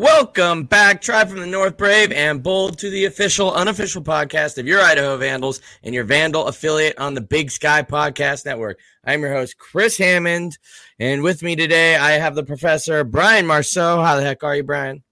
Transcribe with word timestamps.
Welcome 0.00 0.64
back, 0.64 1.02
Tribe 1.02 1.28
from 1.28 1.40
the 1.40 1.46
North 1.46 1.76
Brave 1.76 2.10
and 2.10 2.42
Bold, 2.42 2.78
to 2.78 2.88
the 2.88 3.04
official, 3.04 3.52
unofficial 3.52 4.02
podcast 4.02 4.56
of 4.56 4.66
your 4.66 4.80
Idaho 4.80 5.18
Vandals 5.18 5.60
and 5.82 5.94
your 5.94 6.04
Vandal 6.04 6.46
affiliate 6.46 6.98
on 6.98 7.12
the 7.12 7.20
Big 7.20 7.50
Sky 7.50 7.82
Podcast 7.82 8.46
Network. 8.46 8.78
I'm 9.04 9.20
your 9.20 9.34
host, 9.34 9.58
Chris 9.58 9.98
Hammond, 9.98 10.56
and 10.98 11.22
with 11.22 11.42
me 11.42 11.54
today 11.54 11.96
I 11.96 12.12
have 12.12 12.34
the 12.34 12.42
professor, 12.42 13.04
Brian 13.04 13.46
Marceau. 13.46 14.02
How 14.02 14.16
the 14.16 14.22
heck 14.22 14.42
are 14.42 14.56
you, 14.56 14.62
Brian? 14.62 15.02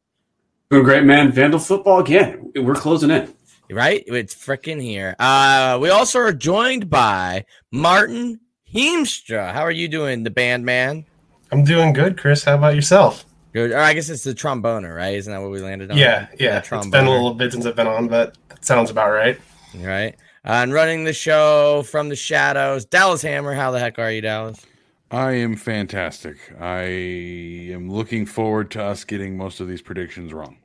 Doing 0.71 0.85
great, 0.85 1.05
man. 1.05 1.33
Vandal 1.33 1.61
football 1.61 2.01
again. 2.01 2.51
We're 2.57 2.75
closing 2.75 3.11
in. 3.11 3.35
Right? 3.71 4.05
It's 4.07 4.35
freaking 4.35 4.81
here. 4.81 5.15
Uh, 5.19 5.79
we 5.83 5.91
also 5.91 6.19
are 6.19 6.33
joined 6.33 6.89
by 6.89 7.45
Martin 7.71 8.41
Heemstra. 8.75 9.53
How 9.53 9.65
are 9.65 9.71
you 9.71 9.89
doing, 9.89 10.23
the 10.23 10.31
band 10.31 10.65
man? 10.65 11.05
I'm 11.53 11.63
doing 11.63 11.93
good, 11.93 12.17
Chris. 12.17 12.45
How 12.45 12.55
about 12.55 12.75
yourself? 12.75 13.27
Good. 13.53 13.73
Or 13.73 13.79
I 13.79 13.95
guess 13.95 14.09
it's 14.09 14.25
the 14.25 14.35
tromboner, 14.35 14.95
right? 14.95 15.15
Isn't 15.15 15.33
that 15.33 15.41
what 15.41 15.51
we 15.51 15.61
landed 15.61 15.91
on? 15.91 15.97
Yeah, 15.97 16.29
yeah. 16.39 16.59
It's 16.59 16.69
been 16.69 17.07
a 17.07 17.11
little 17.11 17.35
bit 17.35 17.53
since 17.53 17.67
I've 17.67 17.77
been 17.77 17.87
on, 17.87 18.09
but 18.09 18.37
that 18.49 18.65
sounds 18.65 18.91
about 18.91 19.11
right. 19.11 19.41
Right. 19.75 20.15
Uh, 20.45 20.63
and 20.63 20.73
running 20.73 21.05
the 21.05 21.13
show 21.13 21.83
from 21.83 22.09
the 22.09 22.17
shadows, 22.17 22.85
Dallas 22.85 23.23
Hammer. 23.23 23.55
How 23.55 23.71
the 23.71 23.79
heck 23.79 23.99
are 23.99 24.11
you, 24.11 24.21
Dallas? 24.21 24.65
I 25.11 25.33
am 25.33 25.57
fantastic. 25.57 26.37
I 26.61 26.83
am 26.83 27.91
looking 27.91 28.27
forward 28.27 28.71
to 28.73 28.83
us 28.83 29.05
getting 29.05 29.37
most 29.37 29.61
of 29.61 29.69
these 29.69 29.83
predictions 29.83 30.33
wrong. 30.33 30.59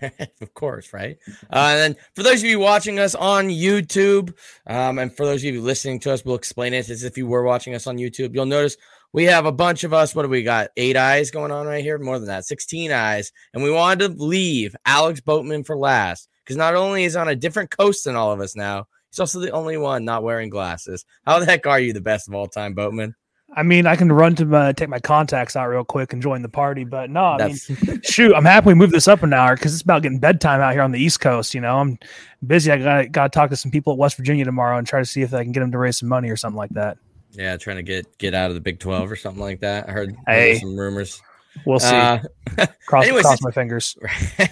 of 0.40 0.54
course, 0.54 0.92
right? 0.92 1.18
Uh, 1.50 1.70
and 1.70 1.78
then 1.80 1.96
for 2.14 2.22
those 2.22 2.42
of 2.42 2.48
you 2.48 2.58
watching 2.58 2.98
us 2.98 3.14
on 3.14 3.48
YouTube, 3.48 4.34
um, 4.66 4.98
and 4.98 5.14
for 5.14 5.26
those 5.26 5.40
of 5.40 5.52
you 5.52 5.60
listening 5.60 5.98
to 6.00 6.12
us, 6.12 6.24
we'll 6.24 6.36
explain 6.36 6.72
it 6.74 6.88
as 6.88 7.02
if 7.02 7.18
you 7.18 7.26
were 7.26 7.42
watching 7.42 7.74
us 7.74 7.86
on 7.86 7.96
YouTube. 7.98 8.34
You'll 8.34 8.46
notice 8.46 8.76
we 9.12 9.24
have 9.24 9.46
a 9.46 9.52
bunch 9.52 9.84
of 9.84 9.92
us. 9.92 10.14
What 10.14 10.22
do 10.22 10.28
we 10.28 10.42
got? 10.42 10.70
Eight 10.76 10.96
eyes 10.96 11.30
going 11.30 11.50
on 11.52 11.66
right 11.66 11.84
here. 11.84 11.98
More 11.98 12.18
than 12.18 12.28
that, 12.28 12.44
16 12.44 12.90
eyes. 12.90 13.32
And 13.52 13.62
we 13.62 13.70
wanted 13.70 14.16
to 14.16 14.22
leave 14.22 14.74
Alex 14.86 15.20
Boatman 15.20 15.64
for 15.64 15.76
last 15.76 16.28
because 16.44 16.56
not 16.56 16.74
only 16.74 17.04
is 17.04 17.16
on 17.16 17.28
a 17.28 17.36
different 17.36 17.70
coast 17.70 18.04
than 18.04 18.16
all 18.16 18.32
of 18.32 18.40
us 18.40 18.56
now, 18.56 18.86
he's 19.10 19.20
also 19.20 19.40
the 19.40 19.50
only 19.50 19.76
one 19.76 20.04
not 20.04 20.22
wearing 20.22 20.50
glasses. 20.50 21.04
How 21.26 21.38
the 21.38 21.46
heck 21.46 21.66
are 21.66 21.80
you 21.80 21.92
the 21.92 22.00
best 22.00 22.28
of 22.28 22.34
all 22.34 22.48
time, 22.48 22.74
Boatman? 22.74 23.14
I 23.54 23.62
mean, 23.62 23.86
I 23.86 23.96
can 23.96 24.10
run 24.10 24.34
to 24.36 24.46
my, 24.46 24.72
take 24.72 24.88
my 24.88 24.98
contacts 24.98 25.56
out 25.56 25.68
real 25.68 25.84
quick 25.84 26.14
and 26.14 26.22
join 26.22 26.40
the 26.40 26.48
party, 26.48 26.84
but 26.84 27.10
no, 27.10 27.22
I 27.22 27.36
That's... 27.36 27.68
mean, 27.68 28.00
shoot, 28.04 28.34
I'm 28.34 28.46
happy 28.46 28.68
we 28.68 28.74
moved 28.74 28.94
this 28.94 29.08
up 29.08 29.22
an 29.22 29.34
hour 29.34 29.56
because 29.56 29.74
it's 29.74 29.82
about 29.82 30.02
getting 30.02 30.18
bedtime 30.18 30.62
out 30.62 30.72
here 30.72 30.80
on 30.80 30.90
the 30.90 30.98
East 30.98 31.20
Coast. 31.20 31.52
You 31.52 31.60
know, 31.60 31.76
I'm 31.76 31.98
busy. 32.46 32.72
I 32.72 32.78
got 32.78 33.12
got 33.12 33.30
to 33.30 33.36
talk 33.36 33.50
to 33.50 33.56
some 33.56 33.70
people 33.70 33.92
at 33.92 33.98
West 33.98 34.16
Virginia 34.16 34.46
tomorrow 34.46 34.78
and 34.78 34.86
try 34.86 35.00
to 35.00 35.04
see 35.04 35.20
if 35.20 35.34
I 35.34 35.42
can 35.42 35.52
get 35.52 35.60
them 35.60 35.70
to 35.72 35.76
raise 35.76 35.98
some 35.98 36.08
money 36.08 36.30
or 36.30 36.36
something 36.36 36.56
like 36.56 36.70
that. 36.70 36.96
Yeah, 37.32 37.56
trying 37.56 37.76
to 37.76 37.82
get 37.82 38.18
get 38.18 38.34
out 38.34 38.50
of 38.50 38.54
the 38.54 38.60
Big 38.60 38.78
Twelve 38.78 39.10
or 39.10 39.16
something 39.16 39.42
like 39.42 39.60
that. 39.60 39.88
I 39.88 39.92
heard, 39.92 40.14
hey, 40.26 40.58
some 40.58 40.76
rumors. 40.76 41.20
We'll 41.66 41.78
see. 41.78 41.94
Uh, 41.94 42.18
cross, 42.86 43.04
anyways, 43.04 43.22
cross 43.22 43.42
my 43.42 43.50
fingers. 43.50 43.96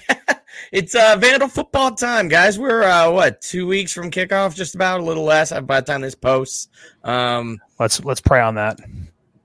it's 0.72 0.94
uh, 0.94 1.16
Vandal 1.18 1.48
football 1.48 1.94
time, 1.94 2.28
guys. 2.28 2.58
We're 2.58 2.82
uh, 2.82 3.10
what 3.10 3.40
two 3.40 3.66
weeks 3.66 3.92
from 3.92 4.10
kickoff, 4.10 4.54
just 4.54 4.74
about 4.74 5.00
a 5.00 5.04
little 5.04 5.24
less 5.24 5.52
by 5.60 5.80
the 5.80 5.86
time 5.86 6.00
this 6.00 6.14
posts. 6.14 6.68
Um, 7.04 7.58
let's 7.78 8.02
let's 8.04 8.20
pray 8.20 8.40
on 8.40 8.54
that. 8.56 8.80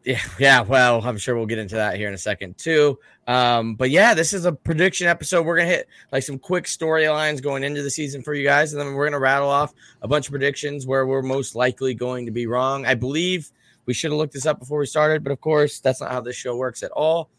Yeah, 0.04 0.22
yeah. 0.40 0.62
Well, 0.62 1.02
I'm 1.04 1.18
sure 1.18 1.36
we'll 1.36 1.46
get 1.46 1.60
into 1.60 1.76
that 1.76 1.98
here 1.98 2.08
in 2.08 2.14
a 2.14 2.20
second 2.20 2.58
too. 2.58 3.00
Um, 3.28 3.76
but 3.76 3.90
yeah, 3.90 4.14
this 4.14 4.34
is 4.34 4.46
a 4.46 4.52
prediction 4.52 5.08
episode. 5.08 5.46
We're 5.46 5.58
gonna 5.58 5.70
hit 5.70 5.88
like 6.12 6.24
some 6.24 6.38
quick 6.38 6.66
storylines 6.66 7.42
going 7.42 7.64
into 7.64 7.82
the 7.82 7.90
season 7.90 8.22
for 8.22 8.34
you 8.34 8.44
guys, 8.44 8.74
and 8.74 8.82
then 8.82 8.94
we're 8.94 9.06
gonna 9.06 9.20
rattle 9.20 9.50
off 9.50 9.74
a 10.02 10.08
bunch 10.08 10.28
of 10.28 10.32
predictions 10.32 10.86
where 10.86 11.06
we're 11.08 11.24
most 11.24 11.56
likely 11.56 11.94
going 11.96 12.26
to 12.28 12.32
be 12.32 12.46
wrong. 12.46 12.86
I 12.86 12.94
believe 12.94 13.52
we 13.86 13.94
should 13.94 14.12
have 14.12 14.18
looked 14.18 14.34
this 14.34 14.46
up 14.46 14.60
before 14.60 14.80
we 14.80 14.86
started, 14.86 15.24
but 15.24 15.32
of 15.32 15.42
course, 15.42 15.80
that's 15.80 16.02
not 16.02 16.12
how 16.12 16.22
this 16.22 16.36
show 16.36 16.56
works 16.56 16.84
at 16.84 16.92
all. 16.92 17.30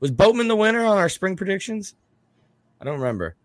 Was 0.00 0.10
Boatman 0.10 0.48
the 0.48 0.56
winner 0.56 0.84
on 0.84 0.98
our 0.98 1.08
spring 1.08 1.36
predictions? 1.36 1.94
I 2.80 2.84
don't 2.84 3.00
remember. 3.00 3.36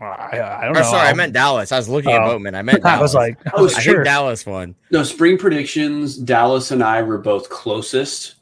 I, 0.00 0.40
I 0.40 0.64
don't 0.64 0.74
know. 0.74 0.82
Sorry, 0.82 1.08
I 1.08 1.14
meant 1.14 1.32
Dallas. 1.32 1.72
I 1.72 1.76
was 1.76 1.88
looking 1.88 2.12
uh, 2.12 2.16
at 2.16 2.22
oh. 2.22 2.32
Boatman. 2.32 2.54
I 2.54 2.62
meant 2.62 2.82
Dallas. 2.82 2.98
I 2.98 3.02
was 3.02 3.14
like, 3.14 3.38
I, 3.54 3.60
was 3.60 3.74
I 3.74 3.80
sure. 3.80 3.94
think 3.94 4.04
Dallas 4.06 4.44
won. 4.44 4.74
No, 4.90 5.02
spring 5.02 5.38
predictions. 5.38 6.16
Dallas 6.16 6.70
and 6.70 6.82
I 6.82 7.02
were 7.02 7.18
both 7.18 7.48
closest 7.48 8.34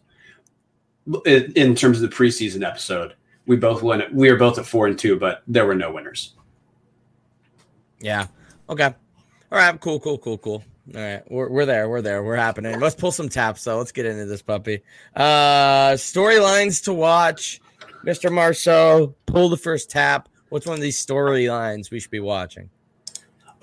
in, 1.27 1.53
in 1.55 1.75
terms 1.75 2.01
of 2.01 2.11
the 2.11 2.17
preseason 2.17 2.67
episode. 2.67 3.15
We 3.47 3.57
both 3.57 3.83
won. 3.83 4.03
We 4.13 4.31
were 4.31 4.39
both 4.39 4.59
at 4.59 4.67
four 4.67 4.87
and 4.87 4.99
two, 4.99 5.19
but 5.19 5.43
there 5.47 5.67
were 5.67 5.75
no 5.75 5.93
winners. 5.93 6.35
Yeah. 8.01 8.29
Okay. 8.69 8.85
All 8.85 9.59
right. 9.59 9.81
Cool. 9.81 9.99
Cool. 10.01 10.19
Cool. 10.19 10.39
Cool. 10.39 10.65
All 10.95 11.01
right, 11.01 11.23
we're, 11.31 11.49
we're 11.49 11.65
there. 11.65 11.89
We're 11.89 12.03
there. 12.03 12.25
We're 12.25 12.37
happening. 12.37 12.81
Let's 12.81 12.97
pull 12.97 13.13
some 13.13 13.29
taps 13.29 13.63
though. 13.63 13.79
Let's 13.79 13.93
get 13.93 14.05
into 14.05 14.25
this 14.25 14.43
puppy. 14.43 14.83
Uh 15.15 15.93
storylines 15.93 16.83
to 16.85 16.93
watch. 16.93 17.61
Mr. 18.05 18.33
Marceau, 18.33 19.15
pull 19.27 19.49
the 19.49 19.57
first 19.57 19.89
tap. 19.89 20.29
What's 20.49 20.67
one 20.67 20.75
of 20.75 20.83
these 20.83 21.05
storylines 21.05 21.91
we 21.91 22.01
should 22.01 22.11
be 22.11 22.21
watching? 22.21 22.69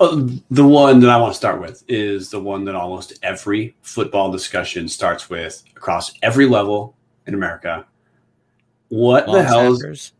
Uh, 0.00 0.28
the 0.50 0.66
one 0.66 0.98
that 1.00 1.10
I 1.10 1.18
want 1.18 1.34
to 1.34 1.36
start 1.36 1.60
with 1.60 1.84
is 1.88 2.30
the 2.30 2.40
one 2.40 2.64
that 2.64 2.74
almost 2.74 3.18
every 3.22 3.76
football 3.82 4.32
discussion 4.32 4.88
starts 4.88 5.28
with 5.28 5.62
across 5.76 6.12
every 6.22 6.46
level 6.46 6.96
in 7.26 7.34
America. 7.34 7.86
What 8.88 9.28
Long 9.28 9.36
the 9.36 9.42
hell 9.44 9.72
is 9.72 10.12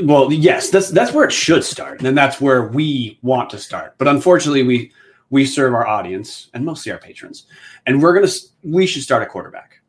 well, 0.00 0.32
yes, 0.32 0.70
that's 0.70 0.90
that's 0.90 1.12
where 1.12 1.24
it 1.24 1.32
should 1.32 1.64
start, 1.64 2.02
and 2.02 2.16
that's 2.16 2.40
where 2.40 2.64
we 2.64 3.18
want 3.22 3.50
to 3.50 3.58
start. 3.58 3.94
But 3.98 4.08
unfortunately, 4.08 4.62
we 4.62 4.92
we 5.30 5.44
serve 5.44 5.74
our 5.74 5.86
audience 5.86 6.48
and 6.54 6.64
mostly 6.64 6.92
our 6.92 6.98
patrons, 6.98 7.46
and 7.86 8.02
we're 8.02 8.14
gonna 8.14 8.32
we 8.62 8.86
should 8.86 9.02
start 9.02 9.22
a 9.22 9.26
quarterback. 9.26 9.80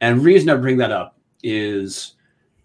And 0.00 0.22
reason 0.22 0.50
I 0.50 0.56
bring 0.56 0.78
that 0.78 0.92
up 0.92 1.18
is 1.42 2.14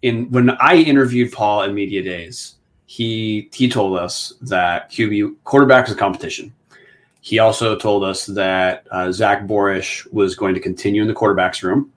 in 0.02 0.30
when 0.30 0.50
I 0.50 0.76
interviewed 0.76 1.32
Paul 1.32 1.62
in 1.62 1.74
Media 1.74 2.02
Days, 2.02 2.56
he 2.86 3.48
he 3.52 3.68
told 3.68 3.98
us 3.98 4.32
that 4.42 4.90
QB 4.90 5.36
quarterback 5.44 5.86
is 5.86 5.94
a 5.94 5.96
competition. 5.96 6.52
He 7.20 7.38
also 7.38 7.76
told 7.76 8.02
us 8.02 8.26
that 8.26 8.86
uh, 8.90 9.12
Zach 9.12 9.44
Borisch 9.44 10.10
was 10.12 10.34
going 10.34 10.54
to 10.54 10.60
continue 10.60 11.02
in 11.02 11.08
the 11.08 11.14
quarterbacks 11.14 11.62
room, 11.62 11.92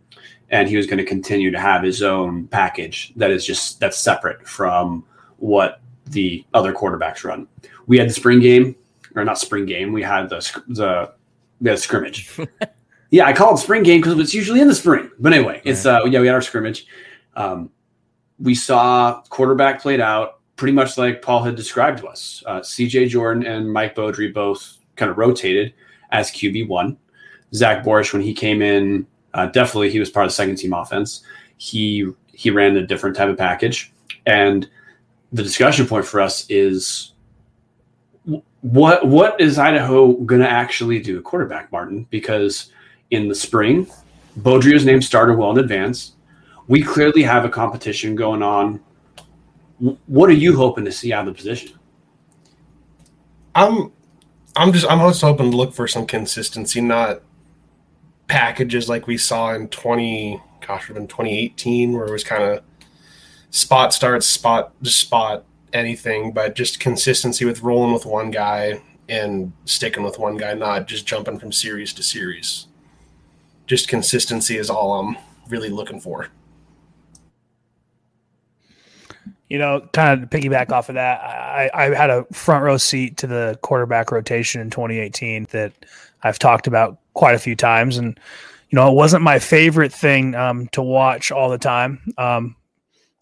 and 0.50 0.70
he 0.70 0.78
was 0.78 0.86
going 0.86 0.98
to 0.98 1.06
continue 1.06 1.52
to 1.52 1.60
have 1.60 1.84
his 1.84 2.04
own 2.04 2.48
package 2.48 3.14
that 3.16 3.32
is 3.32 3.46
just 3.46 3.80
that's 3.80 3.98
separate 3.98 4.48
from 4.48 5.04
what 5.38 5.82
the 6.08 6.46
other 6.54 6.74
quarterbacks 6.74 7.24
run. 7.24 7.48
We 7.88 7.98
had 7.98 8.10
the 8.10 8.14
spring 8.14 8.40
game, 8.40 8.76
or 9.16 9.24
not 9.24 9.40
spring 9.40 9.66
game. 9.66 9.94
We 9.94 10.04
had 10.04 10.30
the 10.30 10.62
the 10.68 11.14
had 11.68 11.80
scrimmage. 11.80 12.38
yeah, 13.12 13.26
I 13.26 13.34
call 13.34 13.56
it 13.56 13.58
spring 13.58 13.84
game 13.84 14.02
because 14.02 14.20
it's 14.20 14.34
usually 14.34 14.62
in 14.62 14.68
the 14.68 14.76
spring. 14.76 15.10
But 15.20 15.34
anyway, 15.34 15.62
it's 15.64 15.86
uh 15.86 16.02
yeah 16.06 16.20
we 16.20 16.28
had 16.28 16.36
our 16.36 16.42
scrimmage. 16.42 16.86
Um, 17.36 17.70
we 18.40 18.56
saw 18.56 19.22
quarterback 19.30 19.82
played 19.82 20.02
out 20.02 20.40
pretty 20.56 20.74
much 20.74 20.98
like 20.98 21.22
Paul 21.22 21.44
had 21.44 21.56
described 21.56 22.00
to 22.00 22.08
us. 22.08 22.44
Uh, 22.46 22.60
CJ 22.60 23.10
Jordan 23.10 23.46
and 23.46 23.72
Mike 23.72 23.96
Beaudry 23.96 24.34
both 24.34 24.78
kind 24.96 25.12
of 25.12 25.18
rotated 25.18 25.74
as 26.12 26.32
QB1. 26.32 26.96
Zach 27.54 27.84
Borisch, 27.84 28.14
when 28.14 28.22
he 28.22 28.34
came 28.34 28.62
in, 28.62 29.06
uh, 29.36 29.46
definitely 29.48 29.92
he 29.92 30.00
was 30.00 30.10
part 30.10 30.26
of 30.26 30.32
the 30.32 30.36
second 30.36 30.56
team 30.56 30.74
offense. 30.74 31.24
He 31.58 32.10
he 32.34 32.50
ran 32.50 32.76
a 32.78 32.86
different 32.86 33.16
type 33.16 33.30
of 33.30 33.38
package, 33.38 33.94
and 34.26 34.68
the 35.32 35.44
discussion 35.44 35.86
point 35.86 36.06
for 36.06 36.20
us 36.20 36.46
is 36.50 37.14
what 38.62 39.08
what 39.08 39.40
is 39.40 39.60
Idaho 39.60 40.14
going 40.14 40.42
to 40.42 40.50
actually 40.50 41.00
do 41.00 41.22
quarterback, 41.22 41.72
Martin? 41.72 42.08
Because 42.10 42.72
in 43.12 43.28
the 43.28 43.36
spring, 43.36 43.88
Beaudry 44.40 44.84
name 44.84 45.02
started 45.02 45.38
well 45.38 45.52
in 45.52 45.60
advance. 45.60 46.14
We 46.68 46.82
clearly 46.82 47.22
have 47.22 47.46
a 47.46 47.50
competition 47.50 48.16
going 48.16 48.42
on 48.42 48.80
what 50.08 50.30
are 50.30 50.34
you 50.34 50.56
hoping 50.56 50.86
to 50.86 50.92
see 50.92 51.12
out 51.12 51.28
of 51.28 51.34
the 51.34 51.38
position? 51.38 51.78
I'm, 53.54 53.92
I'm 54.56 54.72
just, 54.72 54.90
I'm 54.90 55.00
just 55.00 55.22
hoping 55.22 55.52
to 55.52 55.58
look 55.58 55.74
for 55.74 55.88
some 55.88 56.06
consistency, 56.06 56.82
not 56.82 57.22
packages 58.28 58.90
like 58.90 59.08
we 59.08 59.18
saw 59.18 59.54
in 59.54 59.68
20, 59.70 60.42
gosh, 60.66 60.90
in 60.90 61.08
2018, 61.08 61.94
where 61.94 62.06
it 62.06 62.12
was 62.12 62.24
kind 62.24 62.44
of 62.44 62.64
spot 63.52 63.94
starts, 63.94 64.26
spot, 64.26 64.74
just 64.82 65.00
spot 65.00 65.46
anything, 65.74 66.32
but 66.32 66.56
just 66.56 66.80
consistency 66.80 67.46
with 67.46 67.62
rolling 67.62 67.94
with 67.94 68.06
one 68.06 68.32
guy 68.32 68.82
and 69.08 69.54
sticking 69.66 70.04
with 70.04 70.18
one 70.18 70.38
guy, 70.38 70.54
not 70.54 70.88
just 70.88 71.06
jumping 71.06 71.38
from 71.38 71.52
series 71.52 71.94
to 71.94 72.04
series. 72.04 72.68
Just 73.68 73.88
consistency 73.88 74.58
is 74.58 74.70
all 74.70 75.00
I'm 75.00 75.18
really 75.50 75.70
looking 75.70 76.00
for. 76.00 76.28
You 79.50 79.60
know, 79.60 79.88
kind 79.94 80.24
of 80.24 80.30
piggyback 80.30 80.72
off 80.72 80.90
of 80.90 80.96
that, 80.96 81.22
I, 81.22 81.70
I 81.74 81.96
had 81.96 82.10
a 82.10 82.26
front 82.34 82.64
row 82.64 82.78
seat 82.78 83.18
to 83.18 83.28
the 83.28 83.60
quarterback 83.62 84.12
rotation 84.12 84.60
in 84.60 84.72
2018 84.72 85.48
that 85.52 85.72
I've 86.24 86.40
talked 86.40 86.66
about 86.66 86.98
quite 87.16 87.34
a 87.34 87.40
few 87.40 87.56
times, 87.56 87.98
and 87.98 88.20
you 88.70 88.76
know, 88.76 88.90
it 88.90 88.94
wasn't 88.94 89.24
my 89.24 89.40
favorite 89.40 89.92
thing 89.92 90.36
um, 90.36 90.68
to 90.70 90.82
watch 90.82 91.32
all 91.32 91.50
the 91.50 91.58
time. 91.58 92.02
Um, 92.18 92.56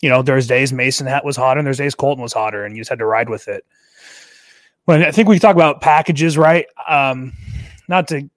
you 0.01 0.09
know, 0.09 0.21
there's 0.21 0.47
days 0.47 0.73
Mason 0.73 1.07
hat 1.07 1.23
was 1.23 1.37
hotter, 1.37 1.59
and 1.59 1.65
there's 1.65 1.77
days 1.77 1.95
Colton 1.95 2.21
was 2.21 2.33
hotter, 2.33 2.65
and 2.65 2.75
you 2.75 2.81
just 2.81 2.89
had 2.89 2.99
to 2.99 3.05
ride 3.05 3.29
with 3.29 3.47
it. 3.47 3.65
When 4.85 5.01
I 5.01 5.11
think 5.11 5.29
we 5.29 5.39
talk 5.39 5.55
about 5.55 5.79
packages, 5.79 6.37
right? 6.37 6.65
Um, 6.89 7.31
not 7.87 8.09
to 8.09 8.29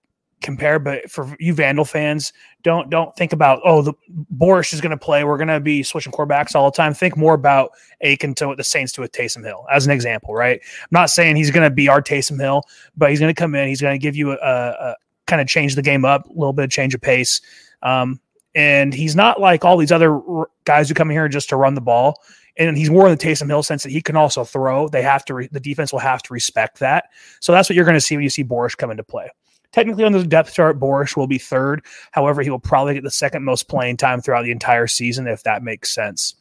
compare, 0.42 0.78
but 0.78 1.10
for 1.10 1.34
you 1.40 1.54
Vandal 1.54 1.84
fans, 1.84 2.32
don't 2.62 2.88
don't 2.88 3.14
think 3.16 3.32
about 3.32 3.60
oh 3.64 3.82
the 3.82 3.94
Borisch 4.36 4.72
is 4.72 4.80
going 4.80 4.90
to 4.90 4.96
play. 4.96 5.24
We're 5.24 5.38
going 5.38 5.48
to 5.48 5.58
be 5.58 5.82
switching 5.82 6.12
quarterbacks 6.12 6.54
all 6.54 6.70
the 6.70 6.76
time. 6.76 6.94
Think 6.94 7.16
more 7.16 7.34
about 7.34 7.72
Aiken 8.02 8.34
to 8.36 8.48
what 8.48 8.58
the 8.58 8.64
Saints 8.64 8.92
to 8.92 9.00
with 9.00 9.12
Taysom 9.12 9.44
Hill 9.44 9.66
as 9.72 9.86
an 9.86 9.92
example, 9.92 10.34
right? 10.34 10.60
I'm 10.62 10.88
not 10.92 11.10
saying 11.10 11.36
he's 11.36 11.50
going 11.50 11.68
to 11.68 11.74
be 11.74 11.88
our 11.88 12.00
Taysom 12.00 12.40
Hill, 12.40 12.62
but 12.96 13.10
he's 13.10 13.20
going 13.20 13.34
to 13.34 13.38
come 13.38 13.54
in. 13.54 13.68
He's 13.68 13.80
going 13.80 13.98
to 13.98 14.02
give 14.02 14.14
you 14.14 14.32
a, 14.32 14.36
a 14.36 14.94
kind 15.26 15.40
of 15.40 15.48
change 15.48 15.74
the 15.74 15.82
game 15.82 16.04
up 16.04 16.26
a 16.28 16.32
little 16.32 16.52
bit, 16.52 16.64
of 16.64 16.70
change 16.70 16.94
of 16.94 17.00
pace. 17.00 17.40
Um, 17.82 18.20
and 18.54 18.94
he's 18.94 19.14
not 19.14 19.40
like 19.40 19.64
all 19.64 19.76
these 19.76 19.92
other 19.92 20.20
guys 20.64 20.88
who 20.88 20.94
come 20.94 21.10
here 21.10 21.28
just 21.28 21.50
to 21.50 21.56
run 21.56 21.74
the 21.74 21.80
ball. 21.80 22.22
And 22.58 22.76
he's 22.76 22.88
more 22.88 23.06
in 23.06 23.14
the 23.14 23.22
Taysom 23.22 23.48
Hill 23.48 23.62
sense 23.62 23.82
that 23.82 23.92
he 23.92 24.00
can 24.00 24.16
also 24.16 24.42
throw. 24.44 24.88
They 24.88 25.02
have 25.02 25.26
to, 25.26 25.34
re- 25.34 25.48
the 25.52 25.60
defense 25.60 25.92
will 25.92 25.98
have 25.98 26.22
to 26.22 26.32
respect 26.32 26.78
that. 26.78 27.10
So 27.40 27.52
that's 27.52 27.68
what 27.68 27.76
you're 27.76 27.84
going 27.84 27.96
to 27.96 28.00
see 28.00 28.16
when 28.16 28.22
you 28.22 28.30
see 28.30 28.44
Borisch 28.44 28.78
come 28.78 28.90
into 28.90 29.04
play. 29.04 29.28
Technically, 29.72 30.04
on 30.04 30.12
the 30.12 30.24
depth 30.24 30.54
chart, 30.54 30.80
Borisch 30.80 31.18
will 31.18 31.26
be 31.26 31.36
third. 31.36 31.84
However, 32.12 32.40
he 32.40 32.48
will 32.48 32.58
probably 32.58 32.94
get 32.94 33.02
the 33.02 33.10
second 33.10 33.44
most 33.44 33.68
playing 33.68 33.98
time 33.98 34.22
throughout 34.22 34.44
the 34.44 34.52
entire 34.52 34.86
season, 34.86 35.26
if 35.26 35.42
that 35.42 35.62
makes 35.62 35.94
sense. 35.94 36.34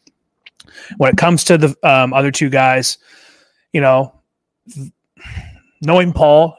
When 0.95 1.11
it 1.11 1.17
comes 1.17 1.43
to 1.45 1.57
the 1.57 1.75
um, 1.83 2.13
other 2.13 2.31
two 2.31 2.49
guys, 2.49 2.97
you 3.73 3.81
know, 3.81 4.13
knowing 5.81 6.13
Paul, 6.13 6.57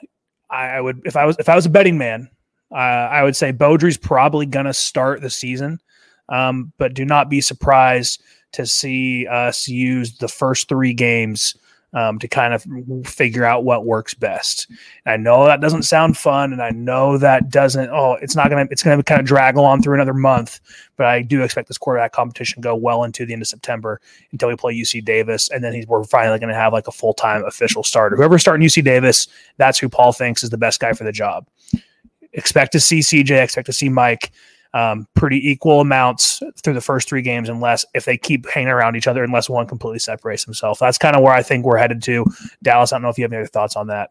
I, 0.51 0.81
would 0.81 1.03
if 1.05 1.17
I 1.17 1.25
was 1.25 1.37
if 1.39 1.49
I 1.49 1.55
was 1.55 1.67
a 1.67 1.71
betting 1.71 1.99
man, 1.99 2.31
uh, 2.73 2.77
I 2.77 3.23
would 3.23 3.37
say 3.37 3.53
Beaudry's 3.53 3.99
probably 3.99 4.47
to 4.67 4.75
start 4.75 5.21
the 5.21 5.31
season. 5.31 5.81
Um, 6.29 6.73
but 6.79 6.95
do 6.95 7.05
not 7.05 7.31
be 7.31 7.41
surprised 7.41 8.21
to 8.53 8.67
see 8.67 9.27
us 9.27 9.69
use 9.69 10.19
the 10.19 10.29
first 10.29 10.69
three 10.69 10.93
games 10.93 11.55
um, 11.97 12.19
to 12.19 12.29
kind 12.29 12.53
of 12.53 12.63
figure 13.09 13.43
out 13.43 13.65
what 13.65 13.87
works 13.87 14.13
best. 14.13 14.69
And 15.07 15.15
I 15.15 15.17
know 15.17 15.47
that 15.47 15.63
doesn't 15.63 15.85
sound 15.85 16.19
fun, 16.19 16.53
and 16.53 16.63
I 16.63 16.69
know 16.69 17.17
that 17.17 17.49
doesn't. 17.49 17.89
Oh, 17.89 18.19
it's 18.21 18.37
not 18.37 18.51
gonna. 18.51 18.69
It's 18.71 18.83
gonna 18.83 19.03
kind 19.03 19.19
of 19.19 19.27
drag 19.27 19.57
along 19.57 19.83
through 19.83 19.95
another 19.95 20.13
month. 20.13 20.61
But 20.97 21.07
I 21.07 21.23
do 21.23 21.43
expect 21.43 21.69
this 21.69 21.79
quarterback 21.79 22.13
competition 22.13 22.61
go 22.61 22.77
well 22.77 23.03
into 23.05 23.25
the 23.25 23.33
end 23.33 23.41
of 23.41 23.49
September 23.49 24.03
until 24.31 24.51
we 24.51 24.57
play 24.57 24.75
UC 24.75 25.07
Davis, 25.07 25.49
and 25.51 25.65
then 25.65 25.73
he's, 25.73 25.87
we're 25.87 26.05
finally 26.05 26.39
to 26.39 26.55
have 26.55 26.75
like 26.75 26.87
a 26.87 26.93
full 26.93 27.15
time 27.15 27.43
official 27.47 27.83
starter. 27.83 28.15
Whoever's 28.15 28.43
starting 28.43 28.67
UC 28.67 28.85
Davis, 28.85 29.27
that's 29.57 29.79
who 29.79 29.89
Paul 29.89 30.13
thinks 30.13 30.45
is 30.45 30.51
the 30.51 30.59
best 30.59 30.81
guy 30.81 30.93
for 30.93 31.05
the 31.05 31.13
job. 31.13 31.47
Expect 32.35 32.73
to 32.73 32.81
see 32.81 32.99
CJ. 32.99 33.43
Expect 33.43 33.67
to 33.67 33.73
see 33.73 33.89
Mike 33.89 34.33
um, 34.77 35.09
pretty 35.15 35.39
equal 35.49 35.81
amounts 35.81 36.43
through 36.63 36.75
the 36.75 36.83
first 36.83 37.09
three 37.09 37.23
games, 37.23 37.49
unless 37.49 37.87
if 37.95 38.05
they 38.05 38.19
keep 38.19 38.47
hanging 38.47 38.69
around 38.69 38.95
each 38.95 39.07
other, 39.07 39.25
unless 39.25 39.49
one 39.49 39.67
completely 39.67 39.99
separates 39.99 40.45
himself. 40.45 40.79
That's 40.79 40.99
kind 40.99 41.17
of 41.17 41.23
where 41.23 41.33
I 41.33 41.43
think 41.43 41.65
we're 41.65 41.79
headed 41.79 42.03
to. 42.03 42.27
Dallas, 42.63 42.93
I 42.93 42.97
don't 42.97 43.03
know 43.03 43.09
if 43.09 43.17
you 43.17 43.25
have 43.25 43.33
any 43.33 43.41
other 43.41 43.49
thoughts 43.49 43.75
on 43.75 43.87
that. 43.87 44.11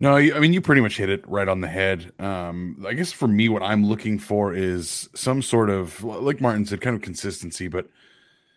No, 0.00 0.16
I 0.16 0.38
mean 0.38 0.54
you 0.54 0.62
pretty 0.62 0.80
much 0.80 0.96
hit 0.96 1.10
it 1.10 1.28
right 1.28 1.46
on 1.46 1.60
the 1.60 1.68
head. 1.68 2.10
Um, 2.18 2.82
I 2.88 2.94
guess 2.94 3.12
for 3.12 3.28
me, 3.28 3.50
what 3.50 3.62
I'm 3.62 3.84
looking 3.84 4.18
for 4.18 4.54
is 4.54 5.10
some 5.14 5.42
sort 5.42 5.68
of, 5.68 6.02
like 6.02 6.40
Martin 6.40 6.64
said, 6.64 6.80
kind 6.80 6.96
of 6.96 7.02
consistency, 7.02 7.68
but 7.68 7.86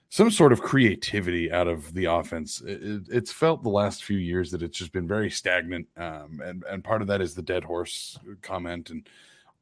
some 0.08 0.32
sort 0.32 0.54
of 0.54 0.62
creativity 0.62 1.52
out 1.52 1.68
of 1.68 1.94
the 1.94 2.06
offense. 2.06 2.62
It, 2.62 3.08
it's 3.10 3.34
felt 3.34 3.62
the 3.62 3.68
last 3.68 4.06
few 4.06 4.20
years 4.20 4.52
that 4.52 4.64
it's 4.64 4.78
just 4.78 4.94
been 4.94 5.08
very 5.08 5.30
stagnant, 5.30 5.88
um, 5.98 6.40
and 6.42 6.64
and 6.70 6.82
part 6.82 7.02
of 7.02 7.10
that 7.10 7.20
is 7.20 7.36
the 7.36 7.42
dead 7.42 7.66
horse 7.66 8.18
comment 8.42 8.90
and 8.90 9.06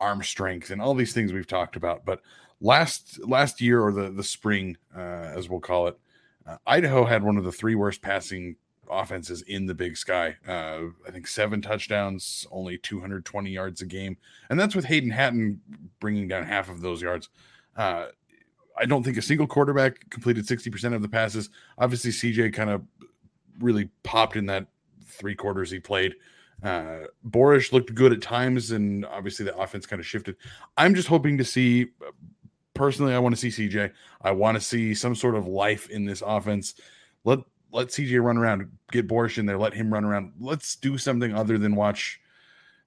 arm 0.01 0.21
strength 0.23 0.71
and 0.71 0.81
all 0.81 0.93
these 0.93 1.13
things 1.13 1.31
we've 1.31 1.47
talked 1.47 1.77
about. 1.77 2.03
But 2.03 2.21
last 2.59 3.19
last 3.25 3.61
year 3.61 3.81
or 3.81 3.93
the 3.93 4.09
the 4.09 4.23
spring, 4.23 4.75
uh, 4.95 4.99
as 4.99 5.47
we'll 5.47 5.61
call 5.61 5.87
it, 5.87 5.97
uh, 6.45 6.57
Idaho 6.67 7.05
had 7.05 7.23
one 7.23 7.37
of 7.37 7.45
the 7.45 7.51
three 7.51 7.75
worst 7.75 8.01
passing 8.01 8.57
offenses 8.89 9.41
in 9.43 9.67
the 9.67 9.75
Big 9.75 9.95
Sky. 9.95 10.35
Uh, 10.45 10.89
I 11.07 11.11
think 11.11 11.27
seven 11.27 11.61
touchdowns, 11.61 12.45
only 12.51 12.77
220 12.77 13.49
yards 13.49 13.81
a 13.81 13.85
game, 13.85 14.17
and 14.49 14.59
that's 14.59 14.75
with 14.75 14.85
Hayden 14.85 15.11
Hatten 15.11 15.61
bringing 15.99 16.27
down 16.27 16.43
half 16.43 16.69
of 16.69 16.81
those 16.81 17.01
yards. 17.01 17.29
Uh, 17.77 18.07
I 18.77 18.85
don't 18.85 19.03
think 19.03 19.17
a 19.17 19.21
single 19.21 19.47
quarterback 19.47 20.09
completed 20.09 20.47
60% 20.47 20.95
of 20.95 21.01
the 21.01 21.09
passes. 21.09 21.49
Obviously, 21.77 22.11
CJ 22.11 22.53
kind 22.53 22.69
of 22.69 22.81
really 23.59 23.89
popped 24.03 24.35
in 24.35 24.47
that 24.47 24.67
three 25.05 25.35
quarters 25.35 25.69
he 25.69 25.79
played. 25.79 26.15
Uh, 26.63 27.07
Borisch 27.27 27.71
looked 27.71 27.93
good 27.95 28.13
at 28.13 28.21
times, 28.21 28.71
and 28.71 29.05
obviously 29.05 29.45
the 29.45 29.57
offense 29.57 29.85
kind 29.85 29.99
of 29.99 30.05
shifted. 30.05 30.35
I'm 30.77 30.95
just 30.95 31.07
hoping 31.07 31.37
to 31.37 31.45
see. 31.45 31.87
Personally, 32.73 33.13
I 33.13 33.19
want 33.19 33.35
to 33.35 33.51
see 33.51 33.69
CJ. 33.69 33.91
I 34.21 34.31
want 34.31 34.55
to 34.55 34.61
see 34.61 34.93
some 34.93 35.15
sort 35.15 35.35
of 35.35 35.47
life 35.47 35.89
in 35.89 36.05
this 36.05 36.23
offense. 36.25 36.75
Let 37.23 37.39
let 37.71 37.87
CJ 37.87 38.23
run 38.23 38.37
around, 38.37 38.69
get 38.91 39.07
Borisch 39.07 39.37
in 39.37 39.45
there, 39.45 39.57
let 39.57 39.73
him 39.73 39.93
run 39.93 40.03
around. 40.03 40.33
Let's 40.39 40.75
do 40.75 40.97
something 40.97 41.33
other 41.33 41.57
than 41.57 41.75
watch 41.75 42.21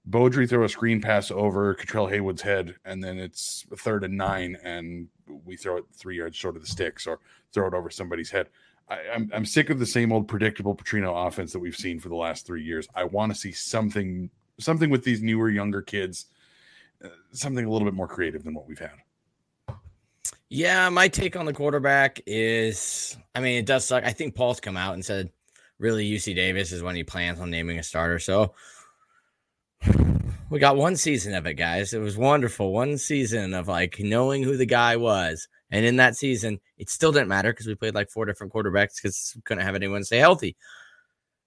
Beaudry 0.08 0.48
throw 0.48 0.64
a 0.64 0.68
screen 0.68 1.00
pass 1.00 1.30
over 1.30 1.74
Cutrell 1.74 2.10
Haywood's 2.10 2.42
head, 2.42 2.76
and 2.84 3.02
then 3.02 3.18
it's 3.18 3.64
third 3.78 4.04
and 4.04 4.16
nine, 4.16 4.58
and 4.62 5.08
we 5.44 5.56
throw 5.56 5.78
it 5.78 5.84
three 5.94 6.18
yards 6.18 6.36
short 6.36 6.56
of 6.56 6.62
the 6.62 6.68
sticks 6.68 7.06
or 7.06 7.20
throw 7.52 7.66
it 7.66 7.74
over 7.74 7.88
somebody's 7.88 8.30
head. 8.30 8.48
I, 8.88 8.94
am 8.94 9.00
I'm, 9.14 9.30
I'm 9.34 9.46
sick 9.46 9.70
of 9.70 9.78
the 9.78 9.86
same 9.86 10.12
old 10.12 10.28
predictable 10.28 10.74
Petrino 10.74 11.26
offense 11.26 11.52
that 11.52 11.58
we've 11.58 11.76
seen 11.76 11.98
for 11.98 12.08
the 12.08 12.16
last 12.16 12.46
three 12.46 12.62
years. 12.62 12.86
I 12.94 13.04
want 13.04 13.32
to 13.32 13.38
see 13.38 13.52
something 13.52 14.30
something 14.58 14.90
with 14.90 15.04
these 15.04 15.22
newer 15.22 15.50
younger 15.50 15.82
kids, 15.82 16.26
uh, 17.04 17.08
something 17.32 17.64
a 17.64 17.70
little 17.70 17.86
bit 17.86 17.94
more 17.94 18.08
creative 18.08 18.44
than 18.44 18.54
what 18.54 18.68
we've 18.68 18.78
had. 18.78 18.92
Yeah, 20.48 20.88
my 20.90 21.08
take 21.08 21.36
on 21.36 21.46
the 21.46 21.52
quarterback 21.52 22.20
is, 22.26 23.16
I 23.34 23.40
mean, 23.40 23.58
it 23.58 23.66
does 23.66 23.84
suck. 23.84 24.04
I 24.04 24.12
think 24.12 24.34
Paul's 24.34 24.60
come 24.60 24.76
out 24.76 24.94
and 24.94 25.04
said, 25.04 25.30
really, 25.78 26.08
UC 26.08 26.36
Davis 26.36 26.70
is 26.70 26.82
when 26.82 26.94
he 26.94 27.02
plans 27.02 27.40
on 27.40 27.50
naming 27.50 27.78
a 27.78 27.82
starter. 27.82 28.18
So 28.18 28.54
we 30.50 30.60
got 30.60 30.76
one 30.76 30.96
season 30.96 31.34
of 31.34 31.46
it, 31.46 31.54
guys. 31.54 31.92
It 31.92 31.98
was 31.98 32.16
wonderful. 32.16 32.72
One 32.72 32.98
season 32.98 33.54
of 33.54 33.66
like 33.66 33.98
knowing 33.98 34.42
who 34.42 34.56
the 34.56 34.66
guy 34.66 34.96
was. 34.96 35.48
And 35.70 35.84
in 35.84 35.96
that 35.96 36.16
season, 36.16 36.60
it 36.78 36.90
still 36.90 37.12
didn't 37.12 37.28
matter 37.28 37.52
because 37.52 37.66
we 37.66 37.74
played 37.74 37.94
like 37.94 38.10
four 38.10 38.26
different 38.26 38.52
quarterbacks 38.52 38.96
because 38.96 39.36
couldn't 39.44 39.64
have 39.64 39.74
anyone 39.74 40.04
stay 40.04 40.18
healthy. 40.18 40.56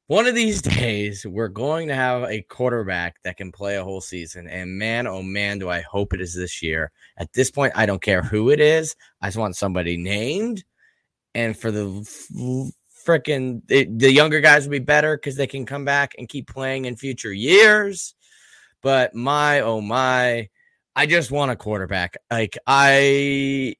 One 0.07 0.25
of 0.25 0.35
these 0.35 0.61
days, 0.79 1.25
we're 1.25 1.47
going 1.49 1.89
to 1.89 1.95
have 1.95 2.23
a 2.23 2.41
quarterback 2.41 3.21
that 3.23 3.37
can 3.37 3.51
play 3.51 3.77
a 3.77 3.83
whole 3.83 4.01
season. 4.01 4.47
And 4.47 4.77
man, 4.77 5.07
oh 5.07 5.21
man, 5.21 5.59
do 5.59 5.69
I 5.69 5.81
hope 5.81 6.13
it 6.13 6.21
is 6.21 6.33
this 6.33 6.61
year. 6.63 6.91
At 7.17 7.33
this 7.33 7.51
point, 7.51 7.73
I 7.75 7.85
don't 7.85 8.01
care 8.01 8.21
who 8.21 8.49
it 8.49 8.59
is. 8.59 8.95
I 9.21 9.27
just 9.27 9.37
want 9.37 9.55
somebody 9.55 9.97
named. 9.97 10.63
And 11.35 11.55
for 11.55 11.71
the 11.71 11.85
freaking 13.07 13.61
the 13.67 14.11
younger 14.11 14.41
guys 14.41 14.65
will 14.65 14.71
be 14.71 14.79
better 14.79 15.15
because 15.15 15.35
they 15.35 15.47
can 15.47 15.65
come 15.65 15.85
back 15.85 16.13
and 16.17 16.27
keep 16.27 16.47
playing 16.47 16.85
in 16.85 16.95
future 16.95 17.31
years. 17.31 18.15
But 18.81 19.15
my 19.15 19.61
oh 19.61 19.81
my, 19.81 20.49
I 20.95 21.05
just 21.05 21.31
want 21.31 21.51
a 21.51 21.55
quarterback. 21.55 22.17
Like 22.29 22.57
I 22.65 23.75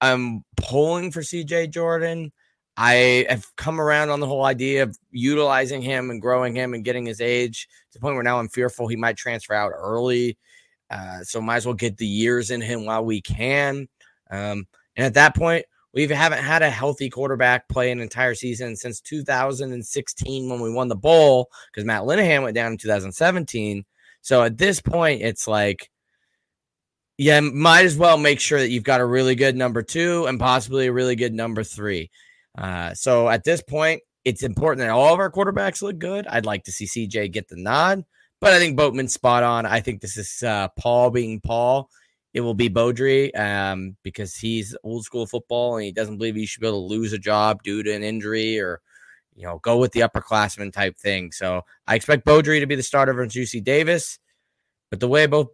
I'm 0.00 0.44
pulling 0.56 1.12
for 1.12 1.20
CJ 1.20 1.70
Jordan. 1.70 2.32
I 2.76 3.26
have 3.28 3.44
come 3.56 3.80
around 3.80 4.10
on 4.10 4.20
the 4.20 4.26
whole 4.26 4.44
idea 4.44 4.84
of 4.84 4.96
utilizing 5.10 5.82
him 5.82 6.08
and 6.10 6.22
growing 6.22 6.54
him 6.54 6.72
and 6.72 6.84
getting 6.84 7.04
his 7.04 7.20
age 7.20 7.68
to 7.92 7.98
the 7.98 8.00
point 8.00 8.14
where 8.14 8.24
now 8.24 8.38
I'm 8.38 8.48
fearful 8.48 8.88
he 8.88 8.96
might 8.96 9.16
transfer 9.16 9.54
out 9.54 9.72
early. 9.74 10.38
Uh, 10.90 11.20
so 11.22 11.40
might 11.40 11.56
as 11.56 11.66
well 11.66 11.74
get 11.74 11.98
the 11.98 12.06
years 12.06 12.50
in 12.50 12.60
him 12.60 12.84
while 12.84 13.04
we 13.04 13.20
can. 13.20 13.86
Um, 14.30 14.66
and 14.96 15.06
at 15.06 15.14
that 15.14 15.36
point, 15.36 15.66
we 15.92 16.06
haven't 16.06 16.42
had 16.42 16.62
a 16.62 16.70
healthy 16.70 17.10
quarterback 17.10 17.68
play 17.68 17.90
an 17.90 18.00
entire 18.00 18.34
season 18.34 18.76
since 18.76 19.00
2016 19.00 20.48
when 20.48 20.60
we 20.60 20.72
won 20.72 20.88
the 20.88 20.96
bowl 20.96 21.50
because 21.70 21.84
Matt 21.84 22.02
Linehan 22.02 22.42
went 22.42 22.54
down 22.54 22.72
in 22.72 22.78
2017. 22.78 23.84
So 24.22 24.42
at 24.42 24.56
this 24.56 24.80
point, 24.80 25.22
it's 25.22 25.48
like 25.48 25.89
yeah, 27.20 27.38
might 27.40 27.84
as 27.84 27.98
well 27.98 28.16
make 28.16 28.40
sure 28.40 28.58
that 28.58 28.70
you've 28.70 28.82
got 28.82 29.02
a 29.02 29.04
really 29.04 29.34
good 29.34 29.54
number 29.54 29.82
two 29.82 30.24
and 30.24 30.40
possibly 30.40 30.86
a 30.86 30.92
really 30.92 31.16
good 31.16 31.34
number 31.34 31.62
three. 31.62 32.10
Uh, 32.56 32.94
so 32.94 33.28
at 33.28 33.44
this 33.44 33.62
point, 33.62 34.00
it's 34.24 34.42
important 34.42 34.78
that 34.78 34.88
all 34.88 35.12
of 35.12 35.20
our 35.20 35.30
quarterbacks 35.30 35.82
look 35.82 35.98
good. 35.98 36.26
I'd 36.26 36.46
like 36.46 36.64
to 36.64 36.72
see 36.72 36.86
CJ 36.86 37.30
get 37.30 37.46
the 37.48 37.60
nod, 37.60 38.06
but 38.40 38.54
I 38.54 38.58
think 38.58 38.78
Boatman's 38.78 39.12
spot 39.12 39.42
on. 39.42 39.66
I 39.66 39.80
think 39.80 40.00
this 40.00 40.16
is 40.16 40.42
uh, 40.42 40.68
Paul 40.78 41.10
being 41.10 41.42
Paul. 41.42 41.90
It 42.32 42.40
will 42.40 42.54
be 42.54 42.70
Beaudry 42.70 43.38
um, 43.38 43.98
because 44.02 44.34
he's 44.34 44.74
old 44.82 45.04
school 45.04 45.26
football 45.26 45.76
and 45.76 45.84
he 45.84 45.92
doesn't 45.92 46.16
believe 46.16 46.36
he 46.36 46.46
should 46.46 46.62
be 46.62 46.68
able 46.68 46.88
to 46.88 46.94
lose 46.94 47.12
a 47.12 47.18
job 47.18 47.62
due 47.62 47.82
to 47.82 47.92
an 47.92 48.02
injury 48.02 48.58
or, 48.58 48.80
you 49.36 49.44
know, 49.44 49.58
go 49.58 49.76
with 49.76 49.92
the 49.92 50.00
upperclassman 50.00 50.72
type 50.72 50.96
thing. 50.96 51.32
So 51.32 51.66
I 51.86 51.96
expect 51.96 52.24
Beaudry 52.24 52.60
to 52.60 52.66
be 52.66 52.76
the 52.76 52.82
starter 52.82 53.12
versus 53.12 53.52
UC 53.52 53.62
Davis. 53.62 54.18
But 54.90 55.00
the 55.00 55.08
way 55.08 55.26
both 55.26 55.50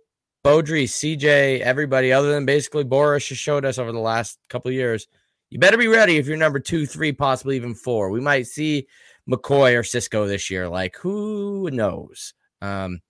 Beaudry, 0.47 0.85
CJ, 0.85 1.59
everybody 1.59 2.13
other 2.13 2.31
than 2.31 2.47
basically 2.47 2.85
Borisch 2.85 3.31
has 3.31 3.39
showed 3.39 3.65
us 3.65 3.79
over 3.79 3.91
the 3.91 3.99
last 3.99 4.39
couple 4.49 4.71
years. 4.71 5.09
you 5.51 5.59
better 5.59 5.77
be 5.77 5.89
ready 5.89 6.19
if 6.19 6.29
you're 6.29 6.37
number 6.37 6.61
two, 6.61 6.87
three, 6.87 7.11
possibly 7.11 7.57
even 7.57 7.75
four. 7.75 8.11
We 8.11 8.21
might 8.21 8.47
see 8.47 8.87
McCoy 9.29 9.77
or 9.77 9.83
Cisco 9.83 10.29
this 10.29 10.49
year. 10.49 10.69
Like, 10.69 10.95
who 10.99 11.69
knows? 11.73 12.33
Um, 12.63 13.01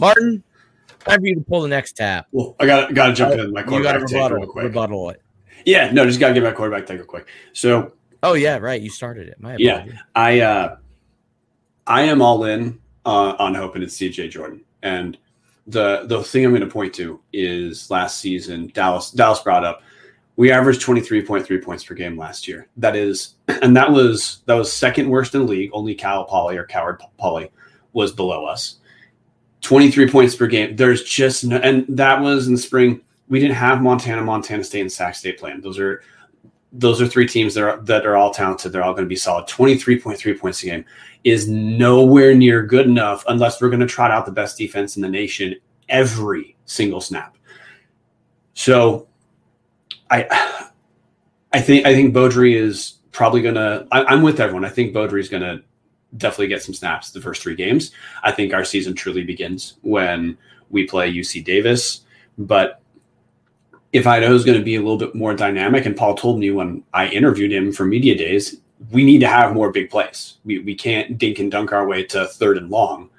Martin, 0.00 0.42
time 1.00 1.20
for 1.20 1.26
you 1.26 1.34
to 1.34 1.42
pull 1.42 1.60
the 1.60 1.68
next 1.68 1.92
tap. 1.92 2.26
Well, 2.32 2.56
I 2.58 2.64
got 2.64 2.94
got 2.94 3.08
to 3.08 3.12
jump 3.12 3.34
in 3.34 3.52
my 3.52 3.64
quarterback 3.64 4.00
you 4.00 4.08
got 4.16 4.28
to 4.28 4.36
rebuttal, 4.36 4.54
rebuttal 4.54 5.10
it. 5.10 5.22
Yeah, 5.66 5.90
no, 5.90 6.06
just 6.06 6.18
got 6.18 6.28
to 6.28 6.34
get 6.34 6.42
my 6.42 6.52
quarterback 6.52 6.86
take 6.86 6.96
real 6.96 7.06
quick. 7.06 7.28
So, 7.52 7.92
oh 8.22 8.32
yeah, 8.32 8.56
right, 8.56 8.80
you 8.80 8.88
started 8.88 9.28
it. 9.28 9.38
My 9.38 9.56
yeah, 9.58 9.84
I 10.14 10.40
uh, 10.40 10.76
I 11.86 12.04
am 12.04 12.22
all 12.22 12.44
in 12.44 12.80
uh, 13.04 13.34
on 13.38 13.54
hoping 13.54 13.82
it's 13.82 13.98
CJ 13.98 14.30
Jordan, 14.30 14.62
and 14.82 15.18
the 15.68 16.04
the 16.06 16.22
thing 16.22 16.44
I'm 16.44 16.50
going 16.50 16.62
to 16.62 16.66
point 16.66 16.94
to 16.94 17.20
is 17.32 17.90
last 17.90 18.18
season 18.20 18.70
Dallas 18.74 19.10
Dallas 19.10 19.40
brought 19.40 19.64
up 19.64 19.82
we 20.38 20.52
averaged 20.52 20.80
23.3 20.82 21.64
points 21.64 21.84
per 21.84 21.96
game 21.96 22.16
last 22.16 22.46
year. 22.46 22.68
That 22.76 22.94
is, 22.94 23.34
and 23.48 23.76
that 23.76 23.90
was 23.90 24.42
that 24.46 24.54
was 24.54 24.72
second 24.72 25.10
worst 25.10 25.34
in 25.34 25.42
the 25.42 25.46
league. 25.48 25.70
Only 25.74 25.96
Cal 25.96 26.24
Poly 26.24 26.56
or 26.56 26.64
Coward 26.64 27.02
Poly 27.18 27.50
was 27.92 28.12
below 28.12 28.46
us. 28.46 28.76
23 29.62 30.08
points 30.08 30.36
per 30.36 30.46
game. 30.46 30.76
There's 30.76 31.02
just 31.02 31.44
no, 31.44 31.56
and 31.56 31.84
that 31.88 32.20
was 32.20 32.46
in 32.46 32.54
the 32.54 32.60
spring. 32.60 33.00
We 33.28 33.40
didn't 33.40 33.56
have 33.56 33.82
Montana, 33.82 34.22
Montana 34.22 34.62
State, 34.62 34.82
and 34.82 34.92
Sac 34.92 35.16
State 35.16 35.38
playing. 35.38 35.60
Those 35.60 35.80
are 35.80 36.02
those 36.72 37.00
are 37.00 37.06
three 37.06 37.26
teams 37.26 37.54
that 37.54 37.64
are 37.64 37.80
that 37.82 38.06
are 38.06 38.16
all 38.16 38.32
talented. 38.32 38.72
They're 38.72 38.82
all 38.82 38.92
going 38.92 39.04
to 39.04 39.08
be 39.08 39.16
solid. 39.16 39.46
23.3 39.46 40.38
points 40.38 40.62
a 40.62 40.66
game 40.66 40.84
is 41.24 41.48
nowhere 41.48 42.34
near 42.34 42.62
good 42.62 42.86
enough 42.86 43.24
unless 43.28 43.60
we're 43.60 43.70
going 43.70 43.80
to 43.80 43.86
trot 43.86 44.10
out 44.10 44.26
the 44.26 44.32
best 44.32 44.58
defense 44.58 44.96
in 44.96 45.02
the 45.02 45.08
nation 45.08 45.54
every 45.88 46.56
single 46.66 47.00
snap. 47.00 47.36
So 48.54 49.08
I 50.10 50.26
I 51.52 51.60
think 51.60 51.86
I 51.86 51.94
think 51.94 52.14
Beaudry 52.14 52.54
is 52.54 52.98
probably 53.12 53.42
gonna. 53.42 53.86
I, 53.90 54.12
am 54.12 54.22
with 54.22 54.40
everyone. 54.40 54.64
I 54.64 54.68
think 54.68 54.94
Beaudry 54.94 55.20
is 55.20 55.28
gonna 55.28 55.62
definitely 56.16 56.48
get 56.48 56.62
some 56.62 56.74
snaps 56.74 57.10
the 57.10 57.20
first 57.20 57.42
three 57.42 57.54
games. 57.54 57.92
I 58.22 58.32
think 58.32 58.52
our 58.52 58.64
season 58.64 58.94
truly 58.94 59.24
begins 59.24 59.74
when 59.82 60.36
we 60.70 60.86
play 60.86 61.12
UC 61.12 61.44
Davis. 61.44 62.02
But 62.36 62.80
if 63.92 64.06
Idaho 64.06 64.34
is 64.34 64.44
going 64.44 64.58
to 64.58 64.64
be 64.64 64.76
a 64.76 64.80
little 64.80 64.98
bit 64.98 65.14
more 65.14 65.34
dynamic, 65.34 65.86
and 65.86 65.96
Paul 65.96 66.14
told 66.14 66.38
me 66.38 66.50
when 66.50 66.82
I 66.92 67.08
interviewed 67.08 67.52
him 67.52 67.72
for 67.72 67.84
media 67.84 68.16
days, 68.16 68.60
we 68.90 69.04
need 69.04 69.20
to 69.20 69.28
have 69.28 69.54
more 69.54 69.72
big 69.72 69.90
plays. 69.90 70.38
We 70.44 70.60
we 70.60 70.74
can't 70.74 71.18
dink 71.18 71.38
and 71.38 71.50
dunk 71.50 71.72
our 71.72 71.86
way 71.86 72.04
to 72.04 72.26
third 72.26 72.58
and 72.58 72.70
long 72.70 73.10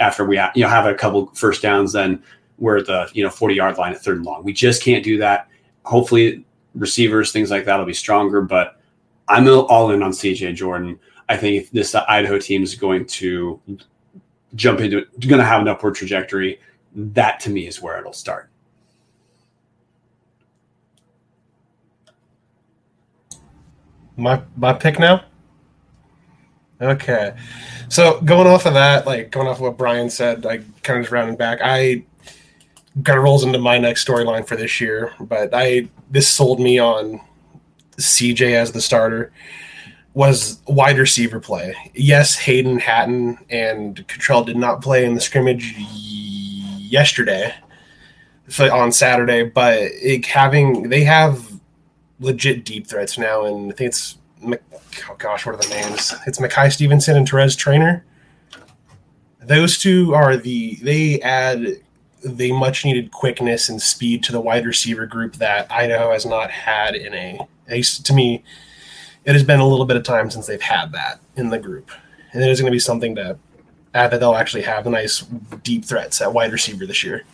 after 0.00 0.24
we 0.24 0.40
you 0.54 0.62
know 0.62 0.68
have 0.68 0.86
a 0.86 0.94
couple 0.94 1.26
first 1.34 1.62
downs. 1.62 1.92
Then 1.92 2.22
we're 2.58 2.78
at 2.78 2.86
the 2.86 3.10
you 3.12 3.22
know 3.22 3.30
40 3.30 3.54
yard 3.54 3.76
line 3.76 3.92
at 3.92 4.02
third 4.02 4.16
and 4.16 4.26
long. 4.26 4.44
We 4.44 4.52
just 4.52 4.82
can't 4.82 5.04
do 5.04 5.18
that 5.18 5.48
hopefully 5.84 6.44
receivers, 6.74 7.30
things 7.30 7.50
like 7.50 7.64
that 7.66 7.78
will 7.78 7.86
be 7.86 7.94
stronger. 7.94 8.40
But 8.40 8.80
I'm 9.28 9.48
all 9.48 9.90
in 9.90 10.02
on 10.02 10.10
CJ 10.10 10.54
Jordan. 10.54 10.98
I 11.28 11.36
think 11.36 11.70
this 11.70 11.94
Idaho 11.94 12.38
team 12.38 12.62
is 12.62 12.74
going 12.74 13.06
to 13.06 13.60
jump 14.54 14.80
into 14.80 15.04
going 15.20 15.38
to 15.38 15.44
have 15.44 15.62
an 15.62 15.68
upward 15.68 15.94
trajectory. 15.94 16.60
That 16.94 17.40
to 17.40 17.50
me 17.50 17.66
is 17.66 17.80
where 17.80 17.98
it'll 17.98 18.12
start. 18.12 18.50
My 24.16 24.42
my 24.56 24.72
pick 24.72 24.98
now. 24.98 25.24
Okay, 26.80 27.34
so 27.88 28.20
going 28.22 28.46
off 28.46 28.66
of 28.66 28.74
that, 28.74 29.06
like 29.06 29.30
going 29.30 29.46
off 29.46 29.56
of 29.56 29.62
what 29.62 29.78
Brian 29.78 30.10
said, 30.10 30.44
like 30.44 30.60
kind 30.82 30.98
of 30.98 31.04
just 31.04 31.12
rounding 31.12 31.36
back, 31.36 31.60
I 31.62 32.04
kind 33.04 33.18
of 33.18 33.24
rolls 33.24 33.44
into 33.44 33.58
my 33.58 33.78
next 33.78 34.06
storyline 34.06 34.46
for 34.46 34.56
this 34.56 34.80
year. 34.80 35.12
But 35.20 35.50
I 35.52 35.88
this 36.10 36.28
sold 36.28 36.60
me 36.60 36.78
on 36.78 37.20
CJ 37.96 38.52
as 38.52 38.72
the 38.72 38.80
starter 38.80 39.32
was 40.14 40.60
wide 40.66 40.98
receiver 40.98 41.40
play. 41.40 41.74
Yes, 41.94 42.36
Hayden 42.36 42.78
Hatten 42.78 43.38
and 43.50 44.06
Cutrell 44.06 44.46
did 44.46 44.56
not 44.56 44.80
play 44.80 45.04
in 45.04 45.14
the 45.14 45.20
scrimmage 45.20 45.74
yesterday 45.78 47.54
on 48.60 48.92
Saturday, 48.92 49.42
but 49.44 49.78
it, 49.80 50.26
having 50.26 50.88
they 50.88 51.02
have 51.02 51.53
legit 52.20 52.64
deep 52.64 52.86
threats 52.86 53.18
now, 53.18 53.44
and 53.44 53.72
I 53.72 53.74
think 53.74 53.88
it's 53.88 54.18
oh 54.42 55.16
gosh, 55.18 55.46
what 55.46 55.54
are 55.54 55.58
the 55.58 55.68
names? 55.68 56.14
It's 56.26 56.40
Mackay 56.40 56.70
Stevenson 56.70 57.16
and 57.16 57.28
Terez 57.28 57.56
Traynor. 57.56 58.04
Those 59.40 59.78
two 59.78 60.14
are 60.14 60.36
the 60.36 60.76
they 60.82 61.20
add 61.20 61.80
the 62.24 62.52
much 62.52 62.84
needed 62.84 63.10
quickness 63.10 63.68
and 63.68 63.80
speed 63.80 64.22
to 64.24 64.32
the 64.32 64.40
wide 64.40 64.64
receiver 64.64 65.06
group 65.06 65.36
that 65.36 65.70
Idaho 65.70 66.10
has 66.12 66.24
not 66.24 66.50
had 66.50 66.94
in 66.94 67.12
a, 67.12 67.38
to 67.82 68.12
me 68.14 68.42
it 69.24 69.32
has 69.32 69.42
been 69.42 69.60
a 69.60 69.66
little 69.66 69.86
bit 69.86 69.96
of 69.96 70.02
time 70.02 70.30
since 70.30 70.46
they've 70.46 70.60
had 70.60 70.92
that 70.92 71.20
in 71.36 71.50
the 71.50 71.58
group. 71.58 71.90
And 72.32 72.42
it 72.42 72.50
is 72.50 72.60
going 72.60 72.70
to 72.70 72.74
be 72.74 72.80
something 72.80 73.14
to 73.16 73.38
add 73.94 74.10
that 74.10 74.20
they'll 74.20 74.34
actually 74.34 74.62
have 74.62 74.84
the 74.84 74.90
nice 74.90 75.20
deep 75.62 75.84
threats 75.84 76.20
at 76.20 76.32
wide 76.32 76.52
receiver 76.52 76.86
this 76.86 77.02
year. 77.02 77.24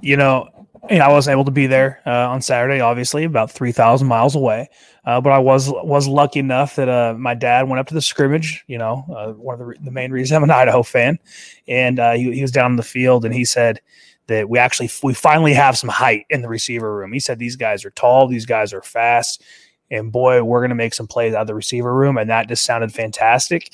You 0.00 0.16
know, 0.16 0.48
I 0.90 1.08
wasn't 1.08 1.32
able 1.32 1.44
to 1.44 1.50
be 1.50 1.66
there 1.66 2.00
uh, 2.06 2.28
on 2.30 2.42
Saturday, 2.42 2.80
obviously, 2.80 3.24
about 3.24 3.50
3,000 3.50 4.06
miles 4.06 4.34
away. 4.34 4.68
Uh, 5.04 5.20
but 5.20 5.32
I 5.32 5.38
was 5.38 5.70
was 5.70 6.08
lucky 6.08 6.40
enough 6.40 6.74
that 6.76 6.88
uh, 6.88 7.14
my 7.16 7.34
dad 7.34 7.68
went 7.68 7.78
up 7.78 7.86
to 7.88 7.94
the 7.94 8.02
scrimmage. 8.02 8.64
You 8.66 8.78
know, 8.78 9.04
uh, 9.16 9.32
one 9.32 9.60
of 9.60 9.66
the, 9.66 9.74
the, 9.84 9.92
main 9.92 10.10
reasons 10.10 10.36
I'm 10.36 10.42
an 10.42 10.50
Idaho 10.62 10.82
fan, 10.82 11.20
and 11.68 12.00
uh, 12.00 12.12
he, 12.12 12.32
he 12.32 12.42
was 12.42 12.50
down 12.50 12.72
in 12.72 12.76
the 12.76 12.82
field, 12.82 13.24
and 13.24 13.32
he 13.32 13.44
said 13.44 13.80
that 14.26 14.48
we 14.48 14.58
actually 14.58 14.90
we 15.04 15.14
finally 15.14 15.52
have 15.52 15.78
some 15.78 15.90
height 15.90 16.26
in 16.28 16.42
the 16.42 16.48
receiver 16.48 16.92
room. 16.96 17.12
He 17.12 17.20
said 17.20 17.38
these 17.38 17.54
guys 17.54 17.84
are 17.84 17.90
tall, 17.90 18.26
these 18.26 18.46
guys 18.46 18.72
are 18.72 18.82
fast, 18.82 19.44
and 19.92 20.10
boy, 20.10 20.42
we're 20.42 20.60
going 20.60 20.70
to 20.70 20.74
make 20.74 20.94
some 20.94 21.06
plays 21.06 21.34
out 21.34 21.42
of 21.42 21.46
the 21.46 21.54
receiver 21.54 21.94
room, 21.94 22.18
and 22.18 22.28
that 22.28 22.48
just 22.48 22.64
sounded 22.64 22.92
fantastic. 22.92 23.72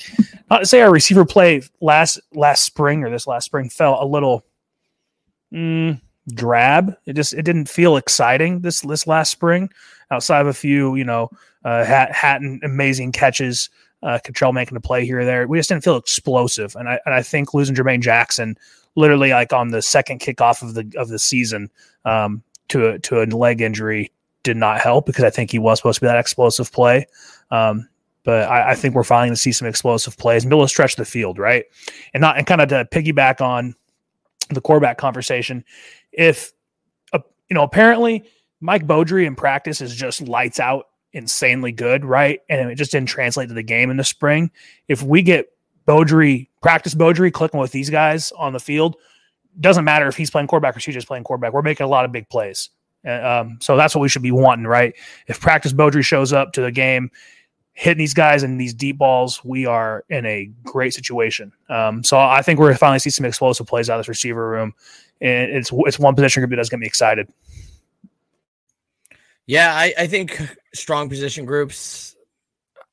Not 0.51 0.59
to 0.59 0.65
say 0.67 0.81
our 0.81 0.91
receiver 0.91 1.25
play 1.25 1.63
last 1.81 2.19
last 2.31 2.63
spring 2.63 3.03
or 3.03 3.09
this 3.09 3.25
last 3.25 3.45
spring 3.45 3.69
felt 3.69 4.03
a 4.03 4.05
little. 4.05 4.45
Mm, 5.51 5.99
drab. 6.29 6.95
It 7.05 7.13
just 7.13 7.33
it 7.33 7.43
didn't 7.43 7.69
feel 7.69 7.97
exciting 7.97 8.61
this 8.61 8.81
this 8.81 9.07
last 9.07 9.31
spring. 9.31 9.69
Outside 10.11 10.41
of 10.41 10.47
a 10.47 10.53
few, 10.53 10.95
you 10.95 11.03
know, 11.03 11.29
uh, 11.65 11.83
hat 11.83 12.11
Hatten 12.11 12.59
amazing 12.63 13.11
catches, 13.11 13.69
uh, 14.03 14.19
Cutrell 14.23 14.53
making 14.53 14.77
a 14.77 14.81
play 14.81 15.05
here 15.05 15.19
or 15.19 15.25
there. 15.25 15.47
We 15.47 15.57
just 15.57 15.69
didn't 15.69 15.83
feel 15.83 15.97
explosive, 15.97 16.75
and 16.75 16.87
I 16.87 16.99
and 17.05 17.15
I 17.15 17.21
think 17.21 17.53
losing 17.53 17.75
Jermaine 17.75 18.01
Jackson, 18.01 18.57
literally 18.95 19.31
like 19.31 19.53
on 19.53 19.69
the 19.69 19.81
second 19.81 20.19
kickoff 20.19 20.61
of 20.61 20.73
the 20.75 20.91
of 20.97 21.09
the 21.09 21.19
season, 21.19 21.69
um, 22.05 22.43
to 22.69 22.89
a, 22.89 22.99
to 22.99 23.21
a 23.21 23.25
leg 23.25 23.61
injury 23.61 24.11
did 24.43 24.57
not 24.57 24.79
help 24.79 25.05
because 25.05 25.23
I 25.23 25.29
think 25.29 25.51
he 25.51 25.59
was 25.59 25.79
supposed 25.79 25.97
to 25.97 26.01
be 26.01 26.07
that 26.07 26.17
explosive 26.17 26.71
play. 26.71 27.07
Um, 27.49 27.87
but 28.23 28.49
I, 28.49 28.71
I, 28.71 28.75
think 28.75 28.95
we're 28.95 29.03
finally 29.03 29.27
going 29.27 29.35
to 29.35 29.41
see 29.41 29.51
some 29.51 29.67
explosive 29.67 30.17
plays 30.17 30.43
and 30.43 30.51
able 30.51 30.63
to 30.63 30.69
stretch 30.69 30.95
the 30.95 31.05
field, 31.05 31.37
right? 31.37 31.65
And 32.13 32.21
not 32.21 32.37
and 32.37 32.47
kind 32.47 32.61
of 32.61 32.69
to 32.69 32.85
piggyback 32.91 33.41
on 33.41 33.75
the 34.49 34.61
quarterback 34.61 34.97
conversation 34.97 35.63
if 36.13 36.53
uh, 37.11 37.19
you 37.49 37.53
know 37.53 37.63
apparently 37.63 38.23
Mike 38.59 38.87
Beaudry 38.87 39.25
in 39.25 39.35
practice 39.35 39.81
is 39.81 39.95
just 39.95 40.21
lights 40.21 40.59
out 40.59 40.85
insanely 41.11 41.71
good, 41.71 42.05
right? 42.05 42.39
And 42.49 42.71
it 42.71 42.75
just 42.75 42.91
didn't 42.91 43.09
translate 43.09 43.49
to 43.49 43.53
the 43.53 43.63
game 43.63 43.89
in 43.89 43.97
the 43.97 44.03
spring. 44.03 44.51
If 44.87 45.03
we 45.03 45.21
get 45.21 45.47
Beaudry, 45.87 46.47
practice 46.61 46.95
Beaudry 46.95 47.31
clicking 47.31 47.59
with 47.59 47.71
these 47.71 47.89
guys 47.89 48.31
on 48.31 48.53
the 48.53 48.59
field, 48.59 48.95
doesn't 49.59 49.85
matter 49.85 50.07
if 50.07 50.15
he's 50.15 50.31
playing 50.31 50.47
quarterback 50.47 50.75
or 50.75 50.79
she's 50.79 50.95
just 50.95 51.07
playing 51.07 51.23
quarterback. 51.23 51.53
We're 51.53 51.61
making 51.61 51.85
a 51.85 51.89
lot 51.89 52.05
of 52.05 52.11
big 52.11 52.29
plays. 52.29 52.69
Uh, 53.05 53.41
um, 53.41 53.57
so 53.61 53.75
that's 53.75 53.93
what 53.93 54.01
we 54.01 54.09
should 54.09 54.21
be 54.21 54.31
wanting, 54.31 54.65
right? 54.65 54.95
If 55.27 55.39
practice 55.39 55.73
Beaudry 55.73 56.03
shows 56.03 56.33
up 56.33 56.53
to 56.53 56.61
the 56.61 56.71
game, 56.71 57.11
hitting 57.73 57.97
these 57.97 58.13
guys 58.13 58.43
and 58.43 58.59
these 58.59 58.73
deep 58.73 58.97
balls, 58.97 59.43
we 59.43 59.65
are 59.65 60.05
in 60.09 60.25
a 60.25 60.49
great 60.63 60.93
situation. 60.93 61.51
Um, 61.69 62.03
so 62.03 62.17
I 62.17 62.41
think 62.41 62.59
we're 62.59 62.73
finally 62.75 62.99
see 62.99 63.09
some 63.09 63.25
explosive 63.25 63.67
plays 63.67 63.89
out 63.89 63.95
of 63.95 63.99
this 63.99 64.09
receiver 64.09 64.47
room 64.49 64.73
and 65.21 65.51
it's 65.51 65.71
it's 65.73 65.99
one 65.99 66.15
position 66.15 66.41
group 66.41 66.51
that 66.51 66.57
does 66.57 66.69
get 66.69 66.79
me 66.79 66.87
excited. 66.87 67.27
Yeah, 69.45 69.73
I, 69.73 69.93
I 69.97 70.07
think 70.07 70.39
strong 70.73 71.09
position 71.09 71.45
groups. 71.45 72.15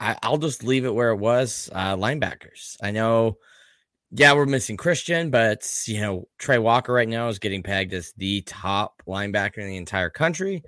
I, 0.00 0.17
will 0.29 0.39
just 0.39 0.65
leave 0.65 0.85
it 0.85 0.95
where 0.95 1.11
it 1.11 1.19
was. 1.19 1.69
Uh, 1.73 1.95
linebackers. 1.97 2.77
I 2.83 2.91
know. 2.91 3.37
Yeah, 4.12 4.33
we're 4.33 4.47
missing 4.47 4.77
Christian, 4.77 5.31
but 5.31 5.71
you 5.87 6.00
know 6.00 6.29
Trey 6.39 6.59
Walker 6.59 6.93
right 6.93 7.09
now 7.09 7.29
is 7.29 7.39
getting 7.39 7.62
pegged 7.62 7.93
as 7.93 8.12
the 8.17 8.43
top 8.43 9.03
linebacker 9.07 9.59
in 9.59 9.69
the 9.69 9.77
entire 9.77 10.11
country. 10.11 10.65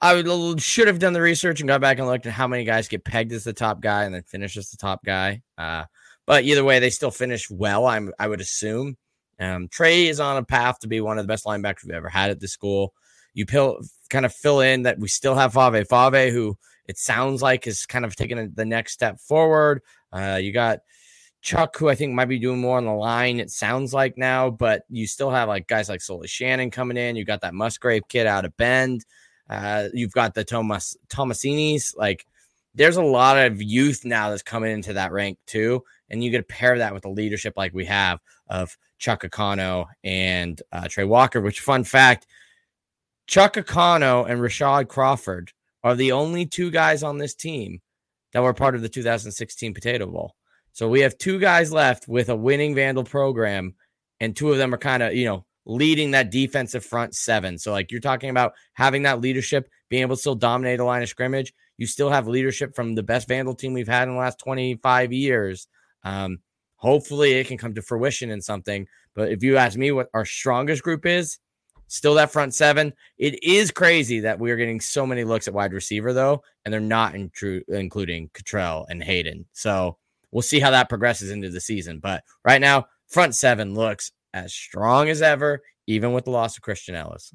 I 0.00 0.14
would, 0.14 0.60
should 0.62 0.86
have 0.86 1.00
done 1.00 1.12
the 1.12 1.20
research 1.20 1.60
and 1.60 1.68
got 1.68 1.80
back 1.80 1.98
and 1.98 2.06
looked 2.06 2.26
at 2.26 2.32
how 2.32 2.46
many 2.46 2.64
guys 2.64 2.86
get 2.86 3.04
pegged 3.04 3.32
as 3.32 3.42
the 3.42 3.52
top 3.52 3.80
guy 3.80 4.04
and 4.04 4.14
then 4.14 4.22
finish 4.22 4.56
as 4.56 4.70
the 4.70 4.76
top 4.76 5.04
guy. 5.04 5.42
Uh, 5.56 5.84
but 6.24 6.44
either 6.44 6.62
way, 6.62 6.78
they 6.78 6.90
still 6.90 7.10
finish 7.10 7.50
well. 7.50 7.86
I'm 7.86 8.12
I 8.18 8.28
would 8.28 8.40
assume. 8.40 8.96
Um, 9.40 9.68
Trey 9.68 10.08
is 10.08 10.20
on 10.20 10.36
a 10.36 10.44
path 10.44 10.80
to 10.80 10.88
be 10.88 11.00
one 11.00 11.18
of 11.18 11.24
the 11.24 11.28
best 11.28 11.44
linebackers 11.44 11.84
we've 11.84 11.94
ever 11.94 12.08
had 12.08 12.30
at 12.30 12.40
this 12.40 12.52
school. 12.52 12.92
You 13.34 13.46
pill, 13.46 13.80
kind 14.10 14.26
of 14.26 14.34
fill 14.34 14.60
in 14.60 14.82
that 14.82 14.98
we 14.98 15.08
still 15.08 15.34
have 15.34 15.52
Fa'avae 15.52 15.86
Fa'avae, 15.86 16.32
who 16.32 16.56
it 16.86 16.98
sounds 16.98 17.42
like 17.42 17.66
is 17.66 17.86
kind 17.86 18.04
of 18.04 18.16
taking 18.16 18.52
the 18.54 18.64
next 18.64 18.92
step 18.92 19.20
forward. 19.20 19.82
Uh, 20.12 20.38
you 20.40 20.52
got 20.52 20.80
Chuck, 21.40 21.76
who 21.76 21.88
I 21.88 21.94
think 21.94 22.14
might 22.14 22.28
be 22.28 22.38
doing 22.38 22.60
more 22.60 22.78
on 22.78 22.86
the 22.86 22.92
line. 22.92 23.38
It 23.38 23.50
sounds 23.50 23.94
like 23.94 24.18
now, 24.18 24.50
but 24.50 24.82
you 24.88 25.06
still 25.06 25.30
have 25.30 25.48
like 25.48 25.68
guys 25.68 25.88
like 25.88 26.00
Sully 26.00 26.26
Shannon 26.26 26.70
coming 26.70 26.96
in. 26.96 27.16
You 27.16 27.24
got 27.24 27.42
that 27.42 27.54
Musgrave 27.54 28.08
kid 28.08 28.26
out 28.26 28.44
of 28.44 28.56
Bend. 28.56 29.04
Uh, 29.48 29.88
you've 29.94 30.12
got 30.12 30.34
the 30.34 30.44
Thomas 30.44 30.96
Tomasinis. 31.08 31.96
Like, 31.96 32.26
there's 32.74 32.96
a 32.96 33.02
lot 33.02 33.38
of 33.38 33.62
youth 33.62 34.04
now 34.04 34.30
that's 34.30 34.42
coming 34.42 34.72
into 34.72 34.94
that 34.94 35.12
rank 35.12 35.38
too, 35.46 35.84
and 36.10 36.22
you 36.22 36.30
get 36.30 36.38
to 36.38 36.54
pair 36.54 36.78
that 36.78 36.92
with 36.92 37.02
the 37.02 37.08
leadership 37.08 37.54
like 37.56 37.72
we 37.72 37.86
have 37.86 38.20
of 38.48 38.76
Chuck 38.98 39.22
Akano 39.22 39.86
and 40.04 40.60
uh, 40.72 40.88
Trey 40.88 41.04
Walker. 41.04 41.40
Which, 41.40 41.60
fun 41.60 41.84
fact, 41.84 42.26
Chuck 43.26 43.54
Akano 43.54 44.28
and 44.28 44.40
Rashad 44.40 44.88
Crawford 44.88 45.52
are 45.84 45.94
the 45.94 46.12
only 46.12 46.46
two 46.46 46.70
guys 46.70 47.02
on 47.02 47.18
this 47.18 47.34
team 47.34 47.80
that 48.32 48.42
were 48.42 48.54
part 48.54 48.74
of 48.74 48.82
the 48.82 48.88
2016 48.88 49.74
Potato 49.74 50.06
Bowl. 50.06 50.34
So 50.72 50.88
we 50.88 51.00
have 51.00 51.18
two 51.18 51.38
guys 51.38 51.72
left 51.72 52.08
with 52.08 52.28
a 52.28 52.36
winning 52.36 52.74
Vandal 52.74 53.04
program, 53.04 53.74
and 54.20 54.36
two 54.36 54.52
of 54.52 54.58
them 54.58 54.74
are 54.74 54.78
kind 54.78 55.02
of, 55.02 55.14
you 55.14 55.24
know, 55.24 55.44
leading 55.66 56.12
that 56.12 56.30
defensive 56.30 56.84
front 56.84 57.14
seven. 57.14 57.58
So, 57.58 57.72
like 57.72 57.90
you're 57.90 58.00
talking 58.00 58.30
about 58.30 58.54
having 58.74 59.02
that 59.02 59.20
leadership, 59.20 59.68
being 59.88 60.02
able 60.02 60.16
to 60.16 60.20
still 60.20 60.34
dominate 60.34 60.80
a 60.80 60.84
line 60.84 61.02
of 61.02 61.08
scrimmage. 61.08 61.52
You 61.76 61.86
still 61.86 62.10
have 62.10 62.26
leadership 62.26 62.74
from 62.74 62.94
the 62.94 63.02
best 63.02 63.28
Vandal 63.28 63.54
team 63.54 63.72
we've 63.72 63.88
had 63.88 64.08
in 64.08 64.14
the 64.14 64.20
last 64.20 64.38
25 64.40 65.12
years. 65.12 65.68
Um, 66.02 66.38
hopefully, 66.78 67.34
it 67.34 67.46
can 67.46 67.58
come 67.58 67.74
to 67.74 67.82
fruition 67.82 68.30
in 68.30 68.40
something. 68.40 68.88
But 69.14 69.30
if 69.30 69.42
you 69.42 69.56
ask 69.56 69.76
me 69.76 69.92
what 69.92 70.08
our 70.14 70.24
strongest 70.24 70.82
group 70.82 71.06
is, 71.06 71.38
still 71.88 72.14
that 72.14 72.30
front 72.30 72.54
seven. 72.54 72.92
It 73.18 73.42
is 73.42 73.70
crazy 73.70 74.20
that 74.20 74.38
we 74.38 74.50
are 74.50 74.56
getting 74.56 74.80
so 74.80 75.06
many 75.06 75.24
looks 75.24 75.48
at 75.48 75.54
wide 75.54 75.72
receiver, 75.72 76.12
though, 76.12 76.42
and 76.64 76.72
they're 76.72 76.80
not 76.80 77.14
in 77.14 77.30
true, 77.30 77.62
including 77.68 78.30
Cutrell 78.30 78.86
and 78.88 79.02
Hayden. 79.02 79.46
So 79.52 79.96
we'll 80.30 80.42
see 80.42 80.60
how 80.60 80.70
that 80.70 80.88
progresses 80.88 81.30
into 81.30 81.50
the 81.50 81.60
season. 81.60 81.98
But 81.98 82.24
right 82.44 82.60
now, 82.60 82.86
front 83.08 83.34
seven 83.34 83.74
looks 83.74 84.12
as 84.34 84.52
strong 84.52 85.08
as 85.08 85.22
ever, 85.22 85.62
even 85.86 86.12
with 86.12 86.24
the 86.24 86.30
loss 86.30 86.56
of 86.56 86.62
Christian 86.62 86.94
Elliss. 86.94 87.32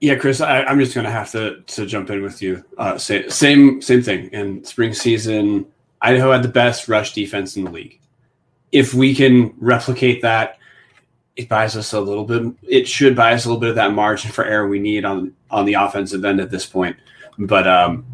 Yeah, 0.00 0.14
Chris, 0.14 0.40
I, 0.40 0.60
am 0.70 0.78
just 0.78 0.94
gonna 0.94 1.10
have 1.10 1.30
to 1.32 1.60
to 1.62 1.86
jump 1.86 2.10
in 2.10 2.22
with 2.22 2.40
you. 2.40 2.64
Uh, 2.76 2.98
say, 2.98 3.28
same 3.28 3.82
same 3.82 4.02
thing. 4.02 4.28
In 4.28 4.64
spring 4.64 4.94
season, 4.94 5.66
Idaho 6.00 6.32
had 6.32 6.42
the 6.42 6.48
best 6.48 6.88
rush 6.88 7.14
defense 7.14 7.56
in 7.56 7.64
the 7.64 7.70
league. 7.70 7.98
If 8.70 8.94
we 8.94 9.14
can 9.14 9.54
replicate 9.58 10.22
that, 10.22 10.58
it 11.34 11.48
buys 11.48 11.76
us 11.76 11.92
a 11.92 12.00
little 12.00 12.24
bit. 12.24 12.52
It 12.62 12.86
should 12.86 13.16
buy 13.16 13.32
us 13.32 13.44
a 13.44 13.48
little 13.48 13.60
bit 13.60 13.70
of 13.70 13.76
that 13.76 13.92
margin 13.92 14.30
for 14.30 14.44
error 14.44 14.68
we 14.68 14.78
need 14.78 15.04
on 15.04 15.32
on 15.50 15.64
the 15.64 15.74
offensive 15.74 16.24
end 16.24 16.40
at 16.40 16.50
this 16.50 16.66
point. 16.66 16.96
But 17.38 17.66
um, 17.66 18.04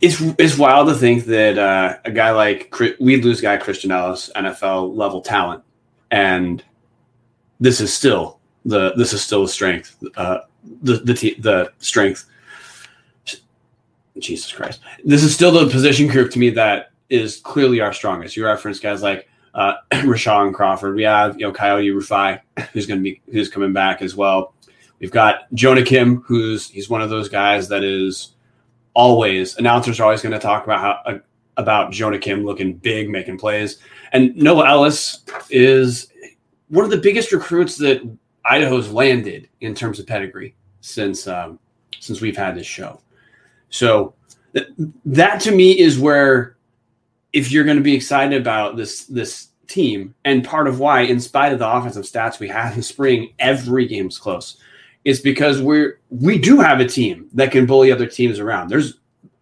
it's 0.00 0.20
it's 0.38 0.58
wild 0.58 0.88
to 0.88 0.94
think 0.94 1.24
that 1.26 1.58
uh, 1.58 1.98
a 2.04 2.10
guy 2.10 2.30
like 2.30 2.74
we 3.00 3.20
lose 3.20 3.40
guy 3.40 3.56
Christian 3.56 3.90
Elliss, 3.90 4.30
NFL 4.34 4.96
level 4.96 5.20
talent, 5.20 5.62
and 6.10 6.62
this 7.60 7.80
is 7.80 7.92
still 7.92 8.39
the 8.70 8.92
this 8.96 9.12
is 9.12 9.22
still 9.22 9.42
the 9.42 9.48
strength, 9.48 10.02
uh, 10.16 10.38
the 10.82 10.94
the 10.98 11.36
the 11.38 11.72
strength. 11.78 12.26
Jesus 14.18 14.52
Christ, 14.52 14.80
this 15.04 15.22
is 15.22 15.34
still 15.34 15.52
the 15.52 15.70
position 15.70 16.06
group 16.06 16.30
to 16.32 16.38
me 16.38 16.50
that 16.50 16.90
is 17.08 17.38
clearly 17.38 17.80
our 17.80 17.92
strongest. 17.92 18.36
You 18.36 18.44
reference 18.44 18.78
guys 18.78 19.02
like 19.02 19.28
uh, 19.54 19.74
Rashawn 19.92 20.54
Crawford. 20.54 20.94
We 20.94 21.02
have 21.02 21.38
you 21.38 21.46
know 21.46 21.52
Kayode 21.52 21.92
Rufai, 21.94 22.40
who's 22.72 22.86
going 22.86 23.00
to 23.00 23.04
be 23.04 23.20
who's 23.30 23.48
coming 23.48 23.72
back 23.72 24.02
as 24.02 24.16
well. 24.16 24.54
We've 25.00 25.10
got 25.10 25.52
Jonah 25.54 25.84
Kim, 25.84 26.22
who's 26.22 26.68
he's 26.68 26.90
one 26.90 27.02
of 27.02 27.10
those 27.10 27.28
guys 27.28 27.68
that 27.68 27.82
is 27.82 28.34
always 28.94 29.56
announcers 29.56 30.00
are 30.00 30.04
always 30.04 30.22
going 30.22 30.32
to 30.32 30.38
talk 30.38 30.64
about 30.64 30.80
how 30.80 31.12
uh, 31.12 31.18
about 31.56 31.92
Jonah 31.92 32.18
Kim 32.18 32.44
looking 32.44 32.74
big, 32.74 33.10
making 33.10 33.38
plays, 33.38 33.78
and 34.12 34.34
Noah 34.36 34.68
Elliss 34.68 35.20
is 35.50 36.08
one 36.68 36.84
of 36.84 36.90
the 36.90 36.96
biggest 36.96 37.32
recruits 37.32 37.76
that 37.78 38.00
Idaho's 38.44 38.90
landed 38.92 39.48
in 39.60 39.74
terms 39.74 39.98
of 39.98 40.06
pedigree 40.06 40.54
since 40.80 41.26
um, 41.26 41.58
since 41.98 42.20
we've 42.20 42.36
had 42.36 42.56
this 42.56 42.66
show. 42.66 43.00
So 43.68 44.14
th- 44.54 44.68
that 45.04 45.40
to 45.42 45.52
me 45.52 45.78
is 45.78 45.98
where, 45.98 46.56
if 47.32 47.52
you're 47.52 47.64
going 47.64 47.76
to 47.76 47.82
be 47.82 47.94
excited 47.94 48.40
about 48.40 48.76
this 48.76 49.04
this 49.04 49.48
team, 49.68 50.14
and 50.24 50.44
part 50.44 50.66
of 50.66 50.80
why, 50.80 51.02
in 51.02 51.20
spite 51.20 51.52
of 51.52 51.58
the 51.58 51.68
offensive 51.68 52.04
stats 52.04 52.40
we 52.40 52.48
had 52.48 52.74
in 52.74 52.82
spring, 52.82 53.32
every 53.38 53.86
game's 53.86 54.18
close 54.18 54.56
is 55.04 55.20
because 55.20 55.62
we're 55.62 56.00
we 56.10 56.38
do 56.38 56.58
have 56.60 56.80
a 56.80 56.86
team 56.86 57.28
that 57.32 57.52
can 57.52 57.66
bully 57.66 57.92
other 57.92 58.06
teams 58.06 58.38
around. 58.38 58.68
There's 58.68 58.98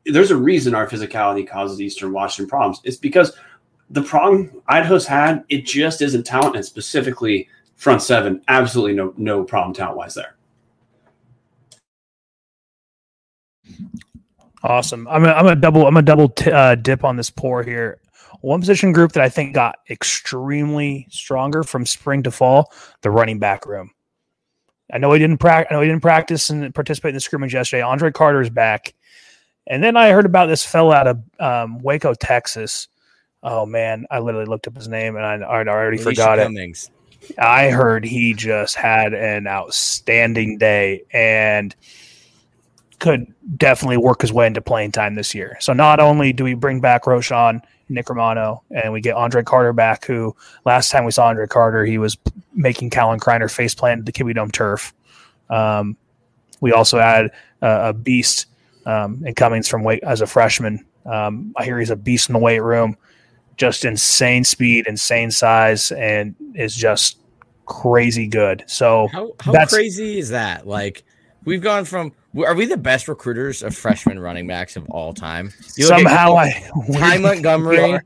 there's 0.06 0.30
a 0.30 0.36
reason 0.36 0.74
our 0.74 0.88
physicality 0.88 1.46
causes 1.46 1.80
Eastern 1.80 2.12
Washington 2.12 2.48
problems. 2.48 2.80
It's 2.84 2.96
because 2.96 3.36
the 3.90 4.02
problem 4.02 4.62
Idaho's 4.68 5.06
had, 5.06 5.44
it 5.48 5.64
just 5.64 6.02
isn't 6.02 6.24
talent, 6.24 6.56
and 6.56 6.64
specifically 6.64 7.48
front 7.78 8.02
seven. 8.02 8.42
Absolutely 8.48 8.94
no 8.94 9.14
no 9.16 9.44
problem 9.44 9.74
talent 9.74 9.96
wise 9.96 10.14
there. 10.14 10.36
Awesome. 14.62 15.08
I'm 15.08 15.24
a, 15.24 15.28
I'm 15.28 15.46
a 15.46 15.56
double 15.56 15.86
I'm 15.86 15.96
a 15.96 16.02
double 16.02 16.28
t- 16.28 16.50
uh, 16.52 16.74
dip 16.74 17.04
on 17.04 17.16
this 17.16 17.30
pour 17.30 17.62
here. 17.62 18.00
One 18.42 18.60
position 18.60 18.92
group 18.92 19.12
that 19.12 19.22
I 19.22 19.28
think 19.28 19.54
got 19.54 19.76
extremely 19.90 21.06
stronger 21.10 21.64
from 21.64 21.86
spring 21.86 22.22
to 22.24 22.30
fall, 22.30 22.72
the 23.02 23.10
running 23.10 23.38
back 23.38 23.66
room. 23.66 23.90
I 24.92 24.98
know 24.98 25.12
he 25.12 25.18
didn't 25.18 25.38
practice. 25.38 25.68
I 25.70 25.74
know 25.74 25.80
he 25.82 25.88
didn't 25.88 26.02
practice 26.02 26.50
and 26.50 26.74
participate 26.74 27.10
in 27.10 27.14
the 27.14 27.20
scrimmage 27.20 27.54
yesterday. 27.54 27.82
Andre 27.82 28.10
Carter 28.12 28.40
is 28.40 28.50
back, 28.50 28.94
and 29.66 29.82
then 29.82 29.96
I 29.96 30.10
heard 30.10 30.26
about 30.26 30.46
this 30.46 30.64
fellow 30.64 30.92
out 30.92 31.06
of 31.06 31.22
um, 31.40 31.78
Waco, 31.80 32.14
Texas. 32.14 32.88
Oh 33.42 33.66
man, 33.66 34.06
I 34.10 34.18
literally 34.18 34.46
looked 34.46 34.66
up 34.66 34.76
his 34.76 34.88
name 34.88 35.16
and 35.16 35.24
I, 35.24 35.34
I 35.46 35.66
already 35.66 35.98
Alicia 35.98 36.04
forgot 36.04 36.38
Cummings. 36.38 36.90
it. 36.90 36.97
I 37.38 37.70
heard 37.70 38.04
he 38.04 38.34
just 38.34 38.74
had 38.74 39.14
an 39.14 39.46
outstanding 39.46 40.58
day 40.58 41.02
and 41.12 41.74
could 42.98 43.32
definitely 43.56 43.96
work 43.96 44.22
his 44.22 44.32
way 44.32 44.46
into 44.46 44.60
playing 44.60 44.92
time 44.92 45.14
this 45.14 45.34
year. 45.34 45.56
So 45.60 45.72
not 45.72 46.00
only 46.00 46.32
do 46.32 46.44
we 46.44 46.54
bring 46.54 46.80
back 46.80 47.06
Roshan, 47.06 47.62
Nick 47.88 48.10
Romano, 48.10 48.62
and 48.70 48.92
we 48.92 49.00
get 49.00 49.14
Andre 49.14 49.42
Carter 49.42 49.72
back, 49.72 50.04
who 50.04 50.34
last 50.64 50.90
time 50.90 51.04
we 51.04 51.12
saw 51.12 51.28
Andre 51.28 51.46
Carter, 51.46 51.84
he 51.84 51.98
was 51.98 52.16
making 52.54 52.90
Callan 52.90 53.20
Kreiner 53.20 53.50
face 53.50 53.74
plant 53.74 54.04
the 54.04 54.12
Kibbie 54.12 54.34
Dome 54.34 54.50
turf. 54.50 54.92
Um, 55.48 55.96
we 56.60 56.72
also 56.72 56.98
had 56.98 57.26
uh, 57.62 57.88
a 57.88 57.92
beast 57.92 58.46
um, 58.84 59.22
in 59.24 59.34
Cummings 59.34 59.68
from 59.68 59.84
weight 59.84 60.02
as 60.02 60.20
a 60.20 60.26
freshman. 60.26 60.84
Um, 61.06 61.54
I 61.56 61.64
hear 61.64 61.78
he's 61.78 61.90
a 61.90 61.96
beast 61.96 62.28
in 62.28 62.32
the 62.32 62.38
weight 62.38 62.60
room, 62.60 62.96
just 63.58 63.84
insane 63.84 64.44
speed, 64.44 64.86
insane 64.86 65.30
size, 65.30 65.92
and 65.92 66.34
is 66.54 66.74
just 66.74 67.18
crazy 67.66 68.26
good. 68.26 68.64
So 68.66 69.08
how, 69.12 69.32
how 69.40 69.66
crazy 69.66 70.18
is 70.18 70.30
that? 70.30 70.66
Like 70.66 71.04
we've 71.44 71.62
gone 71.62 71.84
from 71.84 72.12
are 72.36 72.54
we 72.54 72.66
the 72.66 72.76
best 72.76 73.08
recruiters 73.08 73.62
of 73.62 73.76
freshman 73.76 74.18
running 74.18 74.46
backs 74.46 74.76
of 74.76 74.88
all 74.88 75.12
time? 75.12 75.50
Somehow 75.60 76.36
I 76.36 76.70
Ty 76.92 77.18
Montgomery. 77.18 77.98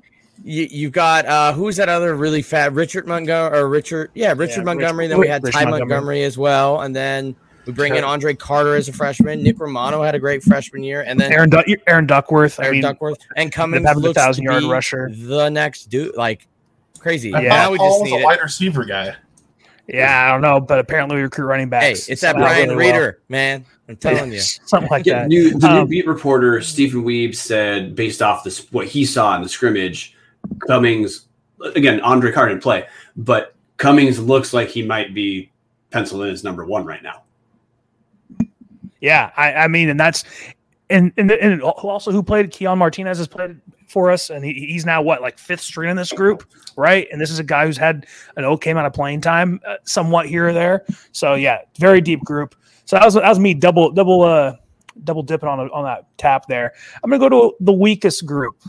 You, 0.45 0.87
have 0.87 0.93
got 0.93 1.27
uh, 1.27 1.53
who's 1.53 1.77
that 1.77 1.89
other 1.89 2.17
really 2.17 2.43
fat 2.43 2.73
Richard 2.73 3.07
Montgomery 3.07 3.57
or 3.57 3.69
Richard? 3.69 4.11
Yeah, 4.15 4.35
Richard 4.37 4.61
yeah, 4.61 4.65
Montgomery. 4.65 5.05
Rich, 5.05 5.11
then 5.11 5.21
we 5.21 5.29
had 5.29 5.45
Rich 5.45 5.55
Ty 5.55 5.65
Montgomery. 5.67 5.89
Montgomery. 5.89 6.23
as 6.25 6.37
well, 6.37 6.81
and 6.81 6.97
then 6.97 7.37
we 7.67 7.73
bring 7.73 7.95
in 7.95 8.05
Andre 8.05 8.35
Carter 8.35 8.75
as 8.75 8.89
a 8.89 8.93
freshman. 8.93 9.43
Nick 9.43 9.59
Romano 9.59 10.03
had 10.03 10.15
a 10.15 10.19
great 10.19 10.43
freshman 10.43 10.83
year, 10.83 11.03
and 11.03 11.21
then 11.21 11.33
Aaron 11.33 11.51
du- 11.51 11.77
Aaron 11.87 12.07
Duckworth. 12.07 12.59
Aaron 12.59 12.69
I 12.69 12.73
mean, 12.73 12.83
Duckworth 12.83 13.19
and 13.37 13.53
Cummings 13.53 13.87
having 13.87 14.05
a 14.05 14.13
thousand 14.13 14.45
yard 14.45 14.65
rusher. 14.65 15.11
The 15.13 15.49
next 15.49 15.87
dude, 15.87 16.17
like 16.17 16.47
crazy. 16.99 17.31
Yeah, 17.31 17.41
now 17.41 17.71
we 17.71 17.79
just 17.79 18.03
need 18.03 18.21
a 18.21 18.25
wide 18.25 18.41
receiver 18.41 18.85
guy. 18.85 19.15
Yeah, 19.89 20.29
I 20.29 20.33
don't 20.33 20.41
know, 20.41 20.61
but 20.61 20.79
apparently 20.79 21.17
we 21.17 21.23
recruit 21.23 21.47
running 21.47 21.69
backs. 21.69 22.07
Hey, 22.07 22.13
it's 22.13 22.23
that 22.23 22.37
Brian 22.37 22.71
really 22.71 22.87
Reader, 22.87 23.19
well. 23.19 23.25
man. 23.29 23.65
I'm 23.89 23.97
telling 23.97 24.33
you, 24.33 24.41
something 24.41 24.91
like 24.91 25.07
yeah, 25.07 25.23
that. 25.23 25.29
New, 25.29 25.59
the 25.59 25.69
um, 25.69 25.77
new 25.81 25.87
beat 25.87 26.07
reporter 26.07 26.61
Stephen 26.61 27.03
Weeb 27.05 27.35
said, 27.35 27.95
based 27.95 28.23
off 28.23 28.45
this 28.45 28.71
what 28.73 28.87
he 28.87 29.05
saw 29.05 29.35
in 29.37 29.43
the 29.43 29.49
scrimmage, 29.49 30.17
Cummings 30.67 31.27
again, 31.75 32.01
Andre 32.01 32.33
Carter 32.33 32.51
didn't 32.51 32.63
play, 32.63 32.87
but 33.17 33.55
Cummings 33.77 34.19
looks 34.19 34.53
like 34.53 34.69
he 34.69 34.83
might 34.83 35.15
be 35.15 35.51
penciled 35.91 36.23
in 36.23 36.31
as 36.31 36.45
number 36.45 36.65
one 36.65 36.85
right 36.85 37.03
now. 37.03 37.23
Yeah, 39.03 39.33
I, 39.37 39.53
I 39.53 39.69
mean, 39.69 39.89
and 39.89 39.99
that's 39.99 40.25
and 40.89 41.13
and, 41.17 41.31
and 41.33 41.61
also 41.61 42.13
who 42.13 42.23
played 42.23 42.53
Keon 42.53 42.79
Martinez 42.79 43.19
has 43.19 43.27
played 43.27 43.61
for 43.89 44.13
us, 44.13 44.31
and 44.31 44.45
he, 44.45 44.53
he's 44.53 44.87
now 44.87 45.03
what 45.03 45.21
like 45.21 45.39
fifth 45.39 45.61
string 45.61 45.91
in 45.91 45.97
this 45.97 46.13
group, 46.13 46.45
right? 46.77 47.09
And 47.11 47.21
this 47.21 47.29
is 47.29 47.41
a 47.41 47.45
guy 47.45 47.67
who's 47.67 47.77
had 47.77 48.07
an 48.37 48.45
okay 48.45 48.71
amount 48.71 48.87
of 48.87 48.93
playing 48.93 49.21
time, 49.21 49.61
uh, 49.67 49.77
somewhat 49.83 50.27
here 50.27 50.49
or 50.49 50.53
there. 50.53 50.87
So 51.11 51.35
yeah, 51.35 51.59
very 51.81 52.01
deep 52.01 52.21
group. 52.21 52.55
So 52.85 52.95
that 52.95 53.05
was 53.05 53.15
that 53.15 53.29
was 53.29 53.41
me 53.41 53.55
double 53.55 53.91
double 53.91 54.23
uh 54.23 54.55
double 55.03 55.25
dipping 55.25 55.49
on 55.49 55.59
on 55.59 55.83
that 55.83 56.07
tap 56.17 56.47
there. 56.47 56.73
I'm 57.03 57.11
gonna 57.11 57.19
go 57.19 57.51
to 57.51 57.57
the 57.59 57.73
weakest 57.73 58.25
group, 58.25 58.63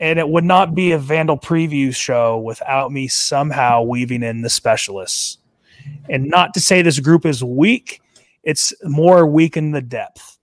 and 0.00 0.18
it 0.18 0.28
would 0.28 0.44
not 0.44 0.74
be 0.74 0.90
a 0.90 0.98
Vandal 0.98 1.38
preview 1.38 1.94
show 1.94 2.38
without 2.38 2.90
me 2.90 3.06
somehow 3.06 3.82
weaving 3.82 4.24
in 4.24 4.42
the 4.42 4.50
specialists. 4.50 5.38
And 6.08 6.26
not 6.26 6.52
to 6.54 6.60
say 6.60 6.82
this 6.82 6.98
group 6.98 7.24
is 7.24 7.44
weak, 7.44 8.00
it's 8.46 8.72
more 8.84 9.26
weak 9.26 9.56
in 9.58 9.72
the 9.72 9.82
depth. 9.82 10.38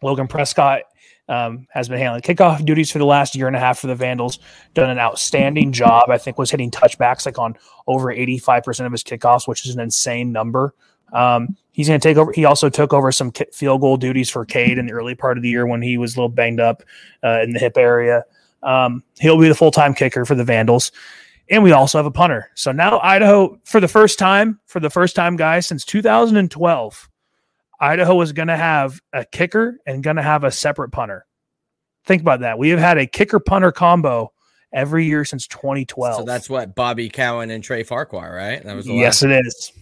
Logan 0.00 0.28
Prescott 0.28 0.82
um, 1.28 1.66
has 1.70 1.88
been 1.88 1.98
handling 1.98 2.22
kickoff 2.22 2.64
duties 2.64 2.90
for 2.90 2.98
the 2.98 3.04
last 3.04 3.34
year 3.34 3.48
and 3.48 3.56
a 3.56 3.58
half 3.58 3.80
for 3.80 3.88
the 3.88 3.94
Vandals. 3.94 4.38
Done 4.72 4.88
an 4.88 4.98
outstanding 4.98 5.72
job. 5.72 6.08
I 6.08 6.16
think 6.16 6.38
was 6.38 6.50
hitting 6.50 6.70
touchbacks 6.70 7.26
like 7.26 7.38
on 7.38 7.56
over 7.88 8.06
85% 8.06 8.86
of 8.86 8.92
his 8.92 9.02
kickoffs, 9.02 9.48
which 9.48 9.66
is 9.66 9.74
an 9.74 9.80
insane 9.80 10.32
number. 10.32 10.74
Um, 11.12 11.56
he's 11.72 11.88
going 11.88 11.98
to 12.00 12.08
take 12.08 12.16
over. 12.16 12.32
He 12.32 12.44
also 12.44 12.68
took 12.68 12.92
over 12.92 13.10
some 13.10 13.32
field 13.52 13.80
goal 13.80 13.96
duties 13.96 14.30
for 14.30 14.44
Cade 14.44 14.78
in 14.78 14.86
the 14.86 14.92
early 14.92 15.16
part 15.16 15.36
of 15.36 15.42
the 15.42 15.48
year 15.48 15.66
when 15.66 15.82
he 15.82 15.98
was 15.98 16.14
a 16.14 16.18
little 16.18 16.28
banged 16.28 16.60
up 16.60 16.84
uh, 17.24 17.40
in 17.42 17.52
the 17.52 17.58
hip 17.58 17.76
area. 17.76 18.24
Um, 18.62 19.02
he'll 19.18 19.40
be 19.40 19.48
the 19.48 19.54
full 19.54 19.70
time 19.72 19.94
kicker 19.94 20.24
for 20.24 20.36
the 20.36 20.44
Vandals. 20.44 20.92
And 21.50 21.62
we 21.62 21.72
also 21.72 21.98
have 21.98 22.06
a 22.06 22.10
punter. 22.10 22.50
So 22.54 22.72
now 22.72 23.00
Idaho, 23.00 23.58
for 23.64 23.80
the 23.80 23.88
first 23.88 24.18
time, 24.18 24.60
for 24.66 24.80
the 24.80 24.90
first 24.90 25.16
time, 25.16 25.36
guys, 25.36 25.66
since 25.66 25.84
2012, 25.84 27.08
Idaho 27.80 28.20
is 28.20 28.32
going 28.32 28.48
to 28.48 28.56
have 28.56 29.00
a 29.12 29.24
kicker 29.24 29.78
and 29.86 30.02
going 30.02 30.16
to 30.16 30.22
have 30.22 30.44
a 30.44 30.50
separate 30.50 30.90
punter. 30.90 31.26
Think 32.04 32.22
about 32.22 32.40
that. 32.40 32.58
We 32.58 32.70
have 32.70 32.78
had 32.78 32.98
a 32.98 33.06
kicker 33.06 33.40
punter 33.40 33.72
combo 33.72 34.32
every 34.72 35.06
year 35.06 35.24
since 35.24 35.46
2012. 35.46 36.16
So 36.16 36.22
that's 36.24 36.50
what 36.50 36.74
Bobby 36.74 37.08
Cowan 37.08 37.50
and 37.50 37.62
Trey 37.62 37.82
Farquhar, 37.82 38.34
right? 38.34 38.62
That 38.62 38.76
was 38.76 38.86
yes, 38.86 39.22
it 39.22 39.30
is. 39.30 39.72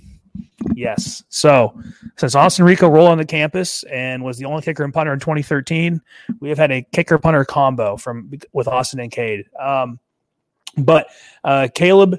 Yes. 0.74 1.22
So 1.29 1.81
since 2.16 2.35
Austin 2.35 2.66
Rehkow 2.66 2.90
rolled 2.90 3.11
on 3.11 3.18
the 3.18 3.24
campus 3.24 3.83
and 3.85 4.24
was 4.24 4.38
the 4.38 4.44
only 4.44 4.62
kicker 4.62 4.85
and 4.85 4.92
punter 4.92 5.12
in 5.12 5.20
2013, 5.20 6.00
we 6.40 6.48
have 6.48 6.59
had 6.59 6.70
a 6.70 6.83
kicker 6.92 7.18
punter 7.18 7.44
combo 7.44 7.96
from 7.96 8.31
with 8.52 8.68
Austin 8.68 9.00
and 9.00 9.11
Cade. 9.11 9.46
Um, 9.61 9.98
but 10.78 11.08
uh, 11.44 11.68
Caleb, 11.74 12.18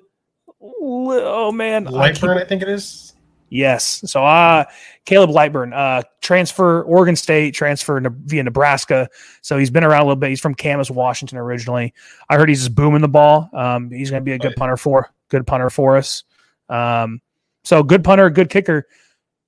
oh 0.61 1.51
man, 1.51 1.85
Lightbourn, 1.85 2.37
I, 2.37 2.41
I 2.41 2.45
think 2.45 2.61
it 2.61 2.69
is. 2.69 3.13
Yes. 3.49 4.03
So 4.05 4.23
uh 4.23 4.65
Caleb 5.05 5.29
Lightbourn, 5.29 5.73
uh 5.73 6.03
transfer 6.21 6.83
Oregon 6.83 7.15
State, 7.15 7.53
transfer 7.53 8.01
via 8.25 8.43
Nebraska. 8.43 9.07
So 9.41 9.57
he's 9.57 9.69
been 9.69 9.83
around 9.83 10.01
a 10.01 10.05
little 10.05 10.17
bit. 10.17 10.29
He's 10.29 10.41
from 10.41 10.55
Camas, 10.55 10.91
Washington 10.91 11.37
originally. 11.37 11.93
I 12.29 12.35
heard 12.35 12.49
he's 12.49 12.59
just 12.59 12.75
booming 12.75 13.01
the 13.01 13.07
ball. 13.07 13.49
Um 13.53 13.89
he's 13.89 14.09
gonna 14.09 14.21
be 14.21 14.33
a 14.33 14.39
good 14.39 14.55
punter 14.57 14.77
for 14.77 15.09
good 15.29 15.47
punter 15.47 15.69
for 15.69 15.97
us. 15.97 16.23
Um 16.69 17.21
so 17.63 17.83
good 17.83 18.03
punter, 18.03 18.29
good 18.29 18.49
kicker. 18.49 18.87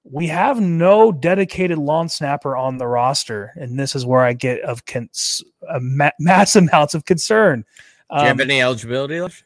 We 0.03 0.27
have 0.27 0.61
no 0.61 1.11
dedicated 1.11 1.77
long 1.77 2.07
snapper 2.07 2.55
on 2.55 2.77
the 2.77 2.87
roster, 2.87 3.53
and 3.57 3.77
this 3.77 3.95
is 3.95 4.05
where 4.05 4.21
I 4.21 4.33
get 4.33 4.61
of 4.61 4.85
cons- 4.85 5.43
uh, 5.69 5.79
ma- 5.81 6.09
mass 6.19 6.55
amounts 6.55 6.95
of 6.95 7.05
concern. 7.05 7.65
Um, 8.09 8.19
Do 8.19 8.23
you 8.23 8.27
have 8.27 8.37
um, 8.37 8.41
any 8.41 8.61
eligibility 8.61 9.21
left? 9.21 9.43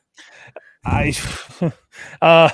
I, 0.85 1.13
uh, 2.21 2.49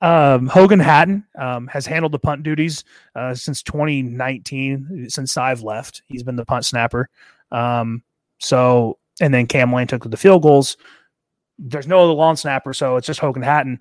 um, 0.00 0.48
Hogan 0.48 0.80
Hatten 0.80 1.24
um, 1.38 1.68
has 1.68 1.86
handled 1.86 2.12
the 2.12 2.18
punt 2.18 2.42
duties 2.42 2.84
uh, 3.14 3.34
since 3.34 3.62
2019. 3.62 5.06
Since 5.08 5.36
I've 5.36 5.62
left, 5.62 6.02
he's 6.06 6.24
been 6.24 6.36
the 6.36 6.44
punt 6.44 6.64
snapper. 6.64 7.08
Um, 7.52 8.02
so, 8.38 8.98
and 9.20 9.32
then 9.32 9.46
Cam 9.46 9.72
Lane 9.72 9.86
took 9.86 10.08
the 10.08 10.16
field 10.16 10.42
goals. 10.42 10.76
There's 11.58 11.86
no 11.86 12.02
other 12.02 12.12
long 12.12 12.34
snapper, 12.34 12.72
so 12.72 12.96
it's 12.96 13.06
just 13.06 13.20
Hogan 13.20 13.42
Hatten. 13.42 13.80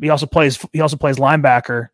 He 0.00 0.10
also 0.10 0.26
plays. 0.26 0.64
He 0.72 0.82
also 0.82 0.96
plays 0.96 1.16
linebacker, 1.16 1.88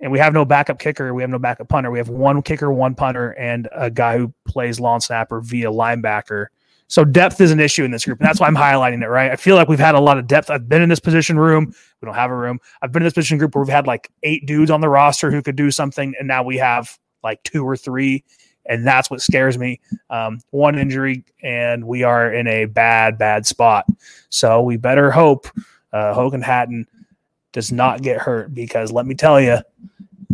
and 0.00 0.12
we 0.12 0.20
have 0.20 0.32
no 0.32 0.44
backup 0.44 0.78
kicker. 0.78 1.12
We 1.12 1.22
have 1.22 1.30
no 1.30 1.38
backup 1.38 1.68
punter. 1.68 1.90
We 1.90 1.98
have 1.98 2.08
one 2.08 2.42
kicker, 2.42 2.70
one 2.70 2.94
punter, 2.94 3.30
and 3.30 3.68
a 3.72 3.90
guy 3.90 4.16
who 4.16 4.32
plays 4.46 4.78
long 4.78 5.00
snapper 5.00 5.40
via 5.40 5.70
linebacker. 5.70 6.46
So 6.88 7.04
depth 7.04 7.40
is 7.40 7.50
an 7.50 7.58
issue 7.58 7.84
in 7.84 7.90
this 7.90 8.04
group, 8.04 8.20
and 8.20 8.28
that's 8.28 8.38
why 8.38 8.46
I'm 8.46 8.56
highlighting 8.56 9.02
it. 9.02 9.08
Right, 9.08 9.30
I 9.30 9.36
feel 9.36 9.56
like 9.56 9.68
we've 9.68 9.78
had 9.78 9.94
a 9.94 10.00
lot 10.00 10.18
of 10.18 10.26
depth. 10.26 10.50
I've 10.50 10.68
been 10.68 10.82
in 10.82 10.88
this 10.88 11.00
position 11.00 11.38
room. 11.38 11.74
We 12.00 12.06
don't 12.06 12.14
have 12.14 12.30
a 12.30 12.36
room. 12.36 12.60
I've 12.82 12.92
been 12.92 13.02
in 13.02 13.06
this 13.06 13.14
position 13.14 13.38
group 13.38 13.54
where 13.54 13.64
we've 13.64 13.72
had 13.72 13.86
like 13.86 14.10
eight 14.22 14.46
dudes 14.46 14.70
on 14.70 14.80
the 14.80 14.88
roster 14.88 15.30
who 15.30 15.42
could 15.42 15.56
do 15.56 15.70
something, 15.70 16.14
and 16.18 16.28
now 16.28 16.42
we 16.42 16.56
have 16.58 16.96
like 17.22 17.42
two 17.42 17.64
or 17.64 17.76
three, 17.76 18.24
and 18.66 18.86
that's 18.86 19.10
what 19.10 19.20
scares 19.20 19.58
me. 19.58 19.80
Um, 20.10 20.40
one 20.50 20.78
injury, 20.78 21.24
and 21.42 21.84
we 21.86 22.02
are 22.04 22.32
in 22.32 22.46
a 22.46 22.66
bad, 22.66 23.18
bad 23.18 23.46
spot. 23.46 23.86
So 24.28 24.62
we 24.62 24.76
better 24.76 25.10
hope 25.10 25.48
uh, 25.92 26.14
Hogan 26.14 26.42
Hatten 26.42 26.86
does 27.52 27.72
not 27.72 28.02
get 28.02 28.20
hurt 28.20 28.54
because 28.54 28.92
let 28.92 29.06
me 29.06 29.14
tell 29.14 29.40
you, 29.40 29.58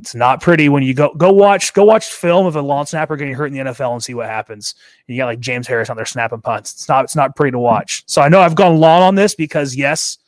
it's 0.03 0.17
not 0.17 0.43
pretty 0.43 0.69
when 0.69 0.83
you 0.83 0.95
go 0.95 1.15
go 1.15 1.33
watch 1.33 1.73
go 1.75 1.85
watch 1.85 2.07
film 2.07 2.45
of 2.45 2.57
a 2.57 2.61
long 2.61 2.85
snapper 2.87 3.17
getting 3.17 3.35
hurt 3.35 3.47
in 3.47 3.53
the 3.53 3.71
NFL 3.71 3.93
and 3.93 4.03
see 4.03 4.15
what 4.15 4.27
happens. 4.27 4.75
You 5.07 5.17
got 5.17 5.27
like 5.27 5.39
James 5.39 5.69
Harris 5.69 5.91
on 5.91 5.97
there 5.97 6.05
snapping 6.05 6.41
punts. 6.41 6.73
It's 6.73 6.89
not 6.89 7.05
it's 7.05 7.15
not 7.15 7.37
pretty 7.37 7.53
to 7.53 7.61
watch. 7.61 8.03
So 8.07 8.21
I 8.21 8.29
know 8.29 8.41
I've 8.41 8.57
gone 8.57 8.81
long 8.81 9.03
on 9.03 9.15
this 9.15 9.37
because 9.37 9.77
yes, 9.77 10.19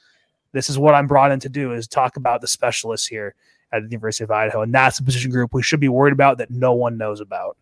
this 0.52 0.70
is 0.70 0.78
what 0.78 0.94
I'm 0.94 1.08
brought 1.08 1.32
in 1.32 1.40
to 1.40 1.48
do 1.48 1.72
is 1.72 1.88
talk 1.88 2.16
about 2.16 2.40
the 2.40 2.46
specialists 2.46 3.08
here 3.08 3.34
at 3.72 3.82
the 3.82 3.88
University 3.88 4.22
of 4.22 4.30
Idaho, 4.30 4.62
and 4.62 4.72
that's 4.72 5.00
a 5.00 5.02
position 5.02 5.32
group 5.32 5.52
we 5.52 5.62
should 5.64 5.80
be 5.80 5.88
worried 5.88 6.12
about 6.12 6.38
that 6.38 6.52
no 6.52 6.72
one 6.72 6.96
knows 6.96 7.20
about. 7.20 7.56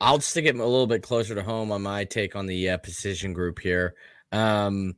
I'll 0.00 0.20
stick 0.20 0.46
it 0.46 0.56
a 0.56 0.64
little 0.64 0.86
bit 0.86 1.02
closer 1.02 1.34
to 1.34 1.42
home 1.42 1.70
on 1.70 1.82
my 1.82 2.04
take 2.04 2.34
on 2.34 2.46
the 2.46 2.70
uh, 2.70 2.78
position 2.78 3.34
group 3.34 3.58
here. 3.58 3.94
Um, 4.32 4.96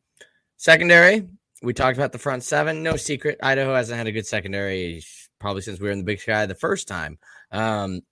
secondary, 0.57 1.27
we 1.63 1.75
talked 1.75 1.99
about 1.99 2.13
the 2.13 2.19
front 2.19 2.45
seven. 2.45 2.85
No 2.85 2.95
secret, 2.95 3.41
Idaho 3.43 3.75
hasn't 3.75 3.99
had 3.99 4.07
a 4.07 4.13
good 4.13 4.27
secondary 4.27 5.03
probably 5.41 5.63
since 5.63 5.81
we 5.81 5.87
were 5.87 5.93
in 5.93 5.99
the 5.99 6.05
Big 6.05 6.21
Sky 6.21 6.47
the 6.47 6.55
first 6.55 6.87
time. 6.87 7.19
Um, 7.51 8.03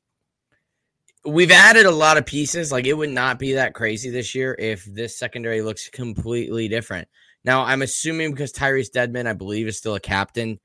we've 1.25 1.51
added 1.51 1.87
a 1.87 1.91
lot 1.91 2.17
of 2.17 2.27
pieces. 2.27 2.73
Like 2.73 2.87
it 2.87 2.95
would 2.95 3.11
not 3.11 3.39
be 3.39 3.55
that 3.55 3.75
crazy 3.75 4.11
this 4.11 4.35
year 4.35 4.57
if 4.59 4.85
this 4.85 5.19
secondary 5.19 5.63
looks 5.63 5.89
completely 5.91 6.69
different. 6.69 7.09
Now, 7.45 7.65
I'm 7.65 7.83
assuming 7.83 8.33
because 8.33 8.53
Tyrese 8.53 8.91
Deadman, 8.91 9.27
I 9.27 9.33
believe, 9.33 9.69
is 9.69 9.79
still 9.79 9.95
a 9.95 10.01
captain, 10.01 10.59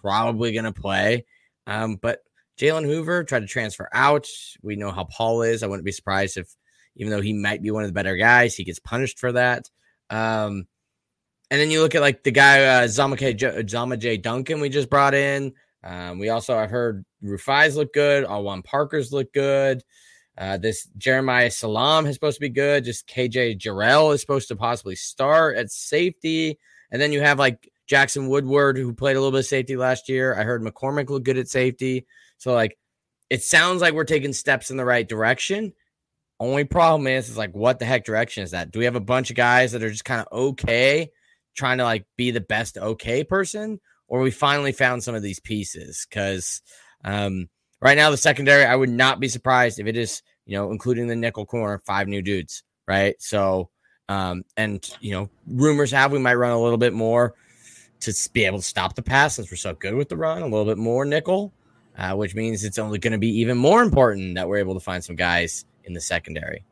probably 0.00 0.52
going 0.52 0.64
to 0.64 0.72
play. 0.72 1.26
Um, 1.66 1.96
but 1.96 2.20
Jalen 2.58 2.84
Hoover 2.84 3.24
tried 3.24 3.40
to 3.40 3.46
transfer 3.46 3.88
out. 3.92 4.26
We 4.62 4.76
know 4.76 4.90
how 4.90 5.04
Paul 5.04 5.42
is. 5.42 5.62
I 5.62 5.66
wouldn't 5.66 5.84
be 5.84 5.92
surprised 5.92 6.36
if, 6.36 6.48
even 6.96 7.10
though 7.10 7.20
he 7.20 7.32
might 7.32 7.62
be 7.62 7.70
one 7.70 7.82
of 7.82 7.88
the 7.88 7.94
better 7.94 8.16
guys, 8.16 8.54
he 8.54 8.64
gets 8.64 8.78
punished 8.78 9.18
for 9.18 9.32
that. 9.32 9.68
Um, 10.10 10.66
and 11.50 11.60
then 11.60 11.70
you 11.70 11.80
look 11.80 11.94
at 11.94 12.00
like 12.00 12.22
the 12.22 12.30
guy 12.30 12.64
uh, 12.64 12.88
Zama, 12.88 13.16
Zama 13.68 13.96
J. 13.96 14.16
Duncan 14.16 14.60
we 14.60 14.68
just 14.68 14.90
brought 14.90 15.14
in. 15.14 15.52
Um, 15.84 16.18
we 16.18 16.30
also 16.30 16.56
have 16.56 16.70
heard 16.70 17.04
Rufai's 17.22 17.76
look 17.76 17.92
good. 17.92 18.24
Alwan 18.24 18.64
Parker's 18.64 19.12
look 19.12 19.32
good. 19.32 19.84
Uh, 20.36 20.56
this 20.56 20.88
Jeremiah 20.96 21.50
Salam 21.50 22.06
is 22.06 22.14
supposed 22.14 22.38
to 22.38 22.40
be 22.40 22.48
good. 22.48 22.84
Just 22.84 23.06
KJ 23.06 23.60
Jarrell 23.60 24.14
is 24.14 24.20
supposed 24.20 24.48
to 24.48 24.56
possibly 24.56 24.96
start 24.96 25.56
at 25.56 25.70
safety. 25.70 26.58
And 26.90 27.00
then 27.00 27.12
you 27.12 27.20
have 27.20 27.38
like 27.38 27.70
Jackson 27.86 28.28
Woodward, 28.28 28.78
who 28.78 28.94
played 28.94 29.16
a 29.16 29.20
little 29.20 29.30
bit 29.30 29.40
of 29.40 29.46
safety 29.46 29.76
last 29.76 30.08
year. 30.08 30.34
I 30.34 30.42
heard 30.42 30.62
McCormick 30.62 31.10
look 31.10 31.22
good 31.22 31.38
at 31.38 31.48
safety. 31.48 32.06
So, 32.38 32.54
like, 32.54 32.78
it 33.30 33.42
sounds 33.42 33.80
like 33.80 33.94
we're 33.94 34.04
taking 34.04 34.32
steps 34.32 34.70
in 34.70 34.76
the 34.76 34.84
right 34.84 35.08
direction. 35.08 35.72
Only 36.40 36.64
problem 36.64 37.06
is, 37.06 37.28
is 37.28 37.38
like, 37.38 37.54
what 37.54 37.78
the 37.78 37.84
heck 37.84 38.04
direction 38.04 38.42
is 38.42 38.50
that? 38.50 38.70
Do 38.70 38.78
we 38.78 38.86
have 38.86 38.96
a 38.96 39.00
bunch 39.00 39.30
of 39.30 39.36
guys 39.36 39.72
that 39.72 39.82
are 39.82 39.90
just 39.90 40.04
kind 40.04 40.20
of 40.20 40.26
okay, 40.32 41.10
trying 41.54 41.78
to 41.78 41.84
like 41.84 42.06
be 42.16 42.30
the 42.30 42.40
best 42.40 42.76
okay 42.76 43.22
person? 43.22 43.80
Or 44.14 44.20
we 44.20 44.30
finally 44.30 44.70
found 44.70 45.02
some 45.02 45.16
of 45.16 45.22
these 45.22 45.40
pieces 45.40 46.06
because 46.08 46.62
um, 47.04 47.48
right 47.80 47.96
now 47.96 48.10
the 48.10 48.16
secondary 48.16 48.64
i 48.64 48.76
would 48.76 48.88
not 48.88 49.18
be 49.18 49.26
surprised 49.26 49.80
if 49.80 49.88
it 49.88 49.96
is 49.96 50.22
you 50.46 50.56
know 50.56 50.70
including 50.70 51.08
the 51.08 51.16
nickel 51.16 51.44
corner 51.44 51.82
five 51.84 52.06
new 52.06 52.22
dudes 52.22 52.62
right? 52.86 53.20
So 53.20 53.70
um, 54.08 54.44
and 54.56 54.88
you 55.00 55.12
know 55.12 55.30
rumors 55.46 55.90
have 55.90 56.12
we 56.12 56.18
might 56.18 56.34
run 56.34 56.52
a 56.52 56.60
little 56.60 56.78
bit 56.78 56.92
more 56.92 57.34
to 58.00 58.14
be 58.32 58.44
able 58.44 58.58
to 58.58 58.64
stop 58.64 58.94
the 58.94 59.02
pass 59.02 59.36
since 59.36 59.50
we're 59.50 59.56
so 59.56 59.74
good 59.74 59.94
with 59.94 60.08
the 60.10 60.16
run 60.16 60.42
a 60.42 60.46
little 60.46 60.66
bit 60.66 60.76
more 60.76 61.06
nickel 61.06 61.52
uh, 61.96 62.14
which 62.14 62.34
means 62.34 62.64
it's 62.64 62.78
only 62.78 62.98
going 62.98 63.12
to 63.12 63.18
be 63.18 63.28
even 63.40 63.56
more 63.56 63.82
important 63.82 64.34
that 64.34 64.46
we're 64.48 64.58
able 64.58 64.74
to 64.74 64.80
find 64.80 65.02
some 65.02 65.16
guys 65.16 65.64
in 65.84 65.92
the 65.92 66.00
secondary. 66.00 66.64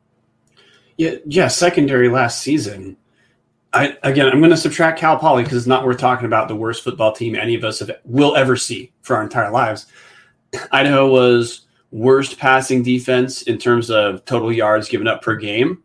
Yeah 0.97 1.15
yeah 1.25 1.47
secondary 1.47 2.09
last 2.09 2.41
season 2.41 2.97
I, 3.73 3.97
again, 4.03 4.29
I'm 4.29 4.39
going 4.39 4.51
to 4.51 4.57
subtract 4.57 4.99
Cal 4.99 5.17
Poly 5.17 5.43
because 5.43 5.57
it's 5.57 5.67
not 5.67 5.85
worth 5.85 5.97
talking 5.97 6.27
about 6.27 6.47
the 6.47 6.55
worst 6.55 6.83
football 6.83 7.11
team 7.11 7.35
any 7.35 7.55
of 7.55 7.63
us 7.63 7.79
have, 7.79 7.91
will 8.05 8.35
ever 8.35 8.55
see 8.55 8.93
for 9.01 9.15
our 9.15 9.23
entire 9.23 9.51
lives. 9.51 9.87
Idaho 10.71 11.09
was 11.09 11.65
worst 11.91 12.37
passing 12.37 12.83
defense 12.83 13.43
in 13.43 13.57
terms 13.57 13.89
of 13.89 14.23
total 14.25 14.51
yards 14.51 14.89
given 14.89 15.07
up 15.07 15.21
per 15.21 15.35
game. 15.35 15.81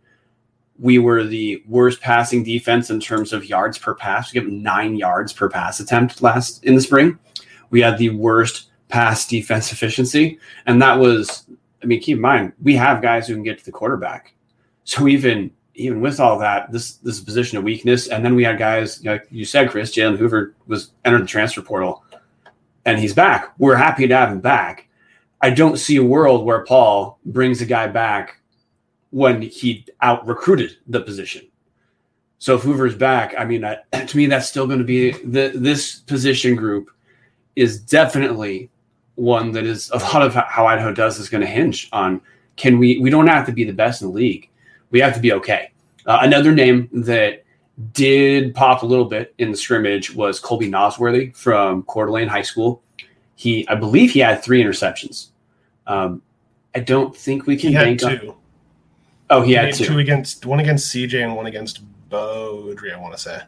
We 0.79 0.99
were 0.99 1.25
the 1.25 1.63
worst 1.67 2.01
passing 2.01 2.45
defense 2.45 2.91
in 2.91 3.01
terms 3.01 3.33
of 3.33 3.49
yards 3.49 3.79
per 3.79 3.95
pass. 3.95 4.33
We 4.33 4.41
gave 4.41 4.51
nine 4.51 4.97
yards 4.97 5.33
per 5.33 5.49
pass 5.49 5.81
attempt 5.81 6.23
last 6.23 6.65
in 6.65 6.75
the 6.75 6.81
spring. 6.81 7.19
We 7.71 7.81
had 7.81 7.99
the 7.99 8.11
worst 8.11 8.71
pass 8.89 9.27
defense 9.27 9.73
efficiency, 9.73 10.39
and 10.67 10.81
that 10.83 10.99
was. 10.99 11.47
I 11.81 11.87
mean, 11.87 12.01
keep 12.01 12.17
in 12.17 12.21
mind 12.21 12.53
we 12.61 12.75
have 12.75 13.03
guys 13.03 13.29
who 13.29 13.35
can 13.35 13.45
get 13.45 13.59
to 13.61 13.65
the 13.65 13.71
quarterback. 13.71 14.35
So 14.83 15.07
even 15.07 15.53
even 15.79 16.01
with 16.01 16.21
all 16.21 16.39
that, 16.39 16.71
this 16.73 16.95
this 16.97 17.21
position 17.21 17.57
of 17.57 17.65
weakness. 17.65 18.09
And 18.09 18.25
then 18.25 18.35
we 18.35 18.45
had 18.45 18.59
guys, 18.59 19.05
like 19.05 19.27
you 19.31 19.45
said, 19.45 19.71
Chris, 19.71 19.95
Jalen 19.95 20.19
Hoover 20.19 20.55
was 20.67 20.91
entered 21.05 21.23
the 21.23 21.27
transfer 21.27 21.63
portal 21.63 22.05
and 22.85 22.99
he's 22.99 23.15
back. 23.15 23.53
We're 23.59 23.77
happy 23.77 24.07
to 24.07 24.17
have 24.17 24.31
him 24.31 24.41
back. 24.41 24.89
I 25.41 25.51
don't 25.51 25.79
see 25.79 25.97
a 25.97 26.03
world 26.03 26.45
where 26.45 26.65
Paul 26.65 27.19
brings 27.25 27.61
a 27.61 27.67
guy 27.67 27.87
back 27.87 28.41
when 29.11 29.41
he 29.43 29.87
out 30.01 30.27
recruited 30.27 30.77
the 30.87 31.01
position. 31.01 31.47
So 32.39 32.57
if 32.57 32.63
Hoover's 32.63 32.95
back, 32.95 33.35
I 33.39 33.45
mean, 33.45 33.65
I, 33.65 33.79
to 34.07 34.17
me, 34.17 34.27
that's 34.27 34.49
still 34.49 34.67
going 34.67 34.81
to 34.81 34.85
be 34.85 35.13
the 35.13 35.53
this 35.55 36.01
position 36.01 36.57
group 36.57 36.91
is 37.57 37.81
definitely 37.81 38.71
one 39.15 39.51
that 39.53 39.65
is 39.65 39.91
a 39.91 39.99
lot 39.99 40.23
of 40.23 40.35
how 40.35 40.67
Idaho 40.67 40.93
does 40.93 41.19
is 41.19 41.29
going 41.29 41.41
to 41.41 41.47
hinge 41.47 41.89
on 41.93 42.21
can 42.59 42.79
we? 42.79 42.99
We 42.99 43.09
don't 43.09 43.29
have 43.29 43.47
to 43.47 43.53
be 43.53 43.65
the 43.65 43.73
best 43.73 44.03
in 44.03 44.09
the 44.09 44.15
league. 44.15 44.51
We 44.91 45.01
have 45.01 45.15
to 45.15 45.21
be 45.21 45.33
okay. 45.35 45.73
Uh, 46.07 46.21
another 46.23 46.53
name 46.53 46.89
that 46.93 47.45
did 47.93 48.55
pop 48.55 48.83
a 48.83 48.87
little 48.87 49.05
bit 49.05 49.35
in 49.39 49.51
the 49.51 49.57
scrimmage 49.57 50.15
was 50.15 50.41
Colby 50.41 50.69
Nosworthy 50.69 51.37
from 51.37 51.83
Coeur 51.85 52.07
d'Alene 52.07 52.29
High 52.29 52.43
School. 52.43 52.83
He, 53.37 53.69
I 53.69 53.77
believe, 53.77 54.11
he 54.11 54.21
had 54.21 54.43
three 54.43 54.63
interceptions. 54.63 55.29
Um, 55.87 56.23
I 56.75 56.81
don't 56.81 57.17
think 57.17 57.47
we 57.47 57.57
can 57.57 57.71
he 57.71 57.75
bank 57.75 58.01
two. 58.01 58.07
On, 58.31 58.35
oh, 59.31 59.43
he, 59.43 59.49
he 59.51 59.55
had 59.55 59.75
two. 59.75 59.85
two 59.85 59.99
against 59.99 60.45
one 60.45 60.61
against 60.61 60.93
CJ 60.95 61.23
and 61.23 61.37
one 61.37 61.47
against 61.47 61.83
Beaudry. 62.11 62.93
I 62.93 62.99
want 62.99 63.15
to 63.15 63.21
say. 63.21 63.41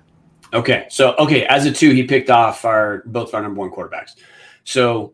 Okay, 0.53 0.87
so 0.91 1.15
okay, 1.19 1.45
as 1.47 1.67
a 1.67 1.73
two, 1.73 1.91
he 1.91 2.05
picked 2.05 2.31
off 2.31 2.65
our 2.65 3.03
both 3.07 3.35
our 3.35 3.43
number 3.43 3.61
one 3.61 3.71
quarterbacks. 3.71 4.15
So, 4.65 5.13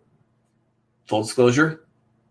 full 1.07 1.23
disclosure, 1.23 1.85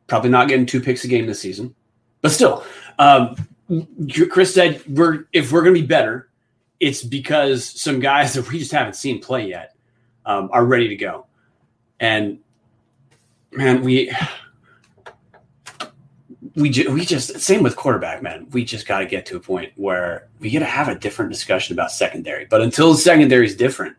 probably 0.07 0.29
not 0.29 0.47
getting 0.47 0.65
two 0.65 0.81
picks 0.81 1.03
a 1.03 1.07
game 1.07 1.25
this 1.25 1.39
season, 1.39 1.75
but 2.21 2.31
still, 2.31 2.63
um, 2.99 3.35
Chris 4.29 4.53
said 4.53 4.83
we're 4.87 5.25
if 5.33 5.51
we're 5.51 5.61
going 5.61 5.75
to 5.75 5.81
be 5.81 5.87
better, 5.87 6.29
it's 6.79 7.03
because 7.03 7.65
some 7.65 7.99
guys 7.99 8.33
that 8.33 8.49
we 8.49 8.59
just 8.59 8.71
haven't 8.71 8.95
seen 8.95 9.21
play 9.21 9.49
yet 9.49 9.75
um, 10.25 10.49
are 10.51 10.65
ready 10.65 10.87
to 10.89 10.95
go, 10.95 11.25
and 11.99 12.39
man, 13.51 13.81
we 13.81 14.11
we 16.55 16.69
ju- 16.69 16.91
we 16.91 17.05
just 17.05 17.39
same 17.39 17.63
with 17.63 17.75
quarterback, 17.75 18.21
man. 18.21 18.47
We 18.51 18.63
just 18.63 18.87
got 18.87 18.99
to 18.99 19.05
get 19.05 19.25
to 19.27 19.35
a 19.35 19.39
point 19.39 19.73
where 19.75 20.27
we 20.39 20.51
got 20.51 20.59
to 20.59 20.65
have 20.65 20.87
a 20.87 20.95
different 20.95 21.31
discussion 21.31 21.73
about 21.73 21.91
secondary. 21.91 22.45
But 22.45 22.61
until 22.61 22.93
secondary 22.93 23.45
is 23.45 23.55
different 23.55 23.95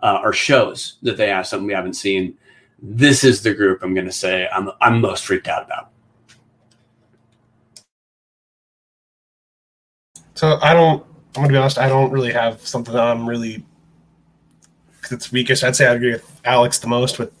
uh, 0.00 0.20
or 0.22 0.32
shows 0.32 0.98
that 1.02 1.16
they 1.16 1.28
have 1.28 1.46
something 1.46 1.66
we 1.66 1.72
haven't 1.72 1.94
seen, 1.94 2.36
this 2.82 3.24
is 3.24 3.42
the 3.42 3.54
group 3.54 3.82
I'm 3.82 3.94
going 3.94 4.06
to 4.06 4.12
say 4.12 4.48
I'm 4.52 4.70
I'm 4.80 5.00
most 5.00 5.24
freaked 5.24 5.48
out 5.48 5.64
about. 5.64 5.90
So 10.34 10.58
I 10.62 10.74
don't. 10.74 11.04
I'm 11.36 11.42
to 11.44 11.48
be 11.48 11.56
honest. 11.56 11.78
I 11.78 11.88
don't 11.88 12.12
really 12.12 12.32
have 12.32 12.64
something 12.66 12.94
that 12.94 13.02
I'm 13.02 13.28
really. 13.28 13.64
It's 15.10 15.32
weakest. 15.32 15.64
I'd 15.64 15.76
say 15.76 15.86
I 15.86 15.94
agree 15.94 16.12
with 16.12 16.40
Alex 16.44 16.78
the 16.78 16.86
most 16.88 17.18
with 17.18 17.32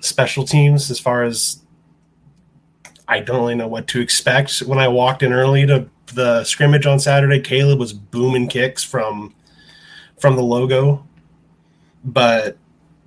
special 0.00 0.44
teams 0.44 0.90
as 0.90 1.00
far 1.00 1.24
as 1.24 1.62
I 3.08 3.20
don't 3.20 3.40
really 3.40 3.54
know 3.54 3.68
what 3.68 3.86
to 3.88 4.00
expect. 4.00 4.58
When 4.60 4.78
I 4.78 4.88
walked 4.88 5.22
in 5.22 5.32
early 5.32 5.66
to 5.66 5.88
the 6.14 6.44
scrimmage 6.44 6.86
on 6.86 6.98
Saturday, 6.98 7.40
Caleb 7.40 7.78
was 7.78 7.92
booming 7.92 8.48
kicks 8.48 8.82
from 8.82 9.34
from 10.18 10.36
the 10.36 10.42
logo, 10.42 11.06
but 12.04 12.56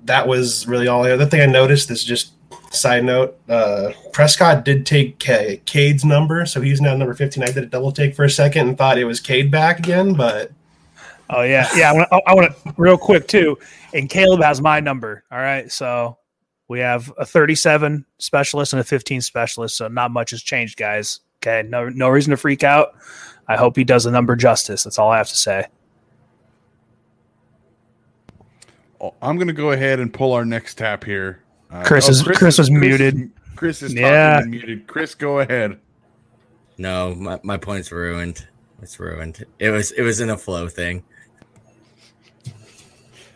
that 0.05 0.27
was 0.27 0.67
really 0.67 0.87
all. 0.87 1.03
The 1.03 1.13
other 1.13 1.25
thing 1.25 1.41
I 1.41 1.45
noticed 1.45 1.89
is 1.91 2.03
just 2.03 2.33
side 2.71 3.03
note: 3.03 3.37
uh, 3.49 3.91
Prescott 4.13 4.65
did 4.65 4.85
take 4.85 5.19
K- 5.19 5.61
Cade's 5.65 6.05
number, 6.05 6.45
so 6.45 6.61
he's 6.61 6.81
now 6.81 6.95
number 6.95 7.13
fifteen. 7.13 7.43
I 7.43 7.51
did 7.51 7.63
a 7.63 7.67
double 7.67 7.91
take 7.91 8.15
for 8.15 8.25
a 8.25 8.29
second 8.29 8.69
and 8.69 8.77
thought 8.77 8.97
it 8.97 9.05
was 9.05 9.19
Cade 9.19 9.51
back 9.51 9.79
again, 9.79 10.13
but 10.13 10.51
oh 11.29 11.41
yeah, 11.41 11.67
yeah. 11.75 11.91
I 12.27 12.33
want 12.33 12.51
to 12.51 12.73
real 12.77 12.97
quick 12.97 13.27
too. 13.27 13.57
And 13.93 14.09
Caleb 14.09 14.41
has 14.41 14.61
my 14.61 14.79
number. 14.79 15.23
All 15.31 15.39
right, 15.39 15.71
so 15.71 16.17
we 16.67 16.79
have 16.79 17.11
a 17.17 17.25
37 17.25 18.05
specialist 18.19 18.73
and 18.73 18.79
a 18.79 18.83
15 18.83 19.21
specialist, 19.21 19.75
so 19.75 19.87
not 19.87 20.11
much 20.11 20.31
has 20.31 20.41
changed, 20.41 20.77
guys. 20.77 21.21
Okay, 21.41 21.67
no 21.67 21.89
no 21.89 22.09
reason 22.09 22.31
to 22.31 22.37
freak 22.37 22.63
out. 22.63 22.95
I 23.47 23.57
hope 23.57 23.75
he 23.75 23.83
does 23.83 24.03
the 24.03 24.11
number 24.11 24.35
justice. 24.35 24.83
That's 24.83 24.99
all 24.99 25.09
I 25.09 25.17
have 25.17 25.29
to 25.29 25.37
say. 25.37 25.65
Oh, 29.01 29.15
I'm 29.21 29.37
going 29.37 29.47
to 29.47 29.53
go 29.53 29.71
ahead 29.71 29.99
and 29.99 30.13
pull 30.13 30.33
our 30.33 30.45
next 30.45 30.75
tap 30.75 31.03
here. 31.03 31.41
Uh, 31.69 31.83
Chris, 31.83 32.07
oh, 32.07 32.11
is, 32.11 32.23
Chris, 32.23 32.37
Chris 32.37 32.57
was 32.57 32.69
Chris, 32.69 32.79
muted. 32.79 33.31
Chris 33.55 33.81
is 33.81 33.93
yeah. 33.93 34.41
muted. 34.45 34.87
Chris, 34.87 35.13
go 35.13 35.39
ahead. 35.39 35.79
No, 36.77 37.13
my, 37.15 37.39
my 37.43 37.57
point's 37.57 37.91
ruined. 37.91 38.47
It's 38.81 38.99
ruined. 38.99 39.45
It 39.59 39.69
was 39.69 39.91
it 39.91 40.01
was 40.01 40.21
in 40.21 40.29
a 40.29 40.37
flow 40.37 40.69
thing. 40.69 41.03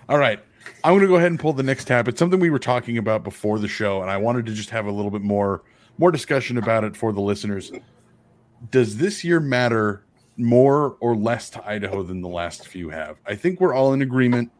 All 0.07 0.17
right. 0.17 0.39
I'm 0.85 0.91
going 0.91 1.01
to 1.01 1.07
go 1.07 1.15
ahead 1.15 1.31
and 1.31 1.39
pull 1.39 1.53
the 1.53 1.63
next 1.63 1.85
tab. 1.85 2.07
It's 2.07 2.19
something 2.19 2.39
we 2.39 2.49
were 2.49 2.59
talking 2.59 2.97
about 2.97 3.23
before 3.23 3.57
the 3.57 3.69
show, 3.69 4.01
and 4.01 4.11
I 4.11 4.17
wanted 4.17 4.45
to 4.47 4.53
just 4.53 4.69
have 4.69 4.85
a 4.85 4.91
little 4.91 5.11
bit 5.11 5.21
more 5.21 5.63
more 5.97 6.11
discussion 6.11 6.57
about 6.57 6.83
it 6.83 6.97
for 6.97 7.13
the 7.13 7.21
listeners. 7.21 7.71
Does 8.71 8.97
this 8.97 9.23
year 9.23 9.39
matter 9.39 10.05
more 10.37 10.97
or 10.99 11.15
less 11.15 11.49
to 11.51 11.65
Idaho 11.67 12.01
than 12.03 12.21
the 12.21 12.29
last 12.29 12.67
few 12.67 12.89
have? 12.89 13.17
I 13.25 13.35
think 13.35 13.61
we're 13.61 13.73
all 13.73 13.93
in 13.93 14.01
agreement. 14.01 14.51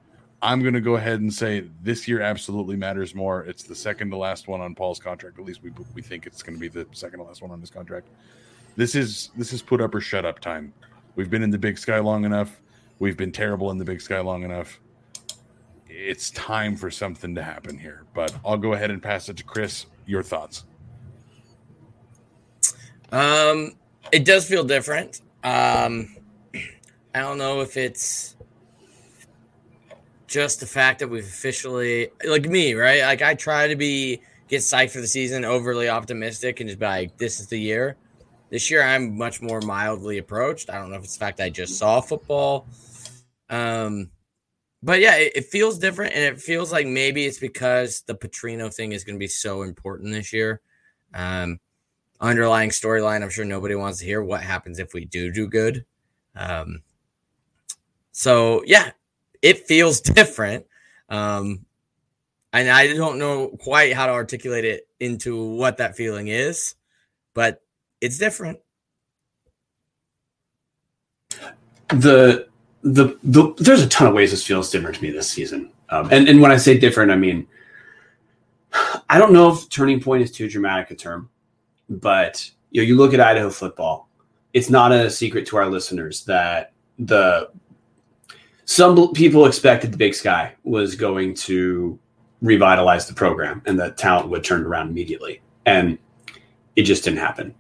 I'm 0.44 0.62
going 0.62 0.74
to 0.74 0.82
go 0.82 0.96
ahead 0.96 1.22
and 1.22 1.34
say 1.34 1.70
this 1.82 2.08
year 2.08 2.22
absolutely 2.22 2.76
matters 2.76 3.16
more. 3.16 3.44
It's 3.44 3.64
the 3.64 3.76
second 3.76 4.12
to 4.12 4.18
last 4.18 4.48
one 4.48 4.62
on 4.62 4.76
Paul's 4.76 5.00
contract. 5.00 5.40
At 5.40 5.46
least 5.46 5.64
we 5.64 5.72
we 5.96 6.02
think 6.02 6.28
it's 6.28 6.44
going 6.44 6.56
to 6.56 6.60
be 6.60 6.68
the 6.68 6.86
second 6.92 7.20
to 7.20 7.26
last 7.26 7.42
one 7.42 7.52
on 7.52 7.60
his 7.60 7.70
contract. 7.70 8.08
This 8.76 8.94
is 8.94 9.32
this 9.38 9.54
is 9.54 9.62
put 9.62 9.82
up 9.82 9.96
or 9.96 10.02
shut 10.02 10.26
up 10.26 10.40
time. 10.40 10.74
We've 11.16 11.30
been 11.30 11.44
in 11.44 11.50
the 11.50 11.58
Big 11.58 11.78
Sky 11.78 12.00
long 12.00 12.26
enough. 12.26 12.62
We've 13.00 13.18
been 13.18 13.32
terrible 13.32 13.72
in 13.72 13.78
the 13.78 13.86
Big 13.86 14.02
Sky 14.02 14.20
long 14.20 14.44
enough 14.44 14.80
it's 15.94 16.32
time 16.32 16.76
for 16.76 16.90
something 16.90 17.36
to 17.36 17.44
happen 17.44 17.78
here. 17.78 18.04
But 18.14 18.36
I'll 18.44 18.58
go 18.58 18.74
ahead 18.74 18.92
and 18.92 19.02
pass 19.02 19.30
it 19.30 19.38
to 19.38 19.44
Chris. 19.44 19.86
Your 20.06 20.24
thoughts? 20.24 20.66
Um, 23.12 23.74
it 24.12 24.26
does 24.26 24.48
feel 24.48 24.64
different. 24.64 25.22
Um, 25.44 26.18
I 27.16 27.20
don't 27.20 27.38
know 27.38 27.62
if 27.62 27.78
it's 27.78 28.36
just 30.34 30.60
the 30.60 30.66
fact 30.66 31.00
that 31.00 31.08
we've 31.08 31.24
officially, 31.24 32.10
like 32.26 32.50
me, 32.50 32.74
right? 32.74 33.04
Like 33.04 33.22
I 33.22 33.36
try 33.36 33.68
to 33.68 33.76
be 33.76 34.20
get 34.48 34.62
psyched 34.62 34.90
for 34.90 35.00
the 35.00 35.08
season, 35.08 35.46
overly 35.46 35.90
optimistic, 35.90 36.60
and 36.60 36.68
just 36.68 36.80
be 36.80 36.86
like, 36.86 37.18
"This 37.18 37.40
is 37.40 37.48
the 37.48 37.60
year." 37.60 37.98
This 38.50 38.72
year, 38.72 38.82
I'm 38.82 39.16
much 39.16 39.42
more 39.42 39.62
mildly 39.62 40.18
approached. 40.18 40.72
I 40.72 40.80
don't 40.80 40.90
know 40.90 40.98
if 40.98 41.04
it's 41.04 41.14
the 41.14 41.20
fact 41.20 41.40
I 41.40 41.50
just 41.50 41.78
saw 41.78 42.02
football. 42.02 42.68
Um, 43.50 44.10
but 44.82 45.00
yeah, 45.00 45.16
it, 45.18 45.34
it, 45.36 45.46
feels 45.46 45.78
different, 45.78 46.14
and 46.16 46.24
it 46.24 46.42
feels 46.42 46.72
like 46.72 46.88
maybe 46.88 47.26
it's 47.26 47.40
because 47.40 48.02
the 48.02 48.16
Petrino 48.16 48.74
thing 48.74 48.92
is 48.92 49.04
going 49.04 49.16
to 49.16 49.20
be 49.20 49.28
so 49.28 49.62
important 49.62 50.12
this 50.12 50.34
year. 50.34 50.62
Um, 51.14 51.60
underlying 52.20 52.72
storyline, 52.72 53.22
I'm 53.22 53.30
sure 53.30 53.46
nobody 53.46 53.76
wants 53.76 54.00
to 54.00 54.06
hear 54.06 54.24
what 54.24 54.42
happens 54.42 54.80
if 54.80 54.94
we 54.94 55.06
do 55.06 55.32
do 55.32 55.48
good. 55.48 55.86
Um, 56.36 56.82
so 58.12 58.64
yeah, 58.66 58.92
it 59.44 59.68
feels 59.68 60.02
different. 60.02 60.66
Um, 61.10 61.68
and 62.52 62.70
I 62.70 62.88
don't 62.96 63.20
know 63.20 63.50
quite 63.50 63.94
how 63.94 64.08
to 64.08 64.14
articulate 64.14 64.66
it 64.66 64.88
into 65.00 65.56
what 65.56 65.78
that 65.78 65.96
feeling 65.96 66.30
is, 66.30 66.74
but 67.36 67.62
it's 68.02 68.18
different. 68.18 68.60
The 71.90 72.48
the, 72.82 73.18
the 73.24 73.54
there's 73.58 73.82
a 73.82 73.88
ton 73.88 74.08
of 74.08 74.14
ways 74.14 74.32
this 74.32 74.46
feels 74.46 74.70
different 74.70 74.96
to 74.98 75.02
me 75.02 75.12
this 75.12 75.30
season. 75.30 75.72
Um, 75.90 76.10
and 76.12 76.28
and 76.28 76.42
when 76.42 76.52
I 76.52 76.58
say 76.58 76.78
different, 76.78 77.12
I 77.12 77.16
mean 77.16 77.48
I 79.10 79.20
don't 79.20 79.34
know 79.34 79.52
if 79.52 79.70
turning 79.70 80.02
point 80.02 80.24
is 80.24 80.32
too 80.32 80.50
dramatic 80.50 80.92
a 80.92 80.96
term, 80.96 81.30
but 81.90 82.50
you 82.72 82.82
know, 82.82 82.88
you 82.88 82.96
look 82.96 83.14
at 83.14 83.20
Idaho 83.20 83.50
football. 83.50 84.10
It's 84.54 84.70
not 84.70 84.92
a 84.92 85.10
secret 85.10 85.48
to 85.48 85.58
our 85.58 85.68
listeners 85.68 86.24
that 86.26 86.74
the 87.00 87.50
some 88.66 89.14
people 89.14 89.46
expected 89.46 89.92
the 89.92 89.98
Big 89.98 90.16
Sky 90.16 90.54
was 90.64 90.96
going 90.96 91.34
to 91.36 92.00
revitalize 92.42 93.08
the 93.08 93.14
program 93.14 93.62
and 93.66 93.80
the 93.80 93.92
talent 93.92 94.30
would 94.30 94.44
turn 94.44 94.66
around 94.66 94.90
immediately, 94.90 95.42
and 95.66 95.98
it 96.76 96.84
just 96.84 97.04
didn't 97.04 97.20
happen. 97.20 97.54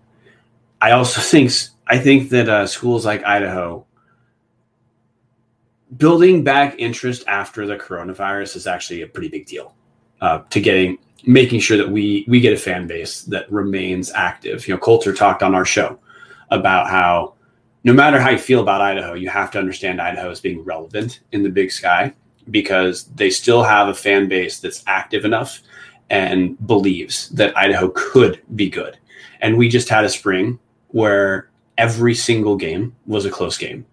I 0.81 0.91
also 0.91 1.21
think 1.29 1.51
I 1.87 1.97
think 1.97 2.29
that 2.29 2.49
uh, 2.49 2.67
schools 2.67 3.05
like 3.05 3.23
Idaho 3.23 3.85
building 5.97 6.43
back 6.43 6.75
interest 6.79 7.23
after 7.27 7.65
the 7.65 7.77
coronavirus 7.77 8.55
is 8.55 8.67
actually 8.67 9.01
a 9.01 9.07
pretty 9.07 9.27
big 9.27 9.45
deal 9.45 9.75
uh, 10.21 10.39
to 10.49 10.59
getting 10.59 10.97
making 11.25 11.59
sure 11.59 11.77
that 11.77 11.89
we 11.89 12.25
we 12.27 12.39
get 12.39 12.53
a 12.53 12.57
fan 12.57 12.87
base 12.87 13.23
that 13.23 13.51
remains 13.51 14.11
active. 14.11 14.67
You 14.67 14.73
know, 14.73 14.79
Coulter 14.79 15.13
talked 15.13 15.43
on 15.43 15.55
our 15.55 15.65
show 15.65 15.99
about 16.51 16.89
how 16.89 17.35
no 17.83 17.93
matter 17.93 18.19
how 18.19 18.29
you 18.29 18.37
feel 18.37 18.61
about 18.61 18.81
Idaho, 18.81 19.13
you 19.13 19.29
have 19.29 19.51
to 19.51 19.59
understand 19.59 20.01
Idaho 20.01 20.29
as 20.29 20.39
being 20.39 20.63
relevant 20.63 21.21
in 21.31 21.43
the 21.43 21.49
big 21.49 21.71
sky 21.71 22.13
because 22.51 23.05
they 23.15 23.29
still 23.29 23.63
have 23.63 23.87
a 23.87 23.93
fan 23.93 24.27
base 24.27 24.59
that's 24.59 24.83
active 24.87 25.25
enough 25.25 25.59
and 26.09 26.57
believes 26.67 27.29
that 27.29 27.57
Idaho 27.57 27.89
could 27.95 28.41
be 28.55 28.69
good. 28.69 28.97
And 29.41 29.57
we 29.57 29.69
just 29.69 29.89
had 29.89 30.05
a 30.05 30.09
spring 30.09 30.59
where 30.89 31.49
every 31.77 32.13
single 32.13 32.55
game 32.55 32.95
was 33.05 33.25
a 33.25 33.31
close 33.31 33.57
game 33.57 33.85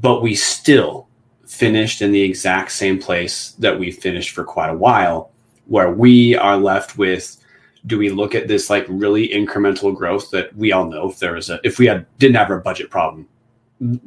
but 0.00 0.22
we 0.22 0.34
still 0.34 1.08
finished 1.46 2.00
in 2.00 2.12
the 2.12 2.22
exact 2.22 2.72
same 2.72 2.98
place 2.98 3.52
that 3.58 3.78
we 3.78 3.90
finished 3.90 4.30
for 4.30 4.44
quite 4.44 4.70
a 4.70 4.76
while, 4.76 5.30
where 5.66 5.90
we 5.90 6.36
are 6.36 6.56
left 6.56 6.96
with 6.96 7.36
do 7.86 7.98
we 7.98 8.10
look 8.10 8.34
at 8.34 8.48
this 8.48 8.70
like 8.70 8.84
really 8.88 9.28
incremental 9.28 9.94
growth 9.94 10.30
that 10.30 10.54
we 10.56 10.72
all 10.72 10.86
know 10.86 11.08
if 11.08 11.18
there 11.18 11.34
was 11.34 11.50
a 11.50 11.60
if 11.64 11.78
we 11.78 11.86
had 11.86 12.06
didn't 12.18 12.36
have 12.36 12.50
a 12.50 12.58
budget 12.58 12.90
problem 12.90 13.26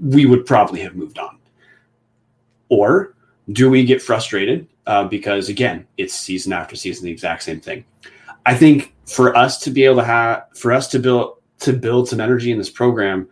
we 0.01 0.25
would 0.25 0.45
probably 0.45 0.79
have 0.79 0.95
moved 0.95 1.17
on 1.17 1.37
or 2.69 3.15
do 3.51 3.69
we 3.69 3.83
get 3.83 4.01
frustrated 4.01 4.67
uh, 4.85 5.03
because 5.03 5.49
again 5.49 5.85
it's 5.97 6.13
season 6.13 6.53
after 6.53 6.75
season 6.75 7.05
the 7.05 7.11
exact 7.11 7.41
same 7.43 7.59
thing 7.59 7.83
I 8.45 8.55
think 8.55 8.93
for 9.05 9.35
us 9.35 9.57
to 9.59 9.71
be 9.71 9.83
able 9.85 9.97
to 9.97 10.03
have, 10.03 10.45
for 10.55 10.71
us 10.71 10.87
to 10.89 10.99
build 10.99 11.37
to 11.59 11.73
build 11.73 12.09
some 12.09 12.19
energy 12.19 12.51
in 12.51 12.57
this 12.57 12.69
program, 12.69 13.27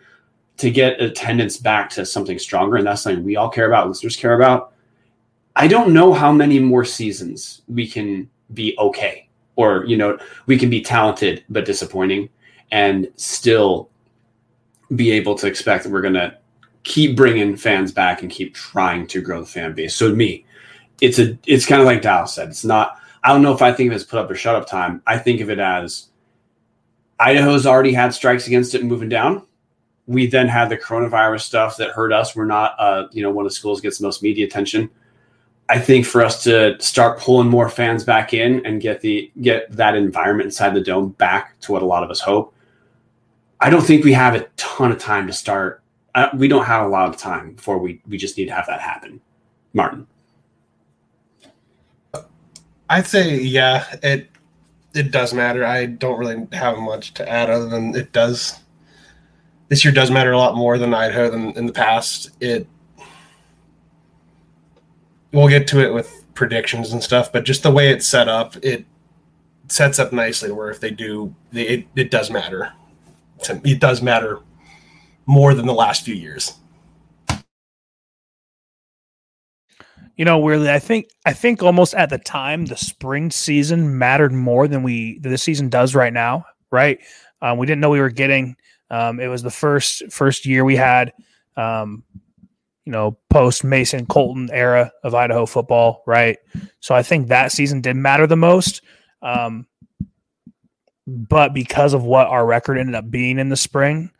to 0.57 0.71
get 0.71 1.01
attendance 1.01 1.57
back 1.57 1.89
to 1.89 2.05
something 2.05 2.39
stronger, 2.39 2.77
and 2.77 2.87
that's 2.87 3.01
something 3.01 3.23
we 3.23 3.35
all 3.35 3.49
care 3.49 3.67
about, 3.67 3.89
listeners 3.89 4.15
care 4.15 4.35
about. 4.35 4.73
I 5.55 5.67
don't 5.67 5.93
know 5.93 6.13
how 6.13 6.31
many 6.31 6.59
more 6.59 6.85
seasons 6.85 7.61
we 7.67 7.87
can 7.87 8.29
be 8.53 8.75
okay, 8.79 9.27
or 9.55 9.85
you 9.85 9.97
know, 9.97 10.17
we 10.45 10.57
can 10.57 10.69
be 10.69 10.81
talented 10.81 11.43
but 11.49 11.65
disappointing, 11.65 12.29
and 12.71 13.07
still 13.15 13.89
be 14.95 15.11
able 15.11 15.35
to 15.35 15.47
expect 15.47 15.83
that 15.83 15.91
we're 15.91 16.01
going 16.01 16.13
to 16.13 16.35
keep 16.83 17.15
bringing 17.15 17.55
fans 17.55 17.91
back 17.91 18.21
and 18.21 18.31
keep 18.31 18.53
trying 18.53 19.07
to 19.07 19.21
grow 19.21 19.41
the 19.41 19.45
fan 19.47 19.73
base. 19.73 19.95
So 19.95 20.09
to 20.09 20.15
me, 20.15 20.45
it's 20.99 21.19
a 21.19 21.37
it's 21.45 21.65
kind 21.65 21.81
of 21.81 21.85
like 21.85 22.01
Dallas 22.01 22.33
said. 22.33 22.49
It's 22.49 22.65
not. 22.65 22.97
I 23.23 23.31
don't 23.31 23.43
know 23.43 23.53
if 23.53 23.61
I 23.61 23.71
think 23.71 23.87
of 23.87 23.93
it 23.93 23.95
as 23.95 24.03
put 24.03 24.19
up 24.19 24.31
or 24.31 24.35
shut 24.35 24.55
up 24.55 24.67
time. 24.67 25.01
I 25.05 25.17
think 25.17 25.41
of 25.41 25.49
it 25.49 25.59
as 25.59 26.07
Idaho's 27.19 27.67
already 27.67 27.93
had 27.93 28.13
strikes 28.15 28.47
against 28.47 28.73
it 28.73 28.83
moving 28.83 29.09
down. 29.09 29.45
We 30.07 30.25
then 30.25 30.47
had 30.47 30.69
the 30.69 30.77
coronavirus 30.77 31.41
stuff 31.41 31.77
that 31.77 31.91
hurt 31.91 32.11
us. 32.11 32.35
We're 32.35 32.45
not, 32.45 32.75
uh, 32.79 33.07
you 33.11 33.21
know, 33.21 33.29
one 33.29 33.45
of 33.45 33.51
the 33.51 33.55
schools 33.55 33.79
gets 33.79 33.99
the 33.99 34.05
most 34.05 34.23
media 34.23 34.47
attention. 34.47 34.89
I 35.71 35.79
think 35.79 36.05
for 36.05 36.21
us 36.21 36.43
to 36.43 36.75
start 36.81 37.17
pulling 37.17 37.47
more 37.47 37.69
fans 37.69 38.03
back 38.03 38.33
in 38.33 38.65
and 38.65 38.81
get 38.81 38.99
the 38.99 39.31
get 39.39 39.71
that 39.71 39.95
environment 39.95 40.47
inside 40.47 40.73
the 40.73 40.81
dome 40.81 41.11
back 41.11 41.57
to 41.61 41.71
what 41.71 41.81
a 41.81 41.85
lot 41.85 42.03
of 42.03 42.09
us 42.11 42.19
hope. 42.19 42.53
I 43.61 43.69
don't 43.69 43.81
think 43.81 44.03
we 44.03 44.11
have 44.11 44.35
a 44.35 44.49
ton 44.57 44.91
of 44.91 44.97
time 44.97 45.27
to 45.27 45.33
start. 45.33 45.81
We 46.35 46.49
don't 46.49 46.65
have 46.65 46.85
a 46.85 46.89
lot 46.89 47.07
of 47.07 47.15
time 47.15 47.53
before 47.53 47.77
we 47.77 48.01
we 48.05 48.17
just 48.17 48.37
need 48.37 48.47
to 48.47 48.53
have 48.53 48.67
that 48.67 48.81
happen. 48.81 49.21
Martin. 49.71 50.07
I'd 52.89 53.07
say 53.07 53.39
yeah, 53.39 53.85
it 54.03 54.27
it 54.93 55.11
does 55.11 55.33
matter. 55.33 55.65
I 55.65 55.85
don't 55.85 56.19
really 56.19 56.47
have 56.51 56.79
much 56.79 57.13
to 57.13 57.29
add 57.29 57.49
other 57.49 57.69
than 57.69 57.95
it 57.95 58.11
does. 58.11 58.59
This 59.69 59.85
year 59.85 59.93
does 59.93 60.11
matter 60.11 60.33
a 60.33 60.37
lot 60.37 60.57
more 60.57 60.77
than 60.77 60.93
Idaho 60.93 61.29
than 61.29 61.51
in 61.51 61.65
the 61.65 61.71
past. 61.71 62.31
It 62.41 62.67
we'll 65.33 65.47
get 65.47 65.67
to 65.67 65.79
it 65.79 65.93
with 65.93 66.23
predictions 66.33 66.93
and 66.93 67.03
stuff, 67.03 67.31
but 67.31 67.45
just 67.45 67.63
the 67.63 67.71
way 67.71 67.91
it's 67.91 68.07
set 68.07 68.27
up, 68.27 68.55
it 68.63 68.85
sets 69.67 69.99
up 69.99 70.11
nicely 70.11 70.51
where 70.51 70.69
if 70.69 70.79
they 70.79 70.91
do, 70.91 71.33
they, 71.51 71.67
it, 71.67 71.87
it 71.95 72.11
does 72.11 72.29
matter. 72.29 72.71
It 73.63 73.79
does 73.79 74.01
matter 74.01 74.39
more 75.25 75.53
than 75.53 75.65
the 75.65 75.73
last 75.73 76.03
few 76.03 76.15
years. 76.15 76.53
You 80.17 80.25
know, 80.25 80.37
weirdly, 80.37 80.69
I 80.69 80.77
think 80.77 81.07
I 81.25 81.33
think 81.33 81.63
almost 81.63 81.95
at 81.95 82.09
the 82.11 82.19
time 82.19 82.65
the 82.65 82.77
spring 82.77 83.31
season 83.31 83.97
mattered 83.97 84.31
more 84.31 84.67
than 84.67 84.83
we 84.83 85.17
this 85.19 85.41
season 85.41 85.69
does 85.69 85.95
right 85.95 86.13
now. 86.13 86.45
Right? 86.69 86.99
Um, 87.41 87.57
we 87.57 87.65
didn't 87.65 87.81
know 87.81 87.89
we 87.89 87.99
were 87.99 88.09
getting. 88.09 88.55
Um, 88.91 89.19
it 89.19 89.27
was 89.27 89.41
the 89.41 89.49
first 89.49 90.03
first 90.11 90.45
year 90.45 90.63
we 90.63 90.75
had, 90.75 91.13
um, 91.55 92.03
you 92.85 92.91
know, 92.91 93.17
post 93.29 93.63
Mason 93.63 94.05
Colton 94.05 94.49
era 94.51 94.91
of 95.03 95.15
Idaho 95.15 95.45
football. 95.45 96.03
Right? 96.05 96.37
So 96.79 96.95
I 96.95 97.03
think 97.03 97.27
that 97.27 97.51
season 97.51 97.81
did 97.81 97.95
matter 97.95 98.27
the 98.27 98.37
most. 98.37 98.81
Um, 99.21 99.67
but 101.07 101.53
because 101.53 101.93
of 101.93 102.03
what 102.03 102.27
our 102.27 102.45
record 102.45 102.77
ended 102.77 102.95
up 102.95 103.09
being 103.09 103.39
in 103.39 103.49
the 103.49 103.57
spring, 103.57 104.11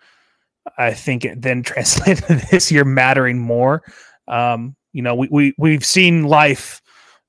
I 0.77 0.93
think 0.93 1.25
it 1.25 1.41
then 1.41 1.63
translated 1.63 2.23
this 2.51 2.71
year 2.71 2.85
mattering 2.85 3.39
more. 3.39 3.83
Um, 4.27 4.75
you 4.93 5.01
know, 5.01 5.15
we, 5.15 5.27
we 5.31 5.53
we've 5.57 5.85
seen 5.85 6.23
life 6.23 6.81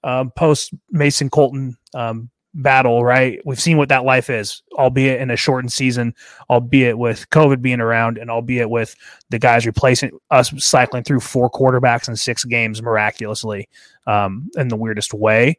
um, 0.04 0.32
post 0.36 0.74
Mason 0.90 1.30
Colton 1.30 1.76
um, 1.94 2.30
battle, 2.54 3.04
right? 3.04 3.40
We've 3.44 3.60
seen 3.60 3.76
what 3.76 3.88
that 3.88 4.04
life 4.04 4.30
is, 4.30 4.62
albeit 4.74 5.20
in 5.20 5.30
a 5.30 5.36
shortened 5.36 5.72
season, 5.72 6.14
albeit 6.50 6.98
with 6.98 7.28
COVID 7.30 7.62
being 7.62 7.80
around, 7.80 8.18
and 8.18 8.30
albeit 8.30 8.70
with 8.70 8.94
the 9.30 9.38
guys 9.38 9.66
replacing 9.66 10.18
us 10.30 10.52
cycling 10.58 11.04
through 11.04 11.20
four 11.20 11.50
quarterbacks 11.50 12.08
in 12.08 12.16
six 12.16 12.44
games 12.44 12.82
miraculously 12.82 13.68
um, 14.06 14.50
in 14.56 14.68
the 14.68 14.76
weirdest 14.76 15.14
way. 15.14 15.58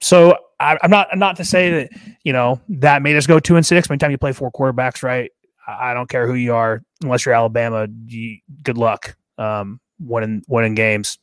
So 0.00 0.36
I, 0.58 0.78
am 0.82 0.90
not 0.90 1.08
I'm 1.12 1.18
not 1.18 1.36
to 1.36 1.44
say 1.44 1.70
that 1.70 1.90
you 2.24 2.32
know 2.32 2.60
that 2.68 3.02
made 3.02 3.16
us 3.16 3.26
go 3.26 3.38
two 3.38 3.56
and 3.56 3.64
six. 3.64 3.90
Anytime 3.90 4.10
you 4.10 4.18
play 4.18 4.32
four 4.32 4.50
quarterbacks, 4.50 5.02
right? 5.02 5.30
I 5.66 5.94
don't 5.94 6.08
care 6.08 6.26
who 6.26 6.34
you 6.34 6.54
are, 6.54 6.82
unless 7.02 7.24
you're 7.24 7.34
Alabama. 7.34 7.86
You, 8.06 8.38
good 8.64 8.76
luck. 8.76 9.16
Um, 9.38 9.80
winning 10.00 10.42
winning 10.48 10.74
games. 10.74 11.18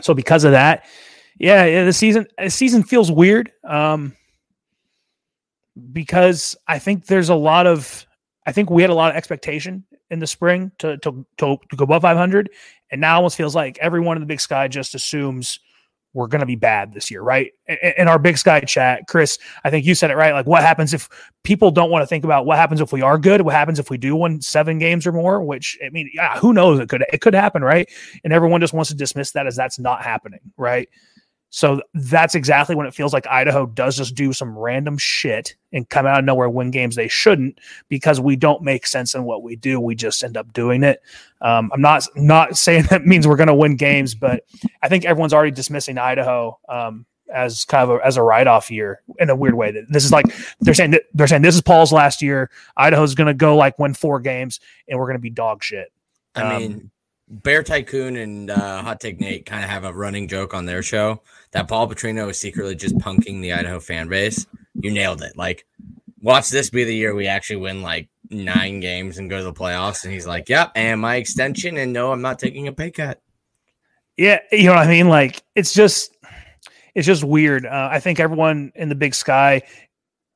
So 0.00 0.12
because 0.12 0.42
of 0.42 0.52
that, 0.52 0.86
yeah, 1.38 1.64
yeah 1.64 1.84
the 1.84 1.92
season 1.92 2.26
the 2.38 2.50
season 2.50 2.82
feels 2.82 3.10
weird. 3.10 3.52
Um, 3.64 4.14
because 5.92 6.56
I 6.68 6.78
think 6.78 7.06
there's 7.06 7.28
a 7.28 7.34
lot 7.34 7.66
of 7.66 8.06
I 8.46 8.52
think 8.52 8.70
we 8.70 8.82
had 8.82 8.90
a 8.90 8.94
lot 8.94 9.10
of 9.10 9.16
expectation 9.16 9.84
in 10.10 10.18
the 10.18 10.26
spring 10.26 10.70
to 10.78 10.98
to 10.98 11.26
to, 11.38 11.56
to 11.70 11.76
go 11.76 11.84
above 11.84 12.02
500, 12.02 12.50
and 12.90 13.00
now 13.00 13.16
almost 13.16 13.36
feels 13.36 13.54
like 13.54 13.78
everyone 13.78 14.16
in 14.16 14.20
the 14.20 14.26
Big 14.26 14.40
Sky 14.40 14.68
just 14.68 14.94
assumes 14.94 15.58
we're 16.14 16.28
going 16.28 16.40
to 16.40 16.46
be 16.46 16.54
bad 16.54 16.92
this 16.92 17.10
year, 17.10 17.22
right? 17.22 17.50
In 17.98 18.06
our 18.06 18.20
big 18.20 18.38
sky 18.38 18.60
chat, 18.60 19.02
Chris, 19.08 19.36
I 19.64 19.70
think 19.70 19.84
you 19.84 19.96
said 19.96 20.12
it 20.12 20.16
right. 20.16 20.32
Like, 20.32 20.46
what 20.46 20.62
happens 20.62 20.94
if 20.94 21.08
people 21.42 21.72
don't 21.72 21.90
want 21.90 22.02
to 22.02 22.06
think 22.06 22.22
about 22.22 22.46
what 22.46 22.56
happens 22.56 22.80
if 22.80 22.92
we 22.92 23.02
are 23.02 23.18
good? 23.18 23.40
What 23.40 23.52
happens 23.52 23.80
if 23.80 23.90
we 23.90 23.98
do 23.98 24.14
win 24.14 24.40
seven 24.40 24.78
games 24.78 25.08
or 25.08 25.12
more? 25.12 25.42
Which 25.42 25.76
I 25.84 25.90
mean, 25.90 26.08
yeah, 26.14 26.38
who 26.38 26.52
knows? 26.52 26.78
It 26.78 26.88
could 26.88 27.04
it 27.12 27.20
could 27.20 27.34
happen, 27.34 27.62
right? 27.62 27.90
And 28.22 28.32
everyone 28.32 28.60
just 28.60 28.72
wants 28.72 28.90
to 28.90 28.96
dismiss 28.96 29.32
that 29.32 29.48
as 29.48 29.56
that's 29.56 29.80
not 29.80 30.02
happening, 30.02 30.40
right? 30.56 30.88
So 31.54 31.80
that's 31.94 32.34
exactly 32.34 32.74
when 32.74 32.88
it 32.88 32.94
feels 32.94 33.12
like 33.12 33.28
Idaho 33.28 33.64
does 33.64 33.96
just 33.96 34.16
do 34.16 34.32
some 34.32 34.58
random 34.58 34.98
shit 34.98 35.54
and 35.72 35.88
come 35.88 36.04
out 36.04 36.18
of 36.18 36.24
nowhere 36.24 36.50
win 36.50 36.72
games 36.72 36.96
they 36.96 37.06
shouldn't 37.06 37.60
because 37.88 38.18
we 38.18 38.34
don't 38.34 38.64
make 38.64 38.88
sense 38.88 39.14
in 39.14 39.22
what 39.22 39.44
we 39.44 39.54
do. 39.54 39.78
We 39.78 39.94
just 39.94 40.24
end 40.24 40.36
up 40.36 40.52
doing 40.52 40.82
it. 40.82 41.00
Um, 41.42 41.70
I'm 41.72 41.80
not 41.80 42.08
not 42.16 42.56
saying 42.56 42.86
that 42.90 43.06
means 43.06 43.28
we're 43.28 43.36
going 43.36 43.46
to 43.46 43.54
win 43.54 43.76
games, 43.76 44.16
but 44.16 44.42
I 44.82 44.88
think 44.88 45.04
everyone's 45.04 45.32
already 45.32 45.52
dismissing 45.52 45.96
Idaho 45.96 46.58
um, 46.68 47.06
as 47.32 47.64
kind 47.64 47.88
of 47.88 48.00
a, 48.00 48.04
as 48.04 48.16
a 48.16 48.22
write 48.24 48.48
off 48.48 48.68
year 48.68 49.02
in 49.20 49.30
a 49.30 49.36
weird 49.36 49.54
way. 49.54 49.70
That 49.70 49.84
This 49.88 50.04
is 50.04 50.10
like 50.10 50.26
they're 50.58 50.74
saying 50.74 50.90
that, 50.90 51.04
they're 51.14 51.28
saying 51.28 51.42
this 51.42 51.54
is 51.54 51.62
Paul's 51.62 51.92
last 51.92 52.20
year. 52.20 52.50
Idaho's 52.76 53.14
going 53.14 53.28
to 53.28 53.34
go 53.34 53.56
like 53.56 53.78
win 53.78 53.94
four 53.94 54.18
games 54.18 54.58
and 54.88 54.98
we're 54.98 55.06
going 55.06 55.18
to 55.18 55.22
be 55.22 55.30
dog 55.30 55.62
shit. 55.62 55.92
I 56.34 56.40
um, 56.40 56.58
mean, 56.58 56.90
Bear 57.28 57.62
Tycoon 57.62 58.16
and 58.16 58.50
uh, 58.50 58.82
Hot 58.82 59.00
Take 59.00 59.18
Nate 59.18 59.46
kind 59.46 59.64
of 59.64 59.70
have 59.70 59.84
a 59.84 59.92
running 59.92 60.28
joke 60.28 60.52
on 60.52 60.66
their 60.66 60.82
show 60.82 61.22
that 61.52 61.68
Paul 61.68 61.88
Petrino 61.88 62.28
is 62.28 62.38
secretly 62.38 62.74
just 62.74 62.96
punking 62.98 63.40
the 63.40 63.52
Idaho 63.52 63.80
fan 63.80 64.08
base. 64.08 64.46
You 64.74 64.90
nailed 64.90 65.22
it. 65.22 65.36
Like, 65.36 65.66
watch 66.20 66.50
this 66.50 66.70
be 66.70 66.84
the 66.84 66.94
year 66.94 67.14
we 67.14 67.26
actually 67.26 67.56
win 67.56 67.82
like 67.82 68.08
nine 68.30 68.80
games 68.80 69.18
and 69.18 69.30
go 69.30 69.38
to 69.38 69.44
the 69.44 69.52
playoffs. 69.52 70.04
And 70.04 70.12
he's 70.12 70.26
like, 70.26 70.48
"Yep, 70.48 70.72
and 70.74 71.00
my 71.00 71.16
extension, 71.16 71.76
and 71.78 71.92
no, 71.92 72.12
I'm 72.12 72.22
not 72.22 72.38
taking 72.38 72.68
a 72.68 72.72
pay 72.72 72.90
cut." 72.90 73.22
Yeah, 74.16 74.40
you 74.52 74.64
know 74.64 74.74
what 74.74 74.86
I 74.86 74.88
mean. 74.88 75.08
Like, 75.08 75.42
it's 75.54 75.72
just, 75.72 76.16
it's 76.94 77.06
just 77.06 77.24
weird. 77.24 77.66
Uh, 77.66 77.88
I 77.90 78.00
think 78.00 78.20
everyone 78.20 78.70
in 78.74 78.88
the 78.88 78.94
Big 78.94 79.14
Sky, 79.14 79.62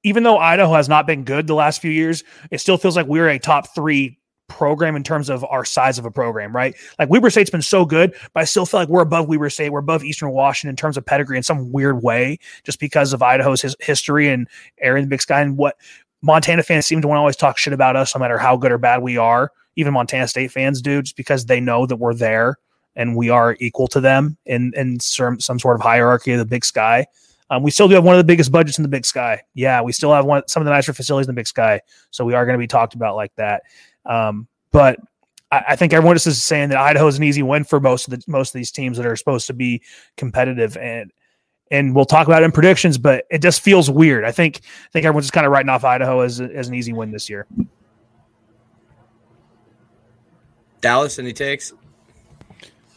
even 0.03 0.23
though 0.23 0.39
Idaho 0.39 0.73
has 0.75 0.89
not 0.89 1.07
been 1.07 1.25
good 1.25 1.47
the 1.47 1.55
last 1.55 1.81
few 1.81 1.91
years, 1.91 2.25
it 2.51 2.61
still 2.61 2.77
feels 2.77 2.97
like 2.97 3.07
we're 3.07 3.29
a 3.29 3.39
top 3.39 3.75
three 3.75 4.18
program 4.49 4.97
in 4.97 5.03
terms 5.05 5.29
of 5.29 5.45
our 5.45 5.65
size 5.65 5.99
of 5.99 6.05
a 6.05 6.11
program, 6.11 6.55
right? 6.55 6.75
Like 6.99 7.09
Weber 7.09 7.31
State's 7.31 7.51
been 7.51 7.63
so 7.63 7.85
good, 7.85 8.15
but 8.33 8.41
I 8.41 8.45
still 8.45 8.67
feel 8.67 8.81
like 8.81 8.89
we're 8.89 9.03
above 9.03 9.29
Weber 9.29 9.51
State. 9.51 9.71
We're 9.71 9.79
above 9.79 10.05
Eastern 10.05 10.31
Washington 10.31 10.71
in 10.71 10.77
terms 10.77 10.97
of 10.97 11.07
pedigree 11.07 11.37
in 11.37 11.43
some 11.43 11.71
weird 11.71 12.03
way, 12.03 12.39
just 12.65 12.81
because 12.81 13.13
of 13.13 13.23
Idaho's 13.23 13.63
his 13.63 13.77
history 13.81 14.29
and 14.29 14.49
in 14.79 15.03
the 15.03 15.07
Big 15.07 15.23
Sky 15.23 15.41
and 15.41 15.57
what 15.57 15.77
Montana 16.23 16.63
fans 16.63 16.87
seem 16.87 17.01
to 17.03 17.09
want 17.09 17.17
to 17.19 17.21
always 17.21 17.37
talk 17.37 17.59
shit 17.59 17.73
about 17.73 17.97
us, 17.97 18.15
no 18.15 18.19
matter 18.19 18.39
how 18.39 18.57
good 18.57 18.73
or 18.73 18.79
bad 18.79 19.03
we 19.03 19.17
are. 19.17 19.53
Even 19.77 19.93
Montana 19.93 20.27
State 20.27 20.51
fans 20.51 20.83
do, 20.83 21.03
just 21.03 21.17
because 21.17 21.47
they 21.47 21.61
know 21.61 21.87
that 21.87 21.97
we're 21.97 22.15
there 22.15 22.59
and 22.97 23.17
we 23.17 23.31
are 23.31 23.57
equal 23.61 23.87
to 23.89 24.01
them 24.01 24.37
in 24.45 24.73
in 24.77 24.99
some 25.01 25.39
some 25.41 25.59
sort 25.59 25.77
of 25.77 25.83
hierarchy 25.83 26.33
of 26.33 26.39
the 26.39 26.45
Big 26.45 26.65
Sky. 26.65 27.07
Um, 27.51 27.63
we 27.63 27.71
still 27.71 27.89
do 27.89 27.95
have 27.95 28.05
one 28.05 28.15
of 28.15 28.19
the 28.19 28.25
biggest 28.25 28.53
budgets 28.53 28.79
in 28.79 28.83
the 28.83 28.89
Big 28.89 29.07
Sky. 29.07 29.41
Yeah, 29.55 29.81
we 29.81 29.93
still 29.93 30.13
have 30.13 30.27
one 30.27 30.43
some 30.49 30.61
of 30.61 30.65
the 30.65 30.73
nicer 30.73 30.93
facilities 30.93 31.29
in 31.29 31.35
the 31.35 31.39
Big 31.39 31.47
Sky, 31.47 31.81
so 32.11 32.25
we 32.25 32.35
are 32.35 32.45
going 32.45 32.55
to 32.55 32.59
be 32.59 32.67
talked 32.67 32.95
about 32.95 33.17
like 33.17 33.35
that. 33.37 33.63
Um, 34.09 34.49
but 34.73 34.99
I, 35.53 35.65
I, 35.69 35.77
think 35.77 35.93
everyone 35.93 36.17
is 36.17 36.43
saying 36.43 36.71
that 36.71 36.79
Idaho 36.79 37.07
is 37.07 37.19
an 37.19 37.25
easy 37.25 37.43
win 37.43 37.63
for 37.63 37.79
most 37.79 38.09
of 38.09 38.13
the 38.13 38.23
most 38.27 38.51
of 38.51 38.55
these 38.55 38.73
teams 38.73 38.97
that 38.97 39.07
are 39.07 39.17
supposed 39.17 39.47
to 39.49 39.53
be 39.53 39.83
competitive 40.17 40.77
and 40.79 41.13
and 41.71 41.95
we'll 41.95 42.07
talk 42.07 42.27
about 42.27 42.43
it 42.43 42.47
in 42.47 42.53
predictions, 42.53 42.97
but 42.97 43.27
it 43.31 43.43
just 43.43 43.61
feels 43.61 43.91
weird. 43.91 44.25
I 44.25 44.33
think 44.33 44.63
I 44.65 44.91
think 44.93 45.05
everyone's 45.05 45.27
just 45.27 45.35
kind 45.35 45.47
of 45.47 45.53
writing 45.53 45.69
off 45.69 45.85
Idaho 45.85 46.21
as 46.21 46.41
as 46.41 46.69
an 46.69 46.75
easy 46.75 46.93
win 46.93 47.11
this 47.11 47.29
year. 47.29 47.47
Dallas, 50.81 51.19
any 51.19 51.33
takes? 51.33 51.73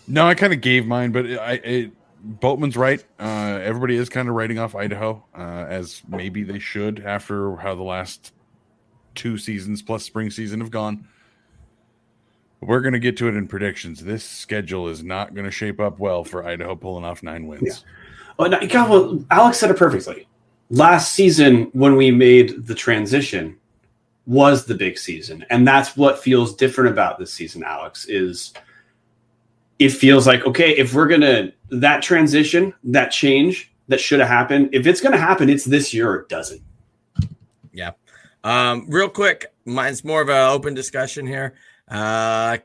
No, 0.08 0.28
I 0.28 0.36
kind 0.36 0.54
of 0.54 0.62
gave 0.62 0.86
mine, 0.86 1.12
but 1.12 1.26
I 1.26 1.54
it, 1.54 1.92
Boatman's 2.24 2.78
right. 2.78 3.04
Uh, 3.20 3.60
everybody 3.64 3.96
is 3.96 4.10
kind 4.10 4.30
of 4.30 4.36
writing 4.36 4.60
off 4.60 4.76
Idaho 4.76 5.24
uh, 5.36 5.66
as 5.68 6.02
maybe 6.08 6.44
they 6.44 6.60
should 6.60 7.00
after 7.00 7.56
how 7.58 7.76
the 7.76 7.84
last 7.84 8.34
two 9.16 9.38
seasons 9.38 9.82
plus 9.82 10.04
spring 10.04 10.30
season 10.30 10.60
have 10.62 10.72
gone. 10.72 11.08
We're 12.62 12.82
going 12.82 12.94
to 12.94 13.00
get 13.00 13.18
to 13.18 13.28
it 13.28 13.36
in 13.36 13.48
predictions. 13.48 14.04
This 14.04 14.24
schedule 14.24 14.88
is 14.88 15.04
not 15.04 15.34
going 15.34 15.46
to 15.46 15.52
shape 15.52 15.80
up 15.80 16.00
well 16.00 16.24
for 16.24 16.46
Idaho 16.46 16.76
pulling 16.76 17.04
off 17.04 17.24
nine 17.24 17.48
wins. 17.48 17.64
Yeah. 17.66 17.74
Well, 18.38 18.68
God, 18.68 18.90
well, 18.90 19.26
Alex 19.32 19.58
said 19.58 19.72
it 19.72 19.78
perfectly. 19.78 20.28
last 20.72 21.12
season 21.12 21.70
when 21.74 21.96
we 21.98 22.10
made 22.10 22.66
the 22.66 22.74
transition 22.74 23.58
was 24.26 24.66
the 24.66 24.74
big 24.74 24.98
season 24.98 25.46
and 25.50 25.68
that's 25.68 25.98
what 25.98 26.18
feels 26.18 26.56
different 26.56 26.90
about 26.90 27.20
this 27.20 27.34
season 27.34 27.64
alex 27.64 28.06
is 28.06 28.54
it 29.80 29.90
feels 29.90 30.26
like 30.26 30.46
okay 30.46 30.72
if 30.78 30.94
we're 30.94 31.08
gonna 31.08 31.52
that 31.70 32.02
transition 32.02 32.74
that 32.84 33.10
change 33.10 33.74
that 33.90 34.00
should 34.00 34.20
have 34.20 34.30
happened 34.30 34.70
if 34.72 34.88
it's 34.88 35.02
gonna 35.02 35.18
happen 35.18 35.50
it's 35.50 35.66
this 35.66 35.94
year 35.94 36.10
or 36.10 36.20
it 36.22 36.30
doesn't 36.30 36.62
yeah 37.74 37.92
um 38.46 38.86
real 38.88 39.10
quick 39.10 39.54
mine's 39.66 40.06
more 40.06 40.22
of 40.22 40.30
an 40.30 40.50
open 40.50 40.74
discussion 40.74 41.28
here 41.28 41.54
uh 41.92 42.58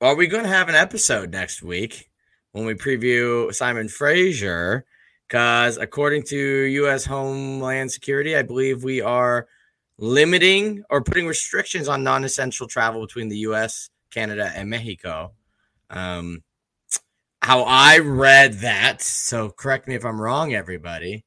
are 0.00 0.14
we 0.14 0.28
gonna 0.28 0.46
have 0.48 0.68
an 0.68 0.74
episode 0.76 1.32
next 1.32 1.62
week 1.62 2.10
when 2.52 2.64
we 2.64 2.74
preview 2.74 3.52
simon 3.52 3.88
fraser 3.88 4.84
because 5.32 5.78
according 5.78 6.22
to 6.24 6.36
U.S. 6.36 7.06
Homeland 7.06 7.90
Security, 7.90 8.36
I 8.36 8.42
believe 8.42 8.84
we 8.84 9.00
are 9.00 9.48
limiting 9.96 10.84
or 10.90 11.02
putting 11.02 11.26
restrictions 11.26 11.88
on 11.88 12.04
non-essential 12.04 12.68
travel 12.68 13.00
between 13.00 13.30
the 13.30 13.38
U.S., 13.38 13.88
Canada, 14.10 14.52
and 14.54 14.68
Mexico. 14.68 15.32
Um, 15.88 16.42
how 17.40 17.62
I 17.62 18.00
read 18.00 18.60
that, 18.60 19.00
so 19.00 19.48
correct 19.48 19.88
me 19.88 19.94
if 19.94 20.04
I'm 20.04 20.20
wrong, 20.20 20.52
everybody, 20.52 21.24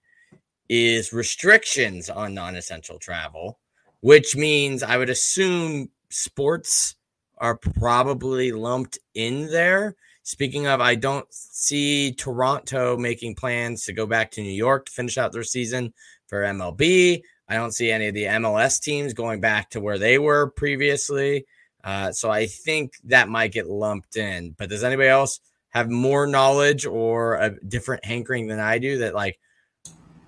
is 0.70 1.12
restrictions 1.12 2.08
on 2.08 2.36
non-essential 2.36 3.00
travel, 3.00 3.58
which 4.02 4.36
means 4.36 4.84
I 4.84 4.98
would 4.98 5.10
assume 5.10 5.90
sports 6.10 6.96
are 7.38 7.58
probably 7.58 8.52
lumped 8.52 9.00
in 9.14 9.48
there 9.48 9.96
Speaking 10.26 10.66
of, 10.66 10.82
I 10.82 10.96
don't 10.96 11.28
see 11.32 12.12
Toronto 12.12 12.98
making 12.98 13.36
plans 13.36 13.86
to 13.86 13.94
go 13.94 14.08
back 14.08 14.32
to 14.32 14.42
New 14.42 14.50
York 14.50 14.88
to 14.88 14.92
finish 14.92 15.20
out 15.20 15.32
their 15.32 15.44
season 15.44 15.94
for 16.26 16.42
MLB. 16.42 17.22
I 17.48 17.54
don't 17.54 17.74
see 17.74 17.92
any 17.92 18.08
of 18.08 18.16
the 18.16 18.24
MLS 18.24 18.82
teams 18.82 19.14
going 19.14 19.40
back 19.40 19.70
to 19.70 19.80
where 19.80 20.00
they 20.00 20.18
were 20.18 20.50
previously. 20.50 21.46
Uh, 21.84 22.12
so 22.12 22.32
I 22.32 22.48
think 22.48 22.94
that 23.04 23.30
might 23.30 23.52
get 23.52 23.70
lumped 23.70 24.18
in. 24.18 24.56
But 24.58 24.70
does 24.70 24.84
anybody 24.84 25.10
else 25.10 25.42
have 25.70 25.92
more 25.92 26.26
knowledge 26.26 26.88
or 26.88 27.36
a 27.36 27.52
different 27.68 28.04
hankering 28.04 28.48
than 28.48 28.60
I 28.60 28.80
do 28.80 28.98
that, 28.98 29.14
like, 29.14 29.38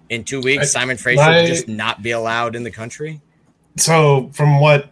in 0.10 0.26
two 0.26 0.42
weeks, 0.42 0.76
I, 0.76 0.80
Simon 0.80 0.98
Fraser 0.98 1.24
my, 1.24 1.48
just 1.48 1.68
not 1.68 2.04
be 2.04 2.12
allowed 2.12 2.56
in 2.56 2.62
the 2.62 2.70
country? 2.70 3.20
So, 3.78 4.30
from 4.32 4.60
what 4.60 4.92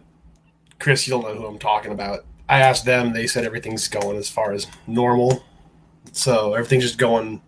Chris, 0.78 1.06
you'll 1.08 1.22
know 1.22 1.34
who 1.34 1.46
I'm 1.46 1.58
talking 1.58 1.92
about. 1.92 2.24
I 2.48 2.60
asked 2.60 2.84
them, 2.84 3.12
they 3.12 3.26
said 3.26 3.44
everything's 3.44 3.88
going 3.88 4.16
as 4.16 4.28
far 4.28 4.52
as 4.52 4.66
normal. 4.86 5.44
So 6.12 6.54
everything's 6.54 6.84
just 6.84 6.98
going. 6.98 7.42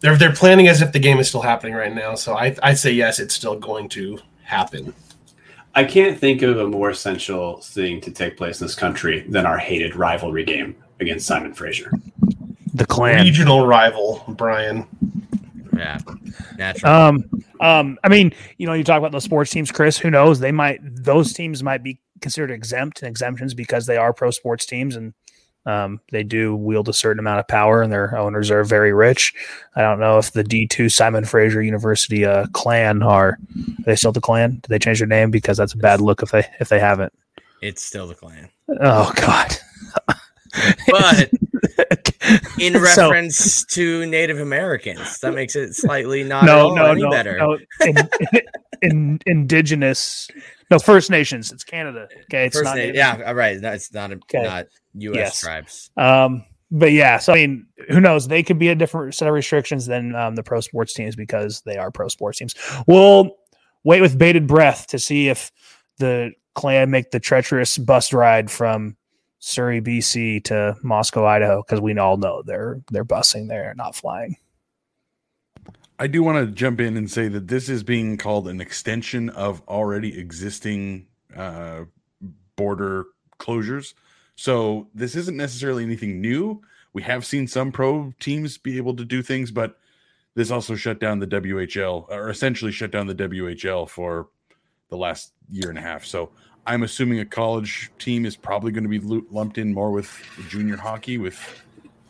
They're 0.00 0.16
they're 0.16 0.32
planning 0.32 0.68
as 0.68 0.82
if 0.82 0.92
the 0.92 0.98
game 0.98 1.18
is 1.18 1.28
still 1.28 1.42
happening 1.42 1.74
right 1.74 1.94
now. 1.94 2.14
So 2.14 2.36
I 2.36 2.56
I'd 2.62 2.78
say 2.78 2.92
yes, 2.92 3.18
it's 3.18 3.34
still 3.34 3.58
going 3.58 3.88
to 3.90 4.18
happen. 4.42 4.94
I 5.74 5.84
can't 5.84 6.18
think 6.18 6.42
of 6.42 6.58
a 6.58 6.66
more 6.66 6.90
essential 6.90 7.60
thing 7.60 8.00
to 8.02 8.10
take 8.10 8.36
place 8.36 8.60
in 8.60 8.66
this 8.66 8.74
country 8.74 9.26
than 9.28 9.44
our 9.44 9.58
hated 9.58 9.94
rivalry 9.94 10.44
game 10.44 10.74
against 11.00 11.26
Simon 11.26 11.52
Fraser. 11.52 11.92
The 12.72 12.86
clan 12.86 13.24
regional 13.24 13.66
rival, 13.66 14.24
Brian. 14.28 14.86
Yeah, 15.76 15.98
natural. 16.56 16.92
Um, 16.92 17.24
um, 17.60 17.98
I 18.04 18.08
mean, 18.08 18.32
you 18.56 18.66
know, 18.66 18.72
you 18.72 18.84
talk 18.84 18.98
about 18.98 19.12
those 19.12 19.24
sports 19.24 19.50
teams, 19.50 19.70
Chris. 19.70 19.98
Who 19.98 20.10
knows? 20.10 20.40
They 20.40 20.52
might; 20.52 20.80
those 20.82 21.32
teams 21.34 21.62
might 21.62 21.82
be 21.82 21.98
considered 22.20 22.50
exempt 22.50 23.02
and 23.02 23.08
exemptions 23.08 23.54
because 23.54 23.86
they 23.86 23.96
are 23.96 24.12
pro 24.12 24.30
sports 24.30 24.66
teams 24.66 24.96
and 24.96 25.14
um, 25.66 26.00
they 26.12 26.22
do 26.22 26.54
wield 26.54 26.88
a 26.88 26.92
certain 26.92 27.18
amount 27.18 27.40
of 27.40 27.48
power 27.48 27.82
and 27.82 27.92
their 27.92 28.16
owners 28.16 28.50
are 28.50 28.62
very 28.62 28.92
rich. 28.92 29.34
I 29.74 29.82
don't 29.82 29.98
know 29.98 30.16
if 30.18 30.32
the 30.32 30.44
D2 30.44 30.92
Simon 30.92 31.24
Fraser 31.24 31.60
University 31.60 32.24
uh, 32.24 32.46
clan 32.52 33.02
are, 33.02 33.30
are 33.30 33.38
they 33.84 33.96
still 33.96 34.12
the 34.12 34.20
clan? 34.20 34.60
Did 34.62 34.68
they 34.68 34.78
change 34.78 35.00
their 35.00 35.08
name? 35.08 35.32
Because 35.32 35.56
that's 35.56 35.74
a 35.74 35.78
bad 35.78 36.00
look 36.00 36.22
if 36.22 36.30
they 36.30 36.46
if 36.60 36.68
they 36.68 36.78
haven't. 36.78 37.12
It's 37.62 37.82
still 37.82 38.06
the 38.06 38.14
clan. 38.14 38.48
Oh 38.80 39.12
God. 39.16 39.56
but 40.88 41.30
in 42.58 42.74
reference 42.74 43.36
so, 43.36 43.64
to 43.70 44.06
Native 44.06 44.40
Americans, 44.40 45.20
that 45.20 45.34
makes 45.34 45.56
it 45.56 45.74
slightly 45.74 46.24
not 46.24 46.44
no, 46.44 46.74
no, 46.74 46.86
any 46.86 47.02
no, 47.02 47.10
better. 47.10 47.38
No. 47.38 47.58
In, 47.80 47.96
in, 48.82 49.20
indigenous 49.26 50.28
no, 50.70 50.78
First 50.78 51.10
Nations. 51.10 51.52
It's 51.52 51.64
Canada. 51.64 52.08
Okay, 52.24 52.46
it's 52.46 52.56
First 52.56 52.64
not. 52.64 52.76
Na- 52.76 52.82
yeah, 52.82 53.30
right. 53.32 53.60
No, 53.60 53.72
it's 53.72 53.92
not 53.92 54.10
a, 54.10 54.16
okay. 54.16 54.42
not 54.42 54.66
U.S. 54.94 55.16
Yes. 55.16 55.40
tribes. 55.40 55.90
Um, 55.96 56.44
but 56.70 56.92
yeah, 56.92 57.18
so 57.18 57.32
I 57.32 57.36
mean, 57.36 57.66
who 57.88 58.00
knows? 58.00 58.26
They 58.26 58.42
could 58.42 58.58
be 58.58 58.68
a 58.68 58.74
different 58.74 59.14
set 59.14 59.28
of 59.28 59.34
restrictions 59.34 59.86
than 59.86 60.16
um, 60.16 60.34
the 60.34 60.42
pro 60.42 60.60
sports 60.60 60.92
teams 60.92 61.14
because 61.14 61.60
they 61.62 61.76
are 61.76 61.92
pro 61.92 62.08
sports 62.08 62.38
teams. 62.38 62.54
We'll 62.88 63.36
wait 63.84 64.00
with 64.00 64.18
bated 64.18 64.48
breath 64.48 64.88
to 64.88 64.98
see 64.98 65.28
if 65.28 65.52
the 65.98 66.32
clan 66.54 66.90
make 66.90 67.12
the 67.12 67.20
treacherous 67.20 67.78
bus 67.78 68.12
ride 68.12 68.50
from 68.50 68.96
Surrey, 69.46 69.80
BC 69.80 70.42
to 70.42 70.76
Moscow, 70.82 71.24
Idaho, 71.24 71.62
because 71.62 71.80
we 71.80 71.96
all 71.96 72.16
know 72.16 72.42
they're 72.44 72.82
they're 72.90 73.04
busing 73.04 73.46
there, 73.46 73.72
not 73.76 73.94
flying. 73.94 74.36
I 76.00 76.08
do 76.08 76.24
want 76.24 76.44
to 76.44 76.52
jump 76.52 76.80
in 76.80 76.96
and 76.96 77.08
say 77.08 77.28
that 77.28 77.46
this 77.46 77.68
is 77.68 77.84
being 77.84 78.16
called 78.16 78.48
an 78.48 78.60
extension 78.60 79.30
of 79.30 79.62
already 79.68 80.18
existing 80.18 81.06
uh, 81.34 81.84
border 82.56 83.04
closures. 83.38 83.94
So 84.34 84.88
this 84.94 85.14
isn't 85.14 85.36
necessarily 85.36 85.84
anything 85.84 86.20
new. 86.20 86.60
We 86.92 87.02
have 87.02 87.24
seen 87.24 87.46
some 87.46 87.70
pro 87.70 88.12
teams 88.18 88.58
be 88.58 88.78
able 88.78 88.96
to 88.96 89.04
do 89.04 89.22
things, 89.22 89.52
but 89.52 89.78
this 90.34 90.50
also 90.50 90.74
shut 90.74 90.98
down 90.98 91.20
the 91.20 91.26
WHL 91.28 92.10
or 92.10 92.30
essentially 92.30 92.72
shut 92.72 92.90
down 92.90 93.06
the 93.06 93.14
WHL 93.14 93.88
for 93.88 94.28
the 94.88 94.96
last 94.96 95.34
year 95.48 95.68
and 95.68 95.78
a 95.78 95.82
half. 95.82 96.04
So 96.04 96.32
I'm 96.66 96.82
assuming 96.82 97.20
a 97.20 97.24
college 97.24 97.90
team 97.98 98.26
is 98.26 98.36
probably 98.36 98.72
going 98.72 98.90
to 98.90 98.98
be 99.00 99.24
lumped 99.30 99.58
in 99.58 99.72
more 99.72 99.90
with 99.90 100.20
junior 100.48 100.76
hockey 100.76 101.18
with 101.18 101.62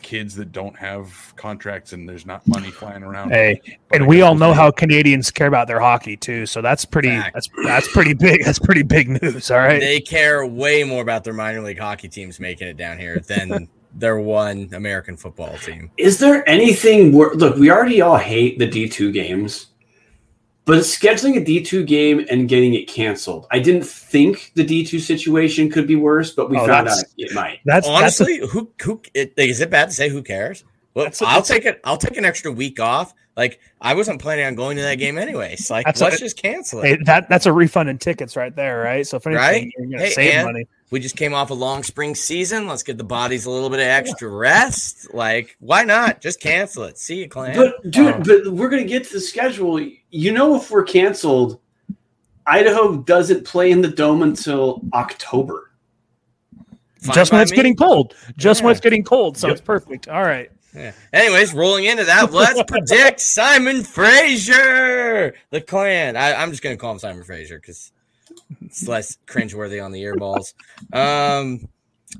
kids 0.03 0.37
that 0.37 0.53
don't 0.53 0.77
have 0.77 1.35
contracts 1.37 1.93
and 1.93 2.09
there's 2.09 2.25
not 2.25 2.47
money 2.47 2.71
flying 2.71 3.03
around. 3.03 3.31
Hey, 3.31 3.61
and 3.93 4.07
we 4.07 4.23
all 4.23 4.37
know 4.37 4.53
how 4.53 4.71
Canadians 4.71 5.31
care 5.31 5.49
about 5.49 5.67
their 5.67 5.81
hockey 5.81 6.17
too. 6.17 6.47
So 6.47 6.63
that's 6.63 6.85
pretty 6.85 7.09
Fact. 7.09 7.35
that's 7.35 7.49
that's 7.65 7.89
pretty 7.93 8.15
big. 8.15 8.45
That's 8.45 8.59
pretty 8.59 8.83
big 8.83 9.21
news. 9.21 9.51
All 9.51 9.59
right. 9.59 9.81
They 9.81 10.01
care 10.01 10.47
way 10.47 10.85
more 10.85 11.03
about 11.03 11.25
their 11.25 11.33
minor 11.33 11.61
league 11.61 11.79
hockey 11.79 12.09
teams 12.09 12.39
making 12.39 12.69
it 12.69 12.77
down 12.77 12.99
here 12.99 13.19
than 13.19 13.69
their 13.95 14.19
one 14.21 14.69
American 14.73 15.17
football 15.17 15.57
team. 15.59 15.91
Is 15.97 16.19
there 16.19 16.49
anything 16.49 17.13
wor- 17.13 17.35
look, 17.35 17.57
we 17.57 17.71
already 17.71 18.01
all 18.01 18.17
hate 18.17 18.59
the 18.59 18.69
D2 18.69 19.13
games. 19.13 19.69
But 20.67 20.79
scheduling 20.79 21.37
a 21.37 21.41
D2 21.41 21.87
game 21.87 22.27
and 22.29 22.49
getting 22.49 22.75
it 22.75 22.89
canceled, 22.89 23.47
I 23.53 23.61
didn't 23.61 23.85
think 23.85 24.51
the 24.57 24.65
D2 24.65 25.01
situation 25.01 25.71
could 25.71 25.87
be 25.87 25.95
worse, 25.95 26.33
but 26.33 26.51
we 26.51 26.59
oh, 26.59 26.67
found 26.67 26.89
out 26.89 26.99
it 27.17 27.33
might. 27.33 27.61
That's 27.65 27.87
honestly 27.87 28.41
that's 28.41 28.53
a, 28.53 28.53
who 28.53 28.73
who 28.83 29.01
it, 29.15 29.33
is 29.37 29.61
it 29.61 29.71
bad 29.71 29.91
to 29.91 29.95
say 29.95 30.09
who 30.09 30.25
cares? 30.25 30.65
Well, 30.95 31.07
a, 31.07 31.13
I'll 31.21 31.43
take 31.43 31.67
it. 31.67 31.81
I'll 31.85 31.97
take 31.97 32.17
an 32.17 32.25
extra 32.25 32.51
week 32.51 32.81
off. 32.81 33.15
Like 33.37 33.61
I 33.81 33.95
wasn't 33.95 34.21
planning 34.21 34.45
on 34.45 34.57
going 34.57 34.77
to 34.79 34.83
that 34.83 34.97
game 34.97 35.19
anyways. 35.19 35.71
Like 35.71 35.87
let's 35.87 36.01
a, 36.01 36.11
just 36.19 36.37
cancel 36.37 36.81
it. 36.81 36.87
Hey, 36.87 36.97
that 37.05 37.29
that's 37.29 37.47
a 37.47 37.53
refund 37.53 37.89
in 37.89 37.99
tickets 37.99 38.35
right 38.35 38.55
there, 38.55 38.81
right? 38.81 39.07
So 39.07 39.19
if 39.19 39.27
anything, 39.29 39.41
right? 39.41 39.73
you're 39.79 39.87
gonna 39.87 40.03
hey, 40.03 40.11
save 40.11 40.45
money. 40.47 40.67
We 40.91 41.01
just 41.01 41.17
came 41.17 41.35
off 41.35 41.51
a 41.51 41.55
long 41.55 41.83
spring 41.83 42.15
season. 42.15 42.69
Let's 42.69 42.85
give 42.85 42.97
the 42.97 43.05
bodies 43.05 43.45
a 43.47 43.51
little 43.51 43.71
bit 43.71 43.81
of 43.81 43.87
extra 43.87 44.29
rest. 44.29 45.13
Like, 45.13 45.57
why 45.59 45.83
not? 45.83 46.21
Just 46.21 46.41
cancel 46.41 46.85
it. 46.85 46.97
See 46.97 47.17
you, 47.17 47.29
Clan. 47.29 47.57
But 47.57 47.91
dude, 47.91 48.15
um, 48.15 48.23
but 48.23 48.53
we're 48.53 48.69
gonna 48.69 48.85
get 48.85 49.05
to 49.05 49.15
the 49.15 49.21
schedule. 49.21 49.81
You 49.81 50.33
know, 50.33 50.55
if 50.57 50.71
we're 50.71 50.85
canceled, 50.85 51.61
Idaho 52.47 52.99
doesn't 52.99 53.45
play 53.45 53.73
in 53.73 53.81
the 53.81 53.89
dome 53.89 54.23
until 54.23 54.81
October. 54.95 55.73
Fine 57.01 57.15
just 57.15 57.33
when 57.33 57.41
it's 57.41 57.51
me. 57.51 57.57
getting 57.57 57.77
cold. 57.77 58.15
Just 58.37 58.61
yeah. 58.61 58.67
when 58.67 58.73
it's 58.73 58.81
getting 58.81 59.03
cold. 59.03 59.37
So 59.37 59.49
yep. 59.49 59.57
it's 59.57 59.65
perfect. 59.65 60.09
All 60.09 60.23
right. 60.23 60.51
Yeah. 60.75 60.93
Anyways, 61.13 61.55
rolling 61.55 61.85
into 61.85 62.05
that, 62.05 62.33
let's 62.33 62.63
predict 62.69 63.21
Simon 63.21 63.83
Fraser, 63.83 65.35
the 65.51 65.61
clan. 65.61 66.17
I, 66.17 66.43
am 66.43 66.51
just 66.51 66.63
gonna 66.63 66.77
call 66.77 66.93
him 66.93 66.99
Simon 66.99 67.25
Fraser 67.25 67.59
because 67.59 67.93
it's 68.63 68.87
less 68.87 69.19
cringeworthy 69.27 69.85
on 69.85 69.93
the 69.93 70.03
earballs. 70.03 70.55
Um, 70.93 71.69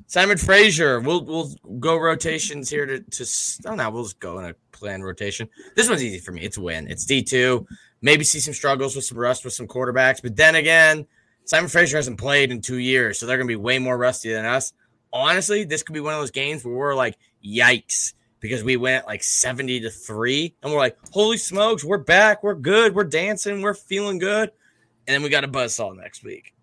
Simon 0.07 0.37
Fraser. 0.37 0.99
We'll 0.99 1.23
we'll 1.23 1.51
go 1.79 1.97
rotations 1.97 2.69
here 2.69 2.85
to 2.85 2.99
to. 2.99 3.25
Oh 3.65 3.75
no, 3.75 3.89
we'll 3.89 4.03
just 4.03 4.19
go 4.19 4.39
in 4.39 4.45
a 4.45 4.55
plan 4.71 5.01
rotation. 5.01 5.49
This 5.75 5.89
one's 5.89 6.03
easy 6.03 6.19
for 6.19 6.31
me. 6.31 6.41
It's 6.41 6.57
win. 6.57 6.87
It's 6.87 7.05
D 7.05 7.23
two. 7.23 7.67
Maybe 8.01 8.23
see 8.23 8.39
some 8.39 8.53
struggles 8.53 8.95
with 8.95 9.05
some 9.05 9.17
rust 9.17 9.43
with 9.43 9.53
some 9.53 9.67
quarterbacks, 9.67 10.21
but 10.21 10.35
then 10.35 10.55
again, 10.55 11.07
Simon 11.45 11.67
Fraser 11.67 11.97
hasn't 11.97 12.19
played 12.19 12.51
in 12.51 12.61
two 12.61 12.77
years, 12.77 13.17
so 13.17 13.25
they're 13.25 13.37
gonna 13.37 13.47
be 13.47 13.55
way 13.55 13.79
more 13.79 13.97
rusty 13.97 14.31
than 14.31 14.45
us. 14.45 14.73
Honestly, 15.11 15.63
this 15.63 15.81
could 15.81 15.93
be 15.93 15.99
one 15.99 16.13
of 16.13 16.19
those 16.19 16.31
games 16.31 16.63
where 16.63 16.75
we're 16.75 16.95
like, 16.95 17.17
yikes 17.43 18.13
because 18.39 18.63
we 18.63 18.77
went 18.77 19.05
like 19.07 19.23
70 19.23 19.81
to 19.81 19.89
3 19.89 20.55
and 20.61 20.71
we're 20.71 20.79
like 20.79 20.97
holy 21.11 21.37
smokes 21.37 21.83
we're 21.83 21.97
back 21.97 22.43
we're 22.43 22.55
good 22.55 22.93
we're 22.93 23.03
dancing 23.03 23.61
we're 23.61 23.73
feeling 23.73 24.17
good 24.17 24.51
and 25.07 25.13
then 25.13 25.23
we 25.23 25.29
got 25.29 25.43
a 25.43 25.47
buzzsaw 25.47 25.95
next 25.95 26.23
week 26.23 26.53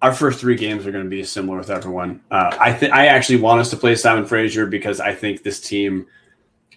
our 0.00 0.12
first 0.12 0.40
three 0.40 0.56
games 0.56 0.86
are 0.86 0.92
going 0.92 1.04
to 1.04 1.10
be 1.10 1.22
similar 1.22 1.58
with 1.58 1.70
everyone 1.70 2.20
uh, 2.30 2.56
i 2.60 2.72
think 2.72 2.92
i 2.92 3.06
actually 3.06 3.38
want 3.38 3.60
us 3.60 3.70
to 3.70 3.76
play 3.76 3.94
simon 3.94 4.24
fraser 4.24 4.66
because 4.66 5.00
i 5.00 5.14
think 5.14 5.42
this 5.42 5.60
team 5.60 6.06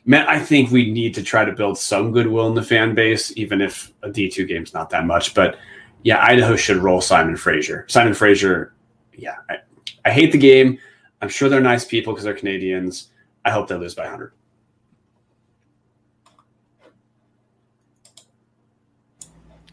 man, 0.05 0.25
I 0.27 0.39
think 0.39 0.71
we 0.71 0.91
need 0.91 1.13
to 1.15 1.23
try 1.23 1.43
to 1.43 1.51
build 1.51 1.77
some 1.77 2.11
goodwill 2.11 2.47
in 2.47 2.53
the 2.53 2.63
fan 2.63 2.95
base, 2.95 3.35
even 3.35 3.61
if 3.61 3.91
a 4.03 4.09
D2 4.09 4.47
game's 4.47 4.73
not 4.73 4.89
that 4.91 5.05
much. 5.05 5.33
But 5.33 5.57
yeah, 6.03 6.23
Idaho 6.23 6.55
should 6.55 6.77
roll 6.77 7.01
Simon 7.01 7.35
Fraser. 7.35 7.85
Simon 7.89 8.13
Fraser, 8.13 8.73
yeah, 9.13 9.37
I, 9.49 9.57
I 10.05 10.11
hate 10.11 10.31
the 10.31 10.37
game. 10.37 10.77
I'm 11.21 11.29
sure 11.29 11.49
they're 11.49 11.61
nice 11.61 11.85
people 11.85 12.13
because 12.13 12.23
they're 12.23 12.35
Canadians. 12.35 13.09
I 13.43 13.51
hope 13.51 13.67
they 13.67 13.75
lose 13.75 13.95
by 13.95 14.03
100. 14.03 14.31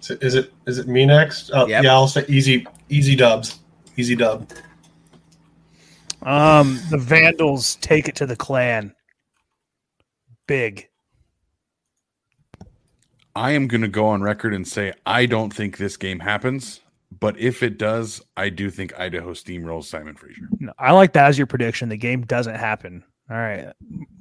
Is 0.03 0.11
it 0.11 0.23
is 0.23 0.35
it, 0.35 0.53
is 0.67 0.79
it 0.79 0.89
me 0.89 1.07
next? 1.07 1.51
Oh, 1.55 1.67
yep. 1.67 1.85
Yeah, 1.85 1.93
I'll 1.93 2.09
say 2.09 2.25
easy 2.29 2.67
easy 2.89 3.15
dubs. 3.15 3.61
Easy 3.97 4.17
dub. 4.17 4.51
Um, 6.23 6.81
the 6.91 6.99
Vandals 6.99 7.77
take 7.77 8.09
it 8.09 8.17
to 8.17 8.27
the 8.27 8.37
clan. 8.37 8.95
Big. 10.47 10.89
I 13.35 13.53
am 13.53 13.67
going 13.69 13.81
to 13.81 13.89
go 13.89 14.07
on 14.07 14.23
record 14.23 14.55
and 14.55 14.67
say 14.67 14.93
I 15.07 15.27
don't 15.27 15.53
think 15.53 15.77
this 15.77 15.97
game 15.97 16.19
happens, 16.19 16.81
but 17.19 17.39
if 17.39 17.63
it 17.63 17.79
does, 17.79 18.21
I 18.37 18.49
do 18.51 18.71
think 18.71 18.99
Idaho 18.99 19.33
steamrolls 19.33 19.85
Simon 19.85 20.15
Fraser. 20.17 20.49
No, 20.59 20.73
I 20.79 20.93
like 20.93 21.13
that 21.15 21.27
as 21.27 21.39
your 21.39 21.47
prediction. 21.47 21.89
The 21.89 21.97
game 21.97 22.23
doesn't 22.23 22.57
happen. 22.57 23.05
All 23.31 23.37
right, 23.37 23.73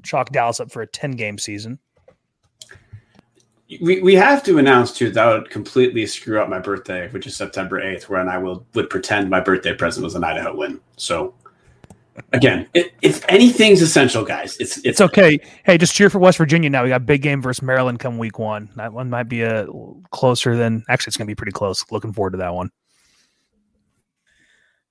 chalk 0.03 0.31
Dallas 0.31 0.59
up 0.59 0.71
for 0.71 0.81
a 0.81 0.87
ten 0.87 1.11
game 1.11 1.37
season. 1.37 1.79
We, 3.79 4.01
we 4.01 4.15
have 4.15 4.43
to 4.43 4.57
announce 4.57 4.91
too 4.91 5.11
that 5.11 5.25
would 5.25 5.49
completely 5.49 6.05
screw 6.05 6.41
up 6.41 6.49
my 6.49 6.59
birthday, 6.59 7.07
which 7.11 7.25
is 7.25 7.37
September 7.37 7.79
eighth, 7.79 8.09
when 8.09 8.27
I 8.27 8.37
will 8.37 8.65
would 8.73 8.89
pretend 8.89 9.29
my 9.29 9.39
birthday 9.39 9.73
present 9.73 10.03
was 10.03 10.15
an 10.15 10.25
Idaho 10.25 10.55
win. 10.55 10.81
So 10.97 11.33
again, 12.33 12.67
it, 12.73 12.91
if 13.01 13.23
anything's 13.29 13.81
essential, 13.81 14.25
guys, 14.25 14.57
it's, 14.57 14.77
it's, 14.77 14.85
it's 14.85 15.01
okay. 15.01 15.39
Hey, 15.63 15.77
just 15.77 15.95
cheer 15.95 16.09
for 16.09 16.19
West 16.19 16.37
Virginia 16.37 16.69
now. 16.69 16.83
We 16.83 16.89
got 16.89 17.05
big 17.05 17.21
game 17.21 17.41
versus 17.41 17.61
Maryland 17.61 17.99
come 17.99 18.17
week 18.17 18.39
one. 18.39 18.69
That 18.75 18.91
one 18.91 19.09
might 19.09 19.29
be 19.29 19.43
a 19.43 19.67
closer 20.09 20.57
than 20.57 20.83
actually. 20.89 21.11
It's 21.11 21.17
going 21.17 21.27
to 21.27 21.31
be 21.31 21.35
pretty 21.35 21.53
close. 21.53 21.85
Looking 21.91 22.11
forward 22.11 22.31
to 22.31 22.37
that 22.39 22.53
one. 22.53 22.71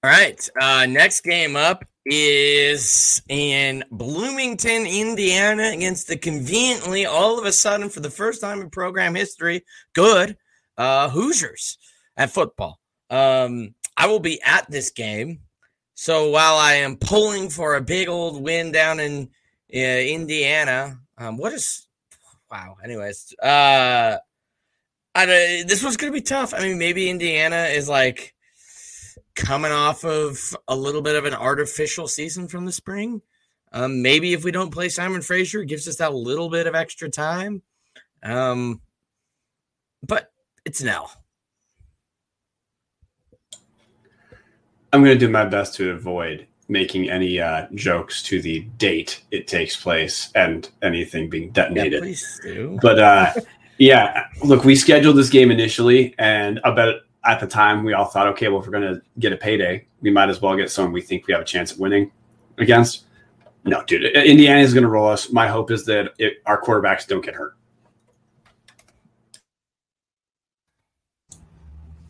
All 0.02 0.10
right. 0.10 0.48
Uh, 0.58 0.86
next 0.86 1.20
game 1.20 1.54
up 1.54 1.84
is 2.10 3.22
in 3.28 3.84
Bloomington, 3.92 4.84
Indiana, 4.84 5.70
against 5.72 6.08
the 6.08 6.16
conveniently, 6.16 7.06
all 7.06 7.38
of 7.38 7.44
a 7.44 7.52
sudden, 7.52 7.88
for 7.88 8.00
the 8.00 8.10
first 8.10 8.40
time 8.40 8.60
in 8.60 8.68
program 8.68 9.14
history, 9.14 9.64
good 9.94 10.36
uh, 10.76 11.08
Hoosiers 11.08 11.78
at 12.16 12.30
football. 12.30 12.80
Um, 13.10 13.74
I 13.96 14.08
will 14.08 14.18
be 14.18 14.42
at 14.42 14.68
this 14.70 14.90
game. 14.90 15.40
So 15.94 16.30
while 16.30 16.56
I 16.56 16.74
am 16.74 16.96
pulling 16.96 17.48
for 17.48 17.76
a 17.76 17.80
big 17.80 18.08
old 18.08 18.42
win 18.42 18.72
down 18.72 18.98
in 18.98 19.28
uh, 19.72 19.78
Indiana, 19.78 20.98
um, 21.16 21.36
what 21.36 21.52
is 21.52 21.86
wow? 22.50 22.76
Anyways, 22.82 23.34
uh, 23.40 24.16
I, 25.14 25.26
this 25.26 25.84
was 25.84 25.96
going 25.96 26.12
to 26.12 26.18
be 26.18 26.22
tough. 26.22 26.54
I 26.54 26.60
mean, 26.60 26.78
maybe 26.78 27.08
Indiana 27.08 27.64
is 27.64 27.88
like 27.88 28.34
coming 29.34 29.72
off 29.72 30.04
of 30.04 30.56
a 30.68 30.76
little 30.76 31.02
bit 31.02 31.16
of 31.16 31.24
an 31.24 31.34
artificial 31.34 32.08
season 32.08 32.48
from 32.48 32.64
the 32.64 32.72
spring. 32.72 33.22
Um, 33.72 34.02
maybe 34.02 34.32
if 34.32 34.44
we 34.44 34.50
don't 34.50 34.72
play 34.72 34.88
Simon 34.88 35.22
Fraser, 35.22 35.62
gives 35.64 35.86
us 35.86 35.96
that 35.96 36.14
little 36.14 36.50
bit 36.50 36.66
of 36.66 36.74
extra 36.74 37.08
time. 37.08 37.62
Um, 38.22 38.80
but 40.02 40.32
it's 40.64 40.84
L. 40.84 41.12
I'm 44.92 45.04
going 45.04 45.16
to 45.16 45.26
do 45.26 45.30
my 45.30 45.44
best 45.44 45.74
to 45.76 45.90
avoid 45.90 46.46
making 46.68 47.10
any 47.10 47.40
uh, 47.40 47.66
jokes 47.74 48.22
to 48.22 48.40
the 48.40 48.60
date 48.78 49.22
it 49.30 49.46
takes 49.46 49.76
place 49.76 50.30
and 50.34 50.68
anything 50.82 51.28
being 51.28 51.50
detonated. 51.50 52.18
Yeah, 52.44 52.76
but 52.80 52.98
uh, 52.98 53.32
yeah, 53.78 54.26
look, 54.44 54.64
we 54.64 54.74
scheduled 54.76 55.16
this 55.16 55.30
game 55.30 55.50
initially, 55.50 56.14
and 56.18 56.60
about 56.64 57.02
at 57.24 57.40
the 57.40 57.46
time, 57.46 57.84
we 57.84 57.92
all 57.92 58.06
thought, 58.06 58.26
okay, 58.28 58.48
well, 58.48 58.60
if 58.60 58.66
we're 58.66 58.72
going 58.72 58.94
to 58.94 59.02
get 59.18 59.32
a 59.32 59.36
payday, 59.36 59.86
we 60.00 60.10
might 60.10 60.28
as 60.28 60.40
well 60.40 60.56
get 60.56 60.70
someone 60.70 60.92
we 60.92 61.02
think 61.02 61.26
we 61.26 61.32
have 61.32 61.42
a 61.42 61.46
chance 61.46 61.72
of 61.72 61.78
winning 61.78 62.10
against. 62.58 63.04
No, 63.64 63.82
dude, 63.84 64.04
Indiana 64.16 64.60
is 64.60 64.72
going 64.72 64.84
to 64.84 64.88
roll 64.88 65.08
us. 65.08 65.30
My 65.30 65.46
hope 65.46 65.70
is 65.70 65.84
that 65.84 66.14
it, 66.18 66.42
our 66.46 66.60
quarterbacks 66.60 67.06
don't 67.06 67.24
get 67.24 67.34
hurt. 67.34 67.56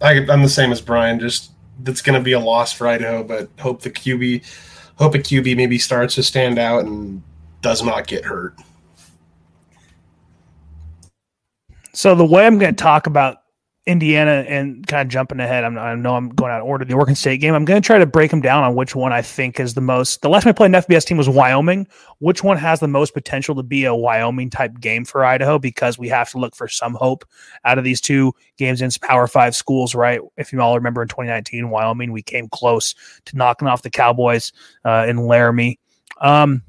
I, 0.00 0.14
am 0.14 0.42
the 0.42 0.48
same 0.48 0.70
as 0.70 0.80
Brian. 0.80 1.18
Just 1.18 1.52
that's 1.80 2.02
going 2.02 2.18
to 2.18 2.24
be 2.24 2.32
a 2.32 2.40
loss 2.40 2.72
for 2.72 2.86
Idaho, 2.86 3.24
but 3.24 3.48
hope 3.58 3.82
the 3.82 3.90
QB, 3.90 4.44
hope 4.96 5.14
a 5.14 5.18
QB 5.18 5.56
maybe 5.56 5.78
starts 5.78 6.14
to 6.14 6.22
stand 6.22 6.58
out 6.58 6.84
and 6.84 7.22
does 7.62 7.82
not 7.82 8.06
get 8.06 8.24
hurt. 8.24 8.54
So 11.92 12.14
the 12.14 12.24
way 12.24 12.46
I'm 12.46 12.58
going 12.58 12.74
to 12.74 12.82
talk 12.82 13.06
about 13.06 13.39
Indiana 13.90 14.44
and 14.48 14.86
kind 14.86 15.02
of 15.02 15.12
jumping 15.12 15.40
ahead. 15.40 15.64
I'm, 15.64 15.76
I 15.76 15.94
know 15.94 16.14
I'm 16.14 16.28
going 16.30 16.52
out 16.52 16.60
of 16.60 16.66
order. 16.66 16.84
The 16.84 16.94
Oregon 16.94 17.14
State 17.14 17.40
game. 17.40 17.54
I'm 17.54 17.64
going 17.64 17.80
to 17.80 17.86
try 17.86 17.98
to 17.98 18.06
break 18.06 18.30
them 18.30 18.40
down 18.40 18.62
on 18.62 18.74
which 18.74 18.94
one 18.94 19.12
I 19.12 19.20
think 19.20 19.58
is 19.58 19.74
the 19.74 19.80
most. 19.80 20.22
The 20.22 20.28
last 20.28 20.44
time 20.44 20.50
I 20.50 20.52
played 20.52 20.74
an 20.74 20.80
FBS 20.80 21.04
team 21.04 21.16
was 21.16 21.28
Wyoming. 21.28 21.86
Which 22.18 22.44
one 22.44 22.56
has 22.56 22.80
the 22.80 22.88
most 22.88 23.12
potential 23.12 23.54
to 23.56 23.62
be 23.62 23.84
a 23.84 23.94
Wyoming 23.94 24.50
type 24.50 24.80
game 24.80 25.04
for 25.04 25.24
Idaho? 25.24 25.58
Because 25.58 25.98
we 25.98 26.08
have 26.08 26.30
to 26.30 26.38
look 26.38 26.54
for 26.54 26.68
some 26.68 26.94
hope 26.94 27.24
out 27.64 27.78
of 27.78 27.84
these 27.84 28.00
two 28.00 28.32
games 28.56 28.80
in 28.80 28.90
Power 29.02 29.26
Five 29.26 29.56
schools, 29.56 29.94
right? 29.94 30.20
If 30.36 30.52
you 30.52 30.60
all 30.60 30.76
remember 30.76 31.02
in 31.02 31.08
2019, 31.08 31.70
Wyoming, 31.70 32.12
we 32.12 32.22
came 32.22 32.48
close 32.48 32.94
to 33.26 33.36
knocking 33.36 33.68
off 33.68 33.82
the 33.82 33.90
Cowboys 33.90 34.52
uh, 34.84 35.06
in 35.08 35.26
Laramie. 35.26 35.78
Um, 36.20 36.62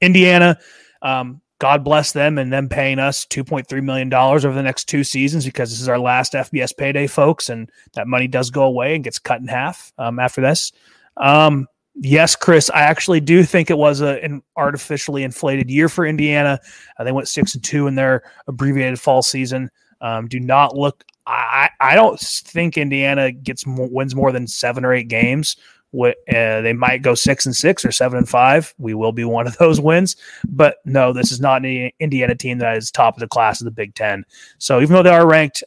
Indiana. 0.00 0.58
Um, 1.02 1.40
God 1.58 1.82
bless 1.84 2.12
them 2.12 2.36
and 2.36 2.52
them 2.52 2.68
paying 2.68 2.98
us 2.98 3.24
$2.3 3.26 3.82
million 3.82 4.12
over 4.12 4.52
the 4.52 4.62
next 4.62 4.84
two 4.86 5.02
seasons 5.02 5.46
because 5.46 5.70
this 5.70 5.80
is 5.80 5.88
our 5.88 5.98
last 5.98 6.34
FBS 6.34 6.76
payday, 6.76 7.06
folks. 7.06 7.48
And 7.48 7.70
that 7.94 8.06
money 8.06 8.28
does 8.28 8.50
go 8.50 8.64
away 8.64 8.94
and 8.94 9.04
gets 9.04 9.18
cut 9.18 9.40
in 9.40 9.48
half 9.48 9.92
um, 9.96 10.18
after 10.18 10.42
this. 10.42 10.72
Um, 11.16 11.66
yes, 11.94 12.36
Chris, 12.36 12.68
I 12.70 12.80
actually 12.82 13.20
do 13.20 13.42
think 13.42 13.70
it 13.70 13.78
was 13.78 14.02
a, 14.02 14.22
an 14.22 14.42
artificially 14.56 15.22
inflated 15.22 15.70
year 15.70 15.88
for 15.88 16.04
Indiana. 16.04 16.60
Uh, 16.98 17.04
they 17.04 17.12
went 17.12 17.28
six 17.28 17.54
and 17.54 17.64
two 17.64 17.86
in 17.86 17.94
their 17.94 18.22
abbreviated 18.46 19.00
fall 19.00 19.22
season. 19.22 19.70
Um, 20.02 20.28
do 20.28 20.38
not 20.38 20.76
look. 20.76 21.04
I, 21.26 21.70
I 21.80 21.94
don't 21.96 22.20
think 22.20 22.76
Indiana 22.76 23.32
gets 23.32 23.66
more, 23.66 23.88
wins 23.90 24.14
more 24.14 24.30
than 24.30 24.46
seven 24.46 24.84
or 24.84 24.92
eight 24.92 25.08
games. 25.08 25.56
Uh, 26.04 26.60
they 26.60 26.72
might 26.72 27.02
go 27.02 27.14
six 27.14 27.46
and 27.46 27.54
six 27.54 27.84
or 27.84 27.92
seven 27.92 28.18
and 28.18 28.28
five. 28.28 28.74
We 28.78 28.94
will 28.94 29.12
be 29.12 29.24
one 29.24 29.46
of 29.46 29.56
those 29.58 29.80
wins, 29.80 30.16
but 30.48 30.78
no, 30.84 31.12
this 31.12 31.32
is 31.32 31.40
not 31.40 31.64
an 31.64 31.90
Indiana 32.00 32.34
team 32.34 32.58
that 32.58 32.76
is 32.76 32.90
top 32.90 33.16
of 33.16 33.20
the 33.20 33.28
class 33.28 33.60
of 33.60 33.64
the 33.64 33.70
Big 33.70 33.94
Ten. 33.94 34.24
So 34.58 34.80
even 34.80 34.94
though 34.94 35.02
they 35.02 35.10
are 35.10 35.26
ranked, 35.26 35.62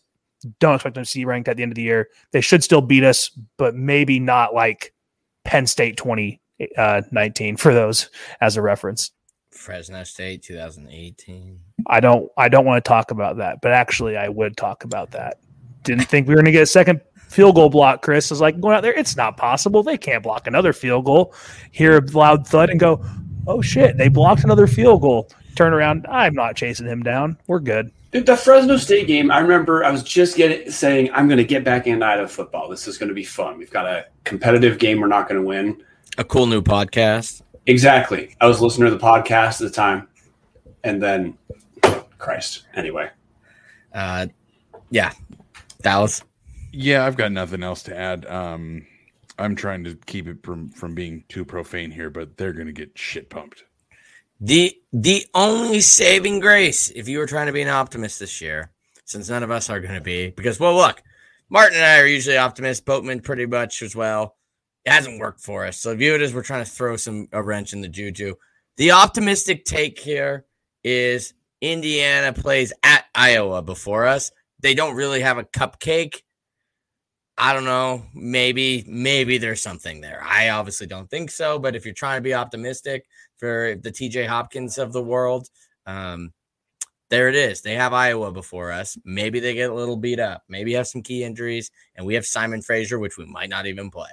don't 0.59 0.75
expect 0.75 0.95
them 0.95 1.03
to 1.03 1.09
see 1.09 1.25
ranked 1.25 1.49
at 1.49 1.57
the 1.57 1.63
end 1.63 1.71
of 1.71 1.75
the 1.75 1.81
year. 1.81 2.09
They 2.31 2.41
should 2.41 2.63
still 2.63 2.81
beat 2.81 3.03
us, 3.03 3.29
but 3.57 3.75
maybe 3.75 4.19
not 4.19 4.53
like 4.53 4.93
Penn 5.43 5.67
State 5.67 5.97
2019 5.97 7.53
uh, 7.53 7.57
for 7.57 7.73
those 7.73 8.09
as 8.39 8.55
a 8.55 8.61
reference. 8.61 9.11
Fresno 9.51 10.03
State 10.03 10.43
2018. 10.43 11.59
I 11.87 11.99
don't 11.99 12.31
I 12.37 12.49
don't 12.49 12.65
want 12.65 12.83
to 12.83 12.87
talk 12.87 13.11
about 13.11 13.37
that, 13.37 13.61
but 13.61 13.71
actually 13.71 14.15
I 14.15 14.29
would 14.29 14.55
talk 14.55 14.83
about 14.83 15.11
that. 15.11 15.39
Didn't 15.83 16.05
think 16.05 16.27
we 16.27 16.33
were 16.33 16.37
going 16.37 16.45
to 16.45 16.51
get 16.51 16.63
a 16.63 16.67
second 16.67 17.01
field 17.29 17.55
goal 17.55 17.69
block, 17.69 18.01
Chris, 18.01 18.31
is 18.31 18.41
like 18.41 18.59
going 18.59 18.75
out 18.75 18.81
there. 18.81 18.93
It's 18.93 19.15
not 19.15 19.37
possible. 19.37 19.83
They 19.83 19.97
can't 19.97 20.23
block 20.23 20.47
another 20.47 20.73
field 20.73 21.05
goal. 21.05 21.33
Hear 21.71 21.97
a 21.97 22.01
loud 22.01 22.47
thud 22.47 22.69
and 22.69 22.79
go, 22.79 23.03
oh 23.47 23.61
shit, 23.61 23.97
they 23.97 24.09
blocked 24.09 24.43
another 24.43 24.67
field 24.67 25.01
goal. 25.01 25.29
Turn 25.55 25.73
around. 25.73 26.05
I'm 26.09 26.33
not 26.33 26.55
chasing 26.55 26.85
him 26.87 27.03
down. 27.03 27.37
We're 27.47 27.59
good. 27.59 27.91
Dude, 28.11 28.25
the 28.25 28.35
Fresno 28.35 28.77
State 28.77 29.07
game, 29.07 29.29
I 29.29 29.39
remember 29.39 29.83
I 29.83 29.91
was 29.91 30.01
just 30.01 30.35
getting 30.35 30.71
saying, 30.71 31.11
I'm 31.13 31.27
going 31.27 31.37
to 31.37 31.43
get 31.43 31.63
back 31.63 31.85
into 31.85 32.03
Idaho 32.05 32.27
football. 32.27 32.67
This 32.67 32.87
is 32.87 32.97
going 32.97 33.09
to 33.09 33.15
be 33.15 33.23
fun. 33.23 33.57
We've 33.57 33.69
got 33.69 33.85
a 33.85 34.07
competitive 34.23 34.79
game 34.79 34.99
we're 34.99 35.07
not 35.07 35.29
going 35.29 35.39
to 35.39 35.47
win. 35.47 35.83
A 36.17 36.23
cool 36.23 36.47
new 36.47 36.61
podcast. 36.61 37.43
Exactly. 37.67 38.35
I 38.41 38.47
was 38.47 38.61
listening 38.61 38.89
to 38.89 38.97
the 38.97 39.03
podcast 39.03 39.61
at 39.61 39.67
the 39.67 39.69
time. 39.69 40.07
And 40.83 41.01
then, 41.01 41.37
Christ. 42.17 42.65
Anyway. 42.73 43.09
Uh, 43.93 44.27
yeah. 44.89 45.11
Dallas. 45.81 46.23
Yeah, 46.71 47.05
I've 47.05 47.17
got 47.17 47.31
nothing 47.31 47.63
else 47.63 47.83
to 47.83 47.97
add. 47.97 48.25
Um, 48.25 48.85
I'm 49.37 49.55
trying 49.55 49.83
to 49.85 49.95
keep 50.05 50.27
it 50.27 50.43
from 50.43 50.69
from 50.69 50.93
being 50.93 51.23
too 51.29 51.45
profane 51.45 51.91
here, 51.91 52.09
but 52.09 52.37
they're 52.37 52.53
going 52.53 52.67
to 52.67 52.73
get 52.73 52.97
shit 52.97 53.29
pumped. 53.29 53.63
The 54.39 54.75
the 54.93 55.25
only 55.33 55.81
saving 55.81 56.39
grace, 56.39 56.91
if 56.91 57.07
you 57.07 57.19
were 57.19 57.25
trying 57.25 57.47
to 57.47 57.53
be 57.53 57.61
an 57.61 57.69
optimist 57.69 58.19
this 58.19 58.41
year, 58.41 58.71
since 59.05 59.29
none 59.29 59.43
of 59.43 59.51
us 59.51 59.69
are 59.69 59.79
going 59.79 59.95
to 59.95 60.01
be, 60.01 60.29
because 60.29 60.59
well, 60.59 60.75
look, 60.75 61.01
Martin 61.49 61.77
and 61.77 61.85
I 61.85 61.99
are 61.99 62.07
usually 62.07 62.37
optimists. 62.37 62.83
Boatman 62.83 63.21
pretty 63.21 63.45
much 63.45 63.81
as 63.81 63.95
well. 63.95 64.35
It 64.85 64.91
hasn't 64.91 65.19
worked 65.19 65.41
for 65.41 65.65
us, 65.65 65.77
so 65.77 65.95
view 65.95 66.15
it 66.15 66.21
as 66.21 66.33
we're 66.33 66.43
trying 66.43 66.63
to 66.63 66.69
throw 66.71 66.95
some 66.97 67.27
a 67.31 67.41
wrench 67.41 67.73
in 67.73 67.81
the 67.81 67.89
juju. 67.89 68.35
The 68.77 68.91
optimistic 68.91 69.65
take 69.65 69.99
here 69.99 70.45
is 70.83 71.33
Indiana 71.61 72.31
plays 72.31 72.71
at 72.83 73.05
Iowa 73.13 73.61
before 73.61 74.05
us. 74.05 74.31
They 74.61 74.73
don't 74.73 74.95
really 74.95 75.21
have 75.21 75.37
a 75.37 75.43
cupcake 75.43 76.21
I 77.39 77.53
don't 77.53 77.65
know. 77.65 78.03
Maybe, 78.13 78.83
maybe 78.87 79.37
there's 79.37 79.61
something 79.61 80.01
there. 80.01 80.21
I 80.23 80.49
obviously 80.49 80.87
don't 80.87 81.09
think 81.09 81.31
so. 81.31 81.57
But 81.57 81.75
if 81.75 81.85
you're 81.85 81.93
trying 81.93 82.17
to 82.17 82.21
be 82.21 82.33
optimistic 82.33 83.05
for 83.37 83.75
the 83.81 83.91
TJ 83.91 84.27
Hopkins 84.27 84.77
of 84.77 84.91
the 84.93 85.01
world, 85.01 85.49
Um, 85.85 86.33
there 87.09 87.27
it 87.27 87.35
is. 87.35 87.61
They 87.61 87.73
have 87.73 87.91
Iowa 87.91 88.31
before 88.31 88.71
us. 88.71 88.97
Maybe 89.03 89.39
they 89.39 89.55
get 89.55 89.71
a 89.71 89.73
little 89.73 89.97
beat 89.97 90.19
up. 90.19 90.43
Maybe 90.47 90.73
have 90.73 90.87
some 90.87 91.01
key 91.01 91.23
injuries, 91.23 91.71
and 91.95 92.05
we 92.05 92.13
have 92.13 92.25
Simon 92.25 92.61
Fraser, 92.61 92.99
which 92.99 93.17
we 93.17 93.25
might 93.25 93.49
not 93.49 93.65
even 93.65 93.89
play. 93.89 94.11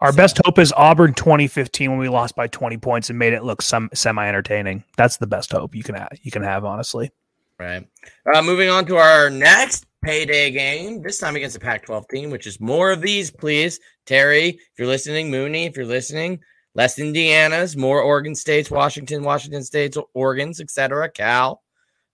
Our 0.00 0.12
so. 0.12 0.16
best 0.16 0.40
hope 0.44 0.58
is 0.58 0.70
Auburn 0.76 1.14
2015 1.14 1.90
when 1.90 1.98
we 1.98 2.10
lost 2.10 2.36
by 2.36 2.46
20 2.48 2.76
points 2.76 3.08
and 3.08 3.18
made 3.18 3.32
it 3.32 3.44
look 3.44 3.62
some 3.62 3.88
semi 3.94 4.28
entertaining. 4.28 4.84
That's 4.98 5.16
the 5.16 5.26
best 5.26 5.52
hope 5.52 5.74
you 5.74 5.82
can 5.82 5.94
have, 5.94 6.10
you 6.22 6.30
can 6.30 6.42
have, 6.42 6.66
honestly. 6.66 7.10
Right. 7.58 7.88
Uh, 8.34 8.42
moving 8.42 8.68
on 8.68 8.84
to 8.86 8.96
our 8.96 9.30
next 9.30 9.86
payday 10.04 10.50
game, 10.50 11.00
this 11.00 11.18
time 11.18 11.34
against 11.34 11.54
the 11.54 11.60
Pac 11.60 11.86
12 11.86 12.08
team, 12.08 12.30
which 12.30 12.46
is 12.46 12.60
more 12.60 12.92
of 12.92 13.00
these, 13.00 13.30
please. 13.30 13.80
Terry, 14.04 14.48
if 14.50 14.78
you're 14.78 14.86
listening, 14.86 15.30
Mooney, 15.30 15.64
if 15.64 15.76
you're 15.78 15.86
listening, 15.86 16.40
less 16.74 16.98
Indiana's, 16.98 17.74
more 17.74 18.02
Oregon 18.02 18.34
States, 18.34 18.70
Washington, 18.70 19.22
Washington 19.22 19.64
States, 19.64 19.96
Oregon's, 20.12 20.60
etc. 20.60 21.08
Cal, 21.08 21.62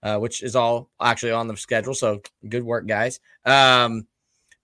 uh, 0.03 0.17
which 0.17 0.41
is 0.41 0.55
all 0.55 0.89
actually 1.01 1.33
on 1.33 1.47
the 1.47 1.57
schedule. 1.57 1.93
So 1.93 2.21
good 2.47 2.63
work, 2.63 2.87
guys. 2.87 3.19
Um, 3.45 4.07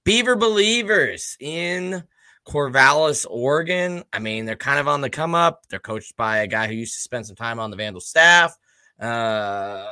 Beaver 0.06 0.38
Believers 0.38 1.36
in 1.42 2.04
Corvallis, 2.48 3.26
Oregon. 3.30 4.06
I 4.14 4.20
mean, 4.20 4.46
they're 4.46 4.56
kind 4.56 4.80
of 4.80 4.88
on 4.88 5.02
the 5.02 5.10
come 5.10 5.36
up. 5.36 5.66
They're 5.70 5.80
coached 5.80 6.16
by 6.16 6.38
a 6.38 6.48
guy 6.48 6.68
who 6.68 6.76
used 6.76 6.96
to 6.96 7.02
spend 7.02 7.28
some 7.28 7.36
time 7.36 7.60
on 7.60 7.72
the 7.72 7.78
Vandal 7.78 8.00
staff. 8.00 8.58
Uh, 8.98 9.86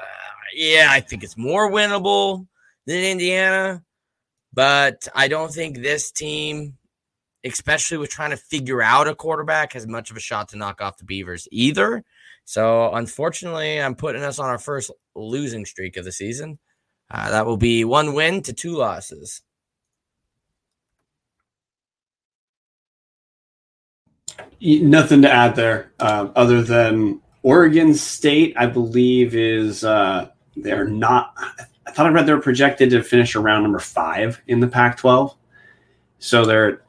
yeah, 0.55 0.87
I 0.89 1.01
think 1.01 1.25
it's 1.25 1.35
more 1.35 1.69
winnable 1.69 2.47
than 2.85 3.03
Indiana, 3.03 3.83
but 4.53 5.07
I 5.13 5.27
don't 5.27 5.51
think 5.51 5.77
this 5.77 6.11
team, 6.11 6.77
especially 7.43 7.97
with 7.97 8.09
trying 8.09 8.31
to 8.31 8.37
figure 8.37 8.81
out 8.81 9.07
a 9.07 9.15
quarterback, 9.15 9.73
has 9.73 9.87
much 9.87 10.11
of 10.11 10.17
a 10.17 10.21
shot 10.21 10.49
to 10.49 10.57
knock 10.57 10.81
off 10.81 10.97
the 10.97 11.03
Beavers 11.03 11.47
either. 11.51 12.03
So, 12.45 12.93
unfortunately, 12.93 13.81
I'm 13.81 13.95
putting 13.95 14.23
us 14.23 14.37
on 14.39 14.49
our 14.49 14.59
first 14.59 14.91
losing 15.15 15.65
streak 15.65 15.97
of 15.97 16.05
the 16.05 16.11
season. 16.11 16.59
Uh, 17.09 17.29
that 17.31 17.45
will 17.45 17.57
be 17.57 17.85
one 17.85 18.13
win 18.13 18.41
to 18.43 18.53
two 18.53 18.75
losses. 18.75 19.41
Nothing 24.61 25.21
to 25.21 25.31
add 25.31 25.55
there, 25.55 25.91
uh, 25.99 26.29
other 26.35 26.61
than 26.61 27.21
Oregon 27.43 27.93
State, 27.93 28.53
I 28.57 28.65
believe, 28.65 29.35
is 29.35 29.83
uh, 29.83 30.29
they're 30.55 30.87
not. 30.87 31.35
I 31.87 31.91
thought 31.91 32.05
I 32.05 32.09
read 32.09 32.25
they 32.25 32.33
were 32.33 32.41
projected 32.41 32.89
to 32.91 33.03
finish 33.03 33.35
around 33.35 33.63
number 33.63 33.79
five 33.79 34.41
in 34.47 34.59
the 34.59 34.67
Pac-12. 34.67 35.35
So 36.19 36.45
they're. 36.45 36.81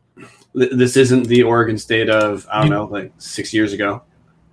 This 0.54 0.96
isn't 0.96 1.24
the 1.24 1.42
Oregon 1.42 1.76
State 1.76 2.08
of 2.08 2.46
I 2.50 2.60
don't 2.60 2.68
you, 2.68 2.72
know, 2.72 2.84
like 2.84 3.12
six 3.18 3.52
years 3.52 3.74
ago. 3.74 4.02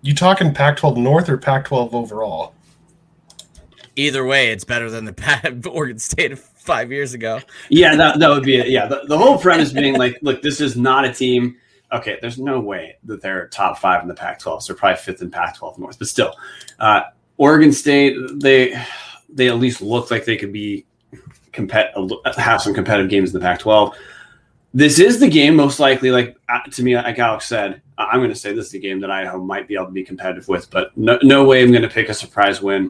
You 0.02 0.14
talking 0.14 0.54
Pac-12 0.54 0.98
North 0.98 1.30
or 1.30 1.38
Pac-12 1.38 1.94
overall? 1.94 2.54
Either 3.96 4.26
way, 4.26 4.52
it's 4.52 4.66
better 4.66 4.90
than 4.90 5.06
the 5.06 5.14
Pac- 5.14 5.66
Oregon 5.66 6.00
State 6.00 6.34
of 6.34 6.40
five 6.40 6.92
years 6.92 7.14
ago. 7.14 7.40
Yeah, 7.70 7.96
that, 7.96 8.20
that 8.20 8.30
would 8.30 8.44
be 8.44 8.58
it. 8.58 8.68
Yeah, 8.68 8.88
the, 8.88 9.04
the 9.08 9.18
whole 9.18 9.38
premise 9.38 9.72
being 9.72 9.98
like, 9.98 10.20
look, 10.22 10.42
this 10.42 10.60
is 10.60 10.76
not 10.76 11.06
a 11.06 11.14
team 11.14 11.56
okay, 11.94 12.18
there's 12.22 12.40
no 12.40 12.60
way 12.60 12.98
that 13.04 13.22
they're 13.22 13.48
top 13.50 13.78
five 13.78 14.02
in 14.02 14.08
the 14.08 14.14
Pac-12. 14.14 14.64
So 14.64 14.74
they're 14.74 14.80
probably 14.80 14.98
fifth 14.98 15.22
in 15.22 15.30
Pac-12 15.30 15.78
North, 15.78 16.00
but 16.00 16.08
still, 16.08 16.36
uh, 16.80 17.04
Oregon 17.38 17.72
State 17.72 18.18
they 18.36 18.76
they 19.34 19.50
at 19.50 19.58
least 19.58 19.82
look 19.82 20.12
like 20.12 20.26
they 20.26 20.38
could 20.38 20.54
be 20.54 20.86
compet 21.52 21.92
have 22.36 22.62
some 22.62 22.74
competitive 22.74 23.10
games 23.10 23.34
in 23.34 23.40
the 23.40 23.46
Pac-12. 23.46 23.94
This 24.74 25.00
is 25.00 25.20
the 25.20 25.30
game 25.30 25.56
most 25.56 25.80
likely, 25.80 26.10
like 26.10 26.36
uh, 26.50 26.62
to 26.72 26.84
me, 26.84 26.96
like 26.96 27.20
Alex 27.20 27.46
said, 27.46 27.82
I'm 27.98 28.20
going 28.20 28.30
to 28.30 28.36
say 28.36 28.54
this 28.54 28.68
is 28.68 28.72
the 28.72 28.80
game 28.80 29.00
that 29.02 29.12
Idaho 29.12 29.40
might 29.40 29.68
be 29.68 29.76
able 29.76 29.86
to 29.86 29.92
be 29.92 30.04
competitive 30.04 30.48
with, 30.48 30.70
but 30.72 30.96
no, 30.98 31.20
no 31.22 31.46
way 31.46 31.62
I'm 31.62 31.70
going 31.70 31.84
to 31.84 31.90
pick 31.90 32.10
a 32.10 32.14
surprise 32.14 32.62
win. 32.62 32.90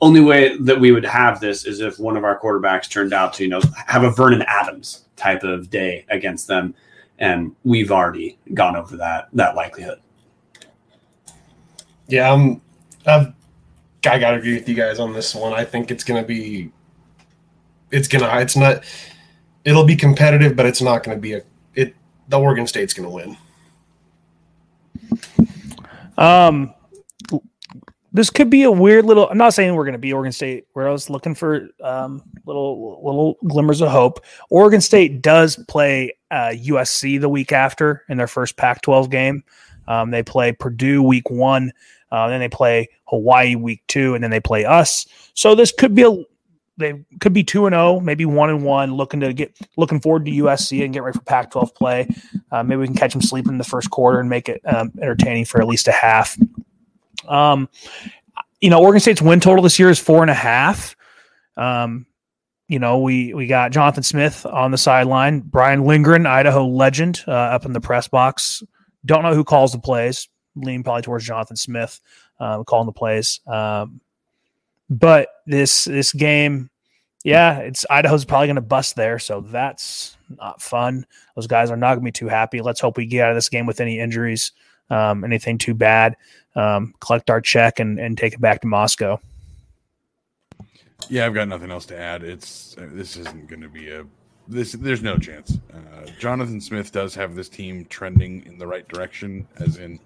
Only 0.00 0.20
way 0.20 0.56
that 0.58 0.80
we 0.80 0.90
would 0.90 1.04
have 1.04 1.38
this 1.38 1.64
is 1.64 1.80
if 1.80 2.00
one 2.00 2.16
of 2.16 2.24
our 2.24 2.40
quarterbacks 2.40 2.90
turned 2.90 3.12
out 3.12 3.34
to, 3.34 3.44
you 3.44 3.50
know, 3.50 3.60
have 3.86 4.02
a 4.02 4.10
Vernon 4.10 4.42
Adams 4.48 5.04
type 5.14 5.44
of 5.44 5.70
day 5.70 6.04
against 6.10 6.48
them 6.48 6.74
and 7.22 7.54
we've 7.64 7.92
already 7.92 8.36
gone 8.52 8.76
over 8.76 8.96
that 8.96 9.28
that 9.32 9.54
likelihood. 9.54 10.00
Yeah, 12.08 12.30
um, 12.30 12.60
I've, 13.06 13.32
I 14.04 14.18
got 14.18 14.32
to 14.32 14.36
agree 14.36 14.54
with 14.54 14.68
you 14.68 14.74
guys 14.74 14.98
on 14.98 15.12
this 15.12 15.34
one. 15.34 15.52
I 15.52 15.64
think 15.64 15.90
it's 15.90 16.04
to 16.20 16.26
be, 16.26 16.70
it's 17.90 18.08
gonna, 18.08 18.40
it's 18.40 18.56
not, 18.56 18.84
it'll 19.64 19.84
be 19.84 19.96
competitive, 19.96 20.56
but 20.56 20.66
it's 20.66 20.82
not 20.82 21.04
to 21.16 21.20
be 21.20 21.34
a, 21.34 21.42
it. 21.74 21.94
The 22.28 22.38
Oregon 22.38 22.66
State's 22.66 22.94
to 23.08 23.14
win. 23.14 23.36
Um, 26.18 26.74
this 28.12 28.30
could 28.30 28.50
be 28.50 28.62
a 28.64 28.70
weird 28.70 29.06
little. 29.06 29.28
I'm 29.28 29.38
not 29.38 29.54
saying 29.54 29.74
we're 29.74 29.84
going 29.84 29.92
to 29.92 29.98
be 29.98 30.12
Oregon 30.12 30.32
State. 30.32 30.66
Where 30.74 30.86
I 30.86 30.92
was 30.92 31.08
looking 31.08 31.34
for 31.34 31.68
um, 31.82 32.22
little 32.44 33.02
little 33.02 33.38
glimmers 33.46 33.80
of 33.80 33.90
hope. 33.90 34.24
Oregon 34.50 34.80
State 34.80 35.22
does 35.22 35.56
play 35.68 36.12
uh, 36.30 36.52
USC 36.54 37.20
the 37.20 37.28
week 37.28 37.52
after 37.52 38.04
in 38.08 38.18
their 38.18 38.26
first 38.26 38.56
Pac-12 38.56 39.10
game. 39.10 39.42
Um, 39.88 40.10
they 40.10 40.22
play 40.22 40.52
Purdue 40.52 41.02
week 41.02 41.30
one, 41.30 41.72
uh, 42.12 42.28
then 42.28 42.40
they 42.40 42.48
play 42.48 42.88
Hawaii 43.06 43.56
week 43.56 43.82
two, 43.88 44.14
and 44.14 44.22
then 44.22 44.30
they 44.30 44.38
play 44.38 44.66
us. 44.66 45.06
So 45.34 45.54
this 45.54 45.72
could 45.72 45.94
be 45.94 46.02
a 46.02 46.24
they 46.76 47.04
could 47.20 47.32
be 47.32 47.42
two 47.42 47.66
and 47.66 47.72
zero, 47.74 47.96
oh, 47.96 48.00
maybe 48.00 48.26
one 48.26 48.50
and 48.50 48.64
one. 48.64 48.94
Looking 48.94 49.20
to 49.20 49.32
get 49.32 49.56
looking 49.76 49.98
forward 49.98 50.26
to 50.26 50.30
USC 50.30 50.84
and 50.84 50.92
get 50.92 51.02
ready 51.02 51.18
for 51.18 51.24
Pac-12 51.24 51.74
play. 51.74 52.08
Uh, 52.50 52.62
maybe 52.62 52.80
we 52.80 52.86
can 52.86 52.96
catch 52.96 53.12
them 53.12 53.22
sleeping 53.22 53.52
in 53.52 53.58
the 53.58 53.64
first 53.64 53.90
quarter 53.90 54.20
and 54.20 54.28
make 54.28 54.48
it 54.48 54.60
um, 54.66 54.92
entertaining 55.00 55.46
for 55.46 55.60
at 55.60 55.66
least 55.66 55.88
a 55.88 55.92
half. 55.92 56.38
Um, 57.26 57.68
you 58.60 58.68
know, 58.68 58.80
Oregon 58.80 59.00
State's 59.00 59.22
win 59.22 59.40
total 59.40 59.62
this 59.62 59.78
year 59.78 59.90
is 59.90 59.98
four 59.98 60.22
and 60.22 60.30
a 60.30 60.34
half. 60.34 60.96
Um, 61.56 62.06
you 62.68 62.78
know, 62.78 63.00
we 63.00 63.32
we 63.32 63.46
got 63.46 63.72
Jonathan 63.72 64.02
Smith 64.02 64.44
on 64.44 64.70
the 64.70 64.78
sideline, 64.78 65.40
Brian 65.40 65.84
Lindgren, 65.84 66.26
Idaho 66.26 66.66
legend, 66.66 67.22
uh, 67.26 67.32
up 67.32 67.64
in 67.64 67.72
the 67.72 67.80
press 67.80 68.08
box. 68.08 68.62
Don't 69.04 69.22
know 69.22 69.34
who 69.34 69.44
calls 69.44 69.72
the 69.72 69.78
plays. 69.78 70.28
Lean 70.56 70.82
probably 70.82 71.02
towards 71.02 71.24
Jonathan 71.24 71.56
Smith 71.56 72.00
uh, 72.40 72.62
calling 72.64 72.86
the 72.86 72.92
plays. 72.92 73.40
Um, 73.46 74.00
but 74.90 75.28
this 75.46 75.84
this 75.84 76.12
game, 76.12 76.70
yeah, 77.24 77.58
it's 77.58 77.86
Idaho's 77.88 78.24
probably 78.24 78.48
going 78.48 78.56
to 78.56 78.62
bust 78.62 78.96
there, 78.96 79.18
so 79.18 79.40
that's 79.40 80.16
not 80.28 80.60
fun. 80.60 81.06
Those 81.34 81.46
guys 81.46 81.70
are 81.70 81.76
not 81.76 81.94
going 81.94 82.00
to 82.00 82.04
be 82.04 82.12
too 82.12 82.28
happy. 82.28 82.60
Let's 82.60 82.80
hope 82.80 82.96
we 82.96 83.06
get 83.06 83.24
out 83.24 83.30
of 83.30 83.36
this 83.36 83.48
game 83.48 83.66
with 83.66 83.80
any 83.80 83.98
injuries, 83.98 84.52
um, 84.90 85.24
anything 85.24 85.58
too 85.58 85.74
bad 85.74 86.16
um, 86.54 86.94
collect 87.00 87.30
our 87.30 87.40
check 87.40 87.78
and, 87.78 87.98
and 87.98 88.16
take 88.16 88.34
it 88.34 88.40
back 88.40 88.60
to 88.60 88.66
Moscow. 88.66 89.20
Yeah, 91.08 91.26
I've 91.26 91.34
got 91.34 91.48
nothing 91.48 91.70
else 91.70 91.86
to 91.86 91.98
add. 91.98 92.22
It's 92.22 92.76
uh, 92.78 92.88
this 92.92 93.16
isn't 93.16 93.48
going 93.48 93.62
to 93.62 93.68
be 93.68 93.90
a 93.90 94.04
this. 94.46 94.72
There's 94.72 95.02
no 95.02 95.18
chance. 95.18 95.58
Uh, 95.72 96.06
Jonathan 96.18 96.60
Smith 96.60 96.92
does 96.92 97.14
have 97.14 97.34
this 97.34 97.48
team 97.48 97.86
trending 97.86 98.44
in 98.46 98.56
the 98.56 98.66
right 98.66 98.86
direction, 98.88 99.46
as 99.56 99.78
in 99.78 99.98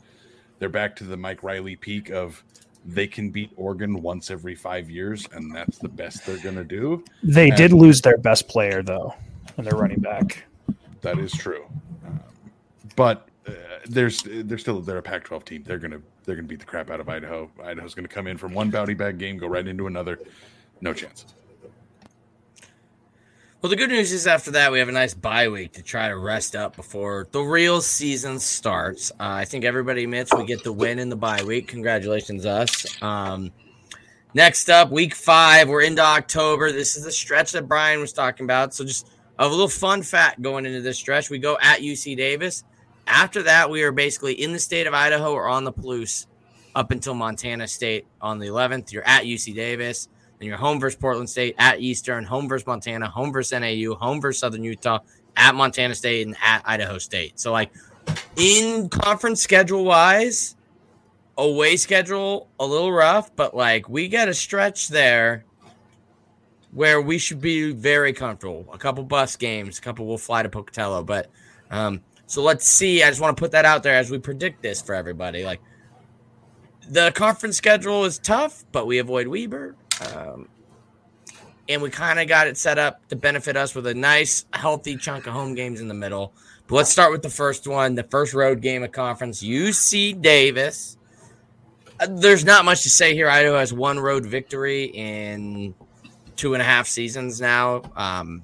they're 0.59 0.69
back 0.69 0.97
to 0.97 1.05
the 1.05 1.17
Mike 1.17 1.43
Riley 1.43 1.77
peak 1.77 2.11
of 2.11 2.43
they 2.85 3.07
can 3.07 3.31
beat 3.31 3.51
Oregon 3.57 4.01
once 4.01 4.31
every 4.31 4.55
five 4.55 4.89
years, 4.91 5.27
and 5.33 5.55
that's 5.55 5.79
the 5.79 5.89
best 5.89 6.25
they're 6.25 6.39
going 6.39 6.55
to 6.55 6.65
do. 6.65 7.05
They 7.23 7.49
and 7.49 7.57
did 7.57 7.73
lose 7.73 8.01
their 8.01 8.17
best 8.17 8.49
player 8.49 8.83
though, 8.83 9.15
and 9.57 9.67
they're 9.67 9.79
running 9.79 10.01
back. 10.01 10.45
That 11.03 11.19
is 11.19 11.33
true, 11.33 11.65
um, 12.07 12.21
but 12.95 13.29
uh, 13.47 13.53
there's 13.87 14.23
they're 14.23 14.59
still 14.59 14.81
they're 14.81 14.99
a 14.99 15.03
Pac-12 15.03 15.45
team. 15.45 15.63
They're 15.65 15.79
gonna 15.79 16.01
they're 16.25 16.37
gonna 16.37 16.49
beat 16.49 16.61
the 16.61 16.67
crap 16.67 16.91
out 16.91 17.01
of 17.01 17.09
Idaho. 17.09 17.51
Idaho's 17.63 17.95
gonna 17.95 18.09
come 18.09 18.27
in 18.27 18.37
from 18.37 18.55
one 18.55 18.71
bounty 18.71 18.95
bag 18.95 19.19
game, 19.19 19.37
go 19.37 19.47
right 19.47 19.67
into 19.67 19.87
another. 19.87 20.19
No 20.81 20.93
chance. 20.93 21.27
Well, 23.63 23.71
the 23.71 23.77
good 23.77 23.89
news 23.89 24.13
is 24.13 24.27
after 24.27 24.51
that 24.51 24.71
we 24.71 24.79
have 24.81 24.91
a 24.91 24.93
nice 24.93 25.15
bye 25.15 25.49
week 25.49 25.73
to 25.73 25.83
try 25.83 26.09
to 26.09 26.17
rest 26.17 26.55
up 26.55 26.77
before 26.77 27.27
the 27.33 27.41
real 27.41 27.81
season 27.81 28.39
starts. 28.39 29.11
Uh, 29.13 29.15
I 29.19 29.47
think 29.47 29.65
everybody 29.65 30.05
admits 30.05 30.33
we 30.35 30.45
get 30.45 30.63
the 30.63 30.73
win 30.73 30.99
in 30.99 31.09
the 31.09 31.17
bye 31.17 31.43
week. 31.43 31.67
Congratulations, 31.67 32.45
us. 32.45 33.03
Um, 33.03 33.51
next 34.35 34.69
up, 34.69 34.91
week 34.91 35.15
five, 35.15 35.71
we're 35.71 35.81
into 35.81 36.03
October. 36.03 36.71
This 36.71 36.99
is 36.99 37.05
the 37.05 37.11
stretch 37.11 37.53
that 37.53 37.67
Brian 37.67 37.99
was 37.99 38.13
talking 38.13 38.45
about. 38.45 38.75
So 38.75 38.85
just 38.85 39.09
a 39.39 39.49
little 39.49 39.69
fun 39.69 40.03
fact 40.03 40.43
going 40.43 40.67
into 40.67 40.83
this 40.83 40.99
stretch. 40.99 41.31
We 41.31 41.39
go 41.39 41.57
at 41.63 41.81
UC 41.81 42.15
Davis. 42.15 42.63
After 43.07 43.43
that, 43.45 43.71
we 43.71 43.83
are 43.85 43.93
basically 43.93 44.35
in 44.35 44.53
the 44.53 44.59
state 44.59 44.87
of 44.87 44.93
Idaho 44.93 45.33
or 45.33 45.49
on 45.49 45.65
the 45.65 45.73
Palouse 45.73 46.27
up 46.75 46.91
until 46.91 47.15
Montana 47.15 47.67
State 47.67 48.07
on 48.21 48.39
the 48.39 48.49
11th. 48.49 48.93
You're 48.93 49.09
at 49.09 49.25
UC 49.25 49.55
Davis. 49.55 50.09
Then 50.39 50.49
you're 50.49 50.57
home 50.57 50.81
versus 50.81 50.99
Portland 50.99 51.31
State, 51.31 51.55
at 51.59 51.81
Eastern, 51.81 52.25
home 52.25 52.49
versus 52.49 52.67
Montana, 52.67 53.09
home 53.09 53.33
versus 53.33 53.59
NAU, 53.59 53.95
home 53.95 54.21
versus 54.21 54.41
Southern 54.41 54.65
Utah, 54.65 54.99
at 55.37 55.55
Montana 55.55 55.95
State, 55.95 56.27
and 56.27 56.37
at 56.43 56.63
Idaho 56.65 56.99
State. 56.99 57.39
So, 57.41 57.53
like, 57.53 57.73
in 58.37 58.89
conference 58.89 59.41
schedule 59.41 59.85
wise, 59.85 60.57
away 61.39 61.77
schedule 61.77 62.49
a 62.61 62.67
little 62.67 62.93
rough, 62.93 63.35
but 63.35 63.55
like, 63.55 63.89
we 63.89 64.09
get 64.09 64.29
a 64.29 64.35
stretch 64.35 64.89
there 64.89 65.45
where 66.73 67.01
we 67.01 67.17
should 67.19 67.41
be 67.41 67.73
very 67.73 68.13
comfortable. 68.13 68.69
A 68.73 68.79
couple 68.79 69.03
bus 69.05 69.37
games, 69.37 69.79
a 69.79 69.81
couple 69.81 70.07
will 70.07 70.19
fly 70.19 70.43
to 70.43 70.49
Pocatello, 70.49 71.03
but 71.05 71.31
um, 71.71 72.03
so 72.27 72.43
let's 72.43 72.69
see. 72.69 73.03
I 73.03 73.09
just 73.09 73.21
want 73.21 73.37
to 73.37 73.41
put 73.41 73.53
that 73.53 73.65
out 73.65 73.83
there 73.83 73.97
as 73.97 74.11
we 74.11 74.19
predict 74.19 74.63
this 74.63 74.83
for 74.83 74.95
everybody. 74.95 75.45
Like 75.45 75.61
the 76.89 77.13
conference 77.13 77.57
schedule 77.57 78.05
is 78.05 78.19
tough, 78.19 78.65
but 78.73 78.87
we 78.87 78.99
avoid 78.99 79.29
Weber. 79.29 79.75
Um, 80.01 80.49
and 81.69 81.83
we 81.83 81.91
kind 81.91 82.21
of 82.21 82.29
got 82.29 82.47
it 82.47 82.57
set 82.57 82.79
up 82.79 83.07
to 83.09 83.17
benefit 83.17 83.57
us 83.57 83.75
with 83.75 83.87
a 83.87 83.95
nice, 83.95 84.45
healthy 84.53 84.97
chunk 84.97 85.27
of 85.27 85.33
home 85.33 85.55
games 85.55 85.81
in 85.81 85.89
the 85.89 85.95
middle. 85.95 86.33
But 86.67 86.77
let's 86.77 86.91
start 86.91 87.13
with 87.13 87.23
the 87.23 87.31
first 87.31 87.67
one, 87.67 87.95
the 87.95 88.05
first 88.05 88.35
road 88.35 88.61
game 88.61 88.83
of 88.83 88.93
conference, 88.93 89.43
UC 89.43 90.21
Davis. 90.21 90.97
Uh, 91.99 92.09
there's 92.11 92.45
not 92.45 92.65
much 92.65 92.83
to 92.83 92.91
say 92.91 93.15
here. 93.15 93.29
Idaho 93.29 93.59
has 93.59 93.73
one 93.73 93.99
road 93.99 94.27
victory 94.27 94.85
in 94.85 95.75
two 96.37 96.55
and 96.55 96.63
a 96.63 96.65
half 96.65 96.87
seasons 96.87 97.41
now. 97.41 97.83
Um, 97.97 98.43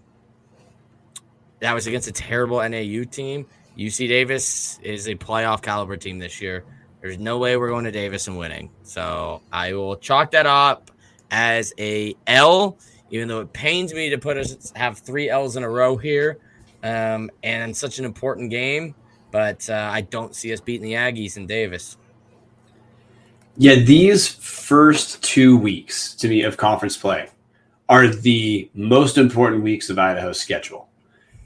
that 1.61 1.75
was 1.75 1.87
against 1.87 2.09
a 2.09 2.13
terrible 2.13 2.59
NAU 2.59 3.05
team. 3.05 3.47
UC 3.77 4.09
Davis 4.09 4.79
is 4.83 5.09
a 5.09 5.15
playoff 5.15 5.63
caliber 5.63 5.97
team 5.97 6.19
this 6.19 6.41
year. 6.41 6.65
There's 7.01 7.19
no 7.19 7.39
way 7.39 7.57
we're 7.57 7.69
going 7.69 7.85
to 7.85 7.91
Davis 7.91 8.29
and 8.29 8.39
winning. 8.39 8.71
So 8.85 9.43
I 9.53 9.73
will 9.73 9.97
chalk 9.97 10.33
that 10.33 10.47
up 10.47 10.92
as 11.33 11.73
a 11.79 12.15
L, 12.29 12.79
even 13.11 13.27
though 13.27 13.41
it 13.41 13.53
pains 13.53 13.93
me 13.93 14.11
to 14.11 14.19
put 14.19 14.37
us 14.37 14.73
have 14.77 14.99
three 14.99 15.29
L's 15.29 15.57
in 15.57 15.65
a 15.65 15.69
row 15.69 15.97
here, 15.97 16.39
um, 16.85 17.31
and 17.43 17.77
such 17.77 17.99
an 17.99 18.05
important 18.05 18.51
game. 18.51 18.95
But 19.33 19.69
uh, 19.69 19.91
I 19.91 20.03
don't 20.03 20.37
see 20.37 20.53
us 20.53 20.61
beating 20.61 20.83
the 20.83 20.93
Aggies 20.93 21.37
in 21.39 21.47
Davis. 21.47 21.97
Yeah, 23.57 23.77
these 23.77 24.29
first 24.29 25.23
two 25.23 25.57
weeks 25.57 26.15
to 26.17 26.29
me 26.29 26.43
of 26.43 26.57
conference 26.57 26.97
play 26.97 27.29
are 27.89 28.09
the 28.09 28.71
most 28.75 29.19
important 29.19 29.63
weeks 29.63 29.91
of 29.91 29.99
Idaho's 29.99 30.41
schedule. 30.41 30.89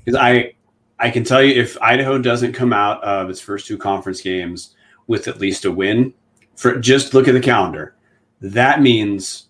Because 0.05 0.18
I 0.20 0.55
I 0.99 1.11
can 1.11 1.24
tell 1.24 1.43
you 1.43 1.61
if 1.61 1.80
Idaho 1.80 2.18
doesn't 2.18 2.53
come 2.53 2.72
out 2.72 3.03
of 3.05 3.30
its 3.30 3.41
first 3.41 3.66
two 3.66 3.78
conference 3.78 4.20
games 4.20 4.74
with 5.07 5.28
at 5.28 5.41
least 5.41 5.64
a 5.64 5.70
win, 5.70 6.12
for 6.57 6.78
just 6.78 7.14
look 7.14 7.28
at 7.28 7.34
the 7.34 7.41
calendar, 7.41 7.95
that 8.41 8.80
means 8.80 9.46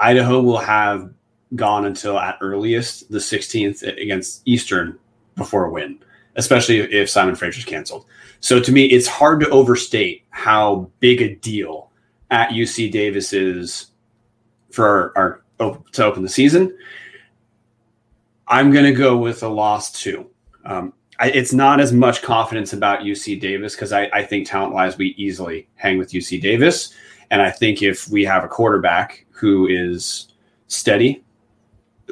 Idaho 0.00 0.40
will 0.40 0.58
have 0.58 1.12
gone 1.54 1.84
until 1.84 2.18
at 2.18 2.38
earliest 2.40 3.10
the 3.10 3.18
16th 3.18 3.82
against 4.00 4.42
Eastern 4.46 4.98
before 5.36 5.66
a 5.66 5.70
win, 5.70 5.98
especially 6.36 6.78
if 6.78 7.10
Simon 7.10 7.34
Fraser's 7.34 7.64
canceled. 7.64 8.06
So 8.40 8.60
to 8.60 8.72
me, 8.72 8.86
it's 8.86 9.06
hard 9.06 9.40
to 9.40 9.48
overstate 9.50 10.24
how 10.30 10.90
big 11.00 11.20
a 11.20 11.34
deal 11.36 11.90
at 12.30 12.50
UC 12.50 12.90
Davis 12.90 13.32
is 13.32 13.90
for 14.70 15.12
our, 15.16 15.42
our 15.60 15.82
to 15.92 16.04
open 16.04 16.22
the 16.22 16.28
season. 16.28 16.76
I'm 18.48 18.72
going 18.72 18.86
to 18.86 18.92
go 18.92 19.16
with 19.16 19.42
a 19.42 19.48
loss 19.48 19.92
too. 19.92 20.28
Um, 20.64 20.92
I, 21.18 21.30
it's 21.30 21.52
not 21.52 21.80
as 21.80 21.92
much 21.92 22.22
confidence 22.22 22.72
about 22.72 23.00
UC 23.00 23.40
Davis 23.40 23.74
because 23.74 23.92
I, 23.92 24.08
I, 24.12 24.24
think 24.24 24.46
talent 24.46 24.72
wise 24.72 24.96
we 24.96 25.08
easily 25.18 25.68
hang 25.74 25.98
with 25.98 26.12
UC 26.12 26.40
Davis, 26.40 26.94
and 27.30 27.42
I 27.42 27.50
think 27.50 27.82
if 27.82 28.08
we 28.08 28.24
have 28.24 28.42
a 28.42 28.48
quarterback 28.48 29.26
who 29.40 29.66
is 29.66 30.28
steady, 30.68 31.24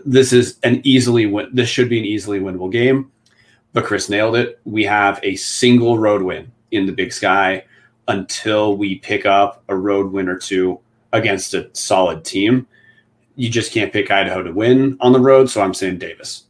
this 0.04 0.32
is 0.32 0.58
an 0.62 0.80
easily 0.84 1.26
win. 1.26 1.48
This 1.52 1.68
should 1.68 1.88
be 1.88 1.98
an 1.98 2.04
easily 2.04 2.40
winnable 2.40 2.72
game. 2.72 3.10
But 3.72 3.84
Chris 3.84 4.08
nailed 4.08 4.36
it. 4.36 4.60
We 4.64 4.84
have 4.84 5.20
a 5.22 5.36
single 5.36 5.98
road 5.98 6.22
win 6.22 6.50
in 6.70 6.86
the 6.86 6.92
Big 6.92 7.12
Sky 7.12 7.64
until 8.08 8.76
we 8.76 8.96
pick 8.96 9.26
up 9.26 9.62
a 9.68 9.76
road 9.76 10.10
win 10.10 10.28
or 10.28 10.38
two 10.38 10.80
against 11.12 11.54
a 11.54 11.68
solid 11.74 12.24
team. 12.24 12.66
You 13.36 13.50
just 13.50 13.72
can't 13.72 13.92
pick 13.92 14.10
Idaho 14.10 14.42
to 14.42 14.52
win 14.52 14.96
on 15.00 15.12
the 15.12 15.20
road, 15.20 15.50
so 15.50 15.60
I'm 15.60 15.74
saying 15.74 15.98
Davis. 15.98 16.44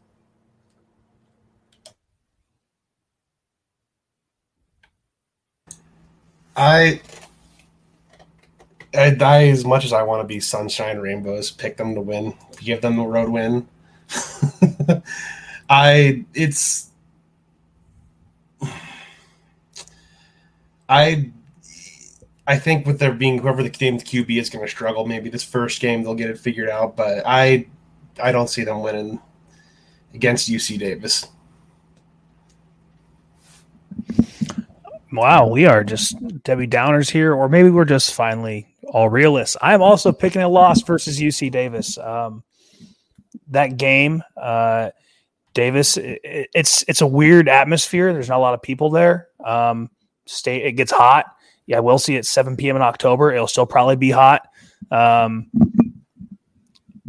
I, 6.56 7.00
I 8.94 9.10
die 9.10 9.48
as 9.48 9.64
much 9.64 9.84
as 9.84 9.92
I 9.92 10.02
want 10.02 10.22
to 10.22 10.26
be 10.26 10.40
sunshine 10.40 10.98
rainbows. 10.98 11.50
Pick 11.50 11.76
them 11.76 11.94
to 11.94 12.00
win. 12.00 12.34
Give 12.58 12.80
them 12.80 12.96
the 12.96 13.04
road 13.04 13.28
win. 13.28 13.68
I 15.70 16.24
it's 16.34 16.90
I 20.88 21.30
I 22.46 22.58
think 22.58 22.86
with 22.86 22.98
there 22.98 23.12
being 23.12 23.38
whoever 23.38 23.62
the 23.62 23.68
game 23.68 23.98
QB 23.98 24.40
is 24.40 24.48
going 24.48 24.64
to 24.64 24.70
struggle. 24.70 25.06
Maybe 25.06 25.28
this 25.28 25.44
first 25.44 25.80
game 25.80 26.02
they'll 26.02 26.14
get 26.14 26.30
it 26.30 26.38
figured 26.38 26.70
out, 26.70 26.96
but 26.96 27.22
I 27.26 27.66
I 28.22 28.32
don't 28.32 28.48
see 28.48 28.64
them 28.64 28.80
winning 28.82 29.20
against 30.14 30.50
UC 30.50 30.78
Davis. 30.78 31.26
Wow, 35.12 35.48
we 35.48 35.66
are 35.66 35.84
just 35.84 36.16
Debbie 36.44 36.66
Downers 36.66 37.10
here, 37.10 37.34
or 37.34 37.48
maybe 37.48 37.70
we're 37.70 37.86
just 37.86 38.14
finally 38.14 38.66
all 38.88 39.08
realists. 39.08 39.56
I'm 39.60 39.82
also 39.82 40.12
picking 40.12 40.42
a 40.42 40.48
loss 40.48 40.82
versus 40.82 41.20
UC 41.20 41.50
Davis. 41.50 41.98
Um, 41.98 42.42
that 43.48 43.76
game, 43.76 44.22
uh, 44.40 44.90
Davis, 45.54 45.96
it, 45.96 46.20
it's 46.22 46.84
it's 46.88 47.00
a 47.00 47.06
weird 47.06 47.48
atmosphere. 47.48 48.12
There's 48.12 48.28
not 48.28 48.38
a 48.38 48.40
lot 48.40 48.54
of 48.54 48.62
people 48.62 48.90
there. 48.90 49.28
Um, 49.44 49.90
state 50.26 50.64
it 50.64 50.72
gets 50.72 50.92
hot. 50.92 51.26
Yeah, 51.66 51.80
we'll 51.80 51.98
see 51.98 52.16
at 52.16 52.24
7 52.24 52.56
p.m. 52.56 52.76
in 52.76 52.82
October. 52.82 53.30
It'll 53.30 53.46
still 53.46 53.66
probably 53.66 53.96
be 53.96 54.10
hot. 54.10 54.48
Um, 54.90 55.50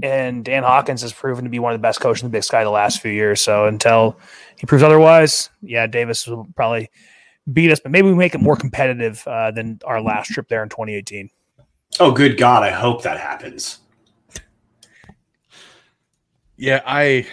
and 0.01 0.43
Dan 0.43 0.63
Hawkins 0.63 1.01
has 1.01 1.13
proven 1.13 1.45
to 1.45 1.49
be 1.49 1.59
one 1.59 1.73
of 1.73 1.79
the 1.79 1.81
best 1.81 2.01
coaches 2.01 2.23
in 2.23 2.29
the 2.29 2.31
Big 2.31 2.43
Sky 2.43 2.63
the 2.63 2.69
last 2.69 3.01
few 3.01 3.11
years. 3.11 3.41
So 3.41 3.65
until 3.65 4.19
he 4.57 4.65
proves 4.65 4.83
otherwise, 4.83 5.49
yeah, 5.61 5.87
Davis 5.87 6.27
will 6.27 6.47
probably 6.55 6.89
beat 7.51 7.71
us, 7.71 7.79
but 7.79 7.91
maybe 7.91 8.07
we 8.07 8.15
make 8.15 8.35
it 8.35 8.41
more 8.41 8.55
competitive 8.55 9.23
uh, 9.27 9.51
than 9.51 9.79
our 9.85 10.01
last 10.01 10.27
trip 10.27 10.47
there 10.47 10.63
in 10.63 10.69
2018. 10.69 11.29
Oh, 12.01 12.11
good 12.11 12.37
God! 12.37 12.63
I 12.63 12.71
hope 12.71 13.03
that 13.03 13.19
happens. 13.19 13.79
Yeah, 16.55 16.81
I. 16.85 17.27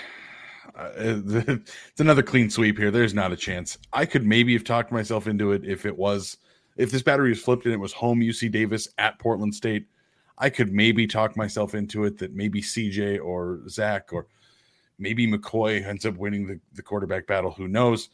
Uh, 0.74 0.90
it's 0.98 2.00
another 2.00 2.22
clean 2.22 2.50
sweep 2.50 2.76
here. 2.76 2.90
There's 2.90 3.14
not 3.14 3.32
a 3.32 3.36
chance. 3.36 3.78
I 3.92 4.06
could 4.06 4.26
maybe 4.26 4.52
have 4.54 4.64
talked 4.64 4.90
myself 4.90 5.26
into 5.26 5.52
it 5.52 5.64
if 5.64 5.86
it 5.86 5.96
was 5.96 6.38
if 6.76 6.90
this 6.90 7.02
battery 7.02 7.30
was 7.30 7.40
flipped 7.40 7.64
and 7.64 7.74
it 7.74 7.80
was 7.80 7.92
home 7.92 8.20
UC 8.20 8.50
Davis 8.50 8.88
at 8.98 9.18
Portland 9.18 9.54
State. 9.54 9.86
I 10.38 10.50
could 10.50 10.72
maybe 10.72 11.06
talk 11.06 11.36
myself 11.36 11.74
into 11.74 12.04
it 12.04 12.18
that 12.18 12.34
maybe 12.34 12.60
CJ 12.60 13.24
or 13.24 13.60
Zach 13.68 14.12
or 14.12 14.26
maybe 14.98 15.26
McCoy 15.26 15.84
ends 15.84 16.04
up 16.04 16.16
winning 16.16 16.46
the, 16.46 16.60
the 16.74 16.82
quarterback 16.82 17.26
battle. 17.26 17.52
Who 17.52 17.68
knows? 17.68 18.10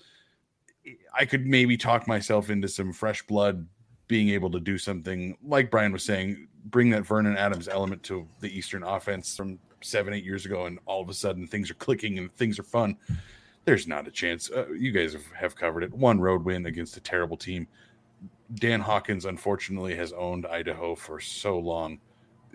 I 1.19 1.25
could 1.25 1.47
maybe 1.47 1.77
talk 1.77 2.07
myself 2.07 2.49
into 2.51 2.69
some 2.69 2.93
fresh 2.93 3.23
blood 3.27 3.67
being 4.09 4.31
able 4.31 4.51
to 4.51 4.61
do 4.61 4.79
something 4.79 5.37
like 5.45 5.71
Brian 5.71 5.93
was 5.93 6.05
saying, 6.05 6.49
bring 6.67 6.91
that 6.91 7.07
Vernon 7.07 7.37
Adams 7.37 7.69
element 7.69 8.03
to 8.05 8.27
the 8.41 8.57
Eastern 8.57 8.83
offense 8.83 9.37
from 9.37 9.59
seven, 9.81 10.13
eight 10.13 10.25
years 10.25 10.47
ago, 10.47 10.67
and 10.67 10.79
all 10.87 11.01
of 11.01 11.09
a 11.09 11.15
sudden 11.15 11.47
things 11.47 11.71
are 11.71 11.75
clicking 11.75 12.19
and 12.19 12.35
things 12.37 12.59
are 12.59 12.65
fun. 12.65 12.97
There's 13.65 13.87
not 13.87 14.09
a 14.09 14.11
chance. 14.11 14.51
Uh, 14.51 14.69
you 14.71 14.93
guys 14.93 15.13
have, 15.13 15.27
have 15.33 15.57
covered 15.57 15.85
it. 15.85 15.93
One 15.93 16.21
road 16.21 16.45
win 16.45 16.67
against 16.67 16.97
a 16.97 17.01
terrible 17.01 17.37
team. 17.37 17.67
Dan 18.55 18.81
Hawkins, 18.81 19.25
unfortunately, 19.25 19.95
has 19.97 20.13
owned 20.13 20.47
Idaho 20.47 20.95
for 20.95 21.21
so 21.21 21.59
long. 21.59 21.99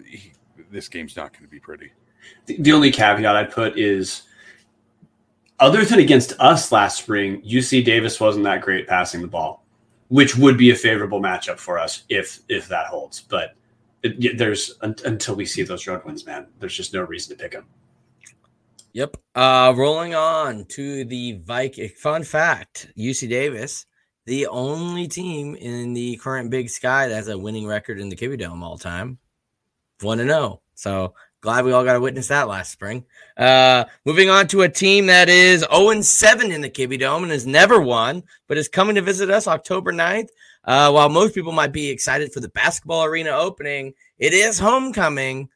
He, 0.05 0.33
this 0.69 0.87
game's 0.87 1.15
not 1.15 1.33
going 1.33 1.43
to 1.45 1.49
be 1.49 1.59
pretty. 1.59 1.91
The, 2.45 2.57
the 2.61 2.73
only 2.73 2.91
caveat 2.91 3.35
I 3.35 3.43
put 3.45 3.77
is 3.77 4.23
other 5.59 5.83
than 5.83 5.99
against 5.99 6.33
us 6.39 6.71
last 6.71 6.99
spring, 6.99 7.41
UC 7.41 7.83
Davis 7.83 8.19
wasn't 8.19 8.45
that 8.45 8.61
great 8.61 8.87
passing 8.87 9.21
the 9.21 9.27
ball, 9.27 9.65
which 10.09 10.37
would 10.37 10.57
be 10.57 10.71
a 10.71 10.75
favorable 10.75 11.21
matchup 11.21 11.57
for 11.57 11.79
us 11.79 12.03
if 12.09 12.39
if 12.49 12.67
that 12.67 12.87
holds. 12.87 13.21
But 13.21 13.55
it, 14.03 14.37
there's 14.37 14.75
until 14.81 15.35
we 15.35 15.45
see 15.45 15.63
those 15.63 15.87
road 15.87 16.03
wins, 16.05 16.25
man. 16.25 16.47
There's 16.59 16.75
just 16.75 16.93
no 16.93 17.01
reason 17.01 17.35
to 17.35 17.41
pick 17.41 17.53
them. 17.53 17.65
Yep. 18.93 19.17
Uh, 19.35 19.73
rolling 19.77 20.15
on 20.15 20.65
to 20.65 21.05
the 21.05 21.39
Viking. 21.43 21.89
Fun 21.89 22.23
fact: 22.23 22.91
UC 22.97 23.29
Davis, 23.29 23.85
the 24.25 24.47
only 24.47 25.07
team 25.07 25.55
in 25.55 25.93
the 25.93 26.17
current 26.17 26.49
Big 26.49 26.69
Sky 26.69 27.07
that 27.07 27.15
has 27.15 27.27
a 27.27 27.37
winning 27.37 27.67
record 27.67 27.99
in 27.99 28.09
the 28.09 28.15
Kibbie 28.15 28.39
Dome 28.39 28.63
all 28.63 28.77
time. 28.77 29.17
One 30.01 30.19
to 30.19 30.25
know. 30.25 30.61
So 30.75 31.15
Glad 31.47 31.63
we 31.63 31.71
all 31.71 31.85
got 31.85 31.93
to 31.93 32.01
witness 32.01 32.27
that 32.27 32.49
last 32.49 32.73
spring. 32.73 33.05
Uh, 33.37 33.85
moving 34.03 34.29
on 34.29 34.47
to 34.47 34.63
a 34.63 34.69
team 34.69 35.05
that 35.05 35.29
is 35.29 35.65
0 35.73 36.01
7 36.01 36.51
in 36.51 36.59
the 36.59 36.69
Kibbie 36.69 36.99
Dome 36.99 37.23
and 37.23 37.31
has 37.31 37.47
never 37.47 37.79
won, 37.79 38.23
but 38.49 38.57
is 38.57 38.67
coming 38.67 38.95
to 38.95 39.01
visit 39.01 39.29
us 39.29 39.47
October 39.47 39.93
9th. 39.93 40.27
Uh, 40.65 40.91
while 40.91 41.07
most 41.07 41.33
people 41.33 41.53
might 41.53 41.71
be 41.71 41.89
excited 41.89 42.33
for 42.33 42.41
the 42.41 42.49
basketball 42.49 43.05
arena 43.05 43.29
opening, 43.29 43.93
it 44.19 44.33
is 44.33 44.59
homecoming. 44.59 45.47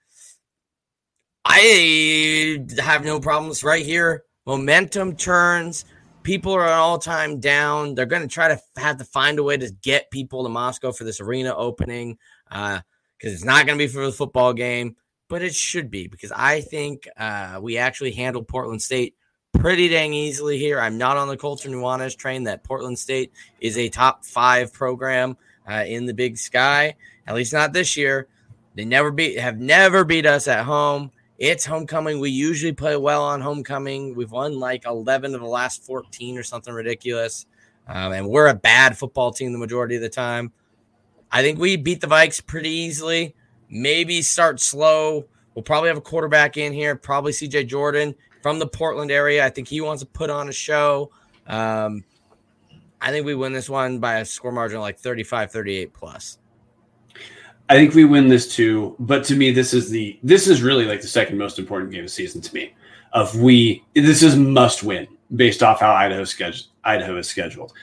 I 1.43 2.65
have 2.79 3.03
no 3.03 3.19
problems 3.19 3.61
right 3.61 3.85
here. 3.85 4.23
Momentum 4.45 5.17
turns. 5.17 5.83
People 6.23 6.53
are 6.53 6.69
all 6.69 6.99
time 6.99 7.41
down. 7.41 7.95
They're 7.95 8.05
going 8.05 8.21
to 8.21 8.29
try 8.29 8.47
to 8.47 8.61
have 8.77 8.99
to 8.99 9.03
find 9.03 9.39
a 9.39 9.43
way 9.43 9.57
to 9.57 9.69
get 9.83 10.09
people 10.09 10.43
to 10.43 10.49
Moscow 10.49 10.93
for 10.93 11.03
this 11.03 11.19
arena 11.19 11.53
opening 11.53 12.17
because 12.47 12.79
uh, 12.79 12.81
it's 13.23 13.43
not 13.43 13.65
going 13.65 13.77
to 13.77 13.83
be 13.83 13.91
for 13.91 14.05
the 14.05 14.13
football 14.13 14.53
game 14.53 14.95
but 15.31 15.41
it 15.41 15.55
should 15.55 15.89
be 15.89 16.07
because 16.07 16.33
I 16.35 16.59
think 16.59 17.07
uh, 17.15 17.57
we 17.61 17.77
actually 17.77 18.11
handled 18.11 18.49
Portland 18.49 18.81
State 18.81 19.15
pretty 19.53 19.87
dang 19.87 20.13
easily 20.13 20.59
here. 20.59 20.77
I'm 20.77 20.97
not 20.97 21.15
on 21.15 21.29
the 21.29 21.37
Colter 21.37 21.69
Nuanez 21.69 22.17
train 22.17 22.43
that 22.43 22.65
Portland 22.65 22.99
State 22.99 23.31
is 23.61 23.77
a 23.77 23.87
top 23.87 24.25
five 24.25 24.73
program 24.73 25.37
uh, 25.69 25.85
in 25.87 26.05
the 26.05 26.13
Big 26.13 26.37
Sky. 26.37 26.95
At 27.25 27.35
least 27.35 27.53
not 27.53 27.71
this 27.71 27.95
year. 27.95 28.27
They 28.75 28.83
never 28.83 29.09
beat 29.09 29.39
have 29.39 29.57
never 29.57 30.03
beat 30.03 30.25
us 30.25 30.49
at 30.49 30.65
home. 30.65 31.11
It's 31.37 31.65
homecoming. 31.65 32.19
We 32.19 32.29
usually 32.29 32.73
play 32.73 32.97
well 32.97 33.23
on 33.23 33.39
homecoming. 33.39 34.13
We've 34.15 34.31
won 34.31 34.59
like 34.59 34.85
11 34.85 35.33
of 35.33 35.39
the 35.39 35.47
last 35.47 35.85
14 35.85 36.37
or 36.37 36.43
something 36.43 36.73
ridiculous. 36.73 37.45
Um, 37.87 38.11
and 38.11 38.27
we're 38.27 38.47
a 38.47 38.53
bad 38.53 38.97
football 38.97 39.31
team 39.31 39.53
the 39.53 39.59
majority 39.59 39.95
of 39.95 40.01
the 40.01 40.09
time. 40.09 40.51
I 41.31 41.41
think 41.41 41.57
we 41.57 41.77
beat 41.77 42.01
the 42.01 42.07
Vikes 42.07 42.45
pretty 42.45 42.69
easily. 42.69 43.33
Maybe 43.71 44.21
start 44.21 44.59
slow. 44.59 45.25
We'll 45.55 45.63
probably 45.63 45.87
have 45.87 45.97
a 45.97 46.01
quarterback 46.01 46.57
in 46.57 46.73
here, 46.73 46.95
probably 46.95 47.31
CJ 47.31 47.67
Jordan 47.67 48.13
from 48.43 48.59
the 48.59 48.67
Portland 48.67 49.11
area. 49.11 49.45
I 49.45 49.49
think 49.49 49.67
he 49.67 49.81
wants 49.81 50.03
to 50.03 50.07
put 50.07 50.29
on 50.29 50.49
a 50.49 50.53
show. 50.53 51.11
Um, 51.47 52.03
I 53.01 53.09
think 53.11 53.25
we 53.25 53.33
win 53.33 53.53
this 53.53 53.69
one 53.69 53.99
by 53.99 54.17
a 54.17 54.25
score 54.25 54.51
margin 54.51 54.79
like 54.79 54.99
35 54.99 55.51
38 55.51 55.93
plus. 55.93 56.37
I 57.69 57.75
think 57.75 57.93
we 57.95 58.03
win 58.03 58.27
this 58.27 58.53
too, 58.53 58.95
but 58.99 59.23
to 59.25 59.35
me, 59.35 59.51
this 59.51 59.73
is 59.73 59.89
the 59.89 60.19
this 60.23 60.47
is 60.47 60.61
really 60.61 60.85
like 60.85 61.01
the 61.01 61.07
second 61.07 61.37
most 61.37 61.57
important 61.57 61.91
game 61.91 62.03
of 62.03 62.11
season 62.11 62.41
to 62.41 62.53
me. 62.53 62.75
Of 63.13 63.39
we, 63.39 63.83
this 63.93 64.23
is 64.23 64.35
must 64.35 64.83
win 64.83 65.07
based 65.35 65.63
off 65.63 65.79
how 65.79 65.93
Idaho 65.93 66.25
scheduled. 66.25 66.67
Idaho 66.83 67.17
is 67.17 67.27
scheduled. 67.27 67.73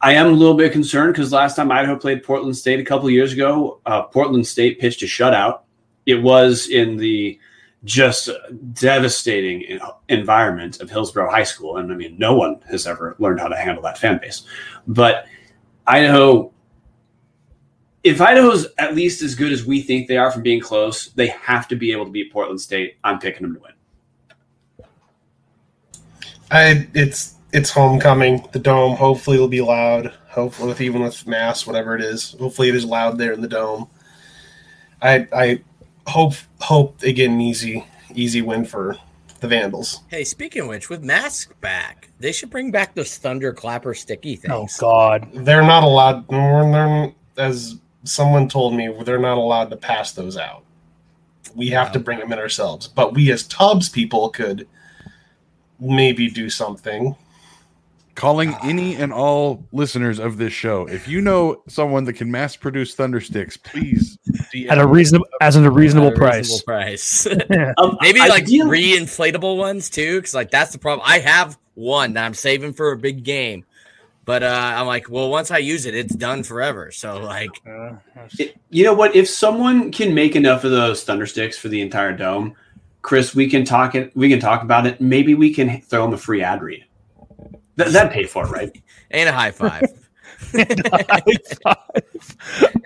I 0.00 0.12
am 0.12 0.26
a 0.26 0.30
little 0.30 0.54
bit 0.54 0.72
concerned 0.72 1.14
because 1.14 1.32
last 1.32 1.56
time 1.56 1.72
Idaho 1.72 1.96
played 1.96 2.22
Portland 2.22 2.56
State 2.56 2.80
a 2.80 2.84
couple 2.84 3.08
years 3.10 3.32
ago, 3.32 3.80
uh, 3.86 4.02
Portland 4.02 4.46
State 4.46 4.78
pitched 4.78 5.02
a 5.02 5.06
shutout. 5.06 5.60
It 6.04 6.22
was 6.22 6.68
in 6.68 6.96
the 6.96 7.38
just 7.84 8.28
devastating 8.74 9.78
environment 10.08 10.80
of 10.80 10.90
Hillsboro 10.90 11.30
High 11.30 11.44
School, 11.44 11.78
and 11.78 11.92
I 11.92 11.96
mean, 11.96 12.16
no 12.18 12.36
one 12.36 12.60
has 12.68 12.86
ever 12.86 13.16
learned 13.18 13.40
how 13.40 13.48
to 13.48 13.56
handle 13.56 13.82
that 13.84 13.96
fan 13.96 14.18
base. 14.18 14.42
But 14.86 15.26
Idaho, 15.86 16.52
if 18.04 18.20
Idaho's 18.20 18.66
at 18.78 18.94
least 18.94 19.22
as 19.22 19.34
good 19.34 19.52
as 19.52 19.64
we 19.64 19.80
think 19.80 20.08
they 20.08 20.16
are 20.16 20.30
from 20.30 20.42
being 20.42 20.60
close, 20.60 21.08
they 21.10 21.28
have 21.28 21.68
to 21.68 21.76
be 21.76 21.92
able 21.92 22.04
to 22.04 22.10
beat 22.10 22.32
Portland 22.32 22.60
State. 22.60 22.96
I'm 23.02 23.18
picking 23.18 23.42
them 23.42 23.54
to 23.54 23.60
win. 23.60 23.72
I 26.50 26.88
it's 26.94 27.35
it's 27.56 27.70
homecoming. 27.70 28.46
The 28.52 28.58
dome 28.58 28.96
hopefully 28.96 29.38
will 29.38 29.48
be 29.48 29.62
loud. 29.62 30.12
Hopefully, 30.28 30.68
with 30.68 30.80
even 30.82 31.00
with 31.00 31.26
mass, 31.26 31.66
whatever 31.66 31.96
it 31.96 32.02
is. 32.02 32.36
Hopefully, 32.38 32.68
it 32.68 32.74
is 32.74 32.84
loud 32.84 33.16
there 33.16 33.32
in 33.32 33.40
the 33.40 33.48
dome. 33.48 33.88
I 35.00 35.26
I 35.32 35.62
hope 36.06 36.34
hope 36.60 36.98
they 36.98 37.14
get 37.14 37.30
an 37.30 37.40
easy 37.40 37.86
easy 38.14 38.42
win 38.42 38.66
for 38.66 38.96
the 39.40 39.48
Vandals. 39.48 40.02
Hey, 40.08 40.22
speaking 40.22 40.62
of 40.62 40.68
which, 40.68 40.90
with 40.90 41.02
masks 41.02 41.52
back, 41.62 42.10
they 42.20 42.30
should 42.30 42.50
bring 42.50 42.70
back 42.70 42.94
those 42.94 43.16
thunder 43.16 43.54
clapper 43.54 43.94
sticky 43.94 44.38
oh, 44.44 44.48
things. 44.48 44.78
Oh 44.78 44.80
God, 44.82 45.28
they're 45.32 45.62
not 45.62 45.82
allowed. 45.82 46.28
They're, 46.28 47.12
as 47.38 47.80
someone 48.04 48.50
told 48.50 48.74
me, 48.74 48.94
they're 49.02 49.18
not 49.18 49.38
allowed 49.38 49.70
to 49.70 49.76
pass 49.76 50.12
those 50.12 50.36
out. 50.36 50.62
We 51.54 51.70
have 51.70 51.90
to 51.92 51.98
bring 51.98 52.18
them 52.18 52.32
in 52.32 52.38
ourselves. 52.38 52.86
But 52.86 53.14
we 53.14 53.32
as 53.32 53.46
Tubbs 53.46 53.88
people 53.88 54.28
could 54.28 54.68
maybe 55.80 56.28
do 56.28 56.50
something. 56.50 57.16
Calling 58.16 58.56
any 58.64 58.96
and 58.96 59.12
all 59.12 59.68
listeners 59.72 60.18
of 60.18 60.38
this 60.38 60.52
show, 60.52 60.88
if 60.88 61.06
you 61.06 61.20
know 61.20 61.62
someone 61.68 62.04
that 62.04 62.14
can 62.14 62.30
mass 62.30 62.56
produce 62.56 62.96
thundersticks, 62.96 63.62
please 63.62 64.18
DM 64.52 64.70
at 64.70 64.78
a 64.78 64.86
reasonable 64.86 65.26
as 65.42 65.54
in 65.54 65.64
a 65.66 65.70
reasonable 65.70 66.08
a 66.08 66.14
price. 66.16 66.50
Reasonable 66.50 66.64
price. 66.64 67.26
um, 67.76 67.98
Maybe 68.00 68.20
like 68.20 68.46
re-inflatable 68.46 69.58
ones 69.58 69.90
too, 69.90 70.16
because 70.18 70.34
like 70.34 70.50
that's 70.50 70.72
the 70.72 70.78
problem. 70.78 71.06
I 71.06 71.18
have 71.18 71.58
one 71.74 72.14
that 72.14 72.24
I'm 72.24 72.32
saving 72.32 72.72
for 72.72 72.90
a 72.92 72.96
big 72.96 73.22
game, 73.22 73.66
but 74.24 74.42
uh, 74.42 74.72
I'm 74.76 74.86
like, 74.86 75.10
well, 75.10 75.28
once 75.28 75.50
I 75.50 75.58
use 75.58 75.84
it, 75.84 75.94
it's 75.94 76.14
done 76.14 76.42
forever. 76.42 76.90
So 76.92 77.18
like, 77.18 77.50
uh, 77.68 77.96
it, 78.38 78.58
you 78.70 78.82
know 78.82 78.94
what? 78.94 79.14
If 79.14 79.28
someone 79.28 79.92
can 79.92 80.14
make 80.14 80.34
enough 80.34 80.64
of 80.64 80.70
those 80.70 81.04
thundersticks 81.04 81.56
for 81.56 81.68
the 81.68 81.82
entire 81.82 82.16
dome, 82.16 82.56
Chris, 83.02 83.34
we 83.34 83.48
can 83.48 83.64
talk 83.64 83.94
it. 83.94 84.10
We 84.16 84.30
can 84.30 84.40
talk 84.40 84.62
about 84.62 84.86
it. 84.86 85.02
Maybe 85.02 85.34
we 85.34 85.52
can 85.52 85.82
throw 85.82 86.04
him 86.06 86.14
a 86.14 86.18
free 86.18 86.42
ad 86.42 86.62
read. 86.62 86.84
Th- 87.78 87.90
that 87.90 88.12
pay 88.12 88.24
for 88.24 88.46
it, 88.46 88.50
right? 88.50 88.82
and 89.10 89.28
a 89.28 89.32
high 89.32 89.50
five. 89.50 89.82
high 90.52 91.22
five. 91.62 92.36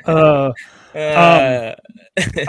Uh, 0.07 0.53
uh, 0.95 1.75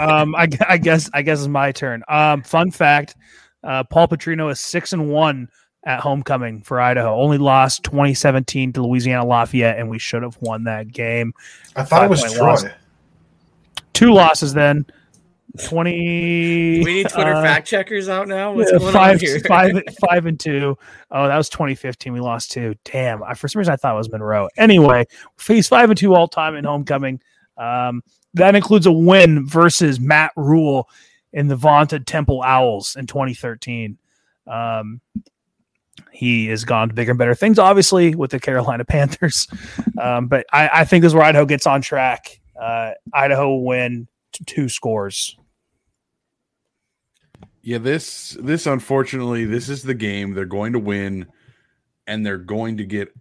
um, 0.00 0.34
I, 0.34 0.48
I, 0.68 0.78
guess 0.78 1.08
I 1.14 1.22
guess 1.22 1.38
it's 1.40 1.48
my 1.48 1.72
turn. 1.72 2.02
Um, 2.08 2.42
fun 2.42 2.70
fact: 2.70 3.16
uh, 3.64 3.84
Paul 3.84 4.08
Petrino 4.08 4.50
is 4.50 4.60
six 4.60 4.92
and 4.92 5.08
one 5.08 5.48
at 5.84 6.00
homecoming 6.00 6.62
for 6.62 6.80
Idaho. 6.80 7.14
Only 7.14 7.38
lost 7.38 7.84
2017 7.84 8.72
to 8.74 8.82
Louisiana 8.82 9.24
Lafayette, 9.24 9.78
and 9.78 9.88
we 9.88 9.98
should 9.98 10.22
have 10.22 10.36
won 10.40 10.64
that 10.64 10.88
game. 10.88 11.32
I 11.76 11.82
thought 11.84 12.00
Five 12.00 12.04
it 12.04 12.10
was 12.10 12.34
Troy. 12.34 12.46
Loss. 12.46 12.64
Two 13.92 14.12
losses 14.12 14.52
then. 14.54 14.86
20 15.60 16.82
we 16.82 16.94
need 16.94 17.08
twitter 17.08 17.34
uh, 17.34 17.42
fact 17.42 17.66
checkers 17.66 18.08
out 18.08 18.26
now? 18.26 18.52
What's 18.52 18.70
going 18.70 18.92
five, 18.92 19.16
on 19.16 19.20
here? 19.20 19.40
five, 19.40 19.82
five 20.08 20.26
and 20.26 20.40
two. 20.40 20.78
Oh, 21.10 21.28
that 21.28 21.36
was 21.36 21.48
2015 21.50 22.12
we 22.12 22.20
lost 22.20 22.52
two. 22.52 22.74
Damn. 22.84 23.22
I, 23.22 23.34
for 23.34 23.48
some 23.48 23.58
reason 23.58 23.72
i 23.72 23.76
thought 23.76 23.94
it 23.94 23.98
was 23.98 24.10
monroe. 24.10 24.48
Anyway 24.56 25.06
phase 25.36 25.68
five 25.68 25.90
and 25.90 25.98
two 25.98 26.14
all 26.14 26.28
time 26.28 26.54
in 26.54 26.64
homecoming. 26.64 27.20
Um, 27.58 28.02
that 28.34 28.54
includes 28.54 28.86
a 28.86 28.92
win 28.92 29.46
versus 29.46 30.00
matt 30.00 30.32
rhule 30.36 30.88
in 31.32 31.48
the 31.48 31.56
vaunted 31.56 32.06
temple 32.06 32.42
owls 32.42 32.96
in 32.96 33.06
2013 33.06 33.98
um, 34.46 35.00
he 36.10 36.46
has 36.46 36.64
gone 36.64 36.88
to 36.88 36.94
bigger 36.94 37.12
and 37.12 37.18
better 37.18 37.34
things 37.34 37.58
obviously 37.58 38.14
with 38.14 38.30
the 38.30 38.40
carolina 38.40 38.84
panthers. 38.86 39.46
Um, 40.00 40.28
but 40.28 40.46
I, 40.52 40.70
I, 40.72 40.84
think 40.84 41.02
this 41.02 41.10
is 41.10 41.14
where 41.14 41.24
idaho 41.24 41.44
gets 41.44 41.66
on 41.66 41.82
track. 41.82 42.40
Uh, 42.60 42.92
idaho 43.12 43.56
win 43.56 44.08
two 44.46 44.68
scores 44.68 45.36
yeah, 47.62 47.78
this 47.78 48.36
this 48.40 48.66
unfortunately 48.66 49.44
this 49.44 49.68
is 49.68 49.82
the 49.82 49.94
game 49.94 50.34
they're 50.34 50.44
going 50.44 50.72
to 50.72 50.78
win, 50.78 51.26
and 52.06 52.26
they're 52.26 52.36
going 52.36 52.76
to 52.78 52.84
get 52.84 53.14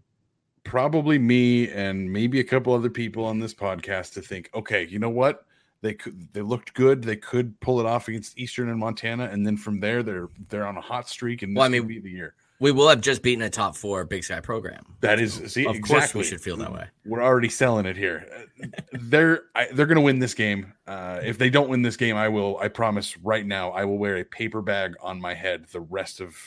probably 0.64 1.20
me 1.20 1.70
and 1.70 2.12
maybe 2.12 2.40
a 2.40 2.44
couple 2.44 2.74
other 2.74 2.90
people 2.90 3.24
on 3.26 3.40
this 3.40 3.54
podcast 3.54 4.14
to 4.14 4.22
think, 4.22 4.50
okay, 4.54 4.86
you 4.88 5.00
know 5.00 5.10
what? 5.10 5.46
They 5.82 5.94
could 5.94 6.34
they 6.34 6.42
looked 6.42 6.74
good. 6.74 7.04
They 7.04 7.16
could 7.16 7.60
pull 7.60 7.80
it 7.80 7.86
off 7.86 8.08
against 8.08 8.38
Eastern 8.38 8.70
and 8.70 8.80
Montana, 8.80 9.26
and 9.26 9.46
then 9.46 9.58
from 9.58 9.80
there 9.80 10.04
they're 10.04 10.30
they're 10.50 10.68
on 10.68 10.78
a 10.78 10.82
hot 10.82 11.08
streak, 11.08 11.44
and 11.44 11.56
this 11.56 11.60
well, 11.60 11.68
I 11.68 11.70
mean, 11.70 11.88
be 11.88 12.00
the 12.00 12.12
year 12.12 12.36
we 12.62 12.72
will 12.72 12.88
have 12.88 13.02
just 13.02 13.24
beaten 13.24 13.42
a 13.42 13.50
top 13.50 13.76
four 13.76 14.06
Big 14.06 14.24
Sky 14.24 14.40
program. 14.40 14.84
That 15.00 15.20
is, 15.20 15.34
see, 15.52 15.66
of 15.66 15.76
exactly. 15.76 15.82
course 15.82 16.14
we 16.14 16.24
should 16.24 16.42
feel 16.42 16.58
that 16.58 16.72
way. 16.72 16.86
We're 17.08 17.24
already 17.24 17.50
selling 17.50 17.88
it 17.88 17.98
here. 17.98 18.48
they're 18.94 19.46
I, 19.56 19.68
they're 19.74 19.88
going 19.88 19.96
to 19.96 20.02
win 20.02 20.20
this 20.20 20.36
game. 20.36 20.72
Uh, 20.86 21.20
if 21.24 21.40
they 21.40 21.50
don't 21.50 21.70
win 21.70 21.82
this 21.82 21.98
game, 21.98 22.16
I 22.16 22.30
will. 22.30 22.60
I 22.60 22.68
promise 22.68 23.18
right 23.18 23.46
now, 23.46 23.72
I 23.72 23.84
will 23.86 23.98
wear 23.98 24.18
a 24.18 24.24
paper 24.24 24.62
bag 24.62 24.94
on 25.02 25.20
my 25.20 25.34
head 25.34 25.66
the 25.72 25.82
rest 25.82 26.22
of 26.22 26.38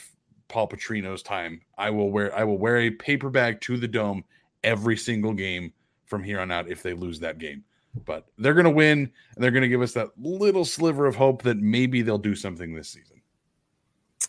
Paul 0.46 0.68
Petrino's 0.68 1.24
time. 1.24 1.60
I 1.76 1.90
will 1.90 2.12
wear 2.12 2.32
I 2.32 2.44
will 2.44 2.58
wear 2.58 2.78
a 2.78 2.90
paper 2.90 3.28
bag 3.28 3.60
to 3.62 3.76
the 3.76 3.88
dome 3.88 4.24
every 4.62 4.96
single 4.96 5.32
game 5.32 5.72
from 6.06 6.22
here 6.22 6.38
on 6.38 6.52
out 6.52 6.70
if 6.70 6.80
they 6.80 6.92
lose 6.92 7.18
that 7.20 7.38
game. 7.38 7.64
But 8.04 8.28
they're 8.38 8.54
going 8.54 8.64
to 8.64 8.70
win, 8.70 9.10
and 9.34 9.42
they're 9.42 9.50
going 9.50 9.62
to 9.62 9.68
give 9.68 9.82
us 9.82 9.94
that 9.94 10.10
little 10.16 10.64
sliver 10.64 11.06
of 11.06 11.16
hope 11.16 11.42
that 11.42 11.58
maybe 11.58 12.02
they'll 12.02 12.18
do 12.18 12.36
something 12.36 12.72
this 12.72 12.88
season. 12.88 13.20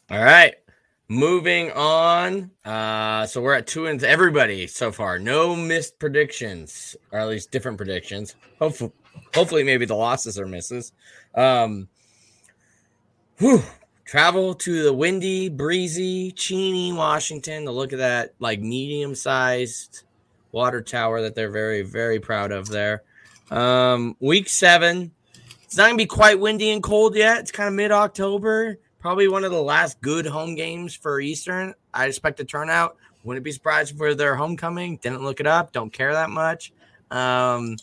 All 0.09 0.23
right. 0.23 0.55
Moving 1.08 1.72
on. 1.72 2.49
Uh, 2.64 3.28
so 3.28 3.39
we're 3.39 3.53
at 3.53 3.68
two 3.68 3.86
and 3.86 4.03
everybody 4.03 4.66
so 4.66 4.91
far. 4.91 5.20
No 5.20 5.56
missed 5.56 5.99
predictions, 5.99 6.95
or 7.12 7.20
at 7.20 7.28
least 7.28 7.51
different 7.51 7.78
predictions. 7.78 8.36
Hopefully, 8.58 8.91
hopefully, 9.36 9.64
maybe 9.64 9.86
the 9.86 9.95
losses 9.95 10.39
are 10.39 10.47
misses. 10.47 10.93
Um, 11.36 11.89
whew, 13.38 13.62
travel 14.03 14.56
to 14.56 14.82
the 14.82 14.93
windy, 14.93 15.47
breezy 15.47 16.32
Cheney, 16.32 16.91
Washington 16.91 17.66
to 17.66 17.72
look 17.72 17.93
at 17.93 17.99
that 17.99 18.34
like 18.39 18.60
medium 18.60 19.14
sized 19.14 20.03
water 20.51 20.82
tower 20.82 21.22
that 21.22 21.36
they're 21.36 21.51
very, 21.51 21.84
very 21.84 22.20
proud 22.20 22.51
of 22.51 22.68
there. 22.68 23.03
Um, 23.51 24.16
week 24.20 24.49
seven. 24.49 25.12
It's 25.66 25.78
not 25.78 25.86
gonna 25.86 25.97
be 25.97 26.08
quite 26.08 26.39
windy 26.39 26.72
and 26.72 26.82
cold 26.82 27.16
yet. 27.16 27.41
It's 27.41 27.51
kind 27.51 27.68
of 27.68 27.76
mid 27.76 27.91
October 27.91 28.80
probably 29.06 29.28
one 29.28 29.43
of 29.43 29.51
the 29.51 29.62
last 29.62 30.01
good 30.01 30.26
home 30.26 30.56
games 30.56 30.95
for 30.95 31.22
Eastern. 31.22 31.76
I 31.93 32.08
expect 32.08 32.39
a 32.39 32.43
turnout. 32.43 32.97
Wouldn't 33.24 33.43
be 33.43 33.51
surprised 33.51 33.95
for 33.95 34.16
their 34.16 34.36
homecoming. 34.36 34.97
Didn't 34.97 35.22
look 35.22 35.39
it 35.39 35.45
up. 35.45 35.72
Don't 35.72 35.93
care 35.93 36.12
that 36.14 36.32
much. 36.32 36.74
Um, 37.12 37.78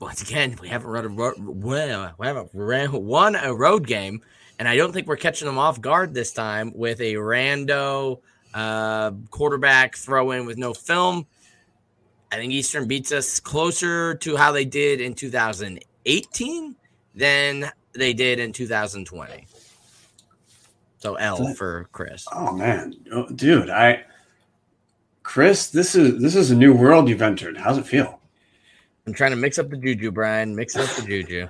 once 0.00 0.22
again, 0.22 0.58
we 0.60 0.66
haven't 0.66 0.90
run 0.90 1.04
a 1.04 1.08
ro- 1.08 1.34
we 1.38 2.26
haven't 2.26 2.50
ran, 2.52 2.90
won 2.90 3.36
a 3.36 3.54
road 3.54 3.86
game, 3.86 4.22
and 4.58 4.66
I 4.66 4.76
don't 4.76 4.92
think 4.92 5.06
we're 5.06 5.14
catching 5.14 5.46
them 5.46 5.56
off 5.56 5.80
guard 5.80 6.14
this 6.14 6.32
time 6.32 6.72
with 6.74 7.00
a 7.00 7.14
rando 7.14 8.18
uh, 8.52 9.12
quarterback 9.30 9.94
throw 9.94 10.32
in 10.32 10.46
with 10.46 10.58
no 10.58 10.74
film. 10.74 11.28
I 12.32 12.38
think 12.38 12.52
Eastern 12.52 12.88
beats 12.88 13.12
us 13.12 13.38
closer 13.38 14.16
to 14.16 14.36
how 14.36 14.50
they 14.50 14.64
did 14.64 15.00
in 15.00 15.14
2018 15.14 16.74
than 17.14 17.72
they 17.94 18.12
did 18.12 18.38
in 18.38 18.52
2020. 18.52 19.46
So 20.98 21.14
L 21.16 21.52
for 21.54 21.88
Chris. 21.92 22.26
Oh 22.32 22.52
man, 22.52 22.94
oh, 23.12 23.28
dude, 23.28 23.70
I 23.70 24.04
Chris, 25.22 25.70
this 25.70 25.94
is 25.94 26.20
this 26.20 26.34
is 26.34 26.50
a 26.50 26.56
new 26.56 26.74
world 26.74 27.08
you've 27.08 27.22
entered. 27.22 27.56
How's 27.56 27.78
it 27.78 27.86
feel? 27.86 28.20
I'm 29.06 29.12
trying 29.12 29.32
to 29.32 29.36
mix 29.36 29.58
up 29.58 29.68
the 29.68 29.76
juju, 29.76 30.10
Brian. 30.10 30.54
Mix 30.54 30.76
up 30.76 30.88
the 30.90 31.02
juju. 31.02 31.48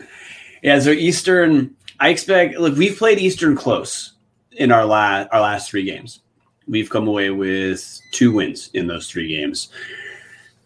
yeah, 0.62 0.78
so 0.80 0.90
Eastern, 0.90 1.76
I 2.00 2.08
expect. 2.08 2.58
Look, 2.58 2.76
we've 2.76 2.96
played 2.96 3.18
Eastern 3.18 3.56
close 3.56 4.14
in 4.52 4.72
our 4.72 4.84
last 4.84 5.28
our 5.32 5.40
last 5.40 5.70
three 5.70 5.84
games. 5.84 6.20
We've 6.66 6.90
come 6.90 7.08
away 7.08 7.30
with 7.30 8.00
two 8.12 8.32
wins 8.32 8.70
in 8.74 8.86
those 8.86 9.08
three 9.08 9.28
games. 9.28 9.68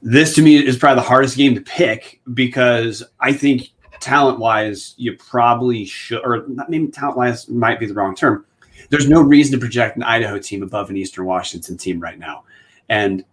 This 0.03 0.35
to 0.35 0.43
me 0.43 0.57
is 0.57 0.77
probably 0.77 1.03
the 1.03 1.09
hardest 1.09 1.37
game 1.37 1.55
to 1.55 1.61
pick 1.62 2.21
because 2.35 3.03
I 3.21 3.33
think 3.33 3.71
talent 4.01 4.39
wise, 4.39 4.95
you 4.97 5.17
probably 5.17 5.85
should, 5.85 6.23
or 6.25 6.47
maybe 6.69 6.89
talent 6.89 7.17
wise 7.17 7.49
might 7.49 7.81
be 7.81 7.87
the 7.87 7.95
wrong 7.95 8.15
term. 8.15 8.45
There's 8.91 9.09
no 9.09 9.21
reason 9.23 9.53
to 9.53 9.59
project 9.59 9.97
an 9.97 10.03
Idaho 10.03 10.39
team 10.39 10.63
above 10.63 10.91
an 10.91 10.97
Eastern 10.97 11.25
Washington 11.25 11.77
team 11.77 12.01
right 12.01 12.19
now. 12.19 12.45
And 12.89 13.25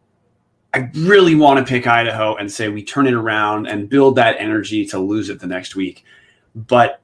I 0.73 0.89
really 0.93 1.35
want 1.35 1.59
to 1.59 1.69
pick 1.69 1.85
Idaho 1.87 2.35
and 2.35 2.49
say 2.49 2.69
we 2.69 2.83
turn 2.83 3.07
it 3.07 3.13
around 3.13 3.67
and 3.67 3.89
build 3.89 4.15
that 4.15 4.37
energy 4.39 4.85
to 4.87 4.99
lose 4.99 5.29
it 5.29 5.39
the 5.39 5.47
next 5.47 5.75
week. 5.75 6.05
But 6.55 7.01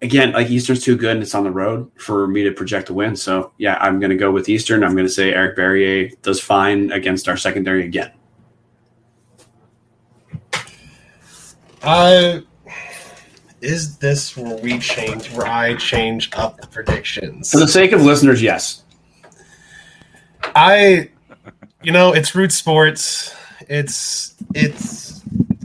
again, 0.00 0.32
like 0.32 0.48
Eastern's 0.48 0.82
too 0.82 0.96
good 0.96 1.12
and 1.12 1.22
it's 1.22 1.34
on 1.34 1.44
the 1.44 1.50
road 1.50 1.90
for 1.98 2.26
me 2.26 2.42
to 2.44 2.52
project 2.52 2.88
a 2.88 2.94
win. 2.94 3.14
So 3.14 3.52
yeah, 3.58 3.76
I'm 3.80 4.00
going 4.00 4.10
to 4.10 4.16
go 4.16 4.30
with 4.30 4.48
Eastern. 4.48 4.82
I'm 4.82 4.94
going 4.94 5.06
to 5.06 5.12
say 5.12 5.34
Eric 5.34 5.56
Barriere 5.56 6.20
does 6.22 6.40
fine 6.40 6.90
against 6.92 7.28
our 7.28 7.36
secondary 7.36 7.84
again. 7.84 8.12
Is 13.60 13.98
this 13.98 14.36
where 14.36 14.56
we 14.56 14.78
change, 14.78 15.30
where 15.32 15.46
I 15.46 15.76
change 15.76 16.30
up 16.34 16.60
the 16.60 16.66
predictions? 16.66 17.50
For 17.50 17.58
the 17.58 17.68
sake 17.68 17.92
of 17.92 18.02
listeners, 18.02 18.42
yes. 18.42 18.82
I, 20.54 21.10
you 21.82 21.92
know, 21.92 22.12
it's 22.12 22.34
root 22.34 22.52
sports. 22.52 23.34
It's, 23.68 24.34
it's, 24.54 25.22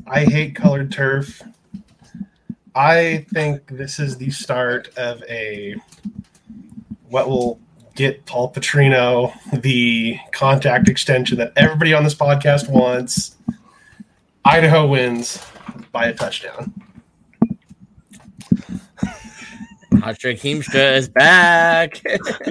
I 0.07 0.26
hate 0.26 0.55
colored 0.55 0.91
turf. 0.91 1.41
I 2.76 3.26
think 3.34 3.68
this 3.68 3.99
is 3.99 4.18
the 4.18 4.30
start 4.30 4.89
of 4.97 5.24
a, 5.24 5.76
what 7.09 7.30
will 7.30 7.59
get 7.95 8.26
Paul 8.26 8.51
Petrino 8.51 9.34
the 9.61 10.20
contact 10.34 10.89
extension 10.89 11.38
that 11.38 11.53
everybody 11.55 11.93
on 11.93 12.03
this 12.03 12.16
podcast 12.16 12.70
wants. 12.70 13.36
Idaho 14.43 14.86
wins 14.88 15.39
by 15.95 16.07
a 16.07 16.13
touchdown. 16.13 16.73
Patrick 20.01 20.41
Heemstra 20.41 20.97
is 20.97 21.07
back. 21.07 22.01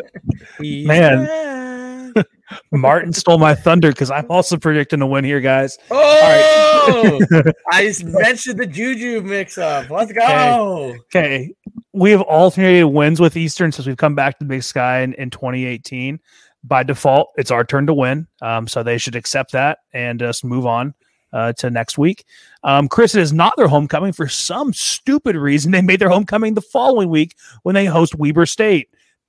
Man, 0.58 2.14
back. 2.14 2.26
Martin 2.72 3.12
stole 3.12 3.36
my 3.36 3.54
thunder 3.54 3.90
because 3.90 4.10
I'm 4.10 4.30
also 4.30 4.56
predicting 4.56 5.02
a 5.02 5.06
win 5.06 5.24
here, 5.24 5.42
guys. 5.42 5.76
Oh, 5.90 7.20
I 7.70 7.84
just 7.84 8.04
mentioned 8.04 8.58
the 8.58 8.66
Juju 8.66 9.20
mix 9.20 9.58
up. 9.58 9.90
Let's 9.90 10.12
go. 10.12 10.22
Okay. 10.22 10.98
okay. 11.14 11.54
We 11.92 12.12
have 12.12 12.22
alternated 12.22 12.86
wins 12.86 13.20
with 13.20 13.36
Eastern 13.36 13.72
since 13.72 13.86
we've 13.86 13.98
come 13.98 14.14
back 14.14 14.38
to 14.38 14.44
the 14.44 14.48
Big 14.48 14.62
Sky 14.62 15.00
in, 15.00 15.12
in 15.14 15.28
2018. 15.28 16.18
By 16.64 16.82
default, 16.82 17.28
it's 17.36 17.50
our 17.50 17.62
turn 17.62 17.86
to 17.88 17.94
win. 17.94 18.26
Um, 18.40 18.66
so 18.66 18.82
they 18.82 18.96
should 18.96 19.16
accept 19.16 19.52
that 19.52 19.80
and 19.92 20.18
just 20.18 20.46
move 20.46 20.64
on 20.64 20.94
uh, 21.34 21.52
to 21.54 21.68
next 21.68 21.98
week. 21.98 22.24
Um, 22.62 22.88
Chris, 22.88 23.14
it 23.14 23.20
is 23.20 23.32
not 23.32 23.54
their 23.56 23.68
homecoming 23.68 24.12
for 24.12 24.28
some 24.28 24.72
stupid 24.72 25.36
reason. 25.36 25.72
They 25.72 25.82
made 25.82 26.00
their 26.00 26.08
homecoming 26.08 26.54
the 26.54 26.62
following 26.62 27.10
week 27.10 27.34
when 27.64 27.74
they 27.74 27.84
host 27.84 28.14
Weber 28.14 28.46
State. 28.46 28.88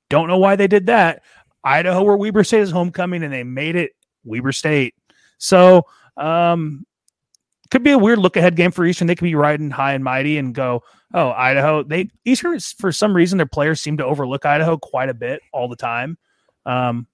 Don't 0.09 0.27
know 0.27 0.37
why 0.37 0.55
they 0.55 0.67
did 0.67 0.85
that. 0.85 1.23
Idaho, 1.63 2.03
where 2.03 2.15
Weber 2.15 2.43
State 2.43 2.61
is 2.61 2.71
homecoming, 2.71 3.23
and 3.23 3.33
they 3.33 3.43
made 3.43 3.75
it 3.75 3.93
Weber 4.23 4.51
State. 4.51 4.93
So, 5.39 5.87
um, 6.15 6.85
could 7.71 7.83
be 7.83 7.91
a 7.91 7.97
weird 7.97 8.19
look 8.19 8.37
ahead 8.37 8.55
game 8.55 8.69
for 8.69 8.85
Eastern. 8.85 9.07
They 9.07 9.15
could 9.15 9.25
be 9.25 9.33
riding 9.33 9.71
high 9.71 9.93
and 9.93 10.03
mighty 10.03 10.37
and 10.37 10.53
go, 10.53 10.83
oh, 11.15 11.31
Idaho. 11.31 11.81
They 11.81 12.11
Eastern 12.23 12.59
for 12.59 12.91
some 12.91 13.15
reason 13.15 13.37
their 13.37 13.47
players 13.47 13.81
seem 13.81 13.97
to 13.97 14.05
overlook 14.05 14.45
Idaho 14.45 14.77
quite 14.77 15.09
a 15.09 15.15
bit 15.15 15.41
all 15.51 15.67
the 15.67 15.75
time. 15.75 16.19
Um, 16.67 17.07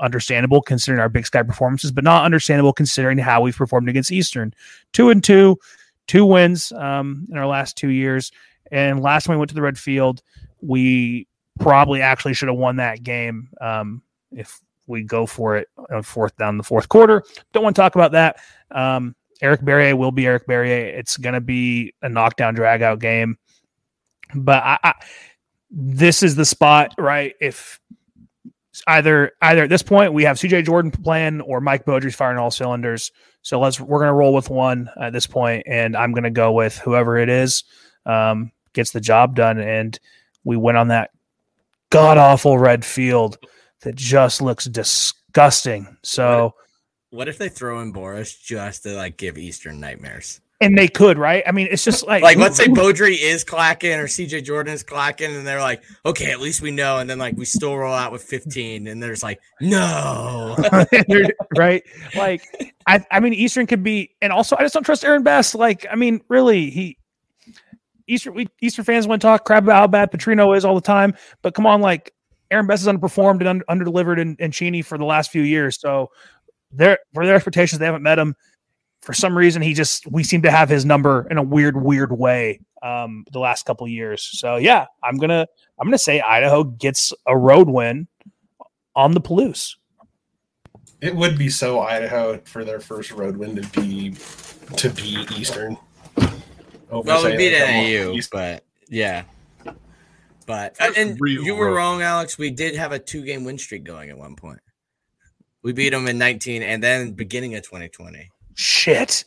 understandable 0.00 0.62
considering 0.62 1.00
our 1.00 1.08
Big 1.08 1.26
Sky 1.26 1.42
performances, 1.42 1.92
but 1.92 2.04
not 2.04 2.24
understandable 2.24 2.72
considering 2.72 3.18
how 3.18 3.40
we've 3.40 3.56
performed 3.56 3.88
against 3.88 4.12
Eastern. 4.12 4.54
Two 4.92 5.10
and 5.10 5.22
two, 5.22 5.58
two 6.06 6.24
wins 6.24 6.72
um, 6.72 7.26
in 7.30 7.38
our 7.38 7.46
last 7.46 7.76
two 7.76 7.90
years. 7.90 8.32
And 8.70 9.00
last 9.00 9.24
time 9.24 9.34
we 9.34 9.38
went 9.38 9.48
to 9.50 9.54
the 9.54 9.62
Red 9.62 9.78
Field, 9.78 10.22
we 10.60 11.26
probably 11.58 12.02
actually 12.02 12.34
should 12.34 12.48
have 12.48 12.58
won 12.58 12.76
that 12.76 13.02
game 13.02 13.48
um, 13.60 14.02
if 14.32 14.60
we 14.86 15.02
go 15.02 15.26
for 15.26 15.56
it 15.56 15.68
on 15.90 16.02
fourth 16.02 16.36
down 16.36 16.56
the 16.56 16.62
fourth 16.62 16.88
quarter. 16.88 17.22
Don't 17.52 17.62
want 17.62 17.76
to 17.76 17.82
talk 17.82 17.94
about 17.94 18.12
that. 18.12 18.38
Um, 18.70 19.14
Eric 19.40 19.60
Barriere 19.60 19.96
will 19.96 20.12
be 20.12 20.26
Eric 20.26 20.46
Barriere. 20.46 20.98
It's 20.98 21.16
going 21.16 21.34
to 21.34 21.40
be 21.40 21.94
a 22.02 22.08
knockdown 22.08 22.54
drag 22.54 22.82
out 22.82 22.98
game. 22.98 23.38
But 24.34 24.62
I, 24.62 24.78
I, 24.82 24.94
this 25.70 26.22
is 26.22 26.34
the 26.34 26.44
spot, 26.44 26.94
right? 26.98 27.34
If 27.40 27.80
either 28.88 29.32
either 29.42 29.64
at 29.64 29.68
this 29.68 29.82
point 29.82 30.12
we 30.12 30.24
have 30.24 30.38
CJ 30.38 30.64
Jordan 30.64 30.90
playing 30.90 31.40
or 31.42 31.60
Mike 31.60 31.84
Beaudry's 31.84 32.14
firing 32.14 32.38
all 32.38 32.50
cylinders. 32.50 33.12
So 33.42 33.60
let's 33.60 33.80
we're 33.80 34.00
gonna 34.00 34.14
roll 34.14 34.34
with 34.34 34.50
one 34.50 34.90
at 35.00 35.12
this 35.12 35.26
point, 35.26 35.64
and 35.66 35.96
I'm 35.96 36.12
gonna 36.12 36.30
go 36.30 36.52
with 36.52 36.76
whoever 36.78 37.16
it 37.16 37.28
is 37.28 37.64
um, 38.06 38.50
gets 38.72 38.90
the 38.90 39.00
job 39.00 39.36
done, 39.36 39.58
and 39.60 39.98
we 40.42 40.56
went 40.56 40.78
on 40.78 40.88
that 40.88 41.10
god 41.90 42.18
awful 42.18 42.58
red 42.58 42.84
field 42.84 43.38
that 43.82 43.94
just 43.94 44.42
looks 44.42 44.64
disgusting. 44.64 45.96
So. 46.02 46.54
What 47.10 47.26
if 47.26 47.38
they 47.38 47.48
throw 47.48 47.80
in 47.80 47.94
Borisch 47.94 48.38
just 48.42 48.82
to 48.82 48.94
like 48.94 49.16
give 49.16 49.38
Eastern 49.38 49.80
nightmares? 49.80 50.42
And 50.60 50.76
they 50.76 50.88
could, 50.88 51.18
right? 51.18 51.42
I 51.46 51.52
mean, 51.52 51.68
it's 51.70 51.84
just 51.84 52.06
like 52.06 52.22
like 52.22 52.36
let's 52.36 52.56
say 52.56 52.66
Beaudry 52.66 53.16
is 53.20 53.44
clacking 53.44 53.92
or 53.92 54.06
CJ 54.06 54.44
Jordan 54.44 54.74
is 54.74 54.82
clacking, 54.82 55.34
and 55.34 55.46
they're 55.46 55.60
like, 55.60 55.82
okay, 56.04 56.32
at 56.32 56.40
least 56.40 56.62
we 56.62 56.70
know, 56.72 56.98
and 56.98 57.08
then 57.08 57.18
like 57.18 57.36
we 57.36 57.44
still 57.44 57.76
roll 57.76 57.94
out 57.94 58.10
with 58.10 58.22
15, 58.22 58.88
and 58.88 59.02
there's 59.02 59.22
like, 59.22 59.40
no, 59.60 60.56
right? 61.56 61.84
Like, 62.16 62.42
I 62.86 63.04
I 63.10 63.20
mean, 63.20 63.34
Eastern 63.34 63.66
could 63.66 63.84
be, 63.84 64.16
and 64.20 64.32
also 64.32 64.56
I 64.56 64.62
just 64.62 64.74
don't 64.74 64.82
trust 64.82 65.04
Aaron 65.04 65.22
Best. 65.22 65.54
Like, 65.54 65.86
I 65.90 65.94
mean, 65.94 66.22
really, 66.28 66.70
he 66.70 66.98
Eastern 68.08 68.34
we, 68.34 68.48
Eastern 68.60 68.84
fans 68.84 69.06
want 69.06 69.22
to 69.22 69.26
talk 69.28 69.44
crap 69.44 69.62
about 69.62 69.76
how 69.76 69.86
bad 69.86 70.10
Petrino 70.10 70.56
is 70.56 70.64
all 70.64 70.74
the 70.74 70.80
time, 70.80 71.14
but 71.42 71.54
come 71.54 71.66
on, 71.66 71.80
like 71.80 72.12
Aaron 72.50 72.66
Best 72.66 72.84
has 72.84 72.92
underperformed 72.92 73.48
and 73.48 73.62
under 73.68 73.84
delivered 73.84 74.18
in, 74.18 74.34
in 74.40 74.50
Cheney 74.50 74.82
for 74.82 74.98
the 74.98 75.04
last 75.04 75.30
few 75.30 75.42
years, 75.42 75.80
so. 75.80 76.10
Their 76.70 76.98
for 77.14 77.24
their 77.24 77.36
expectations, 77.36 77.78
they 77.78 77.86
haven't 77.86 78.02
met 78.02 78.18
him 78.18 78.34
for 79.02 79.12
some 79.12 79.36
reason 79.36 79.62
he 79.62 79.74
just 79.74 80.06
we 80.10 80.22
seem 80.22 80.42
to 80.42 80.50
have 80.50 80.68
his 80.68 80.84
number 80.84 81.26
in 81.30 81.38
a 81.38 81.42
weird 81.42 81.80
weird 81.80 82.12
way 82.12 82.60
um 82.82 83.24
the 83.32 83.38
last 83.38 83.64
couple 83.64 83.86
years. 83.88 84.22
So 84.22 84.56
yeah 84.56 84.86
i'm 85.02 85.16
gonna 85.16 85.46
i'm 85.78 85.86
gonna 85.86 85.98
say 85.98 86.20
idaho 86.20 86.64
gets 86.64 87.12
a 87.26 87.36
road 87.36 87.68
win 87.68 88.06
on 88.96 89.12
the 89.12 89.20
Palouse. 89.20 89.76
it 91.00 91.14
would 91.14 91.38
be 91.38 91.48
so 91.48 91.80
idaho 91.80 92.38
for 92.44 92.64
their 92.64 92.80
first 92.80 93.12
road 93.12 93.36
win 93.36 93.54
to 93.56 93.80
be 93.80 94.14
to 94.76 94.90
be 94.90 95.26
eastern. 95.36 95.76
Over 96.90 97.06
well 97.06 97.24
we 97.24 97.36
beat 97.36 97.52
NAU, 97.58 98.12
East. 98.12 98.30
but 98.30 98.64
yeah. 98.88 99.24
But 100.46 100.76
and 100.96 101.18
you 101.20 101.54
were 101.54 101.72
wrong 101.74 102.00
alex. 102.02 102.38
We 102.38 102.50
did 102.50 102.74
have 102.74 102.92
a 102.92 102.98
two 102.98 103.22
game 103.22 103.44
win 103.44 103.58
streak 103.58 103.84
going 103.84 104.08
at 104.10 104.16
one 104.16 104.34
point. 104.34 104.60
We 105.62 105.72
beat 105.72 105.90
them 105.90 106.08
in 106.08 106.16
19 106.16 106.62
and 106.62 106.82
then 106.82 107.12
beginning 107.12 107.54
of 107.54 107.62
2020 107.64 108.30
Shit. 108.58 109.24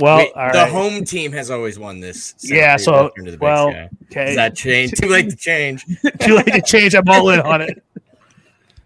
Well, 0.00 0.18
Wait, 0.18 0.34
the 0.34 0.40
right. 0.40 0.70
home 0.70 1.04
team 1.04 1.30
has 1.32 1.52
always 1.52 1.78
won 1.78 2.00
this. 2.00 2.34
Yeah. 2.42 2.76
So, 2.76 3.12
well, 3.40 3.68
okay. 3.68 3.88
Does 4.26 4.36
that 4.36 4.56
change? 4.56 4.92
Too 5.00 5.08
late 5.08 5.30
to 5.30 5.36
change. 5.36 5.84
Too 6.20 6.34
late 6.34 6.46
to 6.46 6.60
change. 6.60 6.94
I'm 6.94 7.08
all 7.08 7.30
in 7.30 7.40
on 7.40 7.62
it. 7.62 7.82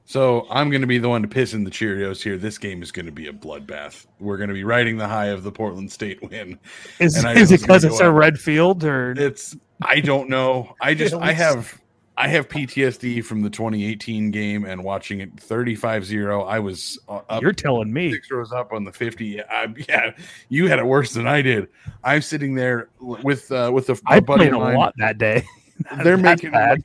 So 0.04 0.46
I'm 0.50 0.68
going 0.70 0.82
to 0.82 0.86
be 0.86 0.98
the 0.98 1.08
one 1.08 1.22
to 1.22 1.28
piss 1.28 1.54
in 1.54 1.64
the 1.64 1.70
Cheerios 1.70 2.22
here. 2.22 2.36
This 2.36 2.58
game 2.58 2.82
is 2.82 2.92
going 2.92 3.06
to 3.06 3.12
be 3.12 3.28
a 3.28 3.32
bloodbath. 3.32 4.06
We're 4.18 4.36
going 4.36 4.48
to 4.48 4.54
be 4.54 4.64
riding 4.64 4.98
the 4.98 5.08
high 5.08 5.28
of 5.28 5.44
the 5.44 5.52
Portland 5.52 5.90
State 5.90 6.20
win. 6.22 6.58
Is, 6.98 7.24
is 7.24 7.52
it 7.52 7.62
because 7.62 7.84
it's 7.84 8.00
a 8.00 8.10
red 8.10 8.38
field 8.38 8.84
or 8.84 9.12
it's? 9.12 9.56
I 9.80 10.00
don't 10.00 10.28
know. 10.28 10.74
I 10.80 10.92
just 10.92 11.14
I 11.20 11.32
have 11.32 11.79
I 12.20 12.28
have 12.28 12.48
PTSD 12.48 13.24
from 13.24 13.40
the 13.40 13.48
2018 13.48 14.30
game 14.30 14.66
and 14.66 14.84
watching 14.84 15.20
it 15.20 15.36
35-0. 15.36 16.46
I 16.46 16.58
was 16.58 16.98
uh, 17.08 17.22
up. 17.30 17.40
You're 17.40 17.54
telling 17.54 17.90
me. 17.90 18.12
Six 18.12 18.30
rows 18.30 18.52
up 18.52 18.74
on 18.74 18.84
the 18.84 18.92
50. 18.92 19.42
I, 19.42 19.68
yeah, 19.88 20.10
you 20.50 20.68
had 20.68 20.78
it 20.78 20.84
worse 20.84 21.14
than 21.14 21.26
I 21.26 21.40
did. 21.40 21.68
I'm 22.04 22.20
sitting 22.20 22.54
there 22.54 22.90
with 23.00 23.50
uh, 23.50 23.70
with 23.72 23.88
a, 23.88 23.94
a 23.94 23.98
I 24.06 24.20
buddy 24.20 24.50
played 24.50 24.52
a 24.52 24.58
lot 24.58 24.92
that 24.98 25.16
day. 25.16 25.46
they're 26.04 26.18
making 26.18 26.52
like, 26.52 26.82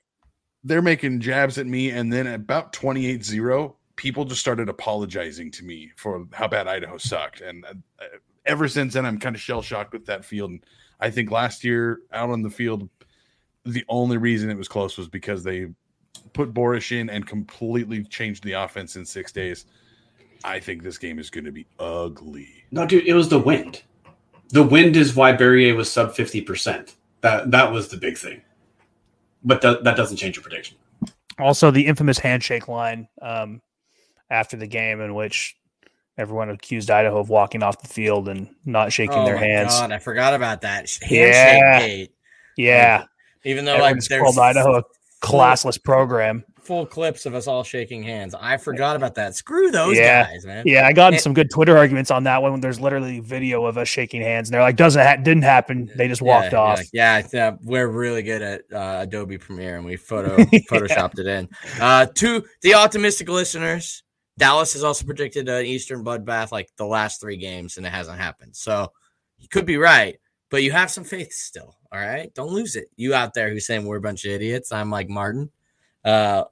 they're 0.63 0.81
making 0.81 1.19
jabs 1.19 1.57
at 1.57 1.67
me, 1.67 1.89
and 1.89 2.13
then 2.13 2.27
about 2.27 2.71
28-0, 2.71 3.75
people 3.97 4.23
just 4.23 4.39
started 4.39 4.69
apologizing 4.69 5.51
to 5.51 5.65
me 5.65 5.91
for 5.97 6.25
how 6.31 6.47
bad 6.47 6.69
Idaho 6.69 6.97
sucked. 6.97 7.41
And 7.41 7.65
uh, 7.65 8.05
ever 8.45 8.69
since 8.69 8.93
then, 8.93 9.05
I'm 9.05 9.19
kind 9.19 9.35
of 9.35 9.41
shell 9.41 9.61
shocked 9.61 9.91
with 9.91 10.05
that 10.05 10.23
field. 10.23 10.51
And 10.51 10.65
I 11.01 11.09
think 11.09 11.29
last 11.29 11.65
year 11.65 11.99
out 12.13 12.29
on 12.29 12.41
the 12.41 12.49
field– 12.49 12.87
the 13.65 13.83
only 13.89 14.17
reason 14.17 14.49
it 14.49 14.57
was 14.57 14.67
close 14.67 14.97
was 14.97 15.07
because 15.07 15.43
they 15.43 15.67
put 16.33 16.53
Borisch 16.53 16.91
in 16.91 17.09
and 17.09 17.25
completely 17.25 18.03
changed 18.03 18.43
the 18.43 18.53
offense 18.53 18.95
in 18.95 19.05
six 19.05 19.31
days. 19.31 19.65
I 20.43 20.59
think 20.59 20.83
this 20.83 20.97
game 20.97 21.17
is 21.17 21.29
going 21.29 21.45
to 21.45 21.51
be 21.51 21.65
ugly. 21.79 22.49
No, 22.71 22.85
dude, 22.85 23.07
it 23.07 23.13
was 23.13 23.29
the 23.29 23.39
wind. 23.39 23.83
The 24.49 24.63
wind 24.63 24.95
is 24.95 25.15
why 25.15 25.33
Barriere 25.33 25.75
was 25.75 25.91
sub 25.91 26.13
fifty 26.13 26.41
percent. 26.41 26.95
That 27.21 27.49
that 27.51 27.71
was 27.71 27.87
the 27.87 27.97
big 27.97 28.17
thing. 28.17 28.41
But 29.43 29.61
th- 29.61 29.79
that 29.83 29.97
doesn't 29.97 30.17
change 30.17 30.35
your 30.35 30.43
prediction. 30.43 30.77
Also, 31.39 31.71
the 31.71 31.85
infamous 31.85 32.19
handshake 32.19 32.67
line 32.67 33.07
um, 33.21 33.61
after 34.29 34.55
the 34.55 34.67
game, 34.67 35.01
in 35.01 35.15
which 35.15 35.57
everyone 36.17 36.49
accused 36.49 36.91
Idaho 36.91 37.19
of 37.19 37.29
walking 37.29 37.63
off 37.63 37.81
the 37.81 37.87
field 37.87 38.29
and 38.29 38.47
not 38.65 38.93
shaking 38.93 39.17
oh 39.17 39.25
their 39.25 39.37
hands. 39.37 39.73
God, 39.73 39.91
I 39.91 39.99
forgot 39.99 40.33
about 40.33 40.61
that. 40.61 40.89
Handshake 41.01 41.09
Yeah. 41.11 41.79
gate. 41.79 42.11
Yeah, 42.57 43.03
Even 43.45 43.63
though 43.65 43.75
Everyone's 43.75 44.09
like 44.09 44.21
there's 44.23 44.37
Idaho 44.37 44.77
a 44.79 44.83
classless 45.23 45.81
program. 45.81 46.43
full 46.63 46.85
clips 46.85 47.27
of 47.27 47.35
us 47.35 47.45
all 47.47 47.63
shaking 47.63 48.01
hands. 48.01 48.33
I 48.33 48.57
forgot 48.57 48.95
about 48.95 49.13
that. 49.15 49.35
Screw 49.35 49.69
those 49.69 49.95
Yeah. 49.97 50.23
guys, 50.25 50.45
man. 50.47 50.63
Yeah, 50.65 50.87
I 50.87 50.93
got 50.93 51.13
And- 51.13 51.21
some 51.21 51.33
good 51.35 51.51
Twitter 51.51 51.77
arguments 51.77 52.09
on 52.09 52.23
that 52.23 52.41
one. 52.41 52.53
When 52.53 52.61
there's 52.61 52.79
literally 52.79 53.19
video 53.19 53.65
of 53.65 53.77
us 53.77 53.87
shaking 53.87 54.21
hands, 54.23 54.49
and 54.49 54.53
they're 54.55 54.63
like, 54.63 54.75
"Doesn't 54.75 55.01
ha- 55.01 55.17
didn't 55.17 55.43
happen." 55.43 55.91
They 55.95 56.07
just 56.07 56.23
walked 56.23 56.53
yeah, 56.53 56.59
off. 56.59 56.81
Yeah, 56.91 57.19
yeah, 57.19 57.27
yeah, 57.33 57.51
we're 57.63 57.87
really 57.87 58.23
good 58.23 58.41
at 58.41 58.61
uh, 58.73 59.01
Adobe 59.03 59.37
Premiere, 59.37 59.77
and 59.77 59.85
we 59.85 59.95
photo 59.95 60.35
photoshopped 60.71 61.19
it 61.19 61.27
in. 61.27 61.47
Uh, 61.79 62.07
to 62.15 62.43
the 62.63 62.73
optimistic 62.73 63.29
listeners, 63.29 64.01
Dallas 64.39 64.73
has 64.73 64.83
also 64.83 65.05
predicted 65.05 65.47
an 65.47 65.65
Eastern 65.67 66.03
bloodbath 66.03 66.51
like 66.51 66.67
the 66.77 66.85
last 66.87 67.21
three 67.21 67.37
games, 67.37 67.77
and 67.77 67.85
it 67.85 67.91
hasn't 67.91 68.17
happened. 68.17 68.55
So 68.55 68.91
you 69.37 69.47
could 69.49 69.67
be 69.67 69.77
right, 69.77 70.17
but 70.49 70.63
you 70.63 70.71
have 70.71 70.89
some 70.89 71.03
faith 71.03 71.31
still. 71.31 71.77
All 71.95 72.01
right. 72.01 72.33
Don't 72.33 72.51
lose 72.51 72.75
it. 72.75 72.89
You 72.97 73.13
out 73.13 73.33
there 73.33 73.49
who's 73.49 73.65
saying 73.65 73.85
we're 73.85 73.95
a 73.95 74.01
bunch 74.01 74.25
of 74.25 74.31
idiots. 74.31 74.73
I'm 74.73 74.89
like 74.89 75.07
Martin. 75.07 75.49
Uh, 76.03 76.43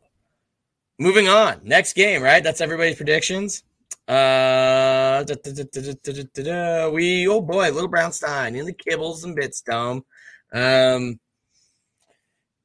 moving 0.98 1.28
on. 1.28 1.60
Next 1.64 1.94
game, 1.94 2.24
right? 2.24 2.42
That's 2.42 2.62
everybody's 2.62 2.96
predictions. 2.96 3.64
Uh, 4.08 5.24
da, 5.24 5.36
da, 5.44 6.24
da, 6.44 6.90
we, 6.90 7.28
oh 7.28 7.42
boy, 7.42 7.72
Little 7.72 7.90
Brown 7.90 8.14
Stein 8.14 8.56
in 8.56 8.66
the 8.66 8.74
Kibbles 8.74 9.26
and 9.26 9.36
Bits 9.36 9.60
Dome. 9.60 10.06
Um, 10.54 11.20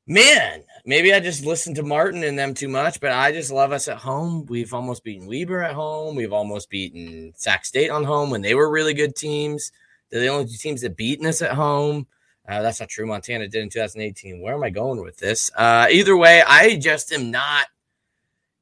man, 0.06 0.62
maybe 0.86 1.12
I 1.12 1.18
just 1.18 1.44
listened 1.44 1.74
to 1.76 1.82
Martin 1.82 2.22
and 2.22 2.38
them 2.38 2.54
too 2.54 2.68
much, 2.68 3.00
but 3.00 3.10
I 3.10 3.32
just 3.32 3.50
love 3.50 3.72
us 3.72 3.88
at 3.88 3.98
home. 3.98 4.46
We've 4.46 4.72
almost 4.72 5.02
beaten 5.02 5.26
Weber 5.26 5.62
at 5.62 5.74
home. 5.74 6.14
We've 6.14 6.32
almost 6.32 6.70
beaten 6.70 7.32
Sac 7.36 7.64
State 7.64 7.90
on 7.90 8.04
home 8.04 8.30
when 8.30 8.42
they 8.42 8.54
were 8.54 8.70
really 8.70 8.94
good 8.94 9.16
teams. 9.16 9.72
They're 10.10 10.20
the 10.20 10.28
only 10.28 10.46
two 10.46 10.58
teams 10.58 10.82
that 10.82 10.96
beaten 10.96 11.26
us 11.26 11.42
at 11.42 11.54
home. 11.54 12.06
Uh, 12.48 12.62
that's 12.62 12.80
not 12.80 12.88
true. 12.88 13.06
Montana 13.06 13.46
did 13.46 13.62
in 13.62 13.68
2018. 13.68 14.40
Where 14.40 14.54
am 14.54 14.62
I 14.62 14.70
going 14.70 15.02
with 15.02 15.18
this? 15.18 15.50
Uh, 15.54 15.86
either 15.90 16.16
way, 16.16 16.42
I 16.46 16.76
just 16.76 17.12
am 17.12 17.30
not. 17.30 17.66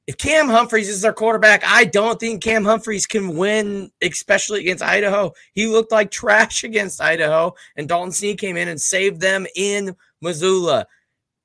If 0.09 0.19
Cam 0.19 0.49
Humphreys 0.49 0.89
is 0.89 1.05
our 1.05 1.13
quarterback, 1.13 1.63
I 1.65 1.85
don't 1.85 2.19
think 2.19 2.43
Cam 2.43 2.65
Humphreys 2.65 3.07
can 3.07 3.37
win, 3.37 3.91
especially 4.03 4.61
against 4.61 4.83
Idaho. 4.83 5.33
He 5.53 5.67
looked 5.67 5.93
like 5.93 6.11
trash 6.11 6.65
against 6.65 7.01
Idaho, 7.01 7.55
and 7.77 7.89
Dalton 7.89 8.13
Sneed 8.13 8.39
came 8.39 8.57
in 8.57 8.69
and 8.69 8.81
saved 8.81 9.21
them 9.21 9.47
in 9.57 9.97
Missoula. 10.21 10.87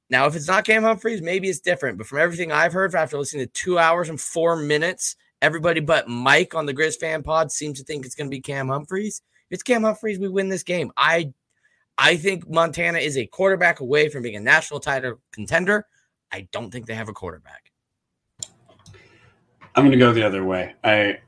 Now, 0.10 0.26
if 0.26 0.36
it's 0.36 0.48
not 0.48 0.66
Cam 0.66 0.84
Humphreys, 0.84 1.22
maybe 1.22 1.48
it's 1.48 1.60
different. 1.60 1.98
But 1.98 2.08
from 2.08 2.20
everything 2.20 2.52
I've 2.52 2.74
heard 2.74 2.94
after 2.94 3.18
listening 3.18 3.46
to 3.46 3.54
two 3.54 3.80
hours 3.80 4.10
and 4.10 4.20
four 4.20 4.56
minutes, 4.56 5.16
everybody 5.42 5.80
but 5.80 6.08
Mike 6.08 6.54
on 6.54 6.66
the 6.66 6.74
Grizz 6.74 7.00
fan 7.00 7.24
pod 7.24 7.52
seems 7.52 7.80
to 7.80 7.86
think 7.86 8.06
it's 8.06 8.16
going 8.16 8.28
to 8.28 8.36
be 8.36 8.42
Cam 8.42 8.68
Humphreys. 8.68 9.22
If 9.50 9.56
it's 9.56 9.64
Cam 9.64 9.84
Humphreys, 9.84 10.20
we 10.20 10.28
win 10.28 10.50
this 10.50 10.64
game. 10.64 10.92
I, 10.98 11.34
I 12.04 12.18
think 12.18 12.49
Montana 12.49 12.97
is 12.97 13.16
a 13.16 13.28
quarterback 13.28 13.80
away 13.80 14.10
from 14.10 14.24
being 14.24 14.36
a 14.36 14.39
national 14.39 14.80
title 14.80 15.20
contender. 15.32 15.86
I 16.32 16.47
don't 16.52 16.72
think 16.72 16.88
they 16.88 16.95
have 16.95 17.10
a 17.10 17.14
quarterback. 17.14 17.72
I'm 19.76 19.84
going 19.84 19.91
to 19.91 19.97
go 19.97 20.12
the 20.12 20.24
other 20.24 20.43
way. 20.43 20.74
I 20.84 21.20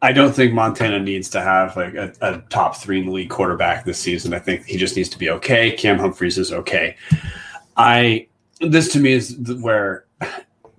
I 0.00 0.12
don't 0.12 0.32
think 0.32 0.52
Montana 0.54 1.00
needs 1.00 1.28
to 1.30 1.40
have 1.40 1.76
like 1.76 1.94
a, 1.94 2.12
a 2.20 2.38
top 2.48 2.76
three 2.76 3.00
in 3.00 3.06
the 3.06 3.12
league 3.12 3.28
quarterback 3.28 3.84
this 3.84 3.98
season. 3.98 4.32
I 4.32 4.38
think 4.38 4.64
he 4.64 4.78
just 4.78 4.96
needs 4.96 5.08
to 5.08 5.18
be 5.18 5.30
okay. 5.30 5.72
Cam 5.72 5.98
Humphreys 5.98 6.38
is 6.38 6.52
okay. 6.52 6.96
I 7.76 8.28
this 8.60 8.92
to 8.92 9.00
me 9.00 9.14
is 9.14 9.36
where 9.60 10.04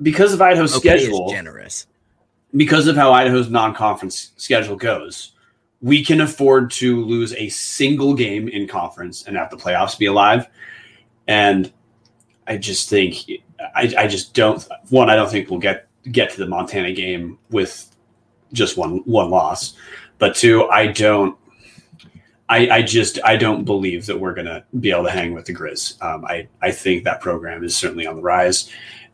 because 0.02 0.34
of 0.34 0.42
Idaho's 0.42 0.78
Okay 0.78 0.98
schedule, 0.98 1.30
generous. 1.30 1.88
because 2.56 2.88
of 2.88 2.96
how 2.96 3.12
Idaho's 3.12 3.50
non-conference 3.50 4.32
schedule 4.38 4.78
goes, 4.78 5.34
we 5.82 6.06
can 6.06 6.22
afford 6.22 6.72
to 6.72 7.04
lose 7.04 7.34
a 7.34 7.50
single 7.50 8.14
game 8.14 8.48
in 8.48 8.68
conference 8.68 9.24
and 9.24 9.36
have 9.36 9.50
the 9.50 9.58
playoffs 9.58 9.98
be 9.98 10.06
alive. 10.06 10.48
And 11.28 11.72
I 12.48 12.58
just 12.58 12.90
think 12.90 13.18
I, 13.76 13.94
I 13.98 14.08
just 14.08 14.34
don't 14.34 14.66
one, 14.90 15.10
I 15.10 15.16
don't 15.16 15.30
think 15.30 15.50
we'll 15.50 15.60
get 15.60 15.88
get 16.12 16.32
to 16.32 16.38
the 16.38 16.48
Montana 16.48 16.92
game 16.94 17.38
with 17.50 17.96
just 18.54 18.78
one 18.78 18.98
one 19.06 19.30
loss. 19.30 19.74
But 20.18 20.36
two, 20.36 20.68
I 20.70 20.88
don't 20.88 21.38
I, 22.52 22.70
I 22.70 22.82
just 22.82 23.18
I 23.24 23.38
don't 23.38 23.64
believe 23.64 24.06
that 24.08 24.20
we're 24.20 24.34
gonna 24.34 24.66
be 24.80 24.92
able 24.92 25.06
to 25.06 25.12
hang 25.12 25.34
with 25.34 25.46
the 25.46 25.56
Grizz. 25.56 26.02
Um, 26.04 26.26
I 26.26 26.48
I 26.62 26.72
think 26.72 27.06
that 27.06 27.22
program 27.22 27.64
is 27.64 27.76
certainly 27.76 28.06
on 28.06 28.18
the 28.18 28.22
rise, 28.22 28.70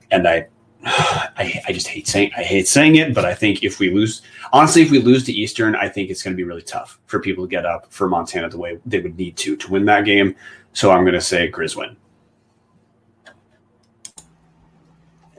and 0.09 0.27
I 0.27 0.47
I, 0.85 1.61
I 1.67 1.73
just 1.73 1.87
hate 1.87 2.07
saying 2.07 2.31
I 2.37 2.43
hate 2.43 2.67
saying 2.67 2.95
it, 2.95 3.13
but 3.13 3.25
I 3.25 3.33
think 3.33 3.63
if 3.63 3.79
we 3.79 3.89
lose, 3.89 4.21
honestly, 4.53 4.81
if 4.81 4.91
we 4.91 4.99
lose 4.99 5.23
to 5.25 5.31
Eastern, 5.31 5.75
I 5.75 5.89
think 5.89 6.09
it's 6.09 6.23
going 6.23 6.33
to 6.33 6.37
be 6.37 6.43
really 6.43 6.61
tough 6.61 6.99
for 7.05 7.19
people 7.19 7.45
to 7.45 7.49
get 7.49 7.65
up 7.65 7.91
for 7.91 8.07
Montana 8.07 8.49
the 8.49 8.57
way 8.57 8.79
they 8.85 8.99
would 8.99 9.17
need 9.17 9.35
to 9.37 9.55
to 9.55 9.71
win 9.71 9.85
that 9.85 10.05
game. 10.05 10.35
So 10.73 10.91
I'm 10.91 11.03
going 11.03 11.13
to 11.13 11.21
say 11.21 11.49
Grizz 11.49 11.75
win. 11.75 11.97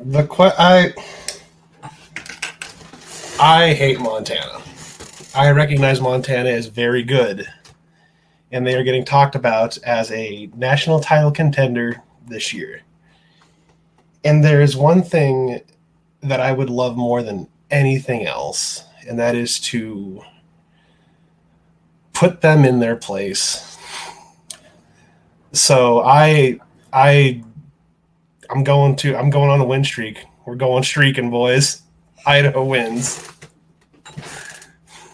The 0.01 0.27
I 0.59 0.93
I 3.41 3.73
hate 3.75 4.01
Montana. 4.01 4.63
I 5.35 5.51
recognize 5.51 6.01
Montana 6.01 6.49
is 6.49 6.67
very 6.67 7.03
good, 7.03 7.47
and 8.51 8.67
they 8.67 8.75
are 8.75 8.83
getting 8.83 9.05
talked 9.05 9.35
about 9.35 9.79
as 9.79 10.11
a 10.13 10.51
national 10.57 11.01
title 11.01 11.31
contender 11.31 12.03
this 12.27 12.53
year. 12.53 12.83
And 14.29 14.45
there 14.45 14.61
is 14.61 14.77
one 14.77 15.03
thing 15.03 15.63
that 16.23 16.39
I 16.39 16.53
would 16.53 16.69
love 16.69 16.99
more 16.99 17.23
than 17.23 17.49
anything 17.71 18.27
else, 18.27 18.85
and 19.09 19.19
that 19.19 19.35
is 19.35 19.59
to 19.61 20.23
put 22.13 22.43
them 22.43 22.67
in 22.67 22.79
their 22.79 22.95
place. 22.95 23.79
So 25.53 26.03
I 26.05 26.61
I 26.93 27.43
I'm 28.51 28.65
going 28.65 28.97
to 28.97 29.17
I'm 29.17 29.31
going 29.31 29.49
on 29.49 29.63
a 29.63 29.65
win 29.65 29.83
streak. 29.83 30.19
We're 30.45 30.57
going 30.57 30.83
streaking, 30.83 31.31
boys. 31.31 31.81
Idaho 32.27 32.67
wins. 32.67 33.27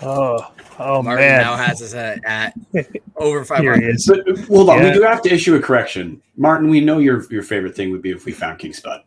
Oh, 0.02 0.50
oh 0.78 1.02
Martin 1.02 1.24
man, 1.26 1.40
now 1.42 1.56
has 1.56 1.80
us 1.82 1.94
at, 1.94 2.24
at 2.24 2.54
over 3.16 3.38
here 3.60 3.76
he 3.80 3.96
500. 3.96 4.26
But 4.36 4.38
hold 4.46 4.70
on, 4.70 4.78
Yeah. 4.78 4.88
we 4.88 4.94
do 4.94 5.02
have 5.02 5.22
to 5.22 5.32
issue 5.32 5.54
a 5.54 5.60
correction, 5.60 6.20
Martin. 6.36 6.68
We 6.68 6.80
know 6.80 6.98
your 6.98 7.24
your 7.30 7.42
favorite 7.42 7.74
thing 7.76 7.90
would 7.92 8.02
be 8.02 8.10
if 8.10 8.24
we 8.24 8.32
found 8.32 8.58
King 8.58 8.72
Spud. 8.72 9.02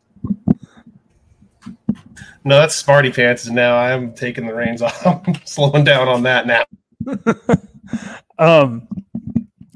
No, 2.43 2.59
that's 2.59 2.75
Smarty 2.75 3.11
Pants. 3.11 3.45
and 3.47 3.55
Now 3.55 3.77
I'm 3.77 4.13
taking 4.13 4.45
the 4.47 4.53
reins 4.53 4.81
off. 4.81 5.05
I'm 5.27 5.35
slowing 5.45 5.83
down 5.83 6.07
on 6.07 6.23
that 6.23 6.47
now. 6.47 6.63
Um, 8.39 8.87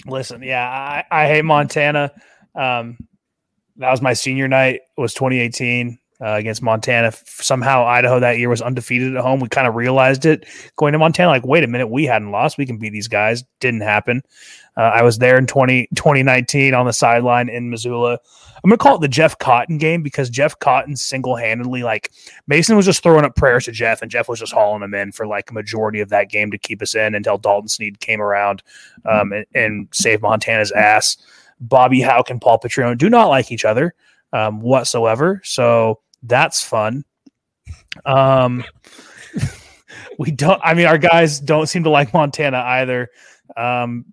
listen, 0.06 0.44
yeah, 0.44 0.70
I, 0.70 1.04
I 1.10 1.28
hate 1.28 1.44
Montana. 1.44 2.12
Um, 2.54 2.98
that 3.78 3.90
was 3.90 4.04
my 4.04 4.14
senior 4.14 4.48
night. 4.48 4.82
Was 4.98 5.16
2018 5.16 5.98
uh, 6.22 6.34
against 6.34 6.62
Montana. 6.62 7.12
Somehow 7.26 7.86
Idaho 7.86 8.20
that 8.20 8.38
year 8.38 8.50
was 8.50 8.62
undefeated 8.62 9.16
at 9.16 9.22
home. 9.24 9.40
We 9.40 9.50
kind 9.50 9.68
of 9.68 9.76
realized 9.76 10.26
it 10.26 10.46
going 10.76 10.94
to 10.94 11.00
Montana. 11.00 11.30
Like, 11.30 11.46
wait 11.46 11.64
a 11.64 11.68
minute, 11.68 11.88
we 11.88 12.06
hadn't 12.06 12.32
lost. 12.32 12.58
We 12.58 12.66
can 12.66 12.78
beat 12.78 12.92
these 12.92 13.08
guys. 13.08 13.44
Didn't 13.60 13.82
happen. 13.82 14.22
Uh, 14.78 14.82
I 14.82 15.02
was 15.02 15.18
there 15.18 15.38
in 15.38 15.48
20, 15.48 15.88
2019 15.96 16.74
on 16.74 16.86
the 16.86 16.94
sideline 16.94 17.50
in 17.50 17.70
Missoula. 17.70 18.20
I'm 18.64 18.70
gonna 18.70 18.78
call 18.78 18.96
it 18.96 19.02
the 19.02 19.08
Jeff 19.08 19.38
Cotton 19.40 19.80
game 19.80 20.04
because 20.04 20.30
Jeff 20.30 20.58
Cotton 20.60 20.96
single 20.96 21.36
handedly, 21.36 21.82
like 21.82 22.12
Mason 22.48 22.76
was 22.76 22.86
just 22.86 23.02
throwing 23.02 23.26
up 23.26 23.36
prayers 23.36 23.66
to 23.66 23.72
Jeff, 23.72 24.02
and 24.02 24.12
Jeff 24.12 24.30
was 24.30 24.40
just 24.40 24.54
hauling 24.54 24.84
him 24.84 24.94
in 24.94 25.12
for 25.12 25.26
like 25.26 25.50
a 25.50 25.54
majority 25.54 26.00
of 26.00 26.10
that 26.10 26.30
game 26.30 26.52
to 26.52 26.58
keep 26.60 26.82
us 26.82 26.94
in 26.94 27.16
until 27.16 27.40
Dalton 27.40 27.68
Sneed 27.68 28.00
came 28.00 28.22
around 28.22 28.62
um, 29.06 29.34
and, 29.34 29.46
and 29.56 29.88
saved 29.92 30.22
Montana's 30.22 30.72
ass. 30.72 31.18
Bobby 31.60 32.02
Houck 32.02 32.30
and 32.30 32.40
Paul 32.40 32.60
Petrino 32.60 32.96
do 32.96 33.10
not 33.10 33.30
like 33.30 33.52
each 33.52 33.66
other 33.66 33.96
um, 34.32 34.62
whatsoever, 34.62 35.42
so 35.44 36.00
that's 36.24 36.64
fun. 36.64 37.04
Um, 38.06 38.64
we 40.20 40.32
don't. 40.32 40.62
I 40.64 40.74
mean, 40.74 40.86
our 40.86 40.98
guys 40.98 41.40
don't 41.40 41.68
seem 41.68 41.84
to 41.84 41.90
like 41.90 42.14
Montana 42.14 42.58
either. 42.58 43.10
Um, 43.58 44.06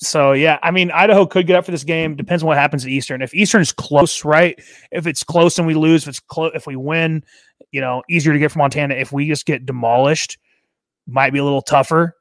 so 0.00 0.32
yeah, 0.32 0.58
I 0.62 0.70
mean, 0.70 0.90
Idaho 0.90 1.26
could 1.26 1.46
get 1.46 1.56
up 1.56 1.64
for 1.64 1.72
this 1.72 1.84
game. 1.84 2.14
Depends 2.14 2.42
on 2.42 2.46
what 2.46 2.56
happens 2.56 2.84
at 2.84 2.90
Eastern. 2.90 3.20
If 3.20 3.34
Eastern 3.34 3.62
is 3.62 3.72
close, 3.72 4.24
right? 4.24 4.58
If 4.92 5.06
it's 5.06 5.24
close 5.24 5.58
and 5.58 5.66
we 5.66 5.74
lose, 5.74 6.04
if 6.04 6.08
it's 6.08 6.20
close, 6.20 6.52
if 6.54 6.66
we 6.66 6.76
win, 6.76 7.24
you 7.72 7.80
know, 7.80 8.02
easier 8.08 8.32
to 8.32 8.38
get 8.38 8.52
from 8.52 8.60
Montana. 8.60 8.94
If 8.94 9.12
we 9.12 9.26
just 9.26 9.44
get 9.44 9.66
demolished, 9.66 10.38
might 11.06 11.32
be 11.32 11.40
a 11.40 11.44
little 11.44 11.62
tougher. 11.62 12.14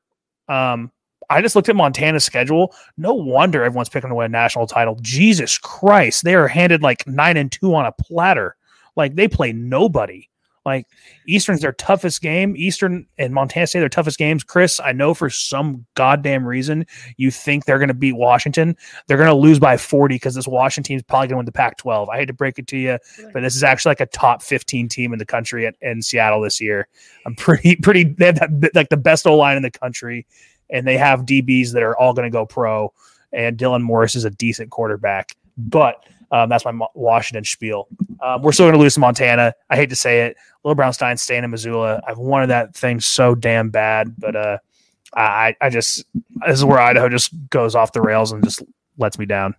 Um, 0.50 0.92
I 1.30 1.42
just 1.42 1.56
looked 1.56 1.70
at 1.70 1.76
Montana's 1.76 2.24
schedule. 2.24 2.74
No 2.98 3.14
wonder 3.14 3.64
everyone's 3.64 3.90
picking 3.90 4.14
win 4.16 4.26
a 4.26 4.30
national 4.30 4.66
title. 4.66 4.98
Jesus 5.02 5.58
Christ, 5.58 6.24
they 6.24 6.36
are 6.36 6.48
handed 6.48 6.82
like 6.82 7.06
nine 7.06 7.38
and 7.38 7.52
two 7.52 7.76
on 7.76 7.86
a 7.86 7.92
platter. 7.92 8.56
Like 8.98 9.16
they 9.16 9.28
play 9.28 9.54
nobody. 9.54 10.30
Like 10.66 10.86
Eastern's 11.28 11.62
their 11.62 11.72
toughest 11.72 12.22
game. 12.22 12.54
Eastern 12.58 13.08
and 13.18 13.34
Montana 13.34 13.66
State 13.68 13.80
their 13.80 13.88
toughest 13.88 14.18
games. 14.18 14.44
Chris, 14.44 14.82
I 14.82 14.92
know 14.92 15.14
for 15.14 15.30
some 15.30 15.86
goddamn 15.96 16.46
reason 16.46 16.86
you 17.16 17.32
think 17.32 17.64
they're 17.64 17.80
going 17.80 17.88
to 17.88 17.94
beat 17.94 18.18
Washington. 18.18 18.76
They're 19.08 19.16
going 19.16 19.30
to 19.30 19.34
lose 19.34 19.60
by 19.60 19.78
40 19.78 20.16
because 20.16 20.36
this 20.36 20.46
Washington 20.46 20.90
team's 20.90 21.04
probably 21.04 21.28
going 21.28 21.36
to 21.36 21.38
win 21.38 21.46
the 21.46 21.54
Pac-12. 21.54 22.10
I 22.10 22.18
hate 22.18 22.26
to 22.26 22.34
break 22.34 22.60
it 22.60 22.68
to 22.68 22.78
you, 22.78 22.98
but 23.32 23.44
this 23.44 23.56
is 23.56 23.64
actually 23.64 23.92
like 23.92 24.02
a 24.02 24.08
top 24.08 24.42
15 24.42 24.90
team 24.90 25.14
in 25.14 25.20
the 25.20 25.26
country 25.26 25.66
at, 25.66 25.76
in 25.80 26.02
Seattle 26.02 26.42
this 26.42 26.60
year. 26.60 26.90
I'm 27.26 27.36
pretty 27.36 27.78
pretty. 27.78 28.04
They 28.04 28.26
have 28.26 28.60
that, 28.60 28.76
like 28.76 28.90
the 28.90 28.98
best 28.98 29.26
O 29.26 29.38
line 29.38 29.56
in 29.56 29.64
the 29.64 29.72
country, 29.72 30.28
and 30.70 30.86
they 30.86 30.98
have 30.98 31.22
DBs 31.22 31.72
that 31.72 31.84
are 31.84 31.98
all 31.98 32.14
going 32.14 32.30
to 32.30 32.36
go 32.36 32.46
pro. 32.46 32.92
And 33.32 33.58
Dylan 33.58 33.84
Morris 33.84 34.18
is 34.18 34.26
a 34.26 34.32
decent 34.32 34.70
quarterback, 34.70 35.38
but 35.58 36.04
um, 36.32 36.50
that's 36.50 36.66
my 36.66 36.88
Washington 36.94 37.44
spiel. 37.44 37.88
Um, 38.22 38.42
we're 38.42 38.52
still 38.52 38.66
going 38.66 38.74
to 38.74 38.80
lose 38.80 38.96
to 38.96 39.00
Montana. 39.00 39.54
I 39.70 39.76
hate 39.76 39.90
to 39.90 39.96
say 39.96 40.26
it. 40.26 40.38
Little 40.64 40.76
Brown 40.76 40.94
Stein 40.94 41.18
staying 41.18 41.44
in 41.44 41.52
Missoula. 41.52 42.02
I've 42.08 42.18
wanted 42.18 42.48
that 42.48 42.76
thing 42.76 43.00
so 43.00 43.36
damn 43.36 43.70
bad, 43.70 44.16
but 44.18 44.36
uh, 44.36 44.58
I, 45.16 45.56
I 45.62 45.70
just 45.70 46.04
this 46.46 46.58
is 46.58 46.66
where 46.66 46.80
Idaho 46.80 47.10
just 47.10 47.32
goes 47.50 47.76
off 47.76 47.94
the 47.94 48.02
rails 48.02 48.32
and 48.32 48.44
just 48.44 48.62
lets 48.98 49.18
me 49.18 49.26
down. 49.26 49.56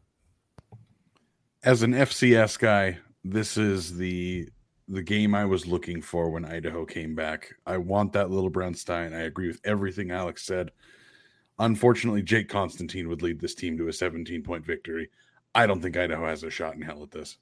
As 1.63 1.83
an 1.83 1.93
FCS 1.93 2.59
guy, 2.59 2.99
this 3.25 3.57
is 3.57 3.97
the 3.97 4.49
the 4.89 5.03
game 5.03 5.35
I 5.35 5.45
was 5.45 5.67
looking 5.67 6.01
for 6.01 6.31
when 6.31 6.45
Idaho 6.45 6.87
came 6.87 7.15
back. 7.15 7.55
I 7.67 7.77
want 7.77 8.13
that 8.15 8.31
Little 8.31 8.49
Brown 8.51 8.75
Stein. 8.75 9.13
I 9.13 9.23
agree 9.23 9.49
with 9.49 9.61
everything 9.65 10.11
Alex 10.11 10.45
said. 10.45 10.71
Unfortunately, 11.59 12.23
Jake 12.23 12.49
Constantine 12.49 13.09
would 13.09 13.21
lead 13.21 13.41
this 13.41 13.55
team 13.55 13.77
to 13.79 13.89
a 13.89 13.93
17 13.93 14.43
point 14.43 14.65
victory. 14.65 15.11
I 15.55 15.67
don't 15.67 15.81
think 15.81 15.97
Idaho 15.97 16.27
has 16.27 16.43
a 16.43 16.51
shot 16.51 16.75
in 16.75 16.83
hell 16.83 17.03
at 17.03 17.11
this. 17.11 17.37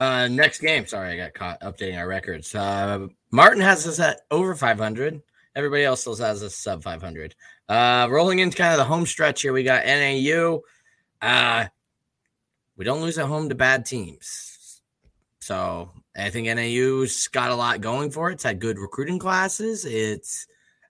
Uh, 0.00 0.26
next 0.26 0.60
game. 0.60 0.84
Sorry, 0.84 1.12
I 1.12 1.16
got 1.16 1.34
caught 1.34 1.60
updating 1.60 1.96
our 1.96 2.08
records. 2.08 2.52
Uh, 2.54 3.06
Martin 3.30 3.62
has 3.62 3.86
us 3.86 4.00
at 4.00 4.22
over 4.32 4.56
500. 4.56 5.22
Everybody 5.54 5.84
else 5.84 6.00
still 6.00 6.16
has 6.16 6.42
us 6.42 6.56
sub 6.56 6.82
500. 6.82 7.36
Uh, 7.68 8.08
rolling 8.10 8.40
into 8.40 8.56
kind 8.56 8.72
of 8.72 8.78
the 8.78 8.84
home 8.84 9.06
stretch 9.06 9.42
here, 9.42 9.52
we 9.52 9.62
got 9.62 9.86
NAU. 9.86 10.60
Uh, 11.20 11.66
we 12.76 12.84
don't 12.84 13.02
lose 13.02 13.16
at 13.18 13.26
home 13.26 13.48
to 13.48 13.54
bad 13.54 13.86
teams. 13.86 14.80
So 15.38 15.90
I 16.16 16.30
think 16.30 16.48
NAU's 16.48 17.28
got 17.28 17.50
a 17.50 17.54
lot 17.54 17.80
going 17.80 18.10
for 18.10 18.30
it. 18.30 18.34
It's 18.34 18.44
had 18.44 18.60
good 18.60 18.78
recruiting 18.78 19.20
classes. 19.20 19.84
It's 19.84 20.46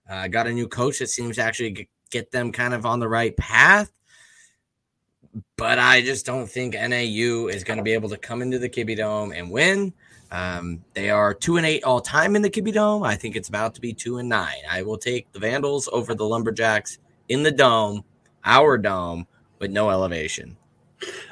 uh, 0.09 0.27
got 0.27 0.47
a 0.47 0.53
new 0.53 0.67
coach 0.67 0.99
that 0.99 1.09
seems 1.09 1.35
to 1.35 1.43
actually 1.43 1.89
get 2.13 2.31
them 2.31 2.51
kind 2.51 2.73
of 2.73 2.85
on 2.85 2.99
the 2.99 3.09
right 3.09 3.35
path. 3.35 3.91
But 5.57 5.79
I 5.79 6.01
just 6.01 6.25
don't 6.25 6.47
think 6.47 6.75
NAU 6.75 7.47
is 7.47 7.63
going 7.63 7.77
to 7.77 7.83
be 7.83 7.93
able 7.93 8.09
to 8.09 8.17
come 8.17 8.41
into 8.41 8.59
the 8.59 8.69
Kibbie 8.69 8.95
Dome 8.95 9.31
and 9.31 9.49
win. 9.49 9.93
Um, 10.31 10.83
they 10.93 11.09
are 11.09 11.33
two 11.33 11.57
and 11.57 11.65
eight 11.65 11.83
all 11.83 12.01
time 12.01 12.35
in 12.35 12.41
the 12.41 12.49
Kibbie 12.49 12.73
Dome. 12.73 13.03
I 13.03 13.15
think 13.15 13.35
it's 13.35 13.49
about 13.49 13.75
to 13.75 13.81
be 13.81 13.93
two 13.93 14.17
and 14.17 14.29
nine. 14.29 14.61
I 14.69 14.83
will 14.83 14.97
take 14.97 15.31
the 15.31 15.39
Vandals 15.39 15.89
over 15.91 16.13
the 16.13 16.25
Lumberjacks 16.25 16.99
in 17.29 17.43
the 17.43 17.51
dome, 17.51 18.03
our 18.45 18.77
dome, 18.77 19.27
with 19.59 19.71
no 19.71 19.89
elevation. 19.89 20.55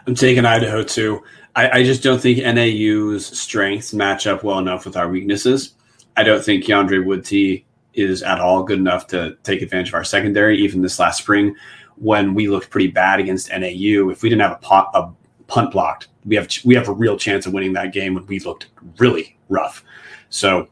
I'm 0.07 0.15
taking 0.15 0.45
Idaho 0.45 0.83
too. 0.83 1.23
I, 1.55 1.79
I, 1.79 1.83
just 1.83 2.03
don't 2.03 2.21
think 2.21 2.39
NAU's 2.39 3.25
strengths 3.25 3.93
match 3.93 4.25
up 4.25 4.43
well 4.43 4.59
enough 4.59 4.85
with 4.85 4.95
our 4.95 5.09
weaknesses. 5.09 5.73
I 6.15 6.23
don't 6.23 6.43
think 6.43 6.63
Keondre 6.63 7.03
Wudtee 7.05 7.63
is 7.93 8.23
at 8.23 8.39
all 8.39 8.63
good 8.63 8.79
enough 8.79 9.07
to 9.07 9.37
take 9.43 9.61
advantage 9.61 9.89
of 9.89 9.95
our 9.95 10.03
secondary. 10.03 10.57
Even 10.59 10.81
this 10.81 10.99
last 10.99 11.19
spring, 11.19 11.55
when 11.95 12.33
we 12.33 12.47
looked 12.47 12.69
pretty 12.69 12.87
bad 12.87 13.19
against 13.19 13.49
NAU, 13.49 14.09
if 14.09 14.23
we 14.23 14.29
didn't 14.29 14.41
have 14.41 14.53
a, 14.53 14.57
pot, 14.57 14.89
a 14.93 15.11
punt 15.47 15.71
blocked, 15.71 16.07
we 16.25 16.35
have 16.35 16.49
we 16.63 16.75
have 16.75 16.87
a 16.87 16.93
real 16.93 17.17
chance 17.17 17.45
of 17.45 17.53
winning 17.53 17.73
that 17.73 17.93
game 17.93 18.13
when 18.13 18.25
we 18.27 18.39
looked 18.39 18.67
really 18.97 19.37
rough. 19.49 19.83
So, 20.29 20.67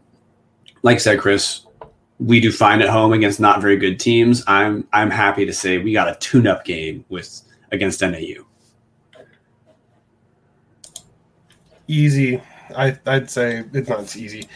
like 0.83 0.95
I 0.95 0.99
said, 0.99 1.19
Chris, 1.19 1.65
we 2.19 2.39
do 2.39 2.51
fine 2.51 2.81
at 2.81 2.89
home 2.89 3.13
against 3.13 3.39
not 3.39 3.61
very 3.61 3.77
good 3.77 3.99
teams. 3.99 4.43
I'm 4.47 4.87
I'm 4.93 5.09
happy 5.09 5.45
to 5.45 5.53
say 5.53 5.77
we 5.77 5.93
got 5.93 6.07
a 6.07 6.15
tune-up 6.19 6.65
game 6.65 7.03
with 7.09 7.41
against 7.71 8.01
NAU. 8.01 8.45
Easy. 11.87 12.41
I 12.75 12.97
I'd 13.07 13.29
say 13.29 13.63
it's 13.73 13.89
not 13.89 14.15
easy 14.15 14.47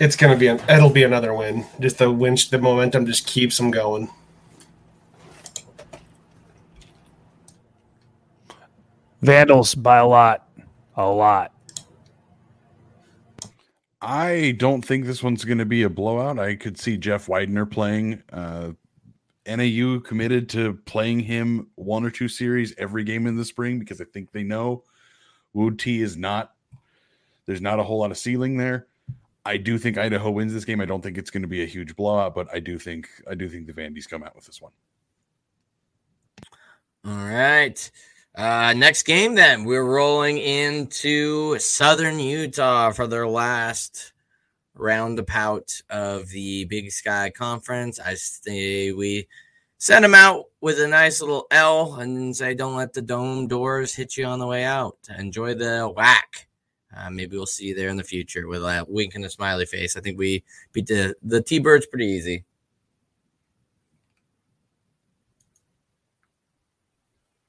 it's 0.00 0.16
going 0.16 0.32
to 0.32 0.38
be 0.38 0.48
an 0.48 0.58
it'll 0.68 0.90
be 0.90 1.04
another 1.04 1.32
win. 1.34 1.64
Just 1.78 1.98
the 1.98 2.10
win, 2.10 2.36
the 2.50 2.58
momentum 2.58 3.06
just 3.06 3.26
keeps 3.26 3.56
them 3.58 3.70
going. 3.70 4.10
Vandals 9.20 9.74
by 9.74 9.98
a 9.98 10.06
lot, 10.06 10.48
a 10.96 11.06
lot. 11.06 11.52
I 14.00 14.56
don't 14.56 14.82
think 14.82 15.04
this 15.04 15.22
one's 15.22 15.44
going 15.44 15.58
to 15.58 15.66
be 15.66 15.82
a 15.82 15.90
blowout. 15.90 16.38
I 16.38 16.54
could 16.54 16.78
see 16.78 16.96
Jeff 16.96 17.28
Widener 17.28 17.66
playing. 17.66 18.22
Uh, 18.32 18.72
NAU 19.46 20.00
committed 20.00 20.48
to 20.50 20.74
playing 20.86 21.20
him 21.20 21.66
one 21.74 22.04
or 22.04 22.10
two 22.10 22.28
series 22.28 22.74
every 22.78 23.04
game 23.04 23.26
in 23.26 23.36
the 23.36 23.44
spring 23.44 23.78
because 23.78 24.00
I 24.00 24.04
think 24.04 24.32
they 24.32 24.42
know 24.42 24.84
Wudtee 25.54 26.00
is 26.00 26.16
not. 26.16 26.54
There's 27.44 27.60
not 27.60 27.78
a 27.78 27.82
whole 27.82 27.98
lot 27.98 28.10
of 28.10 28.16
ceiling 28.16 28.56
there. 28.56 28.86
I 29.44 29.56
do 29.56 29.78
think 29.78 29.96
Idaho 29.96 30.30
wins 30.30 30.52
this 30.52 30.64
game. 30.64 30.80
I 30.80 30.84
don't 30.84 31.02
think 31.02 31.16
it's 31.16 31.30
going 31.30 31.42
to 31.42 31.48
be 31.48 31.62
a 31.62 31.66
huge 31.66 31.96
blowout, 31.96 32.34
but 32.34 32.48
I 32.52 32.60
do 32.60 32.78
think 32.78 33.08
I 33.28 33.34
do 33.34 33.48
think 33.48 33.66
the 33.66 33.72
Vandy's 33.72 34.06
come 34.06 34.22
out 34.22 34.34
with 34.34 34.46
this 34.46 34.60
one. 34.60 34.72
All 37.04 37.26
right. 37.26 37.90
Uh, 38.34 38.74
next 38.76 39.02
game, 39.04 39.34
then 39.34 39.64
we're 39.64 39.84
rolling 39.84 40.38
into 40.38 41.58
Southern 41.58 42.20
Utah 42.20 42.92
for 42.92 43.06
their 43.06 43.26
last 43.26 44.12
roundabout 44.74 45.80
of 45.90 46.28
the 46.28 46.64
Big 46.66 46.92
Sky 46.92 47.30
Conference. 47.30 47.98
I 47.98 48.14
say 48.14 48.92
we 48.92 49.26
send 49.78 50.04
them 50.04 50.14
out 50.14 50.46
with 50.60 50.78
a 50.78 50.86
nice 50.86 51.20
little 51.20 51.46
L 51.50 51.94
and 51.94 52.36
say, 52.36 52.54
"Don't 52.54 52.76
let 52.76 52.92
the 52.92 53.02
dome 53.02 53.48
doors 53.48 53.94
hit 53.94 54.16
you 54.16 54.26
on 54.26 54.38
the 54.38 54.46
way 54.46 54.64
out. 54.64 54.98
Enjoy 55.18 55.54
the 55.54 55.88
whack." 55.88 56.49
Uh, 56.96 57.08
maybe 57.10 57.36
we'll 57.36 57.46
see 57.46 57.66
you 57.66 57.74
there 57.74 57.88
in 57.88 57.96
the 57.96 58.02
future 58.02 58.48
with 58.48 58.62
a 58.62 58.84
wink 58.88 59.14
and 59.14 59.24
a 59.24 59.30
smiley 59.30 59.66
face. 59.66 59.96
I 59.96 60.00
think 60.00 60.18
we 60.18 60.42
beat 60.72 60.86
the 60.86 61.14
the 61.22 61.40
T 61.40 61.58
Birds 61.58 61.86
pretty 61.86 62.06
easy. 62.06 62.44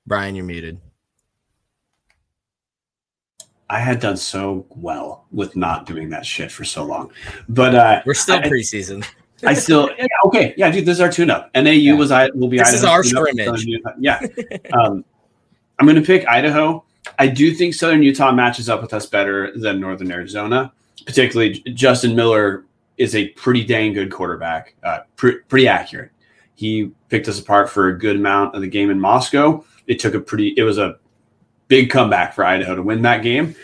Brian, 0.05 0.35
you're 0.35 0.45
muted. 0.45 0.79
I 3.69 3.79
had 3.79 4.01
done 4.01 4.17
so 4.17 4.65
well 4.69 5.25
with 5.31 5.55
not 5.55 5.85
doing 5.85 6.09
that 6.09 6.25
shit 6.25 6.51
for 6.51 6.65
so 6.65 6.83
long, 6.83 7.11
but 7.47 7.73
uh, 7.73 8.01
we're 8.05 8.13
still 8.13 8.35
I, 8.35 8.43
preseason. 8.43 9.05
I 9.45 9.53
still 9.53 9.89
yeah, 9.97 10.05
okay, 10.25 10.53
yeah, 10.57 10.69
dude. 10.69 10.85
This 10.85 10.95
is 10.97 11.01
our 11.01 11.11
tune-up. 11.11 11.49
NAU 11.55 11.71
yeah. 11.71 11.93
was 11.93 12.11
I 12.11 12.29
will 12.35 12.49
be. 12.49 12.57
This 12.57 12.67
Idaho 12.67 12.77
is 12.77 12.83
our 12.83 13.03
scrimmage. 13.03 13.65
Yeah, 13.97 14.19
um, 14.73 15.03
I'm 15.79 15.85
going 15.87 15.95
to 15.95 16.05
pick 16.05 16.27
Idaho. 16.27 16.83
I 17.17 17.27
do 17.27 17.53
think 17.53 17.73
Southern 17.73 18.03
Utah 18.03 18.31
matches 18.31 18.69
up 18.69 18.81
with 18.81 18.93
us 18.93 19.05
better 19.05 19.51
than 19.57 19.79
Northern 19.79 20.11
Arizona. 20.11 20.71
Particularly, 21.05 21.59
Justin 21.73 22.15
Miller 22.15 22.65
is 22.97 23.15
a 23.15 23.29
pretty 23.29 23.63
dang 23.63 23.93
good 23.93 24.11
quarterback, 24.11 24.75
uh, 24.83 24.99
pr- 25.15 25.41
pretty 25.47 25.67
accurate. 25.67 26.11
He 26.53 26.91
picked 27.09 27.27
us 27.27 27.39
apart 27.39 27.69
for 27.69 27.87
a 27.87 27.97
good 27.97 28.17
amount 28.17 28.53
of 28.53 28.61
the 28.61 28.67
game 28.67 28.91
in 28.91 28.99
Moscow. 28.99 29.65
It 29.87 29.99
took 29.99 30.13
a 30.13 30.19
pretty, 30.19 30.53
it 30.57 30.63
was 30.63 30.77
a 30.77 30.99
big 31.67 31.89
comeback 31.89 32.33
for 32.33 32.45
Idaho 32.45 32.75
to 32.75 32.83
win 32.83 33.01
that 33.01 33.23
game. 33.23 33.55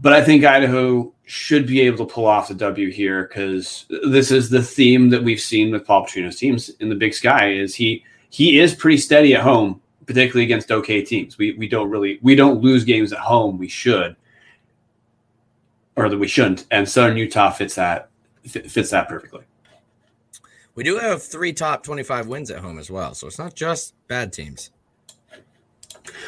But 0.00 0.12
I 0.12 0.22
think 0.22 0.44
Idaho 0.44 1.12
should 1.24 1.66
be 1.66 1.80
able 1.80 2.06
to 2.06 2.12
pull 2.12 2.26
off 2.26 2.48
the 2.48 2.54
W 2.54 2.90
here 2.90 3.24
because 3.24 3.84
this 4.04 4.30
is 4.30 4.48
the 4.48 4.62
theme 4.62 5.10
that 5.10 5.22
we've 5.22 5.40
seen 5.40 5.72
with 5.72 5.84
Paul 5.84 6.06
Petrino's 6.06 6.36
teams 6.36 6.68
in 6.80 6.88
the 6.88 6.94
Big 6.94 7.12
Sky. 7.12 7.50
Is 7.50 7.74
he 7.74 8.04
he 8.30 8.60
is 8.60 8.74
pretty 8.74 8.98
steady 8.98 9.34
at 9.34 9.42
home, 9.42 9.80
particularly 10.08 10.44
against 10.44 10.72
okay 10.72 11.02
teams. 11.02 11.36
We 11.36 11.52
we 11.52 11.68
don't 11.68 11.90
really 11.90 12.18
we 12.22 12.34
don't 12.34 12.62
lose 12.62 12.82
games 12.82 13.12
at 13.12 13.18
home. 13.18 13.58
We 13.58 13.68
should, 13.68 14.16
or 15.96 16.08
that 16.08 16.18
we 16.18 16.26
shouldn't. 16.26 16.64
And 16.70 16.88
Southern 16.88 17.18
Utah 17.18 17.50
fits 17.50 17.74
that 17.74 18.08
fits 18.42 18.90
that 18.90 19.06
perfectly. 19.06 19.42
We 20.74 20.82
do 20.82 20.96
have 20.96 21.22
three 21.22 21.52
top 21.52 21.82
twenty-five 21.82 22.26
wins 22.26 22.50
at 22.50 22.60
home 22.60 22.78
as 22.78 22.90
well, 22.90 23.14
so 23.14 23.26
it's 23.26 23.38
not 23.38 23.54
just 23.54 23.94
bad 24.08 24.32
teams. 24.32 24.70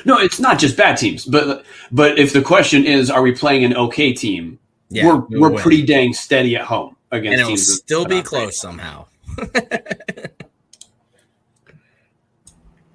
No, 0.04 0.18
it's 0.18 0.38
not 0.38 0.58
just 0.58 0.76
bad 0.76 0.98
teams, 0.98 1.24
but 1.24 1.64
but 1.90 2.18
if 2.18 2.34
the 2.34 2.42
question 2.42 2.84
is, 2.84 3.10
are 3.10 3.22
we 3.22 3.32
playing 3.32 3.64
an 3.64 3.74
okay 3.74 4.12
team? 4.12 4.58
Yeah, 4.90 5.06
we're 5.06 5.40
we're 5.40 5.50
win. 5.50 5.62
pretty 5.62 5.86
dang 5.86 6.12
steady 6.12 6.54
at 6.54 6.66
home 6.66 6.96
against 7.10 7.32
and 7.32 7.40
it'll 7.40 7.48
teams. 7.48 7.76
Still 7.76 8.04
be 8.04 8.20
close 8.20 8.60
somehow. 8.60 9.06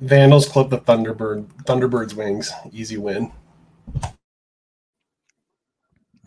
Vandals 0.05 0.47
clip 0.47 0.69
the 0.69 0.77
Thunderbird 0.77 1.47
Thunderbird's 1.65 2.13
wings. 2.13 2.51
Easy 2.71 2.97
win. 2.97 3.31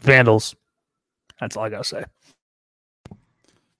Vandals. 0.00 0.56
That's 1.40 1.56
all 1.56 1.64
I 1.64 1.68
gotta 1.68 1.84
say. 1.84 2.04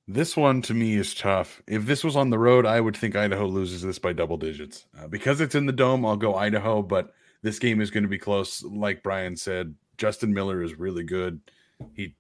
This 0.06 0.36
one 0.36 0.62
to 0.62 0.72
me 0.74 0.94
is 0.94 1.14
tough. 1.14 1.60
If 1.66 1.84
this 1.84 2.04
was 2.04 2.14
on 2.14 2.30
the 2.30 2.38
road, 2.38 2.64
I 2.64 2.80
would 2.80 2.96
think 2.96 3.16
Idaho 3.16 3.46
loses 3.46 3.82
this 3.82 3.98
by 3.98 4.12
double 4.12 4.36
digits. 4.36 4.86
Uh, 4.96 5.08
because 5.08 5.40
it's 5.40 5.56
in 5.56 5.66
the 5.66 5.72
dome, 5.72 6.06
I'll 6.06 6.16
go 6.16 6.36
Idaho, 6.36 6.80
but 6.80 7.12
this 7.42 7.58
game 7.58 7.80
is 7.80 7.90
going 7.90 8.04
to 8.04 8.08
be 8.08 8.18
close. 8.18 8.62
Like 8.62 9.02
Brian 9.02 9.36
said, 9.36 9.74
Justin 9.96 10.32
Miller 10.32 10.62
is 10.62 10.78
really 10.78 11.02
good. 11.02 11.40
He 11.92 12.14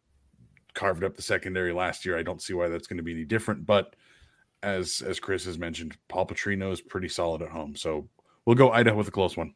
carved 0.74 1.04
up 1.04 1.16
the 1.16 1.22
secondary 1.22 1.72
last 1.72 2.04
year. 2.04 2.18
I 2.18 2.22
don't 2.24 2.42
see 2.42 2.54
why 2.54 2.68
that's 2.68 2.88
going 2.88 2.98
to 2.98 3.02
be 3.04 3.12
any 3.12 3.24
different. 3.24 3.64
But 3.64 3.94
as 4.62 5.02
as 5.02 5.20
Chris 5.20 5.44
has 5.44 5.58
mentioned, 5.58 5.96
Paul 6.08 6.26
Petrino 6.26 6.72
is 6.72 6.80
pretty 6.80 7.08
solid 7.08 7.42
at 7.42 7.50
home. 7.50 7.76
So 7.76 8.08
we'll 8.44 8.56
go 8.56 8.70
Idaho 8.70 8.96
with 8.96 9.08
a 9.08 9.12
close 9.12 9.36
one. 9.36 9.54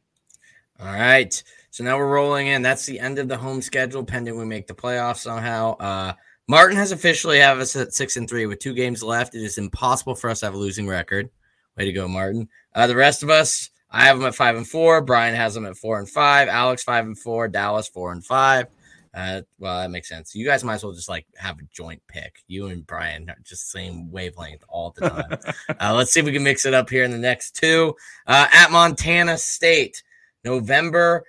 All 0.80 0.86
right. 0.86 1.42
So 1.70 1.84
now 1.84 1.96
we're 1.96 2.12
rolling 2.12 2.48
in. 2.48 2.62
That's 2.62 2.86
the 2.86 2.98
end 2.98 3.18
of 3.18 3.28
the 3.28 3.36
home 3.36 3.62
schedule, 3.62 4.04
pending 4.04 4.36
we 4.36 4.44
make 4.44 4.66
the 4.66 4.74
playoffs 4.74 5.18
somehow. 5.18 5.76
Uh, 5.78 6.12
Martin 6.48 6.76
has 6.76 6.92
officially 6.92 7.38
have 7.38 7.58
us 7.60 7.76
at 7.76 7.94
six 7.94 8.16
and 8.16 8.28
three 8.28 8.46
with 8.46 8.58
two 8.58 8.74
games 8.74 9.02
left. 9.02 9.34
It 9.34 9.42
is 9.42 9.58
impossible 9.58 10.14
for 10.14 10.28
us 10.28 10.40
to 10.40 10.46
have 10.46 10.54
a 10.54 10.58
losing 10.58 10.88
record. 10.88 11.30
Way 11.76 11.86
to 11.86 11.92
go, 11.92 12.08
Martin. 12.08 12.48
Uh, 12.74 12.86
the 12.86 12.96
rest 12.96 13.22
of 13.22 13.30
us, 13.30 13.70
I 13.90 14.04
have 14.04 14.18
them 14.18 14.26
at 14.26 14.34
five 14.34 14.56
and 14.56 14.66
four. 14.66 15.00
Brian 15.00 15.34
has 15.34 15.54
them 15.54 15.66
at 15.66 15.76
four 15.76 15.98
and 15.98 16.08
five. 16.08 16.48
Alex 16.48 16.82
five 16.82 17.06
and 17.06 17.18
four. 17.18 17.48
Dallas 17.48 17.88
four 17.88 18.12
and 18.12 18.24
five. 18.24 18.66
Uh, 19.14 19.43
well, 19.59 19.80
that 19.80 19.90
makes 19.90 20.09
sense. 20.09 20.34
You 20.34 20.47
guys 20.47 20.64
might 20.64 20.74
as 20.74 20.84
well 20.84 20.94
just 20.94 21.09
like 21.09 21.26
have 21.36 21.59
a 21.59 21.64
joint 21.70 22.01
pick. 22.09 22.43
You 22.47 22.66
and 22.66 22.86
Brian 22.86 23.28
are 23.28 23.36
just 23.43 23.70
same 23.70 24.10
wavelength 24.10 24.64
all 24.68 24.90
the 24.90 25.09
time. 25.09 25.55
uh, 25.80 25.94
let's 25.94 26.12
see 26.12 26.20
if 26.20 26.26
we 26.26 26.32
can 26.32 26.43
mix 26.43 26.64
it 26.64 26.72
up 26.72 26.89
here 26.89 27.05
in 27.05 27.10
the 27.10 27.18
next 27.18 27.56
two. 27.56 27.94
Uh, 28.26 28.48
at 28.52 28.70
Montana 28.70 29.36
State, 29.36 30.02
November 30.44 31.24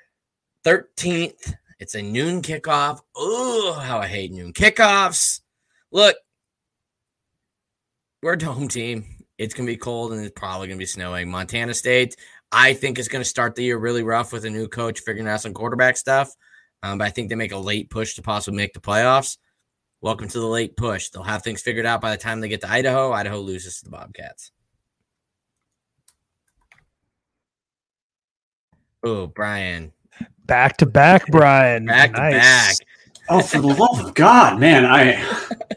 13th. 0.63 1.55
It's 1.79 1.95
a 1.95 2.01
noon 2.01 2.41
kickoff. 2.41 3.01
Oh, 3.15 3.73
how 3.73 3.99
I 3.99 4.07
hate 4.07 4.31
noon 4.31 4.53
kickoffs. 4.53 5.41
Look, 5.91 6.15
we're 8.21 8.33
a 8.33 8.45
home 8.45 8.69
team. 8.69 9.05
It's 9.37 9.53
going 9.53 9.67
to 9.67 9.73
be 9.73 9.77
cold 9.77 10.13
and 10.13 10.23
it's 10.23 10.39
probably 10.39 10.67
going 10.67 10.77
to 10.77 10.81
be 10.81 10.85
snowing. 10.85 11.29
Montana 11.29 11.73
State, 11.73 12.15
I 12.53 12.73
think, 12.73 12.97
is 12.97 13.09
going 13.09 13.21
to 13.21 13.29
start 13.29 13.55
the 13.55 13.63
year 13.63 13.77
really 13.77 14.03
rough 14.03 14.31
with 14.31 14.45
a 14.45 14.49
new 14.49 14.69
coach 14.69 15.01
figuring 15.01 15.27
out 15.27 15.41
some 15.41 15.53
quarterback 15.53 15.97
stuff. 15.97 16.33
Um, 16.83 16.97
but 16.97 17.05
I 17.05 17.09
think 17.09 17.29
they 17.29 17.35
make 17.35 17.53
a 17.53 17.57
late 17.57 17.89
push 17.89 18.15
to 18.15 18.21
possibly 18.21 18.57
make 18.57 18.73
the 18.73 18.81
playoffs. 18.81 19.37
Welcome 20.01 20.27
to 20.27 20.39
the 20.39 20.45
late 20.45 20.75
push. 20.75 21.09
They'll 21.09 21.23
have 21.23 21.41
things 21.41 21.61
figured 21.61 21.85
out 21.85 22.01
by 22.01 22.11
the 22.11 22.21
time 22.21 22.41
they 22.41 22.49
get 22.49 22.59
to 22.61 22.69
Idaho. 22.69 23.13
Idaho 23.13 23.39
loses 23.39 23.79
to 23.79 23.85
the 23.85 23.91
Bobcats. 23.91 24.51
Oh, 29.01 29.27
Brian. 29.27 29.93
Back 30.45 30.75
to 30.77 30.85
back, 30.85 31.25
Brian. 31.27 31.85
Back 31.85 32.11
nice. 32.11 32.33
to 32.33 32.39
back. 32.39 32.75
Oh, 33.29 33.41
for 33.41 33.59
the 33.59 33.67
love 33.67 34.05
of 34.05 34.13
God, 34.13 34.59
man! 34.59 34.85
I 34.85 35.23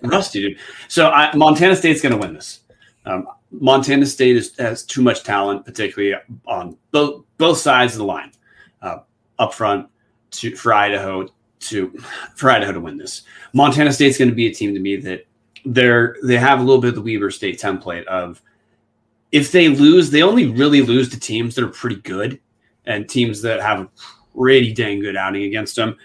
rusty, 0.02 0.42
dude. 0.42 0.58
So 0.88 1.10
I, 1.10 1.34
Montana 1.36 1.76
State's 1.76 2.02
going 2.02 2.12
to 2.12 2.18
win 2.18 2.34
this. 2.34 2.60
Um, 3.04 3.28
Montana 3.52 4.06
State 4.06 4.36
is, 4.36 4.56
has 4.58 4.82
too 4.82 5.00
much 5.00 5.22
talent, 5.22 5.64
particularly 5.64 6.16
on 6.46 6.76
both 6.90 7.24
both 7.38 7.58
sides 7.58 7.92
of 7.92 7.98
the 7.98 8.04
line. 8.04 8.32
Uh, 8.82 8.98
up 9.38 9.54
front, 9.54 9.88
to 10.32 10.56
for 10.56 10.72
Idaho 10.72 11.28
to 11.60 11.90
for 12.34 12.50
Idaho 12.50 12.72
to 12.72 12.80
win 12.80 12.96
this. 12.96 13.22
Montana 13.52 13.92
State's 13.92 14.18
going 14.18 14.30
to 14.30 14.34
be 14.34 14.46
a 14.46 14.54
team 14.54 14.74
to 14.74 14.80
me 14.80 14.96
that 14.96 15.26
they're 15.64 16.16
they 16.22 16.36
have 16.36 16.60
a 16.60 16.62
little 16.62 16.80
bit 16.80 16.88
of 16.88 16.94
the 16.94 17.02
Weber 17.02 17.30
State 17.30 17.60
template 17.60 18.04
of 18.06 18.42
if 19.32 19.52
they 19.52 19.68
lose, 19.68 20.10
they 20.10 20.22
only 20.22 20.46
really 20.46 20.82
lose 20.82 21.08
to 21.10 21.20
teams 21.20 21.54
that 21.54 21.64
are 21.64 21.68
pretty 21.68 21.96
good 21.96 22.40
and 22.86 23.08
teams 23.08 23.42
that 23.42 23.60
have 23.60 23.80
a 23.80 23.90
pretty 24.34 24.72
dang 24.72 25.00
good 25.00 25.16
outing 25.16 25.44
against 25.44 25.76
them. 25.76 25.96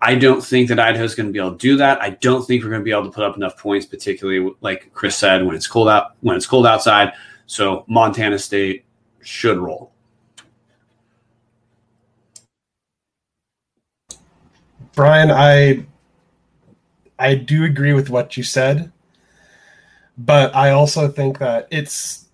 I 0.00 0.14
don't 0.14 0.44
think 0.44 0.68
that 0.68 0.78
Idaho's 0.78 1.16
going 1.16 1.26
to 1.26 1.32
be 1.32 1.40
able 1.40 1.52
to 1.52 1.58
do 1.58 1.76
that. 1.76 2.00
I 2.00 2.10
don't 2.10 2.46
think 2.46 2.62
we're 2.62 2.70
going 2.70 2.82
to 2.82 2.84
be 2.84 2.92
able 2.92 3.04
to 3.04 3.10
put 3.10 3.24
up 3.24 3.36
enough 3.36 3.58
points, 3.58 3.84
particularly 3.84 4.54
like 4.60 4.92
Chris 4.94 5.16
said, 5.16 5.44
when 5.44 5.56
it's 5.56 5.66
cold 5.66 5.88
out 5.88 6.12
when 6.20 6.36
it's 6.36 6.46
cold 6.46 6.66
outside. 6.66 7.12
So 7.46 7.84
Montana 7.88 8.38
State 8.38 8.84
should 9.22 9.58
roll. 9.58 9.92
Brian, 14.98 15.30
I 15.30 15.86
I 17.20 17.36
do 17.36 17.62
agree 17.62 17.92
with 17.92 18.10
what 18.10 18.36
you 18.36 18.42
said, 18.42 18.90
but 20.18 20.52
I 20.56 20.70
also 20.70 21.06
think 21.06 21.38
that 21.38 21.68
it's 21.70 22.26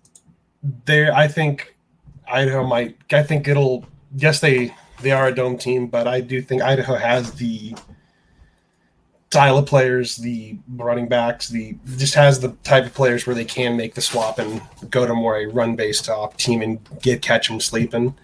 there. 0.85 1.13
I 1.13 1.27
think 1.27 1.75
Idaho 2.27 2.65
might. 2.65 2.97
I 3.11 3.21
think 3.21 3.47
it'll. 3.47 3.85
Yes, 4.15 4.39
they 4.39 4.73
they 5.03 5.11
are 5.11 5.27
a 5.27 5.35
dome 5.35 5.59
team, 5.59 5.85
but 5.85 6.07
I 6.07 6.21
do 6.21 6.41
think 6.41 6.63
Idaho 6.63 6.95
has 6.95 7.33
the 7.33 7.75
style 9.29 9.59
of 9.59 9.67
players, 9.67 10.15
the 10.15 10.57
running 10.69 11.07
backs, 11.07 11.49
the 11.49 11.77
just 11.97 12.15
has 12.15 12.39
the 12.39 12.49
type 12.63 12.87
of 12.87 12.95
players 12.95 13.27
where 13.27 13.35
they 13.35 13.45
can 13.45 13.77
make 13.77 13.93
the 13.93 14.01
swap 14.01 14.39
and 14.39 14.59
go 14.89 15.05
to 15.05 15.13
more 15.13 15.37
a 15.37 15.45
run 15.45 15.75
based 15.75 16.05
top 16.05 16.35
team 16.37 16.63
and 16.63 16.79
get 17.03 17.21
catch 17.21 17.47
them 17.47 17.59
sleeping. 17.59 18.15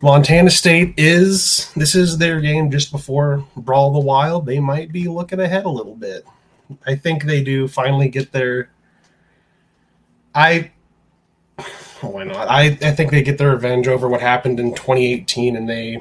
Montana 0.00 0.50
State 0.50 0.94
is 0.96 1.72
this 1.74 1.94
is 1.94 2.18
their 2.18 2.40
game 2.40 2.70
just 2.70 2.92
before 2.92 3.44
Brawl 3.56 3.92
the 3.92 3.98
Wild. 3.98 4.46
They 4.46 4.60
might 4.60 4.92
be 4.92 5.08
looking 5.08 5.40
ahead 5.40 5.64
a 5.64 5.70
little 5.70 5.96
bit. 5.96 6.24
I 6.86 6.94
think 6.94 7.24
they 7.24 7.42
do 7.42 7.66
finally 7.66 8.08
get 8.08 8.30
their. 8.30 8.70
I 10.34 10.70
why 12.00 12.24
not? 12.24 12.48
I, 12.48 12.78
I 12.82 12.92
think 12.92 13.10
they 13.10 13.22
get 13.22 13.38
their 13.38 13.50
revenge 13.50 13.88
over 13.88 14.08
what 14.08 14.20
happened 14.20 14.60
in 14.60 14.74
2018, 14.74 15.56
and 15.56 15.68
they 15.68 16.00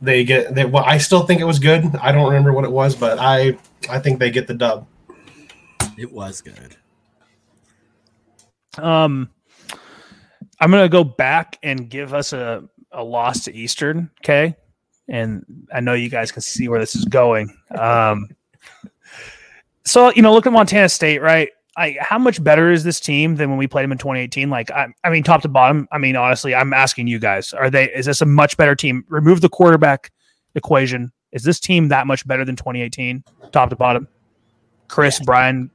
they 0.00 0.24
get 0.24 0.54
they. 0.54 0.64
Well, 0.64 0.84
I 0.84 0.98
still 0.98 1.26
think 1.26 1.40
it 1.40 1.44
was 1.44 1.58
good. 1.58 1.96
I 1.96 2.12
don't 2.12 2.26
remember 2.26 2.52
what 2.52 2.64
it 2.64 2.72
was, 2.72 2.94
but 2.94 3.18
I 3.18 3.58
I 3.90 3.98
think 3.98 4.20
they 4.20 4.30
get 4.30 4.46
the 4.46 4.54
dub. 4.54 4.86
It 5.98 6.12
was 6.12 6.40
good. 6.40 6.76
Um, 8.78 9.30
I'm 10.62 10.70
gonna 10.70 10.88
go 10.88 11.02
back 11.02 11.58
and 11.64 11.90
give 11.90 12.14
us 12.14 12.32
a 12.32 12.62
a 12.92 13.02
loss 13.02 13.44
to 13.44 13.54
Eastern. 13.54 14.10
Okay, 14.20 14.54
and 15.08 15.44
I 15.74 15.80
know 15.80 15.94
you 15.94 16.08
guys 16.08 16.30
can 16.30 16.40
see 16.40 16.68
where 16.68 16.78
this 16.78 16.94
is 16.94 17.04
going. 17.04 17.52
Um, 17.76 18.28
so 19.84 20.12
you 20.12 20.22
know, 20.22 20.32
look 20.32 20.46
at 20.46 20.52
Montana 20.52 20.88
State, 20.88 21.20
right? 21.20 21.48
I, 21.76 21.96
how 22.00 22.18
much 22.18 22.42
better 22.44 22.70
is 22.70 22.84
this 22.84 23.00
team 23.00 23.34
than 23.34 23.48
when 23.48 23.58
we 23.58 23.66
played 23.66 23.82
them 23.82 23.92
in 23.92 23.98
2018? 23.98 24.50
Like, 24.50 24.70
I, 24.70 24.88
I 25.02 25.10
mean, 25.10 25.22
top 25.22 25.42
to 25.42 25.48
bottom. 25.48 25.88
I 25.90 25.98
mean, 25.98 26.14
honestly, 26.14 26.54
I'm 26.54 26.72
asking 26.72 27.08
you 27.08 27.18
guys: 27.18 27.52
Are 27.52 27.68
they? 27.68 27.90
Is 27.92 28.06
this 28.06 28.20
a 28.20 28.26
much 28.26 28.56
better 28.56 28.76
team? 28.76 29.04
Remove 29.08 29.40
the 29.40 29.48
quarterback 29.48 30.12
equation. 30.54 31.10
Is 31.32 31.42
this 31.42 31.58
team 31.58 31.88
that 31.88 32.06
much 32.06 32.24
better 32.24 32.44
than 32.44 32.54
2018, 32.54 33.24
top 33.50 33.70
to 33.70 33.76
bottom? 33.76 34.06
Chris. 34.86 35.18
Brian. 35.18 35.72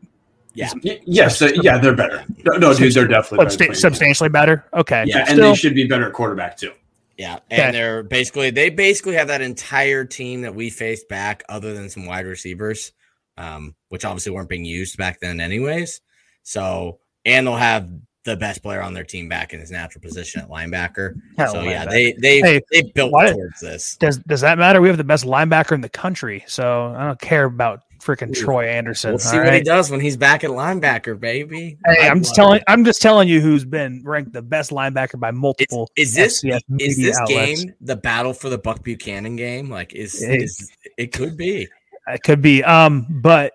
Yeah. 0.58 0.96
Yes. 1.06 1.42
Uh, 1.42 1.52
yeah, 1.62 1.78
they're 1.78 1.96
better. 1.96 2.26
No, 2.44 2.58
no 2.58 2.74
dude, 2.74 2.94
they're 2.94 3.08
definitely 3.08 3.46
better 3.46 3.74
substantially 3.76 4.30
better. 4.30 4.66
Okay. 4.74 5.06
Yeah, 5.08 5.20
and 5.20 5.30
Still, 5.30 5.50
they 5.52 5.56
should 5.56 5.76
be 5.76 5.86
better 5.86 6.08
at 6.08 6.14
quarterback 6.14 6.58
too. 6.58 6.72
Yeah, 7.18 7.40
and 7.50 7.62
okay. 7.62 7.72
they're 7.72 8.04
basically 8.04 8.50
they 8.52 8.70
basically 8.70 9.16
have 9.16 9.28
that 9.28 9.42
entire 9.42 10.06
team 10.06 10.42
that 10.42 10.54
we 10.54 10.70
faced 10.70 11.10
back, 11.10 11.44
other 11.50 11.74
than 11.74 11.90
some 11.90 12.06
wide 12.06 12.26
receivers 12.26 12.92
um, 13.38 13.76
which 13.90 14.06
obviously 14.06 14.32
weren't 14.32 14.50
being 14.50 14.66
used 14.66 14.98
back 14.98 15.20
then, 15.20 15.40
anyways. 15.40 16.02
So, 16.44 17.00
and 17.26 17.46
they'll 17.46 17.56
have 17.56 17.90
the 18.26 18.36
best 18.36 18.62
player 18.62 18.82
on 18.82 18.94
their 18.94 19.04
team 19.04 19.30
back 19.30 19.54
in 19.54 19.60
his 19.60 19.72
natural 19.72 20.02
position 20.02 20.42
at 20.42 20.50
linebacker. 20.50 21.16
Hell 21.38 21.54
so 21.54 21.62
yeah, 21.62 21.86
they 21.86 22.14
they 22.14 22.40
hey, 22.42 22.62
they 22.72 22.82
built 22.82 23.12
why, 23.12 23.32
towards 23.32 23.62
this. 23.62 23.96
Does 23.98 24.18
does 24.20 24.42
that 24.42 24.58
matter? 24.58 24.82
We 24.82 24.90
have 24.90 24.98
the 24.98 25.04
best 25.04 25.26
linebacker 25.26 25.74
in 25.74 25.82
the 25.82 25.90
country, 25.90 26.44
so 26.48 26.94
I 26.98 27.06
don't 27.06 27.22
care 27.22 27.46
about 27.46 27.84
freaking 28.08 28.34
Troy 28.34 28.68
Anderson. 28.68 29.12
We'll 29.12 29.20
see 29.20 29.38
right? 29.38 29.46
what 29.46 29.54
he 29.54 29.62
does 29.62 29.92
when 29.92 30.00
he's 30.00 30.16
back 30.16 30.46
at 30.46 30.50
linebacker, 30.50 31.20
baby. 31.20 31.78
Hey, 31.86 32.04
I 32.04 32.06
am 32.08 32.20
just 32.20 32.34
telling. 32.34 32.62
I'm 32.68 32.86
just 32.86 33.02
telling 33.02 33.28
you 33.28 33.42
who's 33.42 33.66
been 33.66 34.02
ranked 34.06 34.32
the 34.32 34.42
best 34.42 34.72
linebacker 34.72 35.20
by 35.20 35.32
multiple. 35.32 35.90
Is, 35.98 36.18
is 36.18 36.42
this 36.42 36.64
is 36.80 36.98
this 36.98 37.20
game 37.28 37.74
the 37.82 37.98
battle 37.98 38.34
for 38.34 38.50
the 38.50 38.58
Buck 38.58 38.82
Buchanan 38.84 39.36
game? 39.36 39.70
Like, 39.70 39.94
is, 39.94 40.24
it, 40.24 40.44
is 40.44 40.72
it 40.98 41.12
could 41.12 41.36
be? 41.36 41.68
It 42.08 42.24
could 42.24 42.42
be. 42.42 42.64
Um, 42.64 43.06
but 43.10 43.54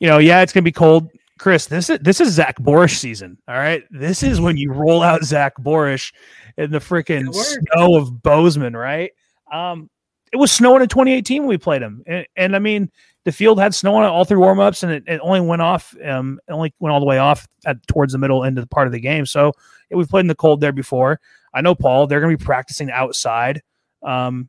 you 0.00 0.08
know, 0.08 0.18
yeah, 0.18 0.40
it's 0.40 0.52
gonna 0.52 0.62
be 0.62 0.72
cold. 0.72 1.10
Chris, 1.38 1.66
this 1.66 1.90
is 1.90 1.98
this 1.98 2.20
is 2.20 2.32
Zach 2.32 2.58
Borisch 2.58 2.96
season. 2.96 3.36
All 3.46 3.56
right. 3.56 3.84
This 3.90 4.22
is 4.22 4.40
when 4.40 4.56
you 4.56 4.72
roll 4.72 5.02
out 5.02 5.22
Zach 5.22 5.52
Borisch 5.58 6.14
in 6.56 6.70
the 6.70 6.78
freaking 6.78 7.34
snow 7.34 7.96
of 7.96 8.22
Bozeman, 8.22 8.74
right? 8.74 9.12
Um, 9.52 9.90
it 10.32 10.38
was 10.38 10.50
snowing 10.50 10.82
in 10.82 10.88
2018 10.88 11.42
when 11.42 11.48
we 11.48 11.58
played 11.58 11.82
him. 11.82 12.02
And, 12.06 12.26
and 12.36 12.56
I 12.56 12.58
mean, 12.58 12.90
the 13.26 13.32
field 13.32 13.58
had 13.58 13.74
snow 13.74 13.96
on 13.96 14.04
it 14.04 14.06
all 14.06 14.24
through 14.24 14.38
warmups, 14.38 14.84
and 14.84 14.92
it, 14.92 15.02
it, 15.08 15.20
only 15.20 15.40
went 15.40 15.60
off, 15.60 15.96
um, 16.04 16.38
only 16.48 16.72
went 16.78 16.92
all 16.92 17.00
the 17.00 17.06
way 17.06 17.18
off 17.18 17.48
at 17.66 17.84
towards 17.88 18.12
the 18.12 18.18
middle 18.20 18.44
end 18.44 18.56
of 18.56 18.62
the 18.62 18.68
part 18.68 18.86
of 18.86 18.92
the 18.92 19.00
game. 19.00 19.26
So 19.26 19.50
yeah, 19.90 19.96
we've 19.96 20.08
played 20.08 20.20
in 20.20 20.28
the 20.28 20.36
cold 20.36 20.60
there 20.60 20.70
before. 20.70 21.20
I 21.52 21.60
know 21.60 21.74
Paul, 21.74 22.06
they're 22.06 22.20
gonna 22.20 22.36
be 22.36 22.44
practicing 22.44 22.88
outside 22.90 23.62
um 24.04 24.48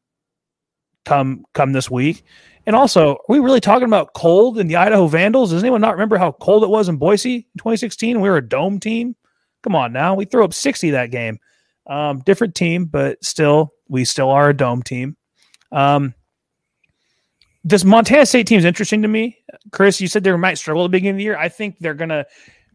come 1.05 1.43
come 1.55 1.73
this 1.73 1.89
week. 1.89 2.23
And 2.67 2.75
also, 2.75 3.13
are 3.13 3.25
we 3.29 3.39
really 3.39 3.61
talking 3.61 3.87
about 3.87 4.13
cold 4.13 4.59
in 4.59 4.67
the 4.67 4.75
Idaho 4.75 5.07
Vandals? 5.07 5.49
Does 5.49 5.63
anyone 5.63 5.81
not 5.81 5.93
remember 5.93 6.17
how 6.17 6.33
cold 6.33 6.63
it 6.63 6.69
was 6.69 6.87
in 6.87 6.97
Boise 6.97 7.35
in 7.35 7.57
2016? 7.57 8.21
We 8.21 8.29
were 8.29 8.37
a 8.37 8.47
dome 8.47 8.79
team. 8.79 9.15
Come 9.63 9.75
on 9.75 9.91
now. 9.91 10.13
We 10.13 10.25
threw 10.25 10.43
up 10.43 10.53
60 10.53 10.91
that 10.91 11.09
game. 11.09 11.39
Um, 11.87 12.19
different 12.19 12.53
team, 12.53 12.85
but 12.85 13.23
still, 13.23 13.73
we 13.87 14.05
still 14.05 14.29
are 14.29 14.49
a 14.49 14.55
dome 14.55 14.83
team. 14.83 15.17
Um, 15.71 16.13
this 17.67 17.83
Montana 17.83 18.25
State 18.25 18.47
team 18.47 18.59
is 18.59 18.65
interesting 18.65 19.01
to 19.01 19.09
me. 19.09 19.37
Chris, 19.71 19.99
you 19.99 20.07
said 20.07 20.23
they 20.23 20.31
might 20.35 20.57
struggle 20.57 20.83
at 20.83 20.85
the 20.85 20.89
beginning 20.89 21.15
of 21.15 21.17
the 21.17 21.23
year. 21.23 21.37
I 21.37 21.49
think 21.49 21.77
they're 21.79 21.93
going 21.93 22.09
to 22.09 22.25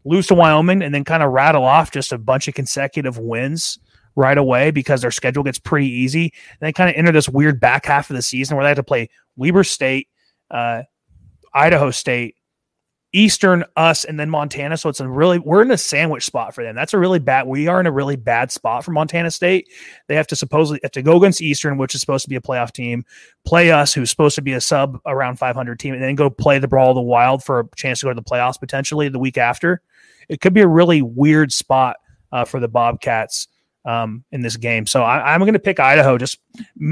lose 0.05 0.27
to 0.27 0.35
Wyoming 0.35 0.83
and 0.83 0.93
then 0.93 1.03
kind 1.03 1.23
of 1.23 1.31
rattle 1.31 1.63
off 1.63 1.89
just 1.89 2.11
a 2.11 2.17
bunch 2.19 2.47
of 2.47 2.53
consecutive 2.53 3.17
wins 3.17 3.79
right 4.15 4.37
away 4.37 4.69
because 4.69 5.01
their 5.01 5.09
schedule 5.09 5.41
gets 5.41 5.57
pretty 5.57 5.87
easy. 5.87 6.31
And 6.51 6.67
they 6.67 6.71
kind 6.71 6.91
of 6.91 6.95
enter 6.95 7.11
this 7.11 7.27
weird 7.27 7.59
back 7.59 7.87
half 7.87 8.11
of 8.11 8.15
the 8.15 8.21
season 8.21 8.55
where 8.55 8.63
they 8.63 8.69
have 8.69 8.77
to 8.77 8.83
play 8.83 9.09
Weber 9.35 9.63
State, 9.63 10.09
uh, 10.51 10.83
Idaho 11.55 11.89
State, 11.89 12.35
Eastern, 13.13 13.63
us, 13.77 14.03
and 14.03 14.19
then 14.19 14.29
Montana. 14.29 14.75
So 14.75 14.89
it's 14.89 14.99
a 14.99 15.07
really 15.07 15.39
we're 15.39 15.61
in 15.61 15.71
a 15.71 15.77
sandwich 15.77 16.25
spot 16.25 16.53
for 16.53 16.63
them. 16.63 16.75
That's 16.75 16.93
a 16.93 16.99
really 16.99 17.19
bad. 17.19 17.47
We 17.47 17.67
are 17.67 17.79
in 17.79 17.85
a 17.85 17.91
really 17.91 18.15
bad 18.15 18.51
spot 18.51 18.83
for 18.83 18.91
Montana 18.91 19.29
State. 19.29 19.69
They 20.07 20.15
have 20.15 20.27
to 20.27 20.35
supposedly 20.35 20.79
have 20.83 20.91
to 20.93 21.03
go 21.03 21.17
against 21.17 21.41
Eastern, 21.41 21.77
which 21.77 21.93
is 21.93 22.01
supposed 22.01 22.23
to 22.23 22.29
be 22.29 22.35
a 22.35 22.41
playoff 22.41 22.71
team, 22.71 23.05
play 23.45 23.71
us, 23.71 23.93
who's 23.93 24.09
supposed 24.09 24.35
to 24.35 24.41
be 24.41 24.53
a 24.53 24.61
sub 24.61 24.99
around 25.05 25.37
500 25.37 25.79
team, 25.79 25.93
and 25.93 26.03
then 26.03 26.15
go 26.15 26.29
play 26.29 26.57
the 26.57 26.67
Brawl 26.67 26.89
of 26.89 26.95
the 26.95 27.01
Wild 27.01 27.43
for 27.43 27.59
a 27.59 27.67
chance 27.75 27.99
to 27.99 28.07
go 28.07 28.09
to 28.09 28.15
the 28.15 28.23
playoffs 28.23 28.59
potentially 28.59 29.09
the 29.09 29.19
week 29.19 29.37
after. 29.37 29.81
It 30.27 30.41
could 30.41 30.53
be 30.53 30.61
a 30.61 30.67
really 30.67 31.01
weird 31.01 31.53
spot 31.53 31.97
uh, 32.31 32.45
for 32.45 32.59
the 32.59 32.67
Bobcats 32.67 33.47
um, 33.85 34.23
in 34.31 34.41
this 34.41 34.57
game. 34.57 34.87
So 34.87 35.03
I, 35.03 35.35
am 35.35 35.41
going 35.41 35.53
to 35.53 35.59
pick 35.59 35.79
Idaho. 35.79 36.17
Just 36.17 36.39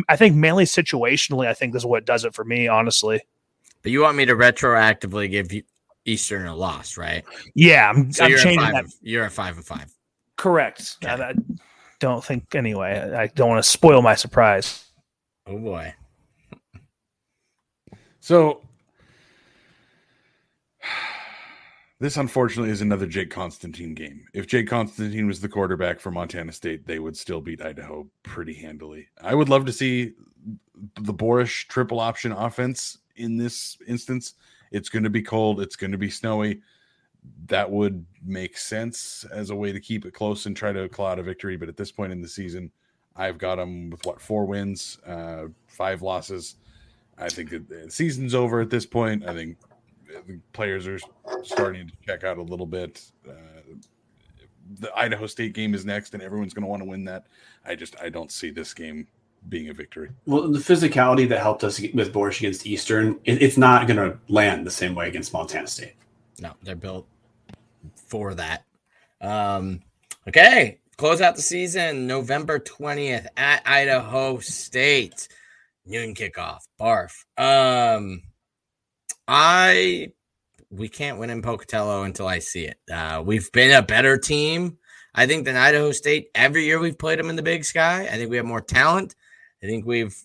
I 0.07 0.15
think 0.15 0.35
mainly 0.35 0.65
situationally, 0.65 1.47
I 1.47 1.53
think 1.53 1.73
this 1.73 1.81
is 1.81 1.85
what 1.85 2.05
does 2.05 2.25
it 2.25 2.35
for 2.35 2.45
me, 2.45 2.67
honestly. 2.67 3.21
But 3.81 3.91
you 3.91 4.01
want 4.01 4.17
me 4.17 4.25
to 4.25 4.35
retroactively 4.35 5.29
give 5.31 5.51
you 5.51 5.63
Eastern 6.05 6.47
a 6.47 6.55
loss, 6.55 6.97
right? 6.97 7.23
Yeah, 7.55 7.89
I'm, 7.89 8.11
so 8.11 8.25
I'm 8.25 8.31
you're 8.31 8.39
changing 8.39 8.59
five, 8.59 8.85
that. 8.85 8.93
You're 9.01 9.25
at 9.25 9.31
five 9.31 9.57
and 9.57 9.65
five. 9.65 9.93
Correct. 10.37 10.97
Okay. 11.03 11.13
I, 11.13 11.29
I, 11.29 11.33
don't 11.99 12.23
think 12.23 12.55
anyway. 12.55 12.99
I, 12.99 13.23
I 13.23 13.27
don't 13.27 13.49
want 13.49 13.63
to 13.63 13.69
spoil 13.69 14.01
my 14.01 14.15
surprise. 14.15 14.85
Oh 15.47 15.57
boy. 15.57 15.93
So 18.19 18.61
this 21.99 22.17
unfortunately 22.17 22.71
is 22.71 22.81
another 22.81 23.05
Jake 23.05 23.29
Constantine 23.29 23.93
game. 23.93 24.25
If 24.33 24.47
Jake 24.47 24.67
Constantine 24.67 25.27
was 25.27 25.39
the 25.39 25.47
quarterback 25.47 25.99
for 25.99 26.09
Montana 26.09 26.51
State, 26.51 26.87
they 26.87 26.97
would 26.97 27.15
still 27.15 27.41
beat 27.41 27.61
Idaho 27.61 28.07
pretty 28.23 28.55
handily. 28.55 29.07
I 29.21 29.35
would 29.35 29.49
love 29.49 29.65
to 29.67 29.71
see 29.71 30.13
the 30.99 31.13
Borisch 31.13 31.67
triple 31.67 31.99
option 31.99 32.31
offense 32.31 32.97
in 33.17 33.37
this 33.37 33.77
instance. 33.87 34.33
It's 34.71 34.89
going 34.89 35.03
to 35.03 35.09
be 35.09 35.21
cold. 35.21 35.61
It's 35.61 35.75
going 35.75 35.91
to 35.91 35.97
be 35.97 36.09
snowy. 36.09 36.61
That 37.47 37.69
would 37.69 38.05
make 38.25 38.57
sense 38.57 39.25
as 39.31 39.49
a 39.49 39.55
way 39.55 39.71
to 39.71 39.79
keep 39.79 40.05
it 40.05 40.13
close 40.13 40.45
and 40.45 40.55
try 40.55 40.71
to 40.71 40.89
claw 40.89 41.11
out 41.11 41.19
a 41.19 41.23
victory. 41.23 41.57
But 41.57 41.69
at 41.69 41.77
this 41.77 41.91
point 41.91 42.11
in 42.11 42.21
the 42.21 42.27
season, 42.27 42.71
I've 43.15 43.37
got 43.37 43.55
them 43.55 43.89
with 43.89 44.05
what 44.05 44.21
four 44.21 44.45
wins, 44.45 44.97
uh, 45.05 45.45
five 45.67 46.01
losses. 46.01 46.55
I 47.17 47.29
think 47.29 47.49
the 47.49 47.89
season's 47.89 48.33
over 48.33 48.61
at 48.61 48.69
this 48.69 48.85
point. 48.85 49.27
I 49.27 49.33
think 49.33 49.57
the 50.27 50.39
players 50.53 50.87
are 50.87 50.99
starting 51.43 51.87
to 51.87 51.93
check 52.05 52.23
out 52.23 52.37
a 52.37 52.41
little 52.41 52.65
bit. 52.65 53.03
Uh, 53.27 53.33
the 54.79 54.95
Idaho 54.97 55.27
State 55.27 55.53
game 55.53 55.75
is 55.75 55.85
next, 55.85 56.13
and 56.13 56.23
everyone's 56.23 56.53
going 56.53 56.63
to 56.63 56.69
want 56.69 56.81
to 56.81 56.89
win 56.89 57.03
that. 57.05 57.27
I 57.65 57.75
just 57.75 57.95
I 58.01 58.09
don't 58.09 58.31
see 58.31 58.49
this 58.49 58.73
game 58.73 59.07
being 59.49 59.69
a 59.69 59.73
victory. 59.73 60.09
Well, 60.25 60.47
the 60.47 60.59
physicality 60.59 61.27
that 61.29 61.39
helped 61.39 61.63
us 61.63 61.79
with 61.93 62.13
Borisch 62.13 62.39
against 62.39 62.65
Eastern, 62.65 63.19
it, 63.25 63.41
it's 63.41 63.57
not 63.57 63.87
going 63.87 63.97
to 63.97 64.17
land 64.27 64.65
the 64.65 64.71
same 64.71 64.95
way 64.95 65.07
against 65.07 65.33
Montana 65.33 65.67
State. 65.67 65.95
No, 66.39 66.53
they're 66.63 66.75
built 66.75 67.07
for 67.95 68.33
that. 68.35 68.65
Um, 69.19 69.81
okay, 70.27 70.79
close 70.97 71.21
out 71.21 71.35
the 71.35 71.41
season 71.41 72.07
November 72.07 72.59
20th 72.59 73.27
at 73.37 73.61
Idaho 73.65 74.39
State. 74.39 75.27
Noon 75.85 76.13
kickoff. 76.13 76.59
Barf. 76.79 77.23
Um, 77.37 78.21
I 79.27 80.11
we 80.69 80.87
can't 80.87 81.19
win 81.19 81.29
in 81.29 81.41
Pocatello 81.41 82.03
until 82.03 82.27
I 82.27 82.39
see 82.39 82.65
it. 82.65 82.77
Uh, 82.91 83.21
we've 83.25 83.51
been 83.51 83.71
a 83.71 83.81
better 83.81 84.17
team, 84.17 84.77
I 85.13 85.27
think, 85.27 85.45
than 85.45 85.57
Idaho 85.57 85.91
State 85.91 86.29
every 86.33 86.63
year 86.63 86.79
we've 86.79 86.97
played 86.97 87.19
them 87.19 87.29
in 87.29 87.35
the 87.35 87.43
Big 87.43 87.65
Sky. 87.65 88.03
I 88.03 88.15
think 88.15 88.29
we 88.29 88.37
have 88.37 88.45
more 88.45 88.61
talent. 88.61 89.15
I 89.63 89.67
think 89.67 89.85
we've, 89.85 90.15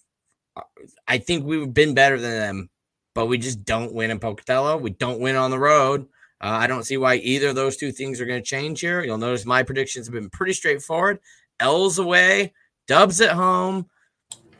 uh, 0.56 0.62
I 1.06 1.18
think 1.18 1.44
we've 1.44 1.72
been 1.72 1.94
better 1.94 2.18
than 2.18 2.30
them, 2.30 2.70
but 3.14 3.26
we 3.26 3.38
just 3.38 3.64
don't 3.64 3.92
win 3.92 4.10
in 4.10 4.18
Pocatello. 4.18 4.76
We 4.78 4.90
don't 4.90 5.20
win 5.20 5.36
on 5.36 5.50
the 5.50 5.58
road. 5.58 6.06
Uh, 6.40 6.58
I 6.60 6.66
don't 6.66 6.84
see 6.84 6.96
why 6.96 7.16
either 7.16 7.48
of 7.48 7.54
those 7.54 7.76
two 7.76 7.92
things 7.92 8.20
are 8.20 8.26
going 8.26 8.42
to 8.42 8.46
change 8.46 8.80
here. 8.80 9.02
You'll 9.02 9.18
notice 9.18 9.46
my 9.46 9.62
predictions 9.62 10.06
have 10.06 10.14
been 10.14 10.30
pretty 10.30 10.52
straightforward. 10.52 11.18
L's 11.60 11.98
away, 11.98 12.52
Dubs 12.86 13.20
at 13.20 13.30
home. 13.30 13.88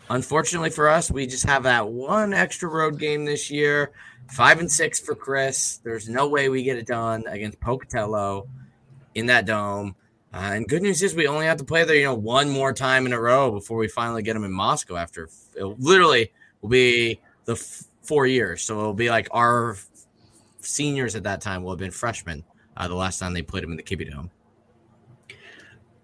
Unfortunately 0.09 0.71
for 0.71 0.89
us, 0.89 1.11
we 1.11 1.27
just 1.27 1.45
have 1.45 1.65
that 1.65 1.89
one 1.89 2.33
extra 2.33 2.69
road 2.69 2.99
game 2.99 3.25
this 3.25 3.51
year. 3.51 3.93
Five 4.31 4.61
and 4.61 4.71
six 4.71 4.99
for 4.99 5.15
Chris. 5.15 5.79
There's 5.85 6.09
no 6.09 6.29
way 6.29 6.49
we 6.49 6.63
get 6.63 6.79
it 6.79 6.87
done 6.87 7.25
against 7.29 7.61
Pocatello 7.61 8.49
in 9.15 9.27
that 9.27 9.47
dome. 9.47 9.95
Uh, 10.33 10.53
and 10.55 10.69
good 10.69 10.83
news 10.83 11.03
is 11.03 11.15
we 11.15 11.27
only 11.27 11.47
have 11.47 11.57
to 11.57 11.65
play 11.65 11.85
there, 11.85 11.97
you 11.97 12.05
know, 12.05 12.15
one 12.15 12.49
more 12.51 12.73
time 12.73 13.07
in 13.07 13.13
a 13.13 13.21
row 13.21 13.51
before 13.51 13.79
we 13.79 13.89
finally 13.89 14.23
get 14.23 14.35
them 14.35 14.45
in 14.45 14.53
Moscow. 14.53 14.97
After 14.97 15.29
it 15.55 15.65
literally 15.65 16.33
will 16.61 16.69
be 16.69 17.21
the 17.45 17.53
f- 17.53 17.85
four 18.03 18.27
years, 18.27 18.63
so 18.63 18.79
it'll 18.79 18.93
be 18.95 19.09
like 19.09 19.29
our 19.31 19.77
seniors 20.61 21.15
at 21.15 21.23
that 21.23 21.41
time 21.41 21.63
will 21.63 21.71
have 21.71 21.79
been 21.79 21.91
freshmen 21.91 22.45
uh, 22.77 22.89
the 22.89 22.95
last 22.95 23.19
time 23.19 23.33
they 23.33 23.43
played 23.43 23.63
them 23.63 23.71
in 23.71 23.77
the 23.77 23.83
Kibbie 23.83 24.11
Dome. 24.11 24.31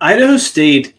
Idaho 0.01 0.36
State 0.36 0.94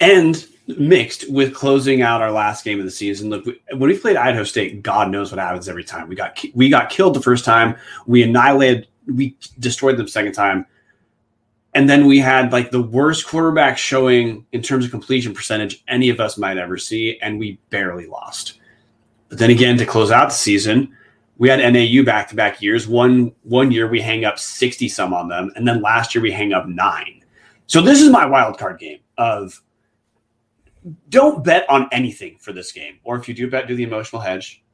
and 0.00 0.46
mixed 0.66 1.30
with 1.30 1.54
closing 1.54 2.02
out 2.02 2.20
our 2.20 2.32
last 2.32 2.64
game 2.64 2.78
of 2.78 2.84
the 2.84 2.90
season. 2.90 3.30
Look, 3.30 3.44
when 3.44 3.88
we 3.88 3.98
played 3.98 4.16
Idaho 4.16 4.44
State, 4.44 4.82
God 4.82 5.10
knows 5.10 5.30
what 5.30 5.38
happens 5.38 5.68
every 5.68 5.84
time. 5.84 6.08
We 6.08 6.16
got 6.16 6.42
we 6.54 6.68
got 6.68 6.90
killed 6.90 7.14
the 7.14 7.22
first 7.22 7.44
time. 7.44 7.76
We 8.06 8.22
annihilated. 8.22 8.88
We 9.06 9.36
destroyed 9.58 9.96
them 9.96 10.08
second 10.08 10.32
time 10.32 10.66
and 11.76 11.90
then 11.90 12.06
we 12.06 12.18
had 12.18 12.52
like 12.52 12.70
the 12.70 12.80
worst 12.80 13.26
quarterback 13.26 13.76
showing 13.76 14.46
in 14.52 14.62
terms 14.62 14.86
of 14.86 14.90
completion 14.90 15.34
percentage 15.34 15.84
any 15.88 16.08
of 16.08 16.20
us 16.20 16.38
might 16.38 16.56
ever 16.56 16.78
see, 16.78 17.18
and 17.20 17.38
we 17.38 17.58
barely 17.68 18.06
lost. 18.06 18.60
But 19.28 19.38
then 19.38 19.50
again, 19.50 19.76
to 19.76 19.84
close 19.84 20.10
out 20.10 20.30
the 20.30 20.34
season, 20.34 20.96
we 21.36 21.50
had 21.50 21.60
NAU 21.60 22.02
back 22.02 22.28
to 22.28 22.34
back 22.34 22.62
years. 22.62 22.88
One 22.88 23.30
one 23.42 23.70
year 23.70 23.88
we 23.88 24.00
hang 24.00 24.24
up 24.24 24.38
sixty 24.38 24.88
some 24.88 25.12
on 25.12 25.28
them, 25.28 25.52
and 25.54 25.68
then 25.68 25.82
last 25.82 26.14
year 26.14 26.22
we 26.22 26.32
hang 26.32 26.54
up 26.54 26.66
nine. 26.66 27.22
So 27.66 27.82
this 27.82 28.00
is 28.00 28.08
my 28.08 28.24
wild 28.24 28.56
card 28.56 28.78
game 28.78 29.00
of 29.18 29.62
don't 31.10 31.44
bet 31.44 31.68
on 31.68 31.90
anything 31.92 32.38
for 32.40 32.54
this 32.54 32.72
game, 32.72 33.00
or 33.04 33.16
if 33.16 33.28
you 33.28 33.34
do 33.34 33.50
bet, 33.50 33.68
do 33.68 33.76
the 33.76 33.82
emotional 33.82 34.22
hedge, 34.22 34.64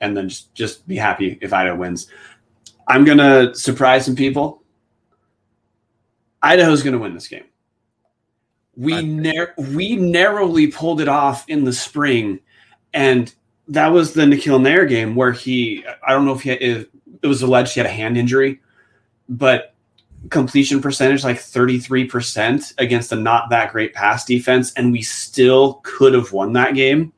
and 0.00 0.16
then 0.16 0.28
just 0.28 0.54
just 0.54 0.86
be 0.86 0.94
happy 0.94 1.36
if 1.40 1.52
Idaho 1.52 1.74
wins. 1.74 2.06
I'm 2.86 3.04
gonna 3.04 3.52
surprise 3.56 4.04
some 4.04 4.14
people 4.14 4.62
Idaho's 6.44 6.82
going 6.82 6.92
to 6.92 6.98
win 6.98 7.14
this 7.14 7.26
game. 7.26 7.44
We 8.76 9.02
nar- 9.02 9.54
we 9.56 9.96
narrowly 9.96 10.66
pulled 10.66 11.00
it 11.00 11.08
off 11.08 11.48
in 11.48 11.64
the 11.64 11.72
spring, 11.72 12.40
and 12.92 13.32
that 13.68 13.88
was 13.88 14.12
the 14.12 14.26
Nikhil 14.26 14.58
Nair 14.58 14.84
game 14.84 15.14
where 15.14 15.32
he 15.32 15.84
I 16.06 16.12
don't 16.12 16.26
know 16.26 16.34
if 16.34 16.42
he 16.42 16.50
had, 16.50 16.60
it 16.60 16.88
was 17.22 17.40
alleged 17.42 17.74
he 17.74 17.80
had 17.80 17.86
a 17.86 17.92
hand 17.92 18.18
injury, 18.18 18.60
but 19.28 19.74
completion 20.30 20.80
percentage 20.80 21.24
like 21.24 21.36
33% 21.36 22.74
against 22.78 23.12
a 23.12 23.16
not 23.16 23.50
that 23.50 23.72
great 23.72 23.94
pass 23.94 24.24
defense, 24.24 24.72
and 24.74 24.92
we 24.92 25.02
still 25.02 25.80
could 25.84 26.14
have 26.14 26.32
won 26.32 26.52
that 26.54 26.74
game. 26.74 27.12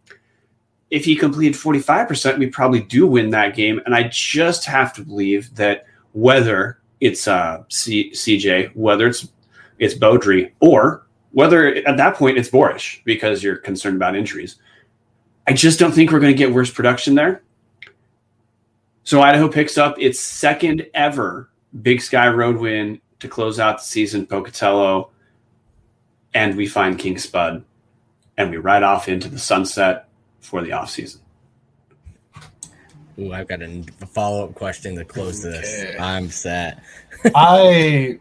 If 0.90 1.05
he 1.05 1.16
completed 1.16 1.59
45%, 1.59 2.39
we 2.39 2.47
probably 2.47 2.81
do 2.81 3.07
win 3.07 3.31
that 3.31 3.57
game. 3.57 3.81
And 3.85 3.94
I 3.94 4.05
just 4.05 4.65
have 4.66 4.93
to 4.94 5.05
believe 5.05 5.55
that 5.57 5.86
whether 6.12 6.78
it's 7.01 7.28
uh, 7.28 7.64
C- 7.68 8.10
CJ, 8.12 8.74
whether 8.74 9.06
it's 9.09 9.28
it's 9.78 9.94
Beaudry, 9.94 10.52
or 10.60 11.06
whether 11.32 11.74
at 11.74 11.97
that 11.97 12.16
point 12.16 12.39
it's 12.39 12.48
Borisch 12.48 13.02
because 13.05 13.43
you're 13.43 13.56
concerned 13.56 13.97
about 13.97 14.16
injuries. 14.16 14.56
I 15.47 15.52
just 15.52 15.78
don't 15.78 15.93
think 15.93 16.10
we're 16.10 16.20
going 16.20 16.32
to 16.32 16.39
get 16.39 16.52
worse 16.52 16.70
production 16.70 17.14
there. 17.14 17.43
So 19.05 19.20
Idaho 19.20 19.48
picks 19.48 19.78
up 19.78 19.97
its 19.98 20.18
second 20.18 20.86
ever 20.94 21.51
Big 21.82 22.01
Sky 22.01 22.28
Road 22.28 22.56
win 22.56 23.01
to 23.20 23.28
close 23.28 23.60
out 23.60 23.78
the 23.78 23.85
season, 23.85 24.27
Pocatello, 24.27 25.10
and 26.35 26.56
we 26.56 26.66
find 26.66 26.98
King 26.98 27.18
Spud, 27.18 27.64
and 28.36 28.51
we 28.51 28.56
ride 28.56 28.82
off 28.82 29.09
into 29.09 29.28
the 29.28 29.39
sunset 29.39 30.09
for 30.40 30.62
the 30.62 30.73
off 30.73 30.90
season. 30.90 31.20
Ooh, 33.18 33.32
I've 33.32 33.48
got 33.48 33.62
a 33.62 33.82
follow 34.06 34.44
up 34.44 34.55
question 34.55 34.94
to 34.97 35.05
close 35.05 35.44
okay. 35.44 35.59
this. 35.59 36.01
I'm 36.01 36.30
set. 36.30 36.82
I. 37.34 38.18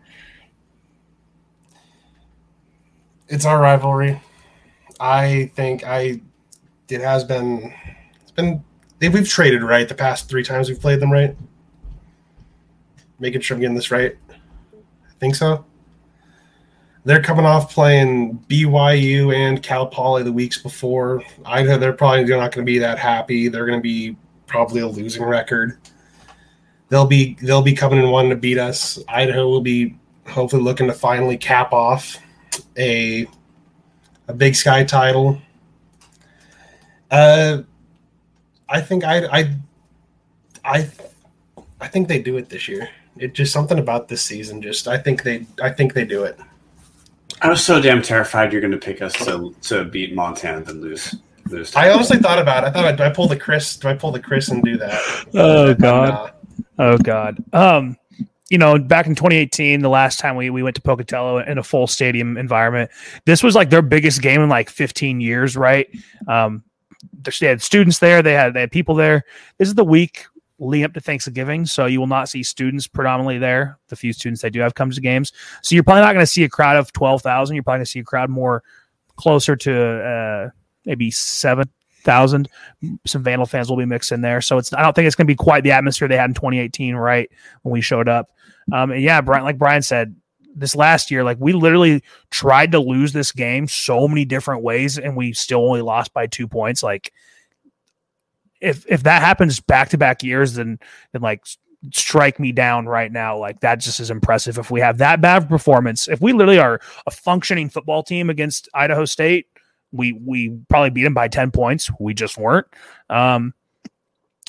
It's 3.28 3.46
our 3.46 3.60
rivalry. 3.60 4.22
I 5.00 5.52
think 5.56 5.86
I. 5.86 6.22
It 6.90 7.02
has 7.02 7.24
been. 7.24 7.74
It's 8.22 8.32
been. 8.32 8.64
We've 9.02 9.28
traded 9.28 9.64
right 9.64 9.88
the 9.88 9.96
past 9.96 10.30
three 10.30 10.44
times 10.44 10.70
we've 10.70 10.80
played 10.80 11.02
them 11.02 11.12
right. 11.12 11.36
Making 13.20 13.42
sure 13.42 13.56
I'm 13.56 13.62
getting 13.62 13.76
this 13.76 13.92
right. 13.92 14.16
I 14.32 15.14
think 15.20 15.36
so. 15.36 15.66
They're 17.04 17.22
coming 17.22 17.46
off 17.46 17.72
playing 17.72 18.40
BYU 18.50 19.36
and 19.36 19.62
Cal 19.62 19.86
Poly 19.86 20.24
the 20.24 20.32
weeks 20.32 20.58
before. 20.58 21.22
I 21.46 21.62
know 21.62 21.78
they're 21.78 21.94
probably 21.94 22.24
not 22.24 22.52
going 22.52 22.66
to 22.66 22.72
be 22.72 22.80
that 22.80 22.98
happy. 22.98 23.48
They're 23.48 23.68
going 23.68 23.78
to 23.78 23.84
be 23.84 24.16
probably 24.48 24.82
a 24.82 24.88
losing 24.88 25.24
record. 25.24 25.78
They'll 26.90 27.08
be 27.08 27.36
they'll 27.42 27.62
be 27.62 27.74
coming 27.74 28.00
and 28.00 28.12
wanting 28.12 28.30
to 28.30 28.36
beat 28.36 28.58
us. 28.58 29.00
Idaho 29.08 29.48
will 29.48 29.62
be 29.62 29.96
hopefully 30.28 30.62
looking 30.62 30.88
to 30.88 30.94
finally 30.94 31.38
cap 31.38 31.74
off 31.74 32.18
a 32.78 33.28
a 34.28 34.34
Big 34.34 34.56
Sky 34.56 34.84
title. 34.84 35.42
Uh, 37.12 37.64
I 38.70 38.82
think 38.82 39.04
I 39.04 39.26
I 39.26 39.56
I 40.64 40.90
I 41.82 41.88
think 41.88 42.08
they 42.08 42.22
do 42.22 42.38
it 42.38 42.50
this 42.50 42.68
year. 42.68 42.90
It 43.18 43.34
just 43.34 43.54
something 43.54 43.80
about 43.80 44.08
this 44.08 44.22
season. 44.22 44.62
Just 44.62 44.88
I 44.88 44.98
think 44.98 45.24
they 45.24 45.46
I 45.62 45.72
think 45.72 45.94
they 45.94 46.06
do 46.06 46.24
it. 46.24 46.40
I 47.42 47.50
was 47.50 47.64
so 47.64 47.82
damn 47.82 48.02
terrified 48.02 48.52
you're 48.52 48.62
going 48.62 48.72
to 48.72 48.78
pick 48.78 49.02
us 49.02 49.14
to 49.26 49.56
to 49.64 49.86
beat 49.86 50.16
Montana 50.16 50.62
than 50.62 50.82
lose. 50.82 51.16
Lose 51.50 51.76
I 51.76 51.92
honestly 51.92 52.18
thought 52.18 52.40
about 52.40 52.64
it. 52.64 52.68
I 52.68 52.72
thought, 52.72 52.98
do 52.98 53.04
I 53.04 53.10
pull 53.10 53.28
the 53.28 53.38
Chris? 53.38 53.78
Do 53.78 53.88
I 53.88 53.94
pull 53.94 54.12
the 54.12 54.20
Chris 54.20 54.50
and 54.50 54.64
do 54.64 54.78
that? 54.78 55.26
Oh 55.34 55.74
God! 55.74 56.34
Oh 56.78 56.98
God! 56.98 57.44
Um, 57.54 57.98
you 58.50 58.58
know, 58.58 58.78
back 58.78 59.08
in 59.08 59.16
2018, 59.16 59.82
the 59.82 59.90
last 59.90 60.20
time 60.20 60.36
we, 60.36 60.50
we 60.50 60.62
went 60.62 60.76
to 60.76 60.82
Pocatello 60.82 61.40
in 61.40 61.58
a 61.58 61.64
full 61.64 61.88
stadium 61.88 62.38
environment, 62.38 62.92
this 63.26 63.42
was 63.42 63.56
like 63.56 63.70
their 63.70 63.82
biggest 63.82 64.22
game 64.22 64.42
in 64.42 64.50
like 64.50 64.70
15 64.70 65.20
years, 65.20 65.58
right? 65.58 65.88
Um, 66.28 66.64
they 67.24 67.48
had 67.48 67.62
students 67.62 68.00
there, 68.00 68.22
they 68.22 68.34
had 68.34 68.54
they 68.54 68.62
had 68.62 68.72
people 68.72 68.96
there. 68.96 69.24
This 69.58 69.68
is 69.68 69.76
the 69.76 69.84
week 69.84 70.26
leading 70.60 70.86
up 70.86 70.94
to 70.94 71.02
Thanksgiving, 71.02 71.66
so 71.66 71.86
you 71.86 72.00
will 72.00 72.08
not 72.08 72.30
see 72.30 72.44
students 72.44 72.88
predominantly 72.88 73.38
there. 73.38 73.80
The 73.88 73.96
few 73.96 74.14
students 74.14 74.42
they 74.42 74.50
do 74.50 74.60
have 74.62 74.76
come 74.76 74.92
to 74.92 75.02
games, 75.02 75.34
so 75.62 75.76
you're 75.76 75.84
probably 75.84 76.02
not 76.02 76.14
going 76.14 76.24
to 76.24 76.32
see 76.32 76.44
a 76.44 76.50
crowd 76.50 76.78
of 76.78 76.92
12,000. 76.94 77.56
You're 77.56 77.64
probably 77.64 77.80
going 77.80 77.86
to 77.86 77.92
see 77.92 78.00
a 78.00 78.04
crowd 78.04 78.30
more 78.30 78.64
closer 79.16 79.56
to 79.56 80.04
uh, 80.04 80.50
maybe 80.86 81.12
seven 81.12 81.70
thousand. 82.06 82.48
Some 83.06 83.24
Vandal 83.24 83.46
fans 83.46 83.70
will 83.70 83.78
be 83.78 83.86
mixed 83.86 84.12
in 84.12 84.22
there, 84.22 84.40
so 84.40 84.58
it's. 84.58 84.72
I 84.74 84.82
don't 84.82 84.94
think 84.94 85.08
it's 85.08 85.16
going 85.16 85.28
to 85.28 85.32
be 85.32 85.36
quite 85.36 85.64
the 85.64 85.72
atmosphere 85.72 86.08
they 86.08 86.18
had 86.18 86.30
in 86.30 86.34
2018, 86.36 86.96
right 86.96 87.30
when 87.64 87.74
we 87.74 87.82
showed 87.82 88.08
up. 88.08 88.30
Um, 88.72 88.92
and 88.92 89.02
yeah, 89.02 89.22
Brian, 89.22 89.44
like 89.44 89.58
Brian 89.58 89.82
said, 89.82 90.16
this 90.56 90.76
last 90.76 91.12
year, 91.12 91.24
like 91.24 91.38
we 91.40 91.52
literally 91.52 92.02
tried 92.32 92.72
to 92.72 92.80
lose 92.80 93.12
this 93.12 93.32
game 93.32 93.68
so 93.68 94.08
many 94.08 94.24
different 94.24 94.64
ways, 94.64 94.98
and 94.98 95.18
we 95.18 95.34
still 95.34 95.68
only 95.68 95.82
lost 95.82 96.14
by 96.14 96.28
two 96.28 96.48
points. 96.48 96.82
Like, 96.82 97.12
if 98.62 98.86
if 98.88 99.04
that 99.04 99.22
happens 99.22 99.60
back 99.60 99.90
to 99.90 99.98
back 99.98 100.24
years, 100.24 100.54
then 100.54 100.80
then 101.12 101.22
like 101.22 101.46
strike 101.94 102.40
me 102.40 102.52
down 102.52 102.88
right 102.88 103.12
now. 103.12 103.38
Like 103.38 103.60
that 103.60 103.80
just 103.80 104.00
is 104.00 104.10
impressive. 104.10 104.58
If 104.58 104.72
we 104.72 104.80
have 104.80 104.98
that 105.00 105.22
bad 105.22 105.50
performance, 105.50 106.08
if 106.08 106.22
we 106.22 106.34
literally 106.34 106.60
are 106.60 106.80
a 107.06 107.12
functioning 107.12 107.70
football 107.70 108.04
team 108.04 108.30
against 108.30 108.70
Idaho 108.74 109.06
State, 109.06 109.48
we 109.92 110.14
we 110.14 110.58
probably 110.70 110.90
beat 110.90 111.04
them 111.04 111.14
by 111.14 111.28
ten 111.28 111.52
points. 111.52 111.90
We 112.00 112.14
just 112.14 112.38
weren't. 112.38 112.68
Um, 113.10 113.54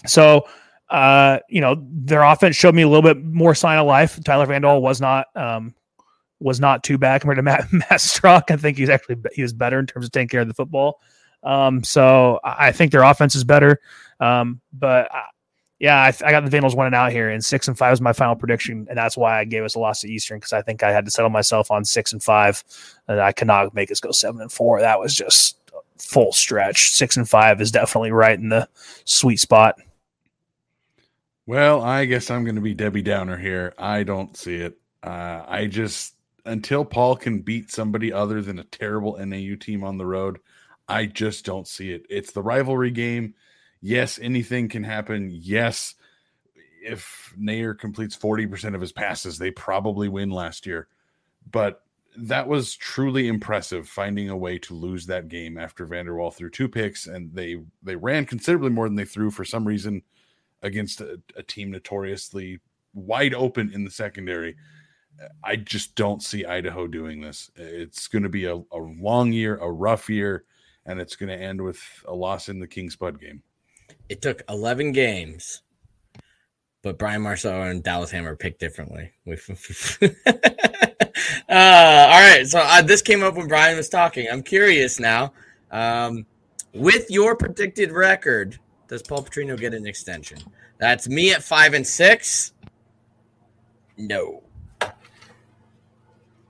so 0.06 0.46
uh, 0.88 1.38
you 1.48 1.60
know, 1.60 1.84
their 1.90 2.22
offense 2.22 2.56
showed 2.56 2.74
me 2.74 2.82
a 2.82 2.88
little 2.88 3.02
bit 3.02 3.22
more 3.24 3.54
sign 3.54 3.78
of 3.78 3.86
life. 3.86 4.22
Tyler 4.24 4.46
Vandal 4.46 4.80
was 4.80 5.00
not 5.00 5.26
um, 5.34 5.74
was 6.40 6.60
not 6.60 6.84
too 6.84 6.98
bad 6.98 7.20
compared 7.20 7.36
to 7.36 7.42
Matt, 7.42 7.72
Matt 7.72 8.00
Struck. 8.00 8.50
I 8.50 8.56
think 8.56 8.78
he's 8.78 8.88
actually 8.88 9.16
he 9.32 9.42
was 9.42 9.52
better 9.52 9.78
in 9.78 9.86
terms 9.86 10.06
of 10.06 10.12
taking 10.12 10.28
care 10.28 10.42
of 10.42 10.48
the 10.48 10.54
football. 10.54 11.00
Um, 11.42 11.84
so 11.84 12.40
I 12.44 12.72
think 12.72 12.92
their 12.92 13.02
offense 13.02 13.34
is 13.34 13.44
better. 13.44 13.80
Um, 14.20 14.60
but 14.72 15.12
I, 15.12 15.24
yeah, 15.78 15.96
I, 15.96 16.08
I, 16.08 16.30
got 16.30 16.44
the 16.44 16.50
Vandals 16.50 16.74
winning 16.74 16.94
out 16.94 17.12
here, 17.12 17.28
and 17.28 17.44
six 17.44 17.68
and 17.68 17.76
five 17.76 17.92
is 17.92 18.00
my 18.00 18.12
final 18.12 18.34
prediction, 18.34 18.86
and 18.88 18.96
that's 18.96 19.16
why 19.16 19.38
I 19.38 19.44
gave 19.44 19.62
us 19.62 19.74
a 19.74 19.78
loss 19.78 20.00
to 20.00 20.10
Eastern 20.10 20.38
because 20.38 20.52
I 20.52 20.62
think 20.62 20.82
I 20.82 20.90
had 20.90 21.04
to 21.04 21.10
settle 21.10 21.30
myself 21.30 21.70
on 21.70 21.84
six 21.84 22.12
and 22.12 22.22
five, 22.22 22.64
and 23.08 23.20
I 23.20 23.32
cannot 23.32 23.74
make 23.74 23.90
us 23.90 24.00
go 24.00 24.10
seven 24.10 24.40
and 24.40 24.50
four. 24.50 24.80
That 24.80 24.98
was 24.98 25.14
just 25.14 25.58
full 25.98 26.32
stretch. 26.32 26.90
Six 26.90 27.16
and 27.16 27.28
five 27.28 27.60
is 27.60 27.70
definitely 27.70 28.12
right 28.12 28.38
in 28.38 28.48
the 28.48 28.68
sweet 29.04 29.38
spot. 29.38 29.76
Well, 31.46 31.82
I 31.82 32.06
guess 32.06 32.30
I'm 32.30 32.44
going 32.44 32.56
to 32.56 32.60
be 32.60 32.74
Debbie 32.74 33.02
Downer 33.02 33.36
here. 33.36 33.74
I 33.78 34.02
don't 34.02 34.36
see 34.36 34.56
it. 34.56 34.78
Uh, 35.02 35.44
I 35.46 35.66
just 35.66 36.14
until 36.46 36.84
Paul 36.84 37.16
can 37.16 37.40
beat 37.40 37.70
somebody 37.70 38.12
other 38.12 38.40
than 38.40 38.58
a 38.58 38.64
terrible 38.64 39.16
NAU 39.18 39.56
team 39.56 39.84
on 39.84 39.98
the 39.98 40.06
road, 40.06 40.38
I 40.88 41.06
just 41.06 41.44
don't 41.44 41.68
see 41.68 41.92
it. 41.92 42.06
It's 42.08 42.32
the 42.32 42.42
rivalry 42.42 42.90
game. 42.90 43.34
Yes, 43.80 44.18
anything 44.20 44.68
can 44.68 44.84
happen. 44.84 45.30
Yes, 45.32 45.94
if 46.82 47.34
Naeher 47.38 47.78
completes 47.78 48.16
40% 48.16 48.74
of 48.74 48.80
his 48.80 48.92
passes, 48.92 49.38
they 49.38 49.50
probably 49.50 50.08
win 50.08 50.30
last 50.30 50.66
year. 50.66 50.88
But 51.50 51.82
that 52.16 52.48
was 52.48 52.74
truly 52.74 53.28
impressive 53.28 53.88
finding 53.88 54.30
a 54.30 54.36
way 54.36 54.58
to 54.58 54.74
lose 54.74 55.06
that 55.06 55.28
game 55.28 55.58
after 55.58 55.84
Vander 55.84 56.16
Waal 56.16 56.30
threw 56.30 56.48
two 56.48 56.68
picks 56.68 57.06
and 57.06 57.32
they 57.34 57.58
they 57.82 57.94
ran 57.94 58.24
considerably 58.24 58.70
more 58.70 58.88
than 58.88 58.96
they 58.96 59.04
threw 59.04 59.30
for 59.30 59.44
some 59.44 59.66
reason 59.66 60.02
against 60.62 61.02
a, 61.02 61.20
a 61.36 61.42
team 61.42 61.70
notoriously 61.70 62.58
wide 62.94 63.34
open 63.34 63.70
in 63.72 63.84
the 63.84 63.90
secondary. 63.90 64.56
I 65.44 65.56
just 65.56 65.94
don't 65.94 66.22
see 66.22 66.44
Idaho 66.44 66.86
doing 66.86 67.20
this. 67.20 67.50
It's 67.56 68.08
going 68.08 68.22
to 68.22 68.28
be 68.28 68.46
a, 68.46 68.54
a 68.54 68.78
long 68.78 69.32
year, 69.32 69.56
a 69.58 69.70
rough 69.70 70.10
year, 70.10 70.44
and 70.84 71.00
it's 71.00 71.16
going 71.16 71.28
to 71.28 71.42
end 71.42 71.60
with 71.60 71.80
a 72.06 72.14
loss 72.14 72.48
in 72.48 72.58
the 72.58 72.66
King 72.66 72.90
Spud 72.90 73.20
game. 73.20 73.42
It 74.08 74.22
took 74.22 74.42
11 74.48 74.92
games, 74.92 75.62
but 76.82 76.98
Brian 76.98 77.22
Marceau 77.22 77.62
and 77.62 77.82
Dallas 77.82 78.10
Hammer 78.10 78.36
picked 78.36 78.60
differently. 78.60 79.10
uh, 79.26 79.32
all 81.48 82.20
right. 82.20 82.44
So 82.46 82.60
uh, 82.60 82.82
this 82.82 83.02
came 83.02 83.22
up 83.22 83.34
when 83.36 83.48
Brian 83.48 83.76
was 83.76 83.88
talking. 83.88 84.28
I'm 84.30 84.42
curious 84.42 85.00
now. 85.00 85.32
Um, 85.70 86.26
with 86.72 87.10
your 87.10 87.34
predicted 87.34 87.90
record, 87.90 88.58
does 88.88 89.02
Paul 89.02 89.24
Petrino 89.24 89.58
get 89.58 89.74
an 89.74 89.86
extension? 89.86 90.38
That's 90.78 91.08
me 91.08 91.32
at 91.32 91.42
five 91.42 91.74
and 91.74 91.86
six. 91.86 92.52
No. 93.96 94.42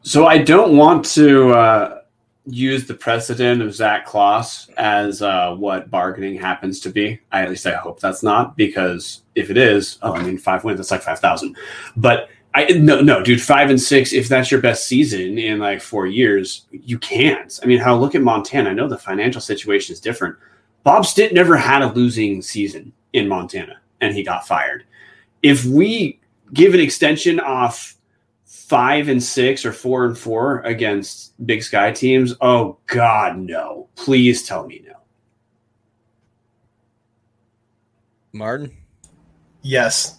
So 0.03 0.27
I 0.27 0.39
don't 0.39 0.77
want 0.77 1.05
to 1.07 1.51
uh, 1.51 2.01
use 2.47 2.87
the 2.87 2.95
precedent 2.95 3.61
of 3.61 3.75
Zach 3.75 4.07
Kloss 4.07 4.71
as 4.77 5.21
uh, 5.21 5.55
what 5.55 5.91
bargaining 5.91 6.39
happens 6.39 6.81
to 6.81 6.91
be. 6.91 7.21
I, 7.33 7.43
at 7.43 7.51
least 7.51 7.67
I 7.67 7.75
hope 7.75 8.01
that's 8.01 8.23
not, 8.23 8.57
because 8.57 9.23
if 9.35 9.51
it 9.51 9.57
is, 9.57 9.99
oh, 10.03 10.13
I 10.13 10.23
mean, 10.23 10.39
five 10.39 10.65
wins, 10.65 10.79
that's 10.79 10.91
like 10.91 11.03
five 11.03 11.19
thousand. 11.19 11.57
But 11.97 12.29
I 12.55 12.65
no, 12.67 13.01
no, 13.01 13.23
dude, 13.23 13.43
five 13.43 13.69
and 13.69 13.81
six. 13.81 14.13
If 14.13 14.29
that's 14.29 14.51
your 14.51 14.61
best 14.61 14.87
season 14.87 15.39
in 15.39 15.59
like 15.59 15.83
four 15.83 16.07
years, 16.07 16.67
you 16.71 16.99
can't. 16.99 17.59
I 17.63 17.67
mean, 17.67 17.79
how 17.79 17.97
look 17.97 18.15
at 18.15 18.23
Montana. 18.23 18.71
I 18.71 18.75
know 18.75 18.89
the 18.89 18.97
financial 18.97 19.41
situation 19.41 19.93
is 19.93 20.01
different. 20.01 20.37
Bob 20.83 21.05
Stitt 21.05 21.35
never 21.35 21.57
had 21.57 21.83
a 21.83 21.93
losing 21.93 22.41
season 22.41 22.93
in 23.13 23.29
Montana, 23.29 23.81
and 24.01 24.15
he 24.15 24.23
got 24.23 24.47
fired. 24.47 24.85
If 25.43 25.65
we 25.65 26.21
give 26.53 26.75
an 26.75 26.81
extension 26.81 27.41
off 27.41 27.96
five 28.67 29.09
and 29.09 29.23
six 29.23 29.65
or 29.65 29.73
four 29.73 30.07
and 30.07 30.19
four 30.19 30.61
against 30.61 31.35
Big 31.47 31.63
Sky 31.63 31.93
teams, 31.93 32.35
oh 32.41 32.79
God, 32.87 33.39
no! 33.39 33.89
Please 33.95 34.47
tell 34.47 34.67
me 34.67 34.83
no. 34.87 34.95
Martin. 38.33 38.77
Yes. 39.63 40.19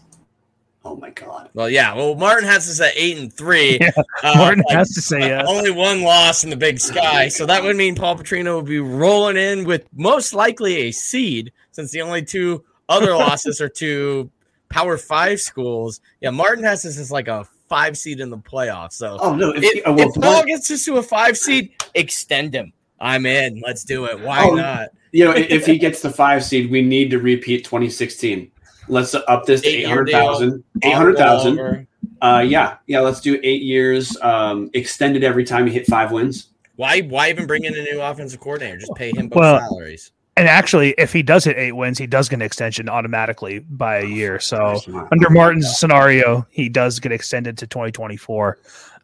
Oh 0.84 0.96
my 0.96 1.10
God. 1.10 1.50
Well, 1.54 1.70
yeah. 1.70 1.94
Well, 1.94 2.16
Martin 2.16 2.48
has 2.48 2.70
us 2.70 2.80
at 2.80 2.94
eight 2.96 3.18
and 3.18 3.32
three. 3.32 3.80
Yeah, 4.24 4.32
uh, 4.32 4.38
Martin 4.38 4.64
like, 4.68 4.78
has 4.78 4.94
to 4.94 5.02
say 5.02 5.20
yes. 5.20 5.46
Only 5.48 5.70
one 5.70 6.02
loss 6.02 6.44
in 6.44 6.50
the 6.50 6.56
Big 6.56 6.80
Sky, 6.80 7.28
so 7.28 7.46
that 7.46 7.62
would 7.62 7.76
mean 7.76 7.94
Paul 7.94 8.16
Petrino 8.16 8.56
would 8.56 8.66
be 8.66 8.80
rolling 8.80 9.38
in 9.38 9.66
with 9.66 9.88
most 9.94 10.34
likely 10.34 10.78
a 10.78 10.92
seed, 10.92 11.52
since 11.72 11.92
the 11.92 12.02
only 12.02 12.24
two 12.24 12.64
other 12.90 13.14
losses 13.16 13.62
are 13.62 13.70
to 13.70 14.32
Power 14.70 14.98
Five 14.98 15.40
schools. 15.40 16.00
Yeah, 16.22 16.32
Martin 16.32 16.64
has 16.64 16.84
this 16.84 16.98
as 16.98 17.12
like 17.12 17.28
a 17.28 17.46
five 17.68 17.98
seed 17.98 18.20
in 18.20 18.30
the 18.30 18.38
playoffs. 18.38 18.94
So, 18.94 19.18
oh 19.20 19.36
no, 19.36 19.52
if, 19.52 19.64
if, 19.64 19.88
uh, 19.88 19.94
well, 19.94 20.10
if 20.10 20.16
Paul 20.16 20.46
gets 20.46 20.70
us 20.72 20.86
to 20.86 20.98
a 20.98 21.04
five 21.04 21.38
seed, 21.38 21.72
extend 21.96 22.54
him. 22.54 22.74
I'm 23.00 23.26
in. 23.26 23.62
Let's 23.66 23.84
do 23.84 24.06
it. 24.06 24.20
Why 24.20 24.46
oh, 24.46 24.56
not? 24.56 24.90
You 25.12 25.26
know, 25.26 25.32
if 25.32 25.66
he 25.66 25.78
gets 25.78 26.02
the 26.02 26.10
five 26.10 26.44
seed, 26.44 26.72
we 26.72 26.82
need 26.82 27.12
to 27.12 27.20
repeat 27.20 27.64
2016. 27.64 28.52
Let's 28.90 29.14
up 29.14 29.46
this 29.46 29.62
to 29.62 29.68
800,000. 29.68 30.64
800,000. 30.84 31.88
Uh, 32.22 32.44
yeah, 32.48 32.78
yeah. 32.88 33.00
Let's 33.02 33.22
do 33.22 33.40
eight 33.44 33.62
years, 33.62 34.18
um, 34.22 34.70
extended 34.74 35.24
every 35.24 35.44
time 35.44 35.68
you 35.68 35.74
hit 35.74 35.86
five 35.86 36.12
wins. 36.12 36.50
Why? 36.76 37.02
Why 37.02 37.30
even 37.30 37.46
bring 37.46 37.64
in 37.64 37.76
a 37.76 37.84
new 37.84 38.02
offensive 38.02 38.40
coordinator? 38.40 38.78
Just 38.78 38.96
pay 38.96 39.12
him 39.12 39.30
both 39.30 39.40
well, 39.40 39.70
salaries. 39.70 40.12
And 40.38 40.48
actually, 40.48 40.92
if 41.00 41.12
he 41.12 41.24
does 41.24 41.46
hit 41.46 41.58
eight 41.58 41.72
wins, 41.72 41.98
he 41.98 42.06
does 42.06 42.30
get 42.30 42.36
an 42.36 42.42
extension 42.44 42.90
automatically 42.90 43.60
by 43.60 43.98
a 43.98 44.06
year. 44.06 44.40
So 44.40 44.80
under 45.12 45.32
Martin's 45.32 45.80
scenario, 45.80 46.46
he 46.52 46.70
does 46.70 47.00
get 47.00 47.12
extended 47.12 47.58
to 47.58 47.68
2024. 47.68 48.60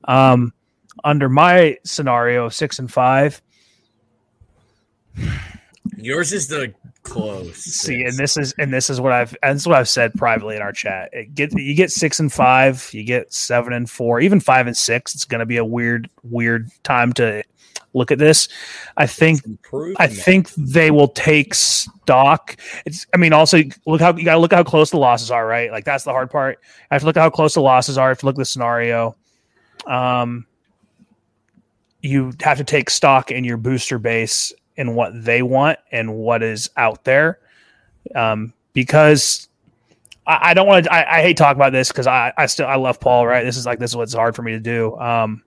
Um, 0.05 0.53
under 1.03 1.29
my 1.29 1.77
scenario, 1.83 2.49
six 2.49 2.77
and 2.77 2.91
five. 2.91 3.41
Yours 5.97 6.33
is 6.33 6.47
the 6.47 6.73
close. 7.01 7.57
See, 7.57 8.03
and 8.03 8.15
this 8.17 8.37
is 8.37 8.53
and 8.57 8.73
this 8.73 8.89
is 8.89 9.01
what 9.01 9.11
I've 9.11 9.35
and 9.41 9.55
this 9.55 9.63
is 9.63 9.67
what 9.67 9.77
I've 9.77 9.89
said 9.89 10.13
privately 10.13 10.55
in 10.55 10.61
our 10.61 10.71
chat. 10.71 11.09
It 11.13 11.33
get 11.35 11.57
you 11.57 11.75
get 11.75 11.91
six 11.91 12.19
and 12.19 12.31
five, 12.31 12.89
you 12.93 13.03
get 13.03 13.33
seven 13.33 13.73
and 13.73 13.89
four, 13.89 14.19
even 14.19 14.39
five 14.39 14.67
and 14.67 14.77
six. 14.77 15.15
It's 15.15 15.25
going 15.25 15.39
to 15.39 15.45
be 15.45 15.57
a 15.57 15.65
weird, 15.65 16.09
weird 16.23 16.69
time 16.83 17.13
to 17.13 17.43
look 17.93 18.11
at 18.11 18.17
this. 18.17 18.47
I 18.97 19.07
think 19.07 19.41
I 19.97 20.07
think 20.07 20.49
they 20.55 20.91
will 20.91 21.09
take 21.09 21.53
stock. 21.53 22.57
It's 22.85 23.05
I 23.13 23.17
mean 23.17 23.33
also 23.33 23.61
look 23.85 24.01
how 24.01 24.15
you 24.15 24.25
got 24.25 24.33
to 24.33 24.39
look 24.39 24.53
how 24.53 24.63
close 24.63 24.91
the 24.91 24.97
losses 24.97 25.31
are, 25.31 25.45
right? 25.45 25.71
Like 25.71 25.85
that's 25.85 26.03
the 26.03 26.11
hard 26.11 26.29
part. 26.31 26.59
I 26.89 26.95
have 26.95 27.01
to 27.01 27.05
look 27.05 27.17
at 27.17 27.21
how 27.21 27.29
close 27.29 27.53
the 27.53 27.61
losses 27.61 27.97
are. 27.97 28.05
I 28.05 28.09
have 28.09 28.19
to 28.19 28.25
look 28.25 28.35
at 28.35 28.39
the 28.39 28.45
scenario. 28.45 29.15
Um 29.87 30.45
you 32.03 32.33
have 32.41 32.57
to 32.57 32.63
take 32.65 32.89
stock 32.89 33.31
in 33.31 33.45
your 33.45 33.57
booster 33.57 33.97
base 33.97 34.53
and 34.77 34.95
what 34.95 35.11
they 35.23 35.41
want 35.41 35.79
and 35.91 36.13
what 36.13 36.43
is 36.43 36.69
out 36.75 37.03
there. 37.05 37.39
Um, 38.13 38.53
because 38.73 39.47
I, 40.27 40.49
I 40.49 40.53
don't 40.53 40.67
want 40.67 40.85
to, 40.85 40.93
I, 40.93 41.19
I, 41.19 41.21
hate 41.21 41.37
talking 41.37 41.57
about 41.57 41.71
this 41.71 41.87
because 41.87 42.05
I, 42.05 42.33
I 42.37 42.47
still, 42.47 42.67
I 42.67 42.75
love 42.75 42.99
Paul, 42.99 43.25
right? 43.25 43.43
This 43.43 43.55
is 43.55 43.65
like, 43.65 43.79
this 43.79 43.91
is 43.91 43.95
what's 43.95 44.13
hard 44.13 44.35
for 44.35 44.41
me 44.41 44.51
to 44.51 44.59
do. 44.59 44.97
Um, 44.97 45.43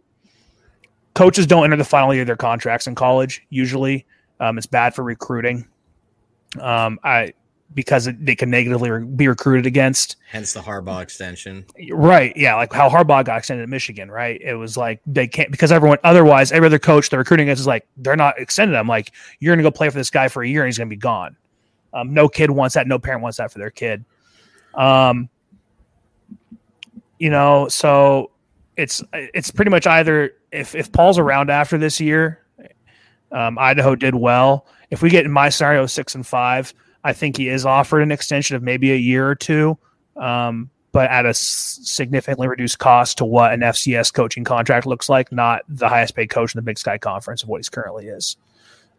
coaches 1.17 1.47
don't 1.47 1.65
enter 1.65 1.77
the 1.77 1.85
final 1.85 2.13
year 2.13 2.23
of 2.23 2.27
their 2.27 2.37
contracts 2.37 2.87
in 2.87 2.95
college. 2.95 3.45
Usually, 3.49 4.05
um, 4.39 4.59
it's 4.59 4.67
bad 4.67 4.95
for 4.95 5.03
recruiting. 5.03 5.67
Um, 6.61 7.01
I, 7.03 7.33
because 7.73 8.09
they 8.21 8.35
can 8.37 8.51
negatively 8.51 8.91
re- 8.91 9.05
be 9.05 9.27
recruited 9.27 9.65
against. 9.65 10.17
Hence 10.31 10.53
the 10.53 10.61
Harbaugh 10.61 11.03
extension. 11.03 11.65
Right. 11.91 12.37
Yeah. 12.37 12.55
Like 12.57 12.73
how 12.73 12.91
Harbaugh 12.91 13.25
got 13.25 13.39
extended 13.39 13.63
at 13.63 13.69
Michigan, 13.71 14.11
right? 14.11 14.41
It 14.43 14.55
was 14.55 14.77
like 14.77 15.01
they 15.07 15.27
can't 15.27 15.51
because 15.51 15.73
everyone 15.73 15.99
otherwise 16.05 16.53
every 16.53 16.67
other 16.67 16.79
coach 16.79 17.09
they're 17.09 17.19
recruiting 17.19 17.49
against 17.49 17.61
is 17.61 17.67
like 17.67 17.87
they're 17.97 18.15
not 18.15 18.39
extended. 18.39 18.77
I'm 18.77 18.87
like, 18.87 19.13
you're 19.41 19.55
gonna 19.55 19.63
go 19.63 19.71
play 19.71 19.89
for 19.89 19.97
this 19.97 20.11
guy 20.11 20.29
for 20.29 20.43
a 20.43 20.49
year 20.49 20.63
and 20.63 20.69
he's 20.69 20.79
gonna 20.79 20.89
be 20.89 20.97
gone. 20.97 21.35
Um, 21.95 22.13
no 22.13 22.29
kid 22.29 22.51
wants 22.51 22.75
that, 22.75 22.87
no 22.87 22.99
parent 22.99 23.23
wants 23.23 23.39
that 23.39 23.51
for 23.51 23.59
their 23.59 23.71
kid. 23.71 24.05
Um 24.75 25.29
you 27.19 27.31
know, 27.31 27.69
so 27.69 28.31
it's 28.77 29.03
it's 29.13 29.51
pretty 29.51 29.71
much 29.71 29.87
either 29.87 30.33
if 30.57 30.74
if 30.74 30.91
Paul's 30.93 31.19
around 31.19 31.51
after 31.51 31.78
this 31.78 32.01
year, 32.01 32.41
um, 33.33 33.59
Idaho 33.59 33.95
did 33.95 34.15
well. 34.15 34.66
If 34.91 35.03
we 35.03 35.11
get 35.11 35.24
in 35.24 35.31
my 35.31 35.49
scenario 35.49 35.87
six 35.87 36.15
and 36.15 36.27
five, 36.27 36.73
I 37.05 37.12
think 37.12 37.37
he 37.37 37.49
is 37.49 37.66
offered 37.66 38.01
an 38.01 38.12
extension 38.12 38.57
of 38.57 38.62
maybe 38.62 38.93
a 38.93 38.97
year 38.97 39.28
or 39.28 39.35
two, 39.35 39.78
um, 40.16 40.70
but 40.93 41.11
at 41.11 41.27
a 41.27 41.35
significantly 41.35 42.49
reduced 42.49 42.78
cost 42.78 43.19
to 43.19 43.24
what 43.24 43.53
an 43.53 43.61
FCS 43.61 44.12
coaching 44.12 44.45
contract 44.45 44.87
looks 44.87 45.09
like, 45.09 45.31
not 45.31 45.62
the 45.69 45.89
highest 45.89 46.15
paid 46.15 46.31
coach 46.31 46.55
in 46.55 46.59
the 46.59 46.62
Big 46.62 46.78
Sky 46.78 46.99
Conference 46.99 47.43
of 47.43 47.49
what 47.49 47.65
he 47.65 47.69
currently 47.70 48.07
is. 48.07 48.37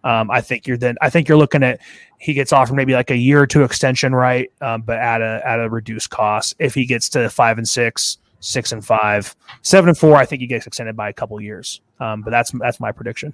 Um, 0.03 0.29
I 0.29 0.41
think 0.41 0.67
you're 0.67 0.77
then. 0.77 0.95
I 1.01 1.09
think 1.09 1.27
you're 1.27 1.37
looking 1.37 1.63
at 1.63 1.81
he 2.19 2.33
gets 2.33 2.53
offered 2.53 2.75
maybe 2.75 2.93
like 2.93 3.11
a 3.11 3.17
year 3.17 3.41
or 3.41 3.47
two 3.47 3.63
extension, 3.63 4.13
right? 4.13 4.51
Um, 4.61 4.81
but 4.81 4.99
at 4.99 5.21
a 5.21 5.41
at 5.45 5.59
a 5.59 5.69
reduced 5.69 6.09
cost. 6.09 6.55
If 6.59 6.75
he 6.75 6.85
gets 6.85 7.09
to 7.09 7.29
five 7.29 7.57
and 7.57 7.67
six, 7.67 8.17
six 8.39 8.71
and 8.71 8.85
five, 8.85 9.35
seven 9.61 9.89
and 9.89 9.97
four, 9.97 10.15
I 10.15 10.25
think 10.25 10.41
he 10.41 10.47
gets 10.47 10.67
extended 10.67 10.95
by 10.95 11.09
a 11.09 11.13
couple 11.13 11.39
years. 11.41 11.81
Um, 11.99 12.21
but 12.21 12.31
that's 12.31 12.51
that's 12.51 12.79
my 12.79 12.91
prediction. 12.91 13.33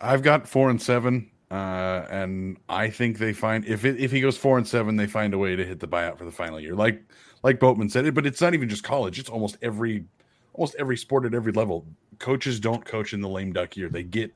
I've 0.00 0.22
got 0.22 0.48
four 0.48 0.70
and 0.70 0.80
seven. 0.80 1.30
Uh, 1.50 2.06
and 2.10 2.56
I 2.68 2.90
think 2.90 3.18
they 3.18 3.32
find 3.32 3.64
if 3.64 3.84
it, 3.84 4.00
if 4.00 4.10
he 4.10 4.20
goes 4.20 4.36
four 4.36 4.58
and 4.58 4.66
seven, 4.66 4.96
they 4.96 5.06
find 5.06 5.34
a 5.34 5.38
way 5.38 5.54
to 5.54 5.64
hit 5.64 5.78
the 5.78 5.86
buyout 5.86 6.18
for 6.18 6.24
the 6.24 6.32
final 6.32 6.58
year. 6.58 6.74
Like 6.74 7.02
like 7.42 7.60
Boatman 7.60 7.90
said, 7.90 8.06
it, 8.06 8.14
but 8.14 8.26
it's 8.26 8.40
not 8.40 8.54
even 8.54 8.68
just 8.68 8.82
college; 8.82 9.18
it's 9.18 9.28
almost 9.28 9.56
every 9.62 10.04
almost 10.54 10.74
every 10.78 10.96
sport 10.96 11.26
at 11.26 11.34
every 11.34 11.52
level. 11.52 11.86
Coaches 12.18 12.58
don't 12.58 12.84
coach 12.84 13.12
in 13.12 13.20
the 13.20 13.28
lame 13.28 13.52
duck 13.52 13.76
year; 13.76 13.88
they 13.88 14.02
get 14.02 14.34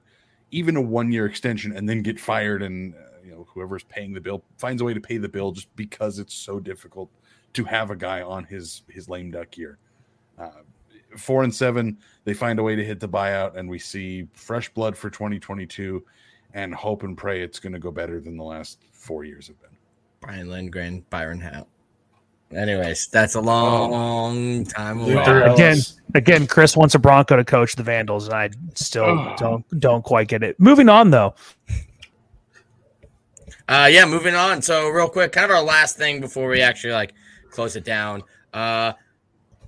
even 0.50 0.76
a 0.76 0.80
one 0.80 1.10
year 1.10 1.26
extension 1.26 1.72
and 1.72 1.88
then 1.88 2.02
get 2.02 2.20
fired, 2.20 2.62
and 2.62 2.94
uh, 2.94 2.98
you 3.24 3.32
know 3.32 3.48
whoever's 3.52 3.84
paying 3.84 4.12
the 4.12 4.20
bill 4.20 4.44
finds 4.56 4.80
a 4.80 4.84
way 4.84 4.94
to 4.94 5.00
pay 5.00 5.16
the 5.16 5.28
bill 5.28 5.50
just 5.50 5.74
because 5.74 6.18
it's 6.18 6.34
so 6.34 6.60
difficult 6.60 7.10
to 7.54 7.64
have 7.64 7.90
a 7.90 7.96
guy 7.96 8.22
on 8.22 8.44
his 8.44 8.82
his 8.88 9.08
lame 9.08 9.30
duck 9.30 9.56
year. 9.56 9.78
Uh, 10.38 10.50
four 11.16 11.44
and 11.44 11.54
seven, 11.54 11.98
they 12.24 12.34
find 12.34 12.58
a 12.58 12.62
way 12.62 12.76
to 12.76 12.84
hit 12.84 13.00
the 13.00 13.08
buyout, 13.08 13.56
and 13.56 13.68
we 13.68 13.78
see 13.78 14.26
fresh 14.34 14.68
blood 14.68 14.96
for 14.96 15.10
2022 15.10 16.04
and 16.54 16.74
hope 16.74 17.02
and 17.02 17.16
pray 17.16 17.42
it's 17.42 17.58
going 17.58 17.72
to 17.72 17.78
go 17.78 17.90
better 17.90 18.20
than 18.20 18.36
the 18.36 18.44
last 18.44 18.78
four 18.92 19.24
years 19.24 19.48
have 19.48 19.60
been. 19.60 19.70
Brian 20.20 20.48
Lindgren, 20.48 21.04
Byron 21.10 21.40
Hout. 21.40 21.68
Anyways, 22.54 23.08
that's 23.08 23.34
a 23.34 23.40
long 23.40 24.64
time 24.64 25.00
away. 25.00 25.12
Again, 25.16 25.76
again, 26.14 26.46
Chris 26.46 26.76
wants 26.76 26.94
a 26.94 26.98
Bronco 26.98 27.36
to 27.36 27.44
coach 27.44 27.76
the 27.76 27.82
Vandals, 27.82 28.24
and 28.26 28.34
I 28.34 28.50
still 28.74 29.04
oh. 29.04 29.34
don't 29.36 29.80
don't 29.80 30.02
quite 30.02 30.28
get 30.28 30.42
it. 30.42 30.58
Moving 30.58 30.88
on 30.88 31.10
though. 31.10 31.34
Uh, 33.68 33.86
yeah, 33.90 34.06
moving 34.06 34.34
on. 34.34 34.62
So 34.62 34.88
real 34.88 35.10
quick, 35.10 35.32
kind 35.32 35.50
of 35.50 35.58
our 35.58 35.62
last 35.62 35.98
thing 35.98 36.22
before 36.22 36.48
we 36.48 36.62
actually 36.62 36.94
like 36.94 37.12
close 37.50 37.76
it 37.76 37.84
down. 37.84 38.22
Uh, 38.52 38.92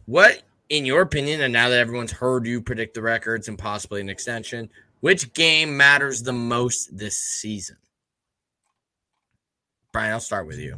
what, 0.07 0.43
in 0.69 0.85
your 0.85 1.03
opinion, 1.03 1.41
and 1.43 1.53
now 1.53 1.69
that 1.69 1.79
everyone's 1.79 2.13
heard 2.13 2.47
you 2.47 2.61
predict 2.61 2.95
the 2.95 3.03
records 3.03 3.49
and 3.49 3.59
possibly 3.59 4.01
an 4.01 4.09
extension, 4.09 4.71
which 5.01 5.33
game 5.33 5.77
matters 5.77 6.23
the 6.23 6.33
most 6.33 6.97
this 6.97 7.17
season? 7.17 7.77
Brian, 9.93 10.13
I'll 10.13 10.21
start 10.21 10.47
with 10.47 10.59
you. 10.59 10.77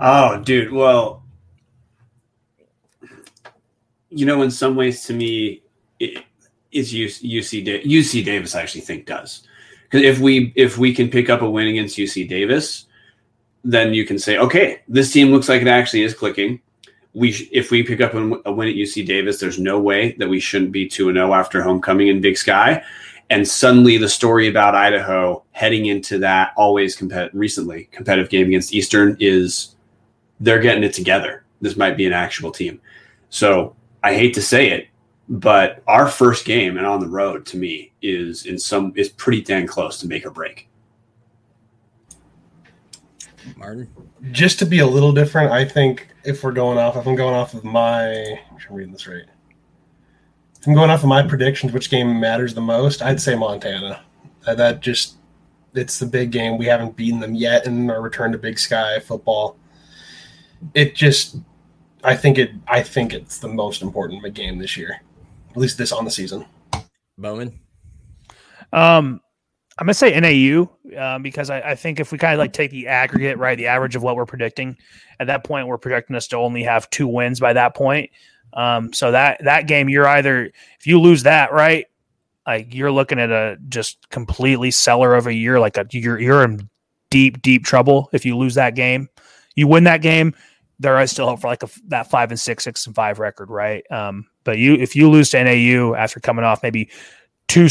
Oh, 0.00 0.40
dude. 0.40 0.72
Well, 0.72 1.22
you 4.08 4.26
know, 4.26 4.42
in 4.42 4.50
some 4.50 4.76
ways, 4.76 5.04
to 5.06 5.14
me, 5.14 5.62
it, 5.98 6.24
it's 6.70 6.92
UC 6.92 7.84
UC 7.84 8.24
Davis. 8.24 8.54
I 8.54 8.62
actually 8.62 8.80
think 8.80 9.06
does 9.06 9.46
because 9.84 10.02
if 10.06 10.18
we 10.18 10.52
if 10.56 10.78
we 10.78 10.94
can 10.94 11.10
pick 11.10 11.28
up 11.28 11.42
a 11.42 11.50
win 11.50 11.68
against 11.68 11.96
UC 11.96 12.28
Davis, 12.28 12.86
then 13.64 13.94
you 13.94 14.04
can 14.04 14.18
say, 14.18 14.38
okay, 14.38 14.82
this 14.88 15.12
team 15.12 15.30
looks 15.30 15.48
like 15.48 15.62
it 15.62 15.68
actually 15.68 16.02
is 16.02 16.14
clicking. 16.14 16.60
We 17.14 17.48
if 17.52 17.70
we 17.70 17.82
pick 17.82 18.00
up 18.00 18.14
a 18.14 18.52
win 18.52 18.68
at 18.68 18.74
UC 18.74 19.06
Davis, 19.06 19.38
there's 19.38 19.58
no 19.58 19.78
way 19.78 20.12
that 20.12 20.28
we 20.28 20.40
shouldn't 20.40 20.72
be 20.72 20.88
two 20.88 21.08
and 21.08 21.16
zero 21.16 21.30
oh 21.30 21.34
after 21.34 21.62
homecoming 21.62 22.08
in 22.08 22.20
Big 22.20 22.38
Sky. 22.38 22.82
And 23.30 23.46
suddenly, 23.46 23.98
the 23.98 24.08
story 24.08 24.48
about 24.48 24.74
Idaho 24.74 25.44
heading 25.52 25.86
into 25.86 26.18
that 26.18 26.52
always 26.56 26.96
competitive, 26.96 27.38
recently 27.38 27.88
competitive 27.92 28.30
game 28.30 28.48
against 28.48 28.74
Eastern 28.74 29.16
is 29.20 29.76
they're 30.40 30.60
getting 30.60 30.84
it 30.84 30.92
together. 30.92 31.44
This 31.60 31.76
might 31.76 31.96
be 31.96 32.06
an 32.06 32.12
actual 32.12 32.50
team. 32.50 32.80
So 33.30 33.76
I 34.02 34.14
hate 34.14 34.34
to 34.34 34.42
say 34.42 34.70
it, 34.70 34.88
but 35.28 35.82
our 35.86 36.08
first 36.08 36.44
game 36.44 36.76
and 36.76 36.86
on 36.86 37.00
the 37.00 37.08
road 37.08 37.46
to 37.46 37.56
me 37.56 37.92
is 38.02 38.46
in 38.46 38.58
some 38.58 38.92
is 38.96 39.08
pretty 39.08 39.40
dang 39.40 39.66
close 39.66 39.98
to 40.00 40.08
make 40.08 40.26
or 40.26 40.30
break. 40.30 40.68
Martin, 43.56 43.88
just 44.30 44.58
to 44.58 44.66
be 44.66 44.80
a 44.80 44.86
little 44.86 45.12
different, 45.12 45.52
I 45.52 45.64
think 45.64 46.08
if 46.24 46.42
we're 46.42 46.52
going 46.52 46.78
off, 46.78 46.96
if 46.96 47.06
I'm 47.06 47.16
going 47.16 47.34
off 47.34 47.54
of 47.54 47.64
my, 47.64 48.12
I'm 48.14 48.56
reading 48.70 48.92
this 48.92 49.06
right. 49.06 49.24
If 50.60 50.66
I'm 50.66 50.74
going 50.74 50.90
off 50.90 51.02
of 51.02 51.08
my 51.08 51.22
predictions, 51.22 51.72
which 51.72 51.90
game 51.90 52.20
matters 52.20 52.54
the 52.54 52.60
most, 52.60 53.02
I'd 53.02 53.20
say 53.20 53.34
Montana. 53.34 54.04
Uh, 54.46 54.54
that 54.54 54.80
just 54.80 55.16
it's 55.74 55.98
the 55.98 56.06
big 56.06 56.30
game. 56.30 56.58
We 56.58 56.66
haven't 56.66 56.96
beaten 56.96 57.20
them 57.20 57.34
yet 57.34 57.66
in 57.66 57.90
our 57.90 58.00
return 58.00 58.32
to 58.32 58.38
Big 58.38 58.58
Sky 58.58 58.98
football. 59.00 59.56
It 60.74 60.94
just, 60.94 61.36
I 62.04 62.14
think 62.14 62.38
it, 62.38 62.50
I 62.68 62.82
think 62.82 63.12
it's 63.12 63.38
the 63.38 63.48
most 63.48 63.82
important 63.82 64.22
game 64.34 64.58
this 64.58 64.76
year, 64.76 65.00
at 65.50 65.56
least 65.56 65.78
this 65.78 65.92
on 65.92 66.04
the 66.04 66.10
season. 66.10 66.46
Bowman. 67.18 67.58
Um, 68.72 69.20
I'm 69.78 69.86
gonna 69.86 69.94
say 69.94 70.18
NAU 70.18 70.70
uh, 70.96 71.18
because 71.18 71.50
I, 71.50 71.60
I, 71.60 71.74
think 71.74 72.00
if 72.00 72.12
we 72.12 72.18
kind 72.18 72.34
of 72.34 72.38
like 72.38 72.52
take 72.52 72.70
the 72.70 72.88
aggregate, 72.88 73.38
right, 73.38 73.56
the 73.56 73.66
average 73.66 73.96
of 73.96 74.02
what 74.02 74.16
we're 74.16 74.26
predicting, 74.26 74.76
at 75.20 75.26
that 75.26 75.44
point 75.44 75.66
we're 75.66 75.78
projecting 75.78 76.16
us 76.16 76.28
to 76.28 76.36
only 76.36 76.62
have 76.62 76.88
two 76.90 77.06
wins 77.06 77.40
by 77.40 77.52
that 77.52 77.74
point. 77.74 78.10
Um, 78.54 78.92
so 78.92 79.12
that 79.12 79.40
that 79.44 79.66
game, 79.66 79.88
you're 79.88 80.06
either 80.06 80.44
if 80.78 80.86
you 80.86 81.00
lose 81.00 81.22
that, 81.24 81.52
right, 81.52 81.86
like 82.46 82.74
you're 82.74 82.92
looking 82.92 83.18
at 83.18 83.30
a 83.30 83.56
just 83.68 84.08
completely 84.10 84.70
seller 84.70 85.14
of 85.14 85.26
a 85.26 85.34
year, 85.34 85.58
like 85.58 85.76
a 85.76 85.86
you're 85.90 86.18
you're 86.18 86.44
in 86.44 86.68
deep 87.10 87.42
deep 87.42 87.64
trouble 87.64 88.10
if 88.12 88.24
you 88.24 88.36
lose 88.36 88.54
that 88.54 88.74
game. 88.74 89.08
You 89.54 89.66
win 89.66 89.84
that 89.84 90.02
game, 90.02 90.34
there 90.82 91.00
is 91.00 91.10
still 91.10 91.28
hope 91.28 91.40
for 91.40 91.46
like 91.46 91.62
a, 91.62 91.68
that 91.88 92.10
five 92.10 92.30
and 92.30 92.40
six, 92.40 92.64
six 92.64 92.86
and 92.86 92.94
five 92.94 93.18
record, 93.18 93.50
right? 93.50 93.84
Um, 93.90 94.26
but 94.44 94.58
you 94.58 94.74
if 94.74 94.96
you 94.96 95.08
lose 95.08 95.30
to 95.30 95.42
NAU 95.42 95.94
after 95.94 96.20
coming 96.20 96.44
off 96.44 96.62
maybe 96.62 96.90
two 97.48 97.68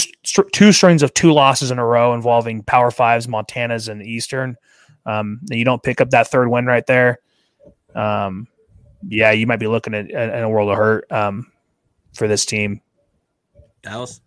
two 0.53 0.71
strings 0.71 1.03
of 1.03 1.13
two 1.13 1.33
losses 1.33 1.71
in 1.71 1.79
a 1.79 1.85
row 1.85 2.13
involving 2.13 2.63
Power 2.63 2.91
Fives, 2.91 3.27
Montanas, 3.27 3.89
and 3.89 4.01
Eastern. 4.01 4.55
Um, 5.05 5.39
and 5.49 5.57
you 5.57 5.65
don't 5.65 5.81
pick 5.81 5.99
up 5.99 6.11
that 6.11 6.27
third 6.27 6.49
win 6.49 6.65
right 6.65 6.85
there. 6.85 7.19
Um, 7.95 8.47
yeah, 9.07 9.31
you 9.31 9.47
might 9.47 9.59
be 9.59 9.67
looking 9.67 9.93
at, 9.93 10.11
at 10.11 10.43
a 10.43 10.49
world 10.49 10.69
of 10.69 10.77
hurt 10.77 11.11
um, 11.11 11.51
for 12.13 12.27
this 12.27 12.45
team. 12.45 12.81
Dallas. 13.81 14.21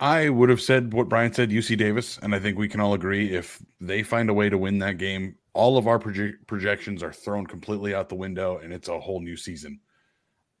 I 0.00 0.28
would 0.28 0.48
have 0.48 0.60
said 0.60 0.92
what 0.92 1.08
Brian 1.08 1.32
said, 1.32 1.50
UC 1.50 1.76
Davis, 1.76 2.18
and 2.22 2.34
I 2.34 2.38
think 2.38 2.56
we 2.56 2.68
can 2.68 2.80
all 2.80 2.94
agree 2.94 3.32
if 3.34 3.60
they 3.80 4.02
find 4.02 4.30
a 4.30 4.34
way 4.34 4.48
to 4.48 4.56
win 4.56 4.78
that 4.78 4.96
game, 4.96 5.34
all 5.54 5.76
of 5.76 5.88
our 5.88 5.98
proje- 5.98 6.36
projections 6.46 7.02
are 7.02 7.12
thrown 7.12 7.46
completely 7.46 7.94
out 7.94 8.08
the 8.08 8.14
window, 8.14 8.58
and 8.58 8.72
it's 8.72 8.88
a 8.88 8.98
whole 8.98 9.20
new 9.20 9.36
season. 9.36 9.80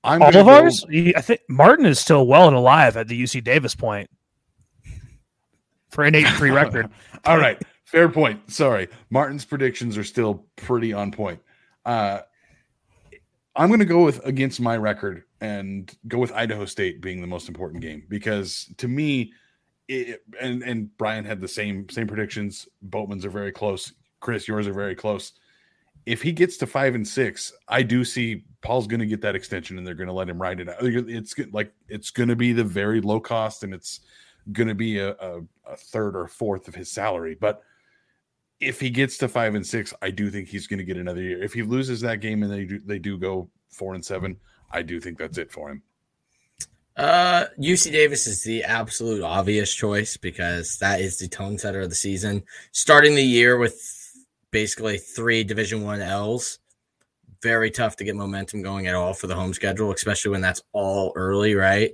I'm 0.04 0.22
all 0.22 0.28
of 0.28 0.34
go, 0.34 0.48
ours. 0.48 0.84
I 0.90 1.20
think 1.20 1.40
Martin 1.48 1.86
is 1.86 1.98
still 1.98 2.26
well 2.26 2.46
and 2.46 2.56
alive 2.56 2.96
at 2.96 3.08
the 3.08 3.20
UC 3.20 3.42
Davis 3.44 3.74
point 3.74 4.08
for 5.90 6.04
an 6.04 6.14
eight-three 6.14 6.50
record. 6.50 6.88
all 7.24 7.38
right, 7.38 7.60
fair 7.84 8.08
point. 8.08 8.50
Sorry, 8.50 8.88
Martin's 9.10 9.44
predictions 9.44 9.98
are 9.98 10.04
still 10.04 10.46
pretty 10.56 10.92
on 10.92 11.10
point. 11.10 11.40
Uh, 11.84 12.20
I'm 13.56 13.68
going 13.68 13.80
to 13.80 13.86
go 13.86 14.04
with 14.04 14.24
against 14.24 14.60
my 14.60 14.76
record 14.76 15.24
and 15.40 15.92
go 16.06 16.18
with 16.18 16.32
Idaho 16.32 16.64
State 16.64 17.00
being 17.00 17.20
the 17.20 17.26
most 17.26 17.48
important 17.48 17.82
game 17.82 18.04
because 18.08 18.72
to 18.78 18.86
me, 18.86 19.32
it, 19.88 20.22
and 20.40 20.62
and 20.62 20.96
Brian 20.96 21.24
had 21.24 21.40
the 21.40 21.48
same 21.48 21.88
same 21.88 22.06
predictions. 22.06 22.68
Boatman's 22.82 23.24
are 23.24 23.30
very 23.30 23.50
close. 23.52 23.92
Chris, 24.20 24.46
yours 24.46 24.68
are 24.68 24.72
very 24.72 24.94
close. 24.94 25.32
if 26.06 26.22
he 26.22 26.32
gets 26.32 26.56
to 26.56 26.66
five 26.66 26.94
and 26.94 27.06
six, 27.06 27.52
I 27.68 27.82
do 27.82 28.04
see 28.04 28.44
Paul's 28.60 28.86
going 28.86 29.00
to 29.00 29.06
get 29.06 29.20
that 29.22 29.36
extension, 29.36 29.78
and 29.78 29.86
they're 29.86 29.94
going 29.94 30.08
to 30.08 30.12
let 30.12 30.28
him 30.28 30.40
ride 30.40 30.60
it 30.60 30.68
out. 30.68 30.76
It's 30.80 31.34
like 31.52 31.72
it's 31.88 32.10
going 32.10 32.28
to 32.28 32.36
be 32.36 32.52
the 32.52 32.64
very 32.64 33.00
low 33.00 33.20
cost, 33.20 33.62
and 33.62 33.72
it's 33.72 34.00
going 34.52 34.68
to 34.68 34.74
be 34.74 34.98
a, 34.98 35.10
a, 35.12 35.40
a 35.66 35.76
third 35.76 36.16
or 36.16 36.26
fourth 36.26 36.68
of 36.68 36.74
his 36.74 36.90
salary. 36.90 37.36
But 37.38 37.62
if 38.60 38.80
he 38.80 38.90
gets 38.90 39.18
to 39.18 39.28
five 39.28 39.54
and 39.54 39.66
six, 39.66 39.94
I 40.02 40.10
do 40.10 40.30
think 40.30 40.48
he's 40.48 40.66
going 40.66 40.78
to 40.78 40.84
get 40.84 40.96
another 40.96 41.22
year. 41.22 41.42
If 41.42 41.52
he 41.52 41.62
loses 41.62 42.00
that 42.00 42.20
game 42.20 42.42
and 42.42 42.52
they 42.52 42.64
do 42.64 42.78
they 42.80 42.98
do 42.98 43.18
go 43.18 43.48
four 43.70 43.94
and 43.94 44.04
seven, 44.04 44.36
I 44.70 44.82
do 44.82 45.00
think 45.00 45.18
that's 45.18 45.38
it 45.38 45.52
for 45.52 45.70
him. 45.70 45.82
Uh, 46.96 47.44
UC 47.60 47.92
Davis 47.92 48.26
is 48.26 48.42
the 48.42 48.64
absolute 48.64 49.22
obvious 49.22 49.72
choice 49.72 50.16
because 50.16 50.78
that 50.78 51.00
is 51.00 51.18
the 51.18 51.28
tone 51.28 51.56
setter 51.56 51.82
of 51.82 51.90
the 51.90 51.94
season. 51.94 52.42
Starting 52.72 53.14
the 53.14 53.22
year 53.22 53.56
with 53.56 53.80
basically 54.50 54.98
three 54.98 55.44
Division 55.44 55.84
One 55.84 56.00
L's, 56.00 56.58
very 57.42 57.70
tough 57.70 57.96
to 57.96 58.04
get 58.04 58.16
momentum 58.16 58.62
going 58.62 58.86
at 58.86 58.94
all 58.94 59.14
for 59.14 59.26
the 59.26 59.34
home 59.34 59.54
schedule, 59.54 59.92
especially 59.92 60.32
when 60.32 60.40
that's 60.40 60.62
all 60.72 61.12
early, 61.16 61.54
right? 61.54 61.92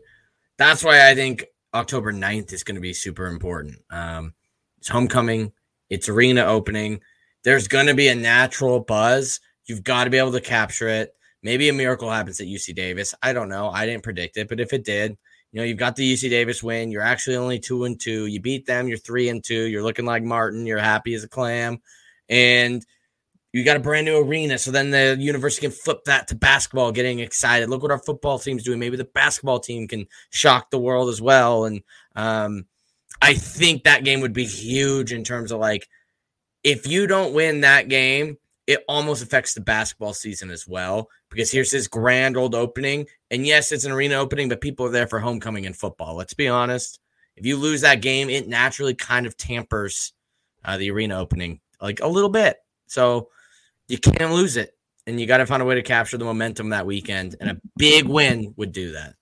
That's 0.57 0.85
why 0.85 1.09
I 1.09 1.15
think 1.15 1.47
October 1.73 2.13
9th 2.13 2.53
is 2.53 2.63
going 2.63 2.77
to 2.77 2.81
be 2.81 2.93
super 2.93 3.27
important. 3.27 3.79
Um, 3.91 4.35
it's 4.79 4.89
homecoming, 4.89 5.53
it's 5.91 6.09
arena 6.09 6.45
opening. 6.45 7.01
There's 7.43 7.69
going 7.69 7.87
to 7.87 7.95
be 7.95 8.09
a 8.09 8.15
natural 8.15 8.81
buzz. 8.81 9.41
You've 9.67 9.85
got 9.85 10.05
to 10.05 10.11
be 10.11 10.19
able 10.19 10.33
to 10.33 10.41
capture 10.41 10.89
it. 10.89 11.15
Maybe 11.43 11.69
a 11.69 11.75
miracle 11.75 12.11
happens 12.11 12.41
at 12.41 12.47
UC 12.47 12.75
Davis. 12.75 13.15
I 13.23 13.35
don't 13.35 13.51
know. 13.51 13.69
I 13.69 13.85
didn't 13.85 14.03
predict 14.03 14.39
it, 14.39 14.49
but 14.49 14.61
if 14.61 14.73
it 14.73 14.85
did, 14.85 15.17
you 15.53 15.61
know, 15.61 15.65
you've 15.65 15.79
got 15.79 15.95
the 15.95 16.13
UC 16.13 16.31
Davis 16.31 16.63
win. 16.63 16.91
You're 16.91 17.03
actually 17.03 17.37
only 17.37 17.59
two 17.59 17.85
and 17.85 18.01
two. 18.01 18.27
You 18.27 18.41
beat 18.41 18.67
them. 18.67 18.89
You're 18.89 18.99
three 18.99 19.29
and 19.29 19.45
two. 19.45 19.69
You're 19.69 19.83
looking 19.83 20.05
like 20.05 20.23
Martin. 20.23 20.67
You're 20.67 20.79
happy 20.79 21.15
as 21.15 21.23
a 21.23 21.29
clam, 21.29 21.81
and 22.29 22.85
you 23.55 23.63
got 23.65 23.77
a 23.77 23.81
brand 23.81 24.05
new 24.05 24.19
arena. 24.19 24.59
So 24.59 24.73
then 24.73 24.91
the 24.91 25.17
university 25.17 25.69
can 25.69 25.71
flip 25.71 26.03
that 26.07 26.27
to 26.27 26.35
basketball, 26.35 26.91
getting 26.91 27.21
excited. 27.21 27.71
Look 27.71 27.83
what 27.83 27.93
our 27.93 28.01
football 28.01 28.37
team's 28.37 28.65
doing. 28.65 28.81
Maybe 28.81 28.97
the 28.97 29.05
basketball 29.05 29.61
team 29.61 29.87
can 29.87 30.09
shock 30.31 30.71
the 30.71 30.79
world 30.81 31.09
as 31.09 31.23
well. 31.23 31.65
And 31.65 31.81
um, 32.17 32.67
I 33.23 33.35
think 33.35 33.85
that 33.85 34.03
game 34.03 34.21
would 34.23 34.33
be 34.33 34.45
huge 34.45 35.13
in 35.13 35.23
terms 35.23 35.53
of 35.53 35.61
like, 35.61 35.89
if 36.65 36.89
you 36.89 37.07
don't 37.07 37.33
win 37.33 37.61
that 37.61 37.89
game, 37.89 38.39
it 38.67 38.83
almost 38.89 39.23
affects 39.23 39.55
the 39.55 39.61
basketball 39.61 40.15
season 40.15 40.51
as 40.51 40.67
well 40.67 41.09
because 41.31 41.53
here's 41.53 41.71
this 41.71 41.87
grand 41.87 42.37
old 42.37 42.57
opening. 42.57 43.07
And 43.31 43.47
yes, 43.47 43.71
it's 43.71 43.85
an 43.85 43.93
arena 43.93 44.17
opening, 44.17 44.49
but 44.49 44.63
people 44.63 44.87
are 44.87 44.91
there 44.91 45.07
for 45.07 45.21
homecoming 45.21 45.65
and 45.65 45.77
football. 45.77 46.17
Let's 46.17 46.35
be 46.35 46.49
honest. 46.49 46.99
If 47.37 47.47
you 47.47 47.57
lose 47.57 47.83
that 47.83 48.03
game, 48.03 48.31
it 48.31 48.49
naturally 48.49 48.95
kind 48.95 49.27
of 49.27 49.37
tampers 49.37 50.13
uh, 50.65 50.77
the 50.77 50.91
arena 50.91 51.21
opening 51.21 51.61
like 51.81 52.01
a 52.01 52.09
little 52.09 52.31
bit. 52.31 52.57
So 52.87 53.29
you 53.89 53.99
can't 53.99 54.33
lose 54.33 54.57
it. 54.57 54.77
And 55.07 55.21
you 55.21 55.27
got 55.27 55.39
to 55.39 55.47
find 55.47 55.61
a 55.61 55.67
way 55.67 55.75
to 55.75 55.83
capture 55.83 56.17
the 56.17 56.25
momentum 56.25 56.71
that 56.71 56.87
weekend. 56.87 57.37
And 57.41 57.51
a 57.51 57.61
big 57.77 58.07
win 58.07 58.55
would 58.57 58.73
do 58.73 58.93
that. 58.93 59.15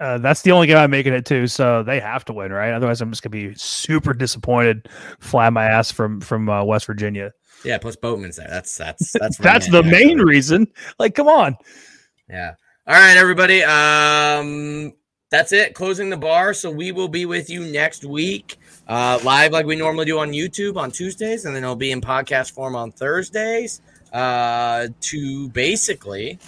Uh, 0.00 0.18
that's 0.18 0.42
the 0.42 0.50
only 0.50 0.66
game 0.66 0.78
I'm 0.78 0.90
making 0.90 1.12
it 1.12 1.24
to, 1.26 1.46
so 1.46 1.84
they 1.84 2.00
have 2.00 2.24
to 2.24 2.32
win, 2.32 2.52
right? 2.52 2.72
Otherwise, 2.72 3.00
I'm 3.00 3.10
just 3.10 3.22
gonna 3.22 3.30
be 3.30 3.54
super 3.54 4.12
disappointed, 4.12 4.88
fly 5.20 5.48
my 5.50 5.64
ass 5.64 5.92
from 5.92 6.20
from 6.20 6.48
uh, 6.48 6.64
West 6.64 6.86
Virginia. 6.86 7.30
Yeah, 7.64 7.78
plus 7.78 7.94
Boatman's 7.94 8.36
there. 8.36 8.48
That's 8.50 8.76
that's 8.76 9.12
that's 9.20 9.38
that's 9.38 9.70
the 9.70 9.84
main 9.84 10.18
reason. 10.18 10.66
Like, 10.98 11.14
come 11.14 11.28
on. 11.28 11.56
Yeah. 12.28 12.54
All 12.84 12.96
right, 12.96 13.16
everybody. 13.16 13.62
Um, 13.62 14.92
that's 15.30 15.52
it. 15.52 15.74
Closing 15.74 16.10
the 16.10 16.16
bar. 16.16 16.52
So 16.52 16.68
we 16.68 16.90
will 16.90 17.08
be 17.08 17.24
with 17.24 17.48
you 17.48 17.64
next 17.64 18.04
week, 18.04 18.58
uh, 18.92 19.18
live 19.24 19.52
like 19.52 19.64
we 19.64 19.74
normally 19.74 20.04
do 20.04 20.18
on 20.18 20.32
YouTube 20.32 20.76
on 20.76 20.90
Tuesdays, 20.90 21.46
and 21.46 21.56
then 21.56 21.62
it'll 21.62 21.74
be 21.74 21.92
in 21.92 22.00
podcast 22.02 22.52
form 22.52 22.76
on 22.76 22.92
Thursdays. 22.92 23.80
Uh, 24.12 24.88
to 25.00 25.48
basically 25.48 26.38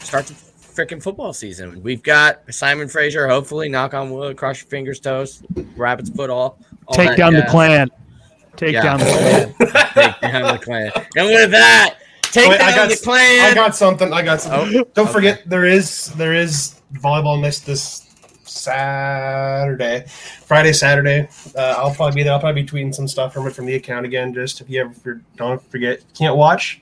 start 0.00 0.24
the 0.24 0.32
freaking 0.32 1.02
football 1.02 1.34
season. 1.34 1.82
We've 1.82 2.02
got 2.02 2.42
Simon 2.54 2.88
Fraser. 2.88 3.28
Hopefully, 3.28 3.68
knock 3.68 3.92
on 3.92 4.10
wood, 4.10 4.38
cross 4.38 4.62
your 4.62 4.70
fingers, 4.70 4.98
toes, 4.98 5.42
rabbit's 5.76 6.08
foot, 6.08 6.30
all. 6.30 6.58
all 6.86 6.96
Take 6.96 7.18
down 7.18 7.32
jazz. 7.32 7.44
the 7.44 7.50
clan. 7.50 7.90
Take 8.56 8.72
yeah. 8.72 8.82
down 8.82 8.98
the 9.00 9.04
clan. 9.58 9.92
take 9.92 10.20
down 10.22 10.52
the 10.54 10.58
clan. 10.58 10.92
And 11.18 11.26
with 11.26 11.50
that, 11.50 11.96
take 12.22 12.48
Wait, 12.48 12.58
down 12.60 12.88
the 12.88 12.96
clan. 12.96 13.50
I 13.50 13.54
got 13.54 13.76
something. 13.76 14.10
I 14.10 14.22
got 14.22 14.40
something. 14.40 14.80
Oh, 14.80 14.84
Don't 14.94 15.04
okay. 15.04 15.12
forget 15.12 15.42
there 15.44 15.66
is 15.66 16.06
there 16.14 16.32
is 16.32 16.80
volleyball 16.94 17.38
next 17.38 17.66
this 17.66 18.01
Saturday, 18.52 20.04
Friday, 20.44 20.72
Saturday. 20.72 21.28
Uh, 21.56 21.74
I'll 21.78 21.94
probably 21.94 22.16
be 22.16 22.22
there. 22.22 22.32
I'll 22.32 22.40
probably 22.40 22.62
be 22.62 22.68
tweeting 22.68 22.94
some 22.94 23.08
stuff 23.08 23.34
from 23.34 23.46
it 23.46 23.54
from 23.54 23.66
the 23.66 23.74
account 23.74 24.06
again. 24.06 24.34
Just 24.34 24.60
if 24.60 24.68
you 24.68 24.80
ever 24.82 25.20
don't 25.36 25.62
forget, 25.70 26.02
can't 26.16 26.36
watch 26.36 26.80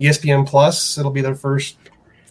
ESPN 0.00 0.46
Plus. 0.46 0.98
It'll 0.98 1.10
be 1.10 1.22
their 1.22 1.34
first 1.34 1.76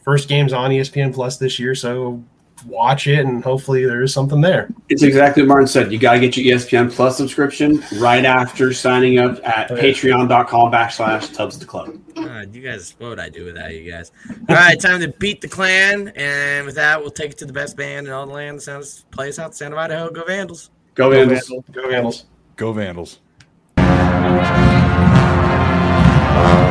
first 0.03 0.27
games 0.27 0.53
on 0.53 0.71
ESPN 0.71 1.13
Plus 1.13 1.37
this 1.37 1.59
year. 1.59 1.75
So 1.75 2.23
watch 2.65 3.07
it 3.07 3.26
and 3.26 3.44
hopefully 3.44 3.86
there 3.86 4.02
is 4.02 4.14
something 4.14 4.41
there. 4.41 4.69
It's 4.90 5.03
exactly 5.03 5.44
what 5.44 5.49
Martin 5.49 5.68
said. 5.68 5.91
You 5.91 5.99
got 5.99 6.14
to 6.14 6.19
get 6.19 6.38
your 6.38 6.56
ESPN 6.56 6.91
Plus 6.91 7.18
subscription 7.18 7.84
right 7.98 8.26
after 8.26 8.73
signing 8.73 9.19
up 9.19 9.40
at 9.45 9.72
oh, 9.72 9.76
yeah. 9.76 9.81
patreon.com 9.81 10.72
backslash 10.72 11.34
Tubs 11.34 11.60
the 11.60 11.65
Club. 11.65 11.98
You 12.15 12.61
guys, 12.61 12.95
what 12.98 13.10
would 13.10 13.19
I 13.19 13.30
do 13.30 13.45
without 13.45 13.73
you 13.73 13.90
guys? 13.90 14.11
All 14.49 14.56
right, 14.56 14.80
time 14.80 14.99
to 15.02 15.07
beat 15.07 15.41
the 15.41 15.48
clan. 15.48 16.11
And 16.15 16.65
with 16.65 16.76
that, 16.76 16.99
we'll 16.99 17.11
take 17.11 17.31
it 17.31 17.38
to 17.40 17.45
the 17.45 17.53
best 17.53 17.77
band 17.77 18.07
in 18.07 18.14
all 18.14 18.26
the 18.26 18.34
land. 18.34 18.61
Sounds 18.61 19.06
play 19.11 19.30
us 19.30 19.40
out, 19.40 19.56
Sound 19.56 19.73
of 19.73 19.80
Idaho. 19.80 20.10
Go 20.10 20.26
Vandals. 20.26 20.72
Go 20.95 21.10
Vandals. 21.10 21.49
Go 21.72 21.90
Vandals. 21.90 22.26
Go 22.56 22.73
Vandals. 22.73 23.19
Go 23.76 23.94
Vandals. 23.94 26.68